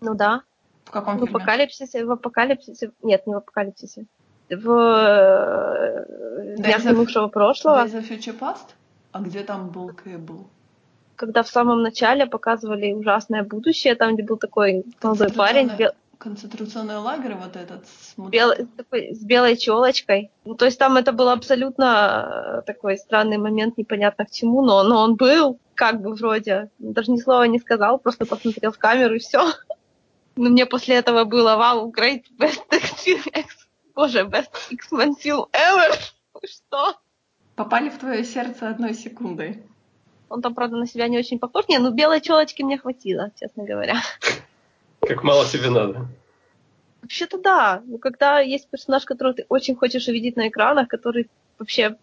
Ну 0.00 0.14
да. 0.14 0.42
В 0.86 0.90
каком 0.90 1.16
В 1.16 1.26
фильме? 1.26 1.36
апокалипсисе, 1.36 2.06
в 2.06 2.10
апокалипсисе, 2.10 2.92
нет, 3.02 3.26
не 3.26 3.34
в 3.34 3.36
апокалипсисе. 3.36 4.06
В 4.48 4.70
э, 4.70 6.54
днях 6.56 6.80
of- 6.80 6.92
минувшего 6.92 7.28
прошлого, 7.28 7.84
Days 7.84 8.00
of 8.00 8.08
Future 8.08 8.38
Past? 8.38 8.74
А 9.12 9.20
где 9.20 9.42
там 9.42 9.70
был 9.70 9.90
Кейбл? 9.92 10.48
когда 11.18 11.42
в 11.42 11.48
самом 11.48 11.82
начале 11.82 12.26
показывали 12.26 12.92
ужасное 12.92 13.42
будущее, 13.42 13.96
там, 13.96 14.14
где 14.14 14.22
был 14.22 14.36
такой 14.36 14.84
молодой 15.02 15.32
парень 15.32 15.68
бел- 15.76 15.94
Концентрационный 16.16 16.96
лагерь 16.98 17.34
вот 17.34 17.56
этот 17.56 17.86
с 17.86 18.14
бел- 18.16 18.68
такой, 18.76 19.14
с 19.14 19.24
белой 19.24 19.56
челочкой. 19.56 20.30
Ну, 20.44 20.54
то 20.54 20.64
есть 20.64 20.78
там 20.78 20.96
это 20.96 21.12
был 21.12 21.28
абсолютно 21.28 22.60
э, 22.60 22.62
такой 22.66 22.98
странный 22.98 23.36
момент, 23.36 23.78
непонятно 23.78 24.26
к 24.26 24.30
чему, 24.30 24.62
но, 24.62 24.82
но 24.84 25.00
он 25.02 25.16
был, 25.16 25.58
как 25.74 26.00
бы 26.02 26.14
вроде, 26.14 26.70
даже 26.78 27.10
ни 27.10 27.18
слова 27.18 27.44
не 27.44 27.58
сказал, 27.58 27.98
просто 27.98 28.24
посмотрел 28.24 28.70
в 28.72 28.78
камеру 28.78 29.16
и 29.16 29.18
все. 29.18 29.52
Но 30.36 30.50
мне 30.50 30.66
после 30.66 30.94
этого 30.94 31.24
было 31.24 31.56
вау, 31.56 31.90
great, 31.90 32.22
best 32.38 32.62
X, 33.06 33.68
боже, 33.94 34.20
best 34.20 34.50
X-Men 34.70 35.14
film 35.20 35.46
ever. 35.52 35.96
Что? 36.46 36.94
Попали 37.58 37.88
в 37.90 37.98
твое 37.98 38.22
сердце 38.22 38.68
одной 38.68 38.94
секундой. 38.94 39.64
Он 40.28 40.40
там, 40.40 40.54
правда, 40.54 40.76
на 40.76 40.86
себя 40.86 41.08
не 41.08 41.18
очень 41.18 41.40
похож. 41.40 41.66
Не, 41.66 41.78
ну 41.78 41.90
белой 41.90 42.20
челочки 42.20 42.62
мне 42.62 42.78
хватило, 42.78 43.32
честно 43.34 43.64
говоря. 43.64 43.96
Как 45.00 45.24
мало 45.24 45.44
тебе 45.44 45.68
надо. 45.68 46.06
Вообще-то 47.02 47.36
да. 47.36 47.82
Но 47.84 47.98
когда 47.98 48.38
есть 48.38 48.68
персонаж, 48.68 49.04
которого 49.04 49.34
ты 49.34 49.44
очень 49.48 49.74
хочешь 49.74 50.06
увидеть 50.06 50.36
на 50.36 50.46
экранах, 50.46 50.86
который 50.86 51.28
вообще 51.58 51.96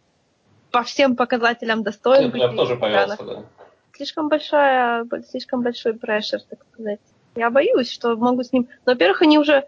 по 0.72 0.84
всем 0.84 1.15
показателям 1.15 1.84
достоин 1.84 2.23
Нет, 2.23 2.32
быть 2.34 2.41
я 2.41 2.49
тоже 2.49 2.76
повелся, 2.76 3.23
да. 3.23 3.45
Слишком 3.94 4.27
большая, 4.27 5.07
слишком 5.30 5.61
большой 5.61 5.94
прешер, 5.94 6.41
так 6.41 6.65
сказать. 6.73 6.99
Я 7.38 7.49
боюсь, 7.49 7.90
что 7.90 8.18
могу 8.18 8.44
с 8.44 8.52
ним... 8.52 8.68
Ну, 8.86 8.91
во-первых, 8.91 9.22
они 9.22 9.40
уже, 9.40 9.65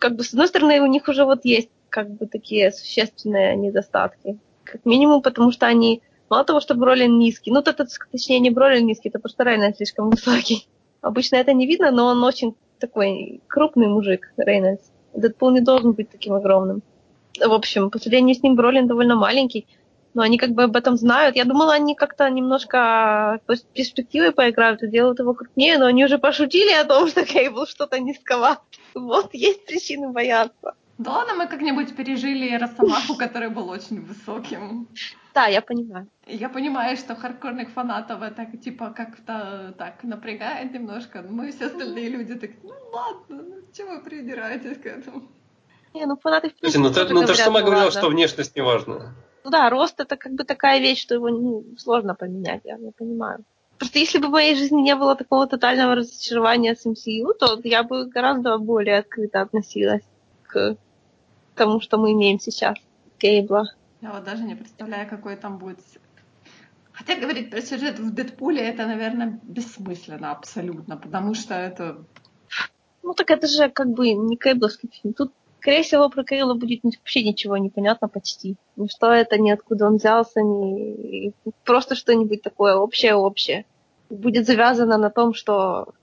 как 0.00 0.16
бы, 0.16 0.24
с 0.24 0.30
одной 0.30 0.48
стороны, 0.48 0.80
у 0.80 0.86
них 0.86 1.06
уже 1.06 1.24
вот 1.24 1.44
есть, 1.44 1.70
как 1.88 2.10
бы, 2.10 2.26
такие 2.26 2.72
существенные 2.72 3.54
недостатки. 3.54 4.40
Как 4.70 4.84
минимум, 4.84 5.22
потому 5.22 5.50
что 5.52 5.66
они, 5.66 6.02
мало 6.28 6.44
того, 6.44 6.60
что 6.60 6.74
Бролин 6.74 7.18
низкий, 7.18 7.50
ну, 7.50 7.60
это, 7.60 7.86
точнее, 8.12 8.38
не 8.40 8.50
Бролин 8.50 8.86
низкий, 8.86 9.08
это 9.08 9.18
просто 9.18 9.44
Рейнольд 9.44 9.76
слишком 9.76 10.10
высокий. 10.10 10.68
Обычно 11.00 11.36
это 11.36 11.52
не 11.52 11.66
видно, 11.66 11.90
но 11.90 12.06
он 12.06 12.22
очень 12.22 12.54
такой 12.78 13.40
крупный 13.46 13.86
мужик, 13.86 14.32
Рейнольдс. 14.36 14.90
Дэдпул 15.14 15.50
не 15.50 15.60
должен 15.60 15.92
быть 15.92 16.10
таким 16.10 16.34
огромным. 16.34 16.82
В 17.40 17.52
общем, 17.52 17.90
по 17.90 17.98
сравнению 17.98 18.34
с 18.34 18.42
ним 18.42 18.56
Бролин 18.56 18.86
довольно 18.86 19.16
маленький, 19.16 19.66
но 20.14 20.22
они 20.22 20.38
как 20.38 20.50
бы 20.50 20.64
об 20.64 20.76
этом 20.76 20.96
знают. 20.96 21.36
Я 21.36 21.44
думала, 21.44 21.74
они 21.74 21.94
как-то 21.94 22.28
немножко 22.28 23.40
перспективой 23.72 24.32
поиграют 24.32 24.82
и 24.82 24.88
делают 24.88 25.20
его 25.20 25.34
крупнее, 25.34 25.78
но 25.78 25.86
они 25.86 26.04
уже 26.04 26.18
пошутили 26.18 26.72
о 26.72 26.84
том, 26.84 27.08
что 27.08 27.24
Кейбл 27.24 27.66
что-то 27.66 27.98
низковат. 28.00 28.60
Вот 28.94 29.30
есть 29.32 29.64
причины 29.66 30.10
бояться. 30.10 30.74
Да 30.98 31.12
ладно, 31.12 31.34
мы 31.34 31.46
как-нибудь 31.46 31.94
пережили 31.94 32.56
Росомаху, 32.56 33.16
который 33.16 33.50
был 33.50 33.68
очень 33.68 34.00
высоким. 34.00 34.88
Да, 35.32 35.46
я 35.46 35.62
понимаю. 35.62 36.08
Я 36.26 36.48
понимаю, 36.48 36.96
что 36.96 37.14
хардкорных 37.14 37.70
фанатов 37.70 38.20
это 38.22 38.44
типа 38.56 38.90
как-то 38.90 39.74
так 39.78 40.02
напрягает 40.02 40.72
немножко. 40.72 41.22
но 41.22 41.30
Мы 41.30 41.52
все 41.52 41.66
остальные 41.66 42.08
люди 42.08 42.34
так, 42.34 42.50
ну 42.64 42.72
ладно, 42.92 43.44
ну 43.44 43.56
чего 43.72 43.90
вы 43.92 44.00
придираетесь 44.00 44.78
к 44.78 44.86
этому? 44.86 45.22
Не, 45.94 46.06
ну 46.06 46.16
фанаты 46.16 46.48
в 46.50 46.58
Слушай, 46.58 46.72
принципе, 46.72 46.82
ну 46.82 46.92
ты, 46.92 47.14
ну 47.14 47.20
ты 47.20 47.34
же 47.34 47.44
говорят, 47.44 47.44
сама 47.44 47.60
ну 47.60 47.66
говорила, 47.66 47.84
ладно. 47.84 48.00
что 48.00 48.10
внешность 48.10 48.56
не 48.56 48.62
важна. 48.62 49.14
Ну 49.44 49.50
да, 49.50 49.70
рост 49.70 50.00
это 50.00 50.16
как 50.16 50.32
бы 50.32 50.42
такая 50.42 50.80
вещь, 50.80 51.00
что 51.02 51.14
его 51.14 51.28
ну, 51.28 51.64
сложно 51.78 52.16
поменять, 52.16 52.62
я, 52.64 52.76
я 52.76 52.90
понимаю. 52.90 53.44
Просто 53.78 54.00
если 54.00 54.18
бы 54.18 54.26
в 54.26 54.32
моей 54.32 54.56
жизни 54.56 54.80
не 54.80 54.96
было 54.96 55.14
такого 55.14 55.46
тотального 55.46 55.94
разочарования 55.94 56.74
с 56.74 56.84
MCU, 56.84 57.32
то 57.38 57.60
я 57.62 57.84
бы 57.84 58.06
гораздо 58.06 58.58
более 58.58 58.98
открыто 58.98 59.40
относилась 59.40 60.02
к 60.42 60.76
тому, 61.58 61.80
что 61.80 61.98
мы 61.98 62.12
имеем 62.12 62.40
сейчас. 62.40 62.78
Кейбла. 63.18 63.74
Я 64.00 64.12
вот 64.12 64.24
даже 64.24 64.44
не 64.44 64.54
представляю, 64.54 65.08
какой 65.08 65.36
там 65.36 65.58
будет... 65.58 65.80
Хотя 66.92 67.16
говорить 67.16 67.50
про 67.50 67.60
сюжет 67.60 67.98
в 67.98 68.12
Дэдпуле 68.12 68.60
это, 68.60 68.86
наверное, 68.86 69.38
бессмысленно 69.42 70.32
абсолютно, 70.32 70.96
потому 70.96 71.34
что 71.34 71.54
это... 71.54 72.04
Ну 73.02 73.14
так 73.14 73.30
это 73.30 73.46
же 73.46 73.68
как 73.68 73.88
бы 73.88 74.12
не 74.12 74.36
кейбловский 74.36 74.90
фильм. 74.90 75.14
Тут, 75.14 75.32
скорее 75.60 75.82
всего, 75.82 76.08
про 76.08 76.24
Кейла 76.24 76.54
будет 76.54 76.82
вообще 76.84 77.24
ничего 77.24 77.56
не 77.56 77.70
понятно 77.70 78.08
почти. 78.08 78.56
Ни 78.76 78.88
что 78.88 79.12
это, 79.12 79.38
ни 79.38 79.50
откуда 79.50 79.86
он 79.86 79.96
взялся, 79.96 80.40
ни... 80.42 81.32
Просто 81.64 81.94
что-нибудь 81.94 82.42
такое 82.42 82.76
общее-общее. 82.76 83.64
Будет 84.10 84.46
завязано 84.46 84.98
на 84.98 85.10
том, 85.10 85.34
что... 85.34 85.94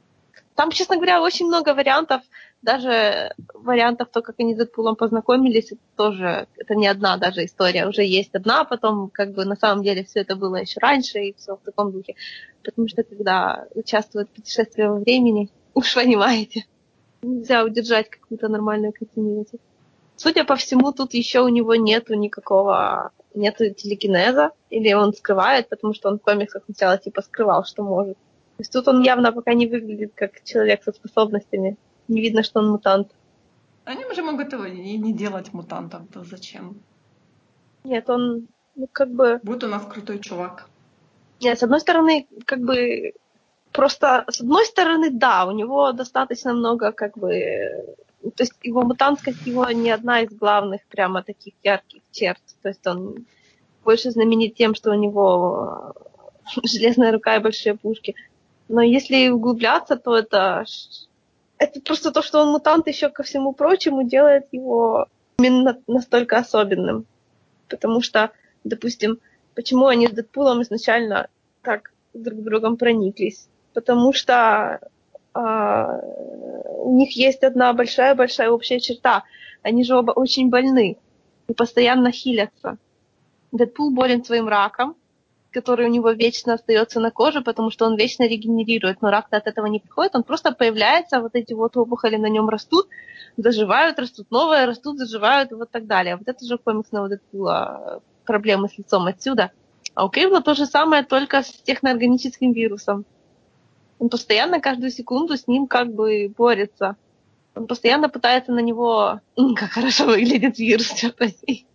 Там, 0.55 0.71
честно 0.71 0.95
говоря, 0.95 1.21
очень 1.21 1.47
много 1.47 1.73
вариантов. 1.73 2.21
Даже 2.65 3.31
вариантов, 3.53 4.07
то, 4.11 4.23
как 4.23 4.39
они 4.39 4.55
с 4.55 4.57
Дэдпулом 4.57 4.95
познакомились, 4.95 5.71
это 5.71 5.81
тоже... 5.95 6.47
Это 6.57 6.73
не 6.73 6.87
одна 6.87 7.15
даже 7.17 7.45
история. 7.45 7.87
Уже 7.87 8.03
есть 8.03 8.33
одна, 8.33 8.63
потом 8.63 9.09
как 9.09 9.33
бы 9.33 9.45
на 9.45 9.55
самом 9.55 9.83
деле 9.83 10.03
все 10.03 10.21
это 10.21 10.35
было 10.35 10.55
еще 10.55 10.79
раньше, 10.79 11.19
и 11.19 11.35
все 11.37 11.57
в 11.57 11.59
таком 11.59 11.91
духе. 11.91 12.15
Потому 12.63 12.87
что 12.87 13.03
когда 13.03 13.67
участвует 13.75 14.29
в 14.29 14.31
путешествии 14.31 14.81
во 14.81 14.95
времени, 14.95 15.51
уж 15.75 15.93
понимаете, 15.93 16.65
нельзя 17.21 17.63
удержать 17.63 18.09
какую-то 18.09 18.47
нормальную 18.47 18.93
континьюти. 18.93 19.59
Судя 20.15 20.43
по 20.43 20.55
всему, 20.55 20.91
тут 20.91 21.13
еще 21.13 21.41
у 21.41 21.49
него 21.49 21.75
нету 21.75 22.15
никакого, 22.15 23.11
нету 23.35 23.71
телекинеза, 23.75 24.53
или 24.71 24.91
он 24.93 25.13
скрывает, 25.13 25.69
потому 25.69 25.93
что 25.93 26.09
он 26.09 26.17
в 26.17 26.23
комиксах 26.23 26.63
сначала 26.65 26.97
типа 26.97 27.21
скрывал, 27.21 27.63
что 27.63 27.83
может. 27.83 28.17
То 28.57 28.61
есть 28.61 28.73
тут 28.73 28.87
он 28.87 29.03
явно 29.03 29.31
пока 29.31 29.53
не 29.53 29.67
выглядит 29.67 30.13
как 30.15 30.43
человек 30.43 30.83
со 30.83 30.93
способностями. 30.93 31.77
Не 32.07 32.21
видно, 32.21 32.43
что 32.43 32.59
он 32.59 32.69
мутант. 32.69 33.11
Они 33.83 34.03
же 34.13 34.23
могут 34.23 34.51
его 34.53 34.65
и 34.65 34.97
не 34.97 35.13
делать 35.13 35.53
мутантов, 35.53 36.01
то 36.11 36.23
зачем? 36.23 36.79
Нет, 37.83 38.09
он 38.09 38.47
ну, 38.75 38.89
как 38.91 39.09
бы... 39.11 39.39
Будет 39.43 39.63
у 39.63 39.67
нас 39.67 39.85
крутой 39.85 40.19
чувак. 40.19 40.67
Нет, 41.41 41.57
с 41.57 41.63
одной 41.63 41.79
стороны, 41.79 42.27
как 42.45 42.59
бы... 42.59 43.13
Просто, 43.71 44.25
с 44.29 44.41
одной 44.41 44.65
стороны, 44.65 45.09
да, 45.09 45.45
у 45.45 45.51
него 45.51 45.91
достаточно 45.91 46.53
много, 46.53 46.91
как 46.91 47.17
бы... 47.17 47.95
То 48.21 48.43
есть 48.43 48.53
его 48.63 48.81
мутантскость 48.81 49.45
его 49.45 49.65
не 49.71 49.91
одна 49.91 50.21
из 50.21 50.31
главных 50.31 50.81
прямо 50.87 51.23
таких 51.23 51.53
ярких 51.63 52.01
черт. 52.11 52.41
То 52.61 52.69
есть 52.69 52.85
он 52.87 53.25
больше 53.83 54.11
знаменит 54.11 54.55
тем, 54.55 54.75
что 54.75 54.91
у 54.91 54.95
него 54.95 55.93
железная 56.63 57.11
рука 57.11 57.35
и 57.35 57.41
большие 57.41 57.75
пушки. 57.75 58.15
Но 58.67 58.81
если 58.81 59.29
углубляться, 59.29 59.95
то 59.95 60.17
это... 60.17 60.65
Это 61.65 61.81
просто 61.81 62.11
то, 62.11 62.21
что 62.21 62.41
он 62.41 62.49
мутант 62.49 62.87
еще 62.87 63.09
ко 63.09 63.23
всему 63.23 63.51
прочему, 63.51 64.03
делает 64.03 64.45
его 64.51 65.07
именно 65.39 65.81
настолько 65.87 66.37
особенным. 66.37 67.07
Потому 67.69 68.01
что, 68.01 68.31
допустим, 68.63 69.17
почему 69.55 69.87
они 69.87 70.07
с 70.07 70.11
Дэдпулом 70.11 70.61
изначально 70.61 71.27
так 71.63 71.91
друг 72.13 72.43
другом 72.43 72.77
прониклись? 72.77 73.47
Потому 73.73 74.13
что 74.13 74.79
а, 75.33 76.01
у 76.83 76.95
них 76.95 77.17
есть 77.17 77.43
одна 77.43 77.73
большая-большая 77.73 78.51
общая 78.51 78.79
черта. 78.79 79.23
Они 79.63 79.83
же 79.83 79.97
оба 79.97 80.11
очень 80.11 80.49
больны 80.49 80.97
и 81.47 81.53
постоянно 81.55 82.11
хилятся. 82.11 82.77
Дэдпул 83.51 83.89
болен 83.89 84.23
своим 84.23 84.47
раком, 84.47 84.95
который 85.55 85.85
у 85.85 85.89
него 85.89 86.11
вечно 86.11 86.53
остается 86.53 86.99
на 86.99 87.11
коже, 87.11 87.41
потому 87.41 87.71
что 87.71 87.85
он 87.85 87.95
вечно 87.95 88.27
регенерирует. 88.27 89.01
Но 89.01 89.09
рак 89.09 89.27
от 89.31 89.47
этого 89.47 89.67
не 89.67 89.79
приходит, 89.79 90.13
он 90.13 90.23
просто 90.23 90.51
появляется, 90.51 91.21
вот 91.21 91.33
эти 91.33 91.53
вот 91.53 91.77
опухоли 91.77 92.17
на 92.17 92.27
нем 92.27 92.49
растут, 92.49 92.89
заживают, 93.37 93.97
растут 93.97 94.29
новые, 94.31 94.65
растут, 94.65 94.97
заживают 94.97 95.53
и 95.53 95.55
вот 95.55 95.71
так 95.71 95.87
далее. 95.87 96.17
Вот 96.17 96.27
это 96.27 96.45
же 96.45 96.57
комиксного 96.57 97.07
Дэдпула 97.07 98.01
проблемы 98.25 98.67
с 98.67 98.77
лицом 98.77 99.07
отсюда. 99.07 99.51
А 99.93 100.05
у 100.05 100.09
Кейбла 100.09 100.41
то 100.41 100.55
же 100.55 100.65
самое, 100.65 101.03
только 101.03 101.41
с 101.41 101.51
техноорганическим 101.63 102.51
вирусом. 102.51 103.05
Он 103.99 104.09
постоянно 104.09 104.59
каждую 104.59 104.91
секунду 104.91 105.37
с 105.37 105.47
ним 105.47 105.67
как 105.67 105.93
бы 105.93 106.33
борется. 106.37 106.97
Он 107.55 107.65
постоянно 107.65 108.09
пытается 108.09 108.51
на 108.51 108.59
него... 108.59 109.21
Как 109.55 109.71
хорошо 109.71 110.05
выглядит 110.05 110.59
вирус, 110.59 110.91
черт 110.91 111.17
возьми. 111.17 111.65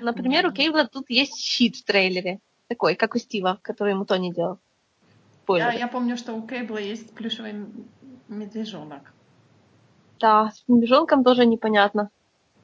Например, 0.00 0.46
у 0.46 0.50
Кейбла 0.50 0.88
тут 0.88 1.08
есть 1.10 1.38
щит 1.38 1.76
в 1.76 1.84
трейлере. 1.84 2.40
Такой, 2.70 2.94
как 2.94 3.16
у 3.16 3.18
Стива, 3.18 3.58
который 3.62 3.94
ему 3.94 4.04
Тони 4.04 4.32
делал. 4.32 4.58
Я, 5.02 5.42
Спойлеры. 5.42 5.76
я 5.76 5.88
помню, 5.88 6.16
что 6.16 6.34
у 6.34 6.46
Кейбла 6.46 6.76
есть 6.76 7.12
плюшевый 7.14 7.66
медвежонок. 8.28 9.12
Да, 10.20 10.52
с 10.54 10.62
медвежонком 10.68 11.24
тоже 11.24 11.46
непонятно. 11.46 12.10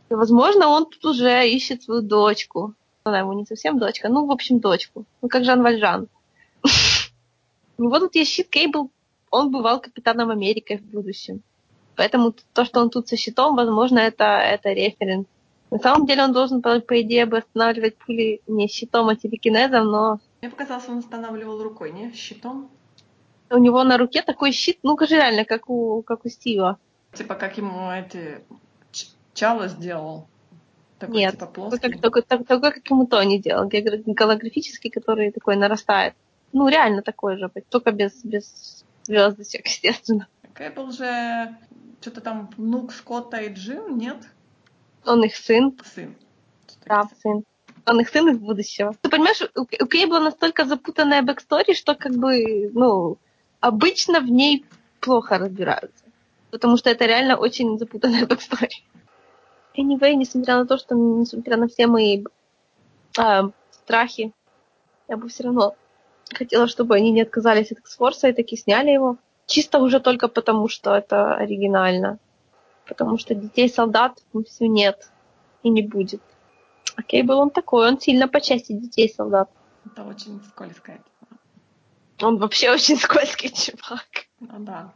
Возможно, 0.08 0.68
он 0.68 0.86
тут 0.86 1.04
уже 1.06 1.48
ищет 1.50 1.82
свою 1.82 2.02
дочку. 2.02 2.74
Она 3.02 3.18
ему 3.18 3.32
не 3.32 3.46
совсем 3.46 3.80
дочка, 3.80 4.08
ну, 4.08 4.26
в 4.26 4.30
общем, 4.30 4.60
дочку. 4.60 5.04
Ну, 5.22 5.28
как 5.28 5.44
Жан 5.44 5.60
Вальжан. 5.64 6.06
У 7.78 7.82
него 7.82 7.98
тут 7.98 8.14
есть 8.14 8.30
щит 8.30 8.48
Кейбл, 8.48 8.90
он 9.32 9.50
бывал 9.50 9.80
капитаном 9.80 10.30
Америки 10.30 10.76
в 10.76 10.84
будущем. 10.84 11.42
Поэтому 11.96 12.32
то, 12.52 12.64
что 12.64 12.80
он 12.80 12.90
тут 12.90 13.08
со 13.08 13.16
щитом, 13.16 13.56
возможно, 13.56 13.98
это, 13.98 14.24
это 14.24 14.70
референс 14.70 15.26
На 15.70 15.78
самом 15.78 16.06
деле 16.06 16.22
он 16.24 16.32
должен, 16.32 16.62
по, 16.62 16.80
по 16.80 17.00
идее, 17.00 17.26
бы 17.26 17.38
останавливать 17.38 17.96
пули 17.98 18.40
не 18.46 18.68
щитом, 18.68 19.08
а 19.08 19.16
телекинезом, 19.16 19.86
но 19.86 20.20
Мне 20.40 20.50
показалось, 20.50 20.88
он 20.88 20.98
останавливал 20.98 21.62
рукой, 21.62 21.92
не? 21.92 22.12
Щитом? 22.12 22.70
у 23.50 23.58
него 23.58 23.84
на 23.84 23.96
руке 23.96 24.22
такой 24.22 24.52
щит, 24.52 24.78
ну, 24.82 24.98
же 24.98 25.14
реально, 25.14 25.44
как 25.44 25.70
у, 25.70 26.02
как 26.02 26.24
у 26.24 26.28
Стива. 26.28 26.78
Типа 27.12 27.34
как 27.34 27.56
ему 27.58 27.90
эти 27.90 28.40
Чало 29.34 29.68
сделал. 29.68 30.26
Такой 30.98 31.16
Нет, 31.16 31.32
типа 31.32 31.46
плоский. 31.46 31.78
как, 31.78 32.00
такой, 32.00 32.22
так- 32.22 32.46
такой, 32.46 32.72
как 32.72 32.90
ему 32.90 33.06
Тони 33.06 33.38
делал, 33.38 33.68
голографический, 33.68 34.90
который 34.90 35.30
такой 35.30 35.56
нарастает. 35.56 36.14
Ну, 36.52 36.68
реально 36.68 37.02
такой 37.02 37.36
же, 37.36 37.50
только 37.68 37.92
без, 37.92 38.24
без 38.24 38.84
звездочек, 39.04 39.66
естественно. 39.66 40.26
Кэбл 40.54 40.90
же 40.90 41.54
что-то 42.00 42.20
там 42.20 42.50
внук 42.56 42.92
Скотта 42.92 43.38
и 43.38 43.52
Джин, 43.52 43.98
нет? 43.98 44.16
Он 45.06 45.24
их 45.24 45.36
сын, 45.36 45.78
Сын. 45.94 46.14
да, 46.84 47.08
сын. 47.22 47.44
Он 47.86 48.00
их 48.00 48.08
сын 48.08 48.28
из 48.28 48.38
будущего. 48.38 48.94
Ты 49.00 49.08
понимаешь, 49.08 49.40
у, 49.54 49.60
у 49.62 49.86
Кейбла 49.86 50.18
настолько 50.18 50.64
запутанная 50.64 51.22
backstory, 51.22 51.74
что 51.74 51.94
как 51.94 52.12
бы, 52.16 52.70
ну, 52.74 53.18
обычно 53.60 54.20
в 54.20 54.30
ней 54.30 54.64
плохо 55.00 55.38
разбираются. 55.38 56.04
Потому 56.50 56.76
что 56.76 56.90
это 56.90 57.06
реально 57.06 57.36
очень 57.36 57.78
запутанная 57.78 58.26
backstory. 58.26 58.84
Anyway, 59.76 60.14
несмотря 60.14 60.56
на 60.56 60.66
то, 60.66 60.78
что 60.78 60.94
несмотря 60.94 61.56
на 61.56 61.68
все 61.68 61.86
мои 61.86 62.24
а, 63.18 63.50
страхи, 63.70 64.32
я 65.08 65.16
бы 65.16 65.28
все 65.28 65.44
равно 65.44 65.76
хотела, 66.34 66.66
чтобы 66.66 66.96
они 66.96 67.12
не 67.12 67.22
отказались 67.22 67.70
от 67.70 67.78
X-Force 67.78 68.28
и 68.28 68.32
таки 68.32 68.56
сняли 68.56 68.90
его. 68.90 69.18
Чисто 69.46 69.78
уже 69.78 70.00
только 70.00 70.26
потому, 70.28 70.68
что 70.68 70.94
это 70.96 71.34
оригинально. 71.34 72.18
Потому 72.86 73.18
что 73.18 73.34
детей-солдат 73.34 74.22
все 74.46 74.68
нет 74.68 75.10
и 75.62 75.68
не 75.68 75.82
будет. 75.82 76.22
А 76.94 77.02
Кейбл 77.02 77.38
он 77.38 77.50
такой, 77.50 77.88
он 77.88 78.00
сильно 78.00 78.28
по 78.28 78.40
части 78.40 78.72
детей-солдат. 78.72 79.50
Это 79.84 80.04
очень 80.04 80.40
скользкая 80.48 80.98
тема. 80.98 81.40
Он 82.22 82.38
вообще 82.38 82.70
очень 82.70 82.96
скользкий 82.96 83.50
чувак. 83.50 84.06
Ну 84.40 84.58
да. 84.58 84.92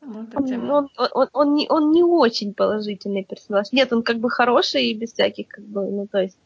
Ну, 0.00 0.26
Он, 0.34 0.90
он, 0.96 1.08
он, 1.12 1.28
он 1.32 1.54
не, 1.54 1.66
он 1.70 1.92
не 1.92 2.02
очень 2.02 2.52
положительный 2.54 3.24
персонаж. 3.24 3.72
Нет, 3.72 3.92
он 3.92 4.02
как 4.02 4.18
бы 4.18 4.28
хороший 4.28 4.86
и 4.86 4.94
без 4.94 5.12
всяких, 5.12 5.48
как 5.48 5.64
бы, 5.64 5.88
ну, 5.90 6.06
то 6.06 6.20
есть 6.20 6.36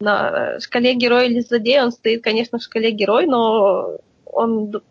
на 0.00 0.60
шкале 0.60 0.94
герой 0.94 1.28
или 1.28 1.40
злодей 1.40 1.80
он 1.80 1.92
стоит, 1.92 2.22
конечно, 2.22 2.58
в 2.58 2.62
шкале 2.62 2.90
герой, 2.90 3.26
но 3.26 3.98
он 4.26 4.82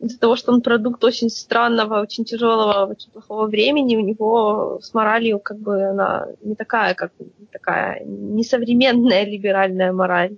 из-за 0.00 0.18
того, 0.18 0.34
что 0.34 0.52
он 0.52 0.62
продукт 0.62 1.04
очень 1.04 1.28
странного, 1.28 2.00
очень 2.00 2.24
тяжелого, 2.24 2.90
очень 2.90 3.10
плохого 3.10 3.46
времени, 3.46 3.96
у 3.96 4.00
него 4.00 4.80
с 4.82 4.94
моралью 4.94 5.38
как 5.38 5.58
бы 5.58 5.82
она 5.82 6.26
не 6.42 6.54
такая, 6.54 6.94
как 6.94 7.12
такая 7.52 8.02
несовременная 8.04 9.24
либеральная 9.24 9.92
мораль. 9.92 10.36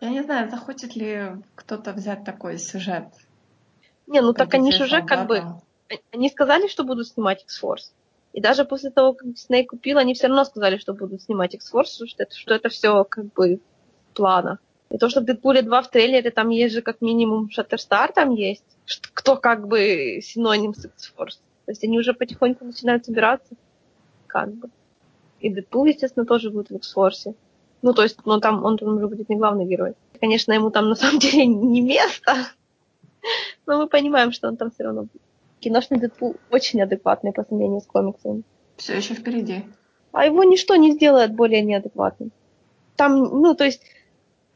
Я 0.00 0.10
не 0.10 0.22
знаю, 0.22 0.50
захочет 0.50 0.96
ли 0.96 1.28
кто-то 1.54 1.92
взять 1.92 2.24
такой 2.24 2.58
сюжет. 2.58 3.06
Не, 4.06 4.20
ну 4.20 4.32
так 4.32 4.52
они 4.54 4.72
же 4.72 4.84
уже 4.84 5.02
как 5.02 5.28
бы. 5.28 5.42
Они 6.12 6.28
сказали, 6.28 6.66
что 6.66 6.82
будут 6.82 7.08
снимать 7.08 7.44
X-Force. 7.44 7.92
И 8.32 8.40
даже 8.40 8.64
после 8.64 8.90
того, 8.90 9.12
как 9.12 9.32
Дисней 9.32 9.64
купил, 9.64 9.98
они 9.98 10.14
все 10.14 10.26
равно 10.26 10.44
сказали, 10.44 10.76
что 10.78 10.92
будут 10.92 11.22
снимать 11.22 11.54
X-Force, 11.54 12.06
что 12.06 12.22
это, 12.24 12.34
что 12.34 12.54
это 12.54 12.68
все 12.68 13.04
как 13.04 13.32
бы 13.32 13.60
в 14.10 14.16
планах. 14.16 14.58
И 14.94 14.96
то, 14.96 15.08
что 15.08 15.22
в 15.22 15.24
Дэдпуле 15.24 15.62
2 15.62 15.82
в 15.82 15.90
трейлере, 15.90 16.30
там 16.30 16.50
есть 16.50 16.72
же 16.72 16.80
как 16.80 17.00
минимум 17.00 17.50
Шаттерстар 17.50 18.12
там 18.12 18.30
есть, 18.30 18.62
кто 19.12 19.34
как 19.34 19.66
бы 19.66 20.20
синоним 20.22 20.72
с 20.72 20.84
X-Force. 20.84 21.40
То 21.64 21.72
есть 21.72 21.82
они 21.82 21.98
уже 21.98 22.14
потихоньку 22.14 22.64
начинают 22.64 23.04
собираться. 23.04 23.56
Как 24.28 24.54
бы. 24.54 24.68
И 25.40 25.50
Дэдпул, 25.50 25.86
естественно, 25.86 26.24
тоже 26.24 26.50
будет 26.50 26.70
в 26.70 26.76
X-Force. 26.76 27.34
Ну, 27.82 27.92
то 27.92 28.04
есть, 28.04 28.24
ну, 28.24 28.38
там 28.38 28.64
он 28.64 28.78
там 28.78 28.96
уже 28.96 29.08
будет 29.08 29.28
не 29.28 29.34
главный 29.34 29.64
герой. 29.64 29.94
Конечно, 30.20 30.52
ему 30.52 30.70
там 30.70 30.88
на 30.88 30.94
самом 30.94 31.18
деле 31.24 31.44
не 31.44 31.80
место, 31.80 32.36
но 33.66 33.78
мы 33.78 33.88
понимаем, 33.88 34.30
что 34.30 34.46
он 34.46 34.56
там 34.56 34.70
все 34.70 34.84
равно 34.84 35.02
будет. 35.02 35.22
Киношный 35.58 35.98
Дэдпул 35.98 36.36
очень 36.52 36.80
адекватный 36.80 37.32
по 37.32 37.42
сравнению 37.42 37.80
с 37.80 37.86
комиксами. 37.86 38.44
Все 38.76 38.96
еще 38.96 39.14
впереди. 39.14 39.64
А 40.12 40.24
его 40.24 40.44
ничто 40.44 40.76
не 40.76 40.92
сделает 40.92 41.34
более 41.34 41.62
неадекватным. 41.62 42.30
Там, 42.94 43.18
ну, 43.18 43.56
то 43.56 43.64
есть, 43.64 43.82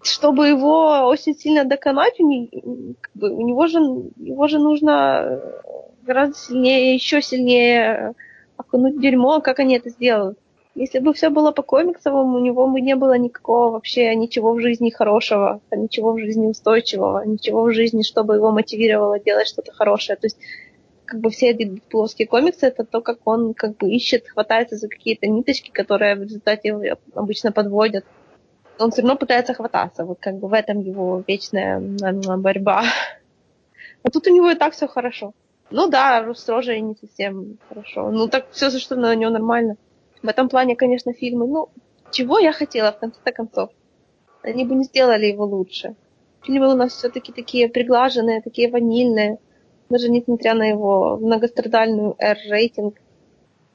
чтобы 0.03 0.49
его 0.49 1.07
очень 1.07 1.35
сильно 1.35 1.65
доконать, 1.65 2.19
у, 2.20 2.25
него 2.25 3.66
же 3.66 3.79
его 4.16 4.49
же 4.49 4.59
нужно 4.59 5.23
э, 5.23 5.62
гораздо 6.03 6.37
сильнее, 6.37 6.95
еще 6.95 7.20
сильнее 7.20 8.15
окунуть 8.57 8.97
в 8.97 9.01
дерьмо, 9.01 9.41
как 9.41 9.59
они 9.59 9.77
это 9.77 9.91
сделают. 9.91 10.39
Если 10.75 11.01
бы 11.01 11.12
все 11.12 11.29
было 11.29 11.51
по 11.51 11.62
комиксовому, 11.62 12.37
у 12.37 12.41
него 12.41 12.69
бы 12.69 12.81
не 12.81 12.95
было 12.95 13.19
никакого 13.19 13.73
вообще 13.73 14.15
ничего 14.15 14.53
в 14.53 14.61
жизни 14.61 14.91
хорошего, 14.91 15.61
ничего 15.73 16.12
в 16.12 16.20
жизни 16.20 16.47
устойчивого, 16.47 17.25
ничего 17.25 17.65
в 17.65 17.73
жизни, 17.73 18.03
чтобы 18.03 18.37
его 18.37 18.53
мотивировало 18.53 19.19
делать 19.19 19.49
что-то 19.49 19.73
хорошее. 19.73 20.16
То 20.16 20.27
есть 20.27 20.39
как 21.05 21.20
бы 21.20 21.31
все 21.31 21.51
эти 21.51 21.81
плоские 21.91 22.29
комиксы, 22.29 22.66
это 22.66 22.85
то, 22.85 23.01
как 23.01 23.27
он 23.27 23.55
как 23.55 23.77
бы 23.77 23.91
ищет, 23.91 24.29
хватается 24.29 24.77
за 24.77 24.89
какие-то 24.89 25.27
ниточки, 25.27 25.70
которые 25.70 26.15
в 26.15 26.23
результате 26.23 26.77
обычно 27.15 27.51
подводят. 27.51 28.05
Он 28.79 28.91
все 28.91 29.03
равно 29.03 29.17
пытается 29.17 29.55
хвататься. 29.55 30.05
Вот 30.05 30.19
как 30.21 30.37
бы 30.37 30.49
в 30.49 30.53
этом 30.53 30.81
его 30.81 31.23
вечная 31.27 31.81
борьба. 31.81 32.85
А 34.05 34.11
тут 34.11 34.29
у 34.29 34.31
него 34.31 34.49
и 34.49 34.55
так 34.55 34.75
все 34.75 34.87
хорошо. 34.87 35.33
Ну 35.71 35.89
да, 35.89 36.33
с 36.33 36.49
рожей 36.49 36.81
не 36.81 36.95
совсем 36.95 37.59
хорошо. 37.69 38.11
Ну 38.13 38.29
так 38.29 38.47
все, 38.53 38.71
что 38.71 38.95
на 38.95 39.15
него 39.17 39.31
нормально. 39.31 39.77
В 40.23 40.29
этом 40.29 40.49
плане, 40.49 40.77
конечно, 40.77 41.13
фильмы, 41.13 41.49
ну, 41.49 41.69
чего 42.13 42.39
я 42.39 42.53
хотела 42.53 42.93
в 42.93 43.01
конце 43.01 43.33
концов? 43.33 43.71
Они 44.43 44.65
бы 44.65 44.77
не 44.77 44.85
сделали 44.85 45.27
его 45.27 45.45
лучше. 45.45 45.97
Фильмы 46.43 46.73
у 46.73 46.77
нас 46.77 46.93
все-таки 46.93 47.33
такие 47.33 47.69
приглаженные, 47.69 48.41
такие 48.41 48.71
ванильные 48.71 49.39
даже 49.89 50.11
несмотря 50.11 50.55
на 50.55 50.65
его 50.65 51.17
многострадальную 51.19 52.15
R-рейтинг. 52.19 52.97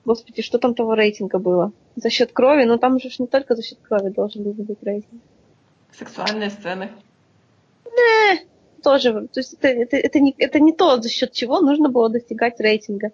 Господи, 0.05 0.41
что 0.41 0.57
там 0.59 0.73
того 0.75 0.95
рейтинга 0.95 1.39
было? 1.39 1.71
За 1.95 2.09
счет 2.09 2.33
крови, 2.33 2.65
но 2.65 2.77
там 2.77 2.99
же 2.99 3.09
не 3.19 3.27
только 3.27 3.55
за 3.55 3.63
счет 3.63 3.79
крови 3.81 4.09
должен 4.09 4.43
был 4.43 4.53
быть 4.53 4.81
рейтинг. 4.83 5.21
Сексуальные 5.91 6.49
сцены. 6.49 6.89
Тоже, 8.83 9.13
то 9.27 9.39
есть 9.39 9.53
это, 9.53 9.67
это, 9.69 9.95
это, 9.95 10.19
не, 10.19 10.35
это 10.37 10.59
не 10.59 10.73
то, 10.73 11.01
за 11.01 11.07
счет 11.07 11.31
чего 11.31 11.61
нужно 11.61 11.87
было 11.87 12.09
достигать 12.09 12.59
рейтинга. 12.59 13.11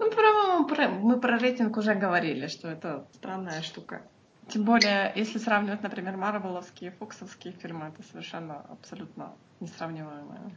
Ну, 0.00 0.10
про, 0.10 0.64
про- 0.64 0.88
мы 0.88 1.20
про 1.20 1.38
рейтинг 1.38 1.76
уже 1.76 1.94
говорили, 1.94 2.48
что 2.48 2.66
это 2.68 3.04
странная 3.14 3.62
штука. 3.62 4.02
Тем 4.48 4.64
более, 4.64 5.12
если 5.14 5.38
сравнивать, 5.38 5.82
например, 5.82 6.16
марвеловские 6.16 6.90
и 6.90 6.94
фоксовские 6.94 7.54
фильмы, 7.54 7.92
это 7.94 8.02
совершенно 8.10 8.64
абсолютно 8.68 9.32
несравниваемая 9.60 10.50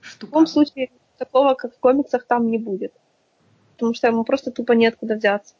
В 0.00 0.06
штука. 0.06 0.30
любом 0.32 0.46
случае, 0.48 0.90
такого, 1.16 1.54
как 1.54 1.72
в 1.76 1.78
комиксах, 1.78 2.24
там 2.26 2.50
не 2.50 2.58
будет. 2.58 2.92
Потому 3.78 3.94
что 3.94 4.08
ему 4.08 4.24
просто 4.24 4.50
тупо 4.50 4.72
неоткуда 4.72 5.14
взяться. 5.14 5.54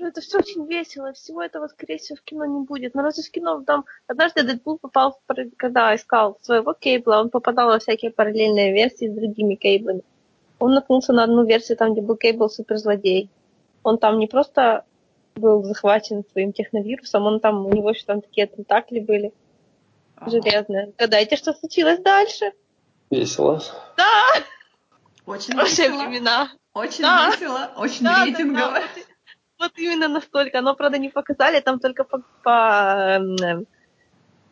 Это 0.00 0.20
все 0.20 0.38
очень 0.38 0.66
весело, 0.66 1.12
всего 1.12 1.40
этого, 1.40 1.68
скорее 1.68 1.98
всего, 1.98 2.16
в 2.16 2.22
кино 2.22 2.44
не 2.44 2.64
будет. 2.64 2.94
Но 2.94 3.02
разве 3.02 3.22
в 3.22 3.30
кино 3.30 3.62
там... 3.64 3.84
Однажды 4.08 4.42
Дэдпул 4.42 4.78
попал, 4.78 5.20
в 5.26 5.34
когда 5.56 5.94
искал 5.94 6.36
своего 6.42 6.74
Кейбла, 6.74 7.20
он 7.20 7.30
попадал 7.30 7.68
во 7.68 7.78
всякие 7.78 8.10
параллельные 8.10 8.72
версии 8.72 9.08
с 9.08 9.14
другими 9.14 9.54
Кейблами. 9.54 10.02
Он 10.58 10.74
наткнулся 10.74 11.12
на 11.12 11.22
одну 11.24 11.44
версию, 11.44 11.78
там, 11.78 11.92
где 11.92 12.02
был 12.02 12.16
Кейбл 12.16 12.48
суперзлодей. 12.50 13.30
Он 13.84 13.98
там 13.98 14.18
не 14.18 14.26
просто 14.26 14.84
был 15.36 15.62
захвачен 15.62 16.24
своим 16.32 16.52
техновирусом, 16.52 17.26
он 17.26 17.38
там, 17.40 17.66
у 17.66 17.72
него 17.72 17.90
еще 17.90 18.04
там 18.04 18.20
такие 18.20 18.46
тентакли 18.46 18.98
были 18.98 19.32
Ага. 20.16 20.30
железные. 20.30 20.92
Гадайте, 20.98 21.36
что 21.36 21.52
случилось 21.52 22.00
дальше? 22.00 22.52
Весело. 23.10 23.62
Да, 23.96 24.04
Очень 25.26 25.54
хорошие 25.54 25.88
весело. 25.88 26.02
времена. 26.04 26.50
Очень 26.74 27.02
Да. 27.02 27.30
весело, 27.30 27.70
очень 27.76 28.04
Да, 28.04 28.16
да, 28.18 28.24
рейтингово. 28.24 28.70
да, 28.72 28.80
вот, 28.80 28.96
и- 28.96 29.04
вот 29.58 29.72
именно 29.78 30.08
настолько. 30.08 30.60
Но, 30.60 30.74
правда, 30.74 30.98
не 30.98 31.08
показали, 31.08 31.60
там 31.60 31.80
только 31.80 32.04
по, 32.04 32.22
по 32.42 33.18
эм, 33.18 33.66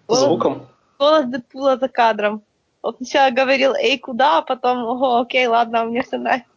голос- 0.08 0.24
Звуком. 0.24 0.68
голос 0.98 1.26
Дэдпула 1.26 1.76
за 1.76 1.88
кадром. 1.88 2.42
Он 2.82 2.94
сначала 2.96 3.30
говорил, 3.30 3.74
эй, 3.74 3.98
куда, 3.98 4.38
а 4.38 4.42
потом, 4.42 4.78
ого, 4.84 5.18
окей, 5.20 5.46
ладно, 5.46 5.84
мне 5.84 6.02
все 6.02 6.18
нравится. 6.18 6.48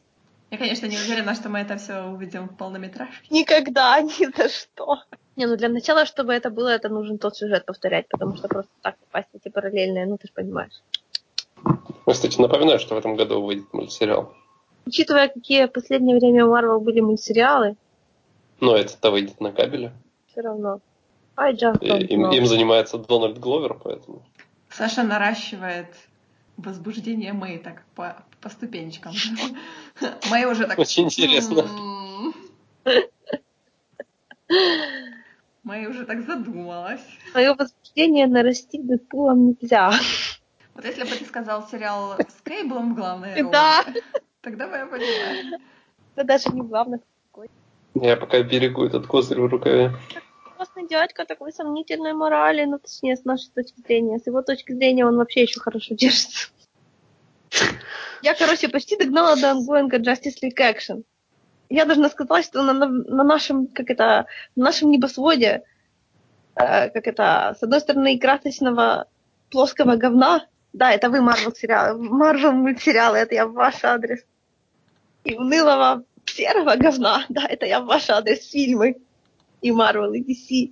Я, 0.52 0.58
конечно, 0.58 0.86
не 0.88 0.98
уверена, 0.98 1.34
что 1.36 1.50
мы 1.50 1.60
это 1.60 1.78
все 1.78 2.04
увидим 2.04 2.50
в 2.50 2.58
полнометражке. 2.58 3.28
Никогда, 3.30 4.02
ни 4.02 4.36
за 4.36 4.50
что. 4.50 4.98
Не, 5.38 5.46
ну 5.46 5.56
для 5.56 5.70
начала, 5.70 6.06
чтобы 6.06 6.34
это 6.34 6.50
было, 6.50 6.68
это 6.70 6.90
нужен 6.90 7.18
тот 7.18 7.38
сюжет 7.38 7.66
повторять, 7.66 8.08
потому 8.10 8.36
что 8.36 8.48
просто 8.50 8.72
так 8.82 8.98
попасть 8.98 9.30
эти 9.34 9.50
параллельные, 9.50 10.06
ну 10.06 10.18
ты 10.18 10.28
же 10.28 10.34
понимаешь. 10.34 10.74
Я, 12.06 12.14
кстати, 12.14 12.42
напоминаю, 12.42 12.80
что 12.80 12.96
в 12.96 12.98
этом 12.98 13.16
году 13.16 13.42
выйдет 13.42 13.72
мультсериал. 13.74 14.34
Учитывая, 14.86 15.28
какие 15.30 15.66
в 15.66 15.72
последнее 15.72 16.18
время 16.18 16.46
у 16.46 16.52
Марвел 16.52 16.80
были 16.80 17.00
мультсериалы, 17.02 17.76
Но 18.60 18.76
это-то 18.76 19.12
выйдет 19.12 19.40
на 19.40 19.52
кабеле. 19.52 19.92
все 20.32 20.42
равно. 20.42 20.80
I 21.38 21.54
just 21.54 21.84
им, 21.84 22.26
know. 22.26 22.36
им 22.36 22.46
занимается 22.46 22.98
Дональд 22.98 23.40
Гловер, 23.40 23.76
поэтому... 23.84 24.22
Саша 24.70 25.04
наращивает 25.04 25.88
возбуждение 26.58 27.34
Мэй 27.34 27.58
так 27.58 27.84
по, 27.96 28.24
по 28.42 28.50
ступенечкам. 28.50 29.14
Мэй 30.30 30.46
уже 30.46 30.68
так... 30.68 30.78
Очень 30.78 31.06
интересно. 31.06 31.62
«М-м-м». 31.62 32.34
Мэй 35.64 35.88
уже 35.88 36.06
так 36.06 36.26
задумалась. 36.26 37.02
Мое 37.34 37.54
возбуждение 37.54 38.28
нарастить 38.28 38.86
Дэдпулом 38.86 39.56
нельзя. 39.62 39.92
Вот 40.74 40.86
если 40.86 41.04
бы 41.04 41.10
ты 41.10 41.26
сказал 41.26 41.68
сериал 41.68 42.16
с 42.18 42.42
Кейблом 42.44 42.94
в 42.94 42.96
главной 42.96 43.36
роли, 43.36 43.52
Да. 43.52 43.86
Тогда 44.42 44.68
бы 44.68 44.76
я 44.76 44.86
поняла. 44.86 45.60
Это 46.16 46.26
даже 46.26 46.50
не 46.50 46.62
главное. 46.62 47.00
Я 47.94 48.16
пока 48.18 48.42
берегу 48.42 48.86
этот 48.86 49.06
козырь 49.08 49.40
в 49.40 49.48
рукаве. 49.48 49.92
Классный 50.56 50.88
дядька 50.88 51.26
такой 51.26 51.52
сомнительной 51.52 52.14
морали, 52.14 52.66
ну 52.66 52.80
точнее 52.80 53.18
с 53.18 53.26
нашей 53.26 53.52
точки 53.52 53.80
зрения. 53.82 54.20
С 54.20 54.28
его 54.28 54.42
точки 54.42 54.72
зрения 54.72 55.06
он 55.06 55.18
вообще 55.18 55.44
еще 55.44 55.60
хорошо 55.60 55.96
держится. 55.96 56.50
Я, 58.22 58.36
короче, 58.36 58.70
почти 58.70 58.96
догнала 58.98 59.36
до 59.36 59.52
ангоинга 59.52 59.98
Justice 59.98 60.38
League 60.44 60.60
Action. 60.60 61.04
Я 61.70 61.86
должна 61.86 62.10
сказать, 62.10 62.46
что 62.46 62.62
на, 62.64 62.74
на, 62.74 62.88
на 62.88 63.24
нашем, 63.24 63.68
как 63.68 63.90
это, 63.90 64.28
на 64.56 64.66
нашем 64.66 64.92
небосводе, 64.92 65.64
э, 66.56 66.90
как 66.90 67.08
это, 67.08 67.56
с 67.58 67.64
одной 67.64 67.80
стороны, 67.82 68.20
красочного 68.20 69.08
плоского 69.50 69.96
говна, 69.96 70.46
да, 70.74 70.92
это 70.92 71.10
вы 71.10 71.22
Марвел 71.22 71.54
сериал, 71.54 71.98
Марвел 71.98 72.54
мультсериалы, 72.54 73.18
это 73.18 73.36
я 73.36 73.46
в 73.48 73.54
ваш 73.54 73.84
адрес. 73.84 74.24
И 75.24 75.36
унылого 75.36 76.04
серого 76.26 76.76
говна, 76.76 77.26
да, 77.30 77.46
это 77.48 77.66
я 77.66 77.80
в 77.82 77.86
ваш 77.86 78.10
адрес 78.10 78.50
фильмы. 78.50 78.98
И 79.62 79.72
Марвел, 79.72 80.14
и 80.14 80.22
DC. 80.22 80.72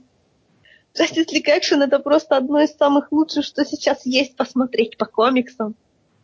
Justice 0.97 1.27
League 1.31 1.47
Action 1.47 1.83
это 1.83 1.99
просто 1.99 2.35
одно 2.35 2.59
из 2.59 2.75
самых 2.75 3.11
лучших, 3.11 3.45
что 3.45 3.63
сейчас 3.63 4.05
есть 4.05 4.35
посмотреть 4.35 4.97
по 4.97 5.05
комиксам. 5.05 5.75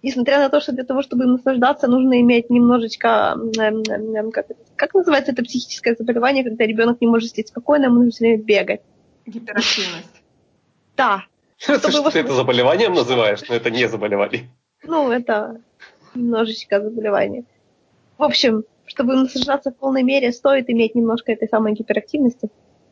Несмотря 0.02 0.40
на 0.40 0.50
то, 0.50 0.60
что 0.60 0.72
для 0.72 0.84
того, 0.84 1.02
чтобы 1.02 1.24
им 1.24 1.34
наслаждаться, 1.34 1.88
нужно 1.88 2.20
иметь 2.22 2.50
немножечко, 2.50 3.36
эм, 3.58 3.82
эм, 3.88 4.16
эм, 4.16 4.32
как, 4.32 4.48
как 4.76 4.94
называется 4.94 5.32
это 5.32 5.44
психическое 5.44 5.96
заболевание, 5.96 6.44
когда 6.44 6.66
ребенок 6.66 7.02
не 7.02 7.08
может 7.08 7.30
сидеть 7.32 7.50
спокойно, 7.50 7.86
ему 7.86 7.96
нужно 7.96 8.12
все 8.12 8.26
время 8.26 8.44
бегать. 8.44 8.82
Гиперактивность. 9.26 10.10
Да, 10.98 11.26
Ты 11.60 11.78
Чтобы 11.78 11.92
что, 11.92 11.98
его 12.00 12.10
ты 12.10 12.20
это 12.20 12.34
заболеванием 12.34 12.94
называешь, 12.94 13.42
но 13.50 13.56
это 13.56 13.70
не 13.70 13.86
заболевание. 13.90 14.50
ну, 14.84 15.12
это 15.12 15.60
немножечко 16.14 16.80
заболевание. 16.82 17.44
В 18.18 18.24
общем, 18.24 18.64
чтобы 18.86 19.16
наслаждаться 19.16 19.72
в 19.72 19.78
полной 19.78 20.04
мере, 20.04 20.32
стоит 20.32 20.70
иметь 20.70 20.96
немножко 20.96 21.32
этой 21.32 21.48
самой 21.48 21.74
гиперактивности, 21.74 22.50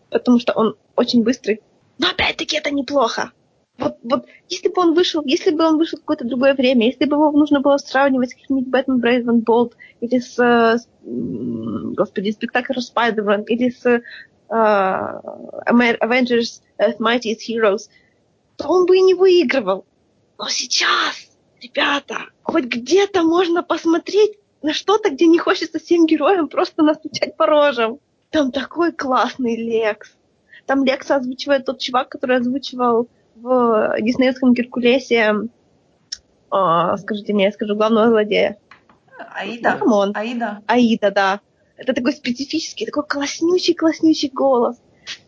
потому 0.10 0.40
что 0.40 0.54
он 0.54 0.76
очень 0.96 1.24
быстрый. 1.24 1.62
Но 1.98 2.10
опять-таки 2.10 2.58
это 2.58 2.72
неплохо. 2.72 3.32
Вот, 3.78 3.98
вот 4.04 4.26
если 4.50 4.70
бы 4.70 4.82
он 4.82 4.94
вышел, 4.94 5.24
если 5.26 5.52
бы 5.52 5.66
он 5.66 5.78
вышел 5.78 5.98
в 5.98 6.02
какое-то 6.02 6.26
другое 6.26 6.54
время, 6.54 6.86
если 6.86 7.06
бы 7.06 7.16
его 7.16 7.32
нужно 7.32 7.60
было 7.60 7.78
сравнивать 7.78 8.32
с 8.32 8.36
каким-нибудь 8.36 8.70
Бэтмен 8.70 9.00
Брейвен 9.00 9.40
Болт 9.40 9.76
или 10.00 10.20
с, 10.20 10.38
с, 10.38 10.88
господи, 11.02 12.32
спектакль 12.32 12.80
Спайдермен 12.80 13.44
или 13.44 13.72
с 13.72 13.86
э, 13.86 14.02
Avengers 14.50 16.62
Earth 16.80 17.00
Mightiest 17.00 17.40
Heroes, 17.50 17.90
то 18.58 18.68
он 18.68 18.86
бы 18.86 18.98
и 18.98 19.02
не 19.02 19.16
выигрывал. 19.16 19.86
Но 20.38 20.48
сейчас, 20.50 21.32
ребята, 21.60 22.18
хоть 22.44 22.66
где-то 22.66 23.24
можно 23.24 23.64
посмотреть 23.64 24.38
на 24.64 24.74
что-то, 24.74 25.10
где 25.12 25.28
не 25.28 25.38
хочется 25.38 25.78
всем 25.80 26.06
героям 26.06 26.48
просто 26.48 26.82
настучать 26.84 27.38
по 27.38 27.46
рожам. 27.46 28.00
Там 28.32 28.52
такой 28.52 28.92
классный 28.92 29.56
Лекс. 29.56 30.16
Там 30.66 30.84
Лекса 30.84 31.18
озвучивает 31.18 31.66
тот 31.66 31.80
чувак, 31.80 32.10
который 32.10 32.38
озвучивал 32.38 33.08
в 33.36 33.96
диснеевском 34.00 34.54
Геркулесе, 34.54 35.36
а, 36.50 36.98
скажите 36.98 37.34
мне, 37.34 37.46
я 37.46 37.52
скажу, 37.52 37.76
главного 37.76 38.10
злодея. 38.10 38.58
Аида. 39.18 39.78
Come 39.78 39.97
on. 39.97 40.12
Аида. 40.16 40.62
Аида, 40.68 41.12
да. 41.12 41.40
Это 41.78 41.94
такой 41.94 42.14
специфический, 42.14 42.86
такой 42.86 43.04
класснючий-класснючий 43.08 44.30
голос. 44.32 44.78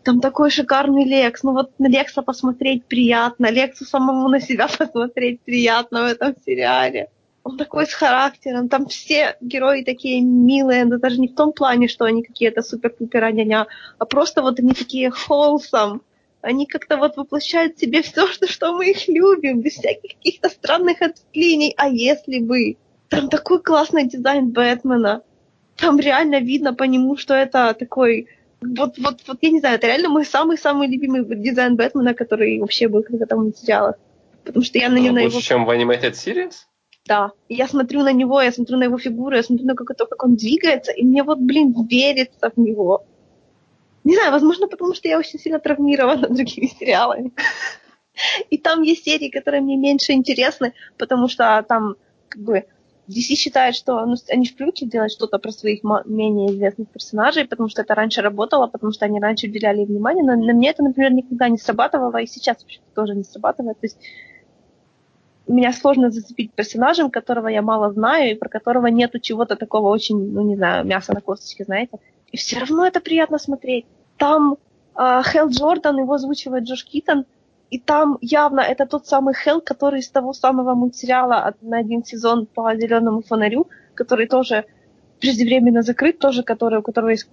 Там 0.04 0.22
такой 0.22 0.52
шикарный 0.52 1.04
Лекс. 1.04 1.42
Ну 1.44 1.54
вот 1.54 1.72
на 1.80 1.88
Лекса 1.88 2.22
посмотреть 2.22 2.86
приятно. 2.86 3.50
Лексу 3.50 3.86
самому 3.86 4.30
на 4.30 4.40
себя 4.40 4.68
посмотреть 4.78 5.42
приятно 5.42 6.04
в 6.04 6.06
этом 6.06 6.36
сериале. 6.46 7.10
Он 7.46 7.58
такой 7.58 7.86
с 7.86 7.94
характером. 7.94 8.70
Там 8.70 8.88
все 8.88 9.38
герои 9.40 9.84
такие 9.84 10.20
милые. 10.20 10.84
Но 10.84 10.98
даже 10.98 11.20
не 11.20 11.28
в 11.28 11.36
том 11.36 11.54
плане, 11.54 11.88
что 11.88 12.06
они 12.06 12.24
какие-то 12.24 12.64
супер-пупер 12.64 13.32
няня 13.32 13.68
а 14.00 14.06
просто 14.06 14.42
вот 14.42 14.60
они 14.60 14.74
такие 14.74 15.12
wholesome. 15.12 16.02
Они 16.42 16.66
как-то 16.66 16.98
вот 16.98 17.18
воплощают 17.18 17.78
в 17.78 17.80
себе 17.80 18.02
все, 18.02 18.26
что, 18.28 18.48
что 18.48 18.74
мы 18.74 18.90
их 18.90 19.08
любим, 19.08 19.62
без 19.62 19.74
всяких 19.74 20.16
каких-то 20.16 20.50
странных 20.50 21.04
ответвлений. 21.04 21.76
А 21.78 21.88
если 21.88 22.40
бы? 22.40 22.78
Там 23.10 23.30
такой 23.30 23.62
классный 23.62 24.08
дизайн 24.08 24.50
Бэтмена. 24.50 25.22
Там 25.76 26.00
реально 26.00 26.40
видно 26.40 26.74
по 26.74 26.84
нему, 26.84 27.16
что 27.16 27.36
это 27.36 27.76
такой... 27.78 28.28
Вот, 28.62 28.98
вот, 28.98 29.22
вот 29.28 29.38
я 29.42 29.52
не 29.52 29.60
знаю, 29.60 29.76
это 29.76 29.86
реально 29.86 30.10
мой 30.10 30.26
самый-самый 30.26 30.88
любимый 30.88 31.24
дизайн 31.36 31.76
Бэтмена, 31.76 32.16
который 32.16 32.60
вообще 32.60 32.88
был 32.88 33.04
когда-то 33.04 33.36
в 33.36 33.40
мультсериалах. 33.40 33.98
Потому 34.44 34.66
что 34.66 34.80
я 34.80 34.90
на, 34.90 34.96
Ну, 34.96 35.12
Лучше, 35.12 35.26
его... 35.26 35.42
чем 35.42 35.66
в 35.66 35.70
Animated 35.70 36.14
Series? 36.14 36.54
Да. 37.08 37.32
И 37.50 37.56
я 37.56 37.68
смотрю 37.68 38.02
на 38.02 38.12
него, 38.12 38.42
я 38.42 38.52
смотрю 38.52 38.78
на 38.78 38.86
его 38.86 38.98
фигуру, 38.98 39.36
я 39.36 39.44
смотрю 39.44 39.66
на 39.68 39.76
как, 39.76 39.96
то, 39.96 40.06
как 40.06 40.24
он 40.24 40.36
двигается, 40.36 40.92
и 40.92 41.06
мне 41.06 41.24
вот, 41.24 41.40
блин, 41.40 41.74
верится 41.88 42.52
в 42.56 42.58
него. 42.60 43.06
Не 44.04 44.16
знаю, 44.16 44.32
возможно, 44.32 44.68
потому 44.68 44.94
что 44.94 45.08
я 45.08 45.20
очень 45.20 45.40
сильно 45.40 45.60
травмирована 45.60 46.28
другими 46.30 46.68
сериалами. 46.68 47.32
И 48.50 48.58
там 48.58 48.82
есть 48.82 49.04
серии, 49.04 49.30
которые 49.30 49.62
мне 49.62 49.78
меньше 49.78 50.14
интересны, 50.14 50.74
потому 50.98 51.28
что 51.28 51.64
там 51.68 51.96
как 52.30 52.42
бы 52.42 52.66
DC 53.08 53.36
считает, 53.36 53.76
что 53.76 54.04
ну, 54.06 54.16
они 54.30 54.46
в 54.46 54.56
привыкли 54.56 54.86
делать 54.86 55.12
что-то 55.12 55.38
про 55.38 55.52
своих 55.52 55.84
менее 56.06 56.52
известных 56.52 56.90
персонажей, 56.90 57.46
потому 57.46 57.70
что 57.70 57.82
это 57.82 57.94
раньше 57.94 58.22
работало, 58.22 58.68
потому 58.68 58.92
что 58.94 59.06
они 59.06 59.20
раньше 59.20 59.48
уделяли 59.48 59.82
им 59.82 59.88
внимание. 59.88 60.24
Но 60.24 60.36
на 60.36 60.54
мне 60.54 60.70
это, 60.72 60.82
например, 60.82 61.14
никогда 61.14 61.50
не 61.50 61.58
срабатывало, 61.58 62.18
и 62.18 62.26
сейчас 62.26 62.62
вообще 62.62 62.80
тоже 62.96 63.16
не 63.16 63.24
срабатывает. 63.24 63.80
То 63.80 63.86
есть 63.86 63.98
меня 65.48 65.74
сложно 65.74 66.10
зацепить 66.12 66.52
персонажем, 66.54 67.10
которого 67.12 67.48
я 67.48 67.62
мало 67.62 67.92
знаю, 67.94 68.32
и 68.32 68.36
про 68.36 68.50
которого 68.50 68.88
нету 68.88 69.20
чего-то 69.20 69.56
такого 69.56 69.90
очень, 69.90 70.32
ну 70.34 70.42
не 70.42 70.56
знаю, 70.56 70.86
мяса 70.86 71.14
на 71.14 71.22
косточке, 71.22 71.64
знаете. 71.66 71.98
И 72.32 72.38
все 72.38 72.60
равно 72.60 72.86
это 72.86 73.00
приятно 73.00 73.38
смотреть. 73.40 73.86
Там 74.18 74.58
э, 74.98 75.22
Хелл 75.24 75.50
Джордан, 75.50 76.00
его 76.00 76.14
озвучивает 76.14 76.64
Джош 76.64 76.84
Китон, 76.86 77.26
и 77.70 77.80
там 77.80 78.18
явно 78.22 78.62
это 78.62 78.86
тот 78.86 79.08
самый 79.08 79.34
Хелл, 79.34 79.62
который 79.62 80.00
из 80.00 80.10
того 80.10 80.34
самого 80.34 80.74
мультсериала 80.76 81.36
от- 81.48 81.62
на 81.62 81.78
один 81.80 82.04
сезон 82.04 82.46
по 82.46 82.76
зеленому 82.76 83.22
фонарю, 83.22 83.68
который 83.94 84.28
тоже 84.28 84.66
преждевременно 85.20 85.82
закрыт, 85.82 86.20
тоже 86.20 86.44
который, 86.44 86.80
у 86.80 86.82
которого 86.82 87.10
есть 87.10 87.28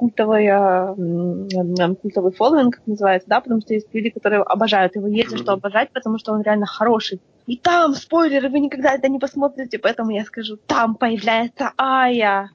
м, 0.96 1.96
культовый 1.96 2.32
фолловинг, 2.32 2.76
как 2.76 2.86
называется, 2.86 3.28
да, 3.28 3.40
потому 3.40 3.60
что 3.60 3.74
есть 3.74 3.88
люди, 3.92 4.10
которые 4.10 4.42
обожают 4.42 4.96
его, 4.96 5.08
есть 5.08 5.30
за 5.30 5.36
что 5.38 5.52
обожать, 5.52 5.90
потому 5.92 6.18
что 6.18 6.32
он 6.32 6.42
реально 6.42 6.66
хороший. 6.66 7.20
И 7.46 7.56
там, 7.56 7.94
спойлеры, 7.94 8.48
вы 8.48 8.60
никогда 8.60 8.94
это 8.94 9.08
не 9.08 9.18
посмотрите, 9.18 9.78
поэтому 9.78 10.10
я 10.10 10.24
скажу, 10.24 10.56
там 10.56 10.94
появляется 10.94 11.72
Ая. 11.76 12.50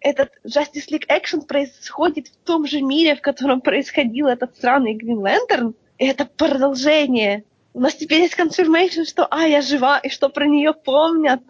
Этот 0.00 0.32
Justice 0.44 0.88
League 0.90 1.06
Action 1.08 1.46
происходит 1.46 2.28
в 2.28 2.36
том 2.44 2.66
же 2.66 2.82
мире, 2.82 3.14
в 3.14 3.20
котором 3.20 3.60
происходил 3.60 4.26
этот 4.26 4.56
сраный 4.56 4.96
Green 4.96 5.22
Lantern. 5.22 5.74
И 5.98 6.06
это 6.06 6.26
продолжение. 6.26 7.44
У 7.72 7.80
нас 7.80 7.94
теперь 7.94 8.22
есть 8.22 8.38
confirmation, 8.38 9.04
что 9.04 9.26
Ая 9.32 9.62
жива 9.62 9.98
и 9.98 10.08
что 10.08 10.28
про 10.28 10.46
нее 10.46 10.74
помнят. 10.74 11.40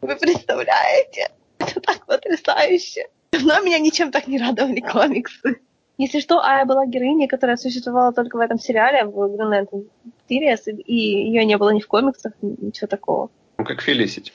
Вы 0.00 0.16
представляете? 0.16 1.30
Это 1.58 1.80
так 1.80 2.06
потрясающе. 2.06 3.08
Давно 3.32 3.60
меня 3.60 3.78
ничем 3.78 4.10
так 4.10 4.26
не 4.26 4.38
радовали 4.38 4.80
комиксы. 4.80 5.60
Если 6.00 6.20
что, 6.20 6.42
Ая 6.42 6.64
была 6.64 6.86
героиней, 6.86 7.28
которая 7.28 7.58
существовала 7.58 8.10
только 8.14 8.36
в 8.36 8.40
этом 8.40 8.58
сериале, 8.58 9.04
в 9.04 9.10
Green 9.18 9.50
Lantern 9.50 9.86
Series, 10.30 10.62
и- 10.72 10.80
и 10.80 10.94
ее 11.30 11.44
не 11.44 11.58
было 11.58 11.70
ни 11.74 11.80
в 11.80 11.86
комиксах, 11.86 12.32
ни- 12.40 12.56
ничего 12.64 12.86
такого. 12.86 13.28
Ну, 13.58 13.64
как 13.66 13.82
Фелисити. 13.82 14.32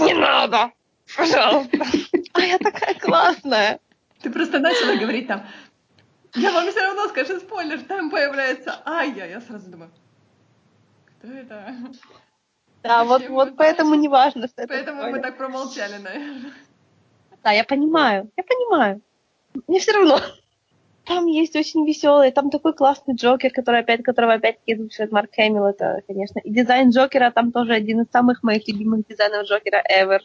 Не 0.00 0.14
надо! 0.14 0.72
Пожалуйста. 1.16 1.78
Ая 2.34 2.58
такая 2.58 2.94
классная. 2.94 3.78
Ты 4.22 4.30
просто 4.30 4.58
начала 4.58 4.96
говорить 4.96 5.28
там, 5.28 5.46
я 6.34 6.50
вам 6.50 6.68
все 6.68 6.80
равно 6.80 7.06
скажу 7.08 7.38
спойлер, 7.38 7.80
там 7.84 8.10
появляется 8.10 8.82
Ая. 8.84 9.28
Я 9.30 9.40
сразу 9.40 9.70
думаю, 9.70 9.92
кто 11.20 11.28
это? 11.32 11.76
Да, 12.82 13.04
вот, 13.04 13.22
вот 13.28 13.56
поэтому 13.56 13.94
не 13.94 14.08
важно, 14.08 14.48
что 14.48 14.62
это 14.62 14.74
Поэтому 14.74 15.02
мы 15.12 15.20
так 15.20 15.36
промолчали, 15.36 15.98
наверное. 16.02 16.52
Да, 17.44 17.52
я 17.52 17.62
понимаю, 17.62 18.28
я 18.36 18.42
понимаю. 18.42 19.00
Мне 19.68 19.78
все 19.78 19.92
равно. 19.92 20.18
Там 21.08 21.24
есть 21.24 21.56
очень 21.56 21.86
веселый, 21.86 22.30
там 22.30 22.50
такой 22.50 22.74
классный 22.74 23.14
Джокер, 23.14 23.50
который 23.50 23.80
опять, 23.80 24.02
которого 24.02 24.34
опять-таки 24.34 24.78
Марк 25.10 25.30
Хэмилл, 25.34 25.64
это, 25.64 26.02
конечно. 26.06 26.38
И 26.40 26.50
дизайн 26.50 26.90
Джокера 26.90 27.30
там 27.30 27.50
тоже 27.50 27.72
один 27.72 28.02
из 28.02 28.10
самых 28.12 28.42
моих 28.42 28.68
любимых 28.68 29.06
дизайнов 29.08 29.46
Джокера 29.46 29.82
ever. 29.90 30.18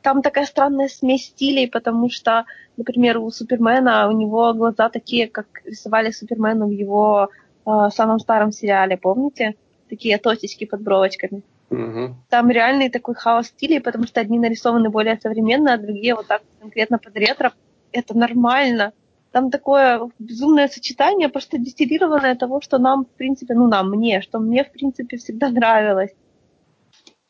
Там 0.00 0.22
такая 0.22 0.46
странная 0.46 0.88
смесь 0.88 1.26
стилей, 1.26 1.68
потому 1.68 2.08
что, 2.08 2.46
например, 2.78 3.18
у 3.18 3.30
Супермена, 3.30 4.08
у 4.08 4.12
него 4.12 4.54
глаза 4.54 4.88
такие, 4.88 5.28
как 5.28 5.46
рисовали 5.66 6.10
Супермену 6.10 6.68
в 6.68 6.70
его 6.70 7.28
э, 7.66 7.88
самом 7.94 8.18
старом 8.18 8.50
сериале, 8.50 8.96
помните? 8.96 9.56
Такие 9.90 10.16
точечки 10.16 10.64
под 10.64 10.80
бровочками. 10.80 11.42
Мгм. 11.68 12.16
Там 12.30 12.48
реальный 12.48 12.88
такой 12.88 13.14
хаос 13.14 13.48
стилей, 13.48 13.80
потому 13.82 14.06
что 14.06 14.22
одни 14.22 14.38
нарисованы 14.38 14.88
более 14.88 15.20
современно, 15.20 15.74
а 15.74 15.78
другие 15.78 16.14
вот 16.14 16.28
так 16.28 16.40
конкретно 16.60 16.98
под 16.98 17.14
ретро. 17.14 17.52
Это 17.92 18.16
нормально. 18.16 18.94
Там 19.32 19.50
такое 19.50 20.10
безумное 20.18 20.68
сочетание, 20.68 21.28
просто 21.28 21.58
дистиллированное 21.58 22.34
того, 22.34 22.60
что 22.60 22.78
нам, 22.78 23.04
в 23.04 23.10
принципе, 23.10 23.54
ну 23.54 23.68
нам, 23.68 23.90
мне, 23.90 24.22
что 24.22 24.40
мне, 24.40 24.64
в 24.64 24.72
принципе, 24.72 25.16
всегда 25.16 25.50
нравилось. 25.50 26.10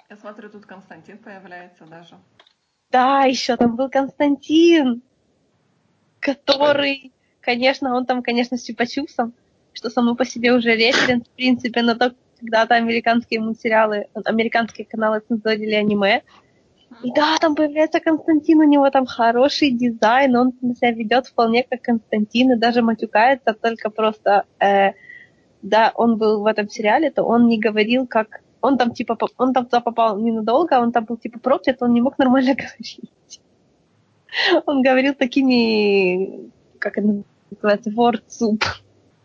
Я 0.09 0.17
смотрю, 0.17 0.49
тут 0.49 0.67
Константин 0.67 1.19
появляется 1.19 1.85
даже. 1.85 2.17
Да, 2.91 3.25
еще 3.25 3.57
там 3.57 3.77
был 3.77 3.89
Константин, 3.89 5.03
который, 6.21 7.13
конечно, 7.41 7.95
он 7.95 8.07
там, 8.07 8.23
конечно, 8.23 8.57
с 8.57 8.69
чупа-чупсом, 8.69 9.33
что 9.73 9.91
само 9.91 10.17
по 10.17 10.25
себе 10.25 10.53
уже 10.53 10.75
референс, 10.75 11.29
в 11.29 11.31
принципе, 11.37 11.83
на 11.83 11.95
то, 11.95 12.15
когда-то 12.41 12.75
американские 12.75 13.41
мультсериалы, 13.41 14.07
американские 14.25 14.87
каналы 14.87 15.21
цензурили 15.21 15.75
аниме. 15.75 16.23
И 17.03 17.13
да, 17.13 17.37
там 17.41 17.55
появляется 17.55 18.01
Константин, 18.01 18.59
у 18.59 18.65
него 18.65 18.91
там 18.91 19.07
хороший 19.07 19.71
дизайн, 19.71 20.37
он 20.37 20.53
себя 20.75 20.91
ведет 20.91 21.27
вполне 21.27 21.63
как 21.63 21.83
Константин 21.83 22.53
и 22.53 22.57
даже 22.57 22.83
матюкается, 22.83 23.55
только 23.55 23.91
просто, 23.91 24.45
э, 24.59 24.93
да, 25.63 25.93
он 25.95 26.19
был 26.19 26.43
в 26.43 26.47
этом 26.47 26.69
сериале, 26.69 27.11
то 27.11 27.25
он 27.25 27.47
не 27.47 27.59
говорил 27.59 28.07
как... 28.07 28.43
Он 28.61 28.77
там 28.77 28.93
типа, 28.93 29.17
он 29.39 29.55
там 29.55 29.65
туда 29.65 29.81
попал 29.81 30.19
ненадолго, 30.19 30.81
он 30.81 30.93
там 30.93 31.05
был 31.05 31.17
типа 31.17 31.39
проклят, 31.39 31.81
он 31.81 31.95
не 31.95 32.03
мог 32.03 32.19
нормально 32.19 32.55
говорить. 32.55 33.01
Он 34.67 34.83
говорил 34.83 35.15
такими, 35.15 36.51
как 36.79 36.99
это 36.99 37.23
называется, 37.51 37.91
word 37.91 38.23
soup. 38.29 38.63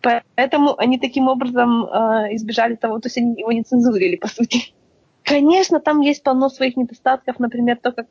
Поэтому 0.02 0.78
они 0.78 1.00
таким 1.00 1.28
образом 1.28 1.86
э, 1.86 2.36
избежали 2.36 2.76
того, 2.76 3.00
то 3.00 3.08
есть 3.08 3.18
они 3.18 3.40
его 3.40 3.52
не 3.52 3.64
цензурили, 3.64 4.18
по 4.18 4.28
сути. 4.28 4.75
Конечно, 5.26 5.80
там 5.80 6.02
есть 6.02 6.22
полно 6.22 6.50
своих 6.50 6.78
недостатков, 6.78 7.40
например, 7.40 7.80
то, 7.82 7.92
как 7.92 8.06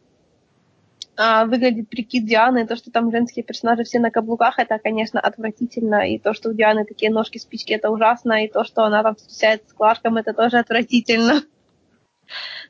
а, 1.17 1.47
выглядит 1.47 1.89
прикид 1.89 2.27
Дианы, 2.27 2.67
то, 2.67 2.75
что 2.75 2.91
там 2.91 3.13
женские 3.13 3.45
персонажи 3.45 3.85
все 3.85 4.01
на 4.01 4.11
каблуках, 4.11 4.59
это, 4.59 4.81
конечно, 4.81 5.21
отвратительно, 5.21 6.09
и 6.09 6.19
то, 6.19 6.35
что 6.35 6.51
у 6.51 6.53
Дианы 6.53 6.85
такие 6.85 7.13
ножки-спички, 7.13 7.73
это 7.73 7.91
ужасно, 7.91 8.45
и 8.45 8.49
то, 8.49 8.65
что 8.65 8.83
она 8.83 9.05
там 9.05 9.15
встречается 9.15 9.71
с 9.71 9.73
Кларком, 9.73 10.17
это 10.17 10.33
тоже 10.33 10.59
отвратительно. 10.59 11.43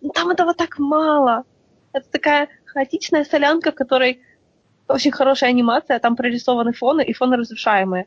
Но 0.02 0.10
там 0.10 0.28
этого 0.28 0.52
так 0.52 0.78
мало. 0.78 1.44
Это 1.94 2.10
такая 2.10 2.48
хаотичная 2.66 3.24
солянка, 3.24 3.72
в 3.72 3.74
которой 3.74 4.20
очень 4.88 5.12
хорошая 5.12 5.50
анимация, 5.50 5.98
там 5.98 6.16
прорисованы 6.16 6.74
фоны, 6.74 7.02
и 7.02 7.14
фоны 7.14 7.38
разрушаемые. 7.38 8.04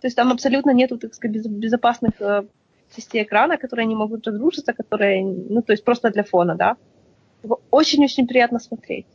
То 0.00 0.06
есть 0.06 0.16
там 0.16 0.32
абсолютно 0.32 0.70
нету, 0.70 0.96
так 0.96 1.12
сказать, 1.12 1.44
безопасных 1.44 2.12
э, 2.20 2.44
частей 2.98 3.22
экрана, 3.22 3.58
которые 3.58 3.86
не 3.86 3.94
могут 3.94 4.26
разрушиться, 4.26 4.72
которые, 4.72 5.24
ну, 5.24 5.62
то 5.62 5.72
есть 5.72 5.84
просто 5.84 6.10
для 6.10 6.24
фона, 6.24 6.54
да. 6.56 6.76
Очень-очень 7.70 8.26
приятно 8.26 8.58
смотреть. 8.58 9.06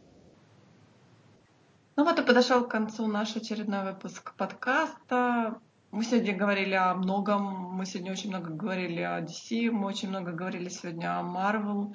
Ну 1.96 2.06
вот 2.06 2.20
и 2.20 2.24
подошел 2.24 2.64
к 2.64 2.72
концу 2.72 3.08
наш 3.08 3.36
очередной 3.36 3.84
выпуск 3.84 4.34
подкаста. 4.38 5.60
Мы 5.92 6.04
сегодня 6.04 6.36
говорили 6.36 6.74
о 6.74 6.94
многом. 6.96 7.44
Мы 7.78 7.86
сегодня 7.86 8.14
очень 8.14 8.30
много 8.30 8.50
говорили 8.50 9.02
о 9.02 9.22
DC, 9.22 9.70
мы 9.70 9.88
очень 9.88 10.10
много 10.10 10.32
говорили 10.32 10.70
сегодня 10.70 11.20
о 11.20 11.24
Marvel. 11.24 11.94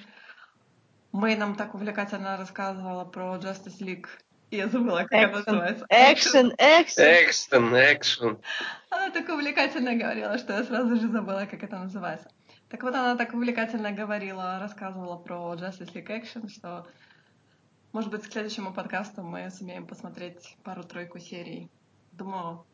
Мэй 1.13 1.37
нам 1.37 1.55
так 1.55 1.75
увлекательно 1.75 2.37
рассказывала 2.37 3.05
про 3.05 3.37
Justice 3.39 3.81
League 3.81 4.07
я 4.51 4.69
забыла, 4.69 5.05
как 5.05 5.13
action. 5.13 5.25
она 5.25 5.37
называется. 5.37 5.87
Экшен, 5.91 6.53
экшен. 6.59 7.05
Экшен, 7.05 7.75
экшен. 7.75 8.39
Она 8.91 9.11
так 9.11 9.29
увлекательно 9.29 9.95
говорила, 9.95 10.39
что 10.39 10.55
я 10.55 10.65
сразу 10.65 10.97
же 10.97 11.09
забыла, 11.09 11.47
как 11.51 11.63
это 11.63 11.79
называется. 11.79 12.29
Так 12.69 12.83
вот, 12.83 12.95
она 12.95 13.17
так 13.17 13.33
увлекательно 13.33 13.93
говорила, 13.93 14.59
рассказывала 14.61 15.17
про 15.17 15.55
Justice 15.55 15.93
League 15.95 16.09
Action, 16.09 16.49
что, 16.49 16.87
может 17.93 18.11
быть, 18.11 18.23
к 18.23 18.33
следующему 18.33 18.73
подкасту 18.73 19.23
мы 19.23 19.51
сумеем 19.51 19.87
посмотреть 19.87 20.57
пару-тройку 20.65 21.19
серий. 21.19 21.71
Думаю, 22.13 22.65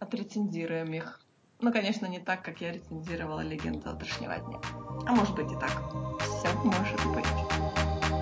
отрецензируем 0.00 0.92
их. 0.92 1.20
Ну, 1.60 1.72
конечно, 1.72 2.06
не 2.06 2.20
так, 2.20 2.42
как 2.44 2.60
я 2.60 2.72
рецензировала 2.72 3.40
«Легенду 3.40 3.80
завтрашнего 3.80 4.36
дня». 4.38 4.58
А 5.06 5.12
может 5.12 5.34
быть 5.34 5.50
и 5.50 5.56
так. 5.58 5.72
Все 6.20 6.52
может 6.64 7.04
быть. 7.06 8.17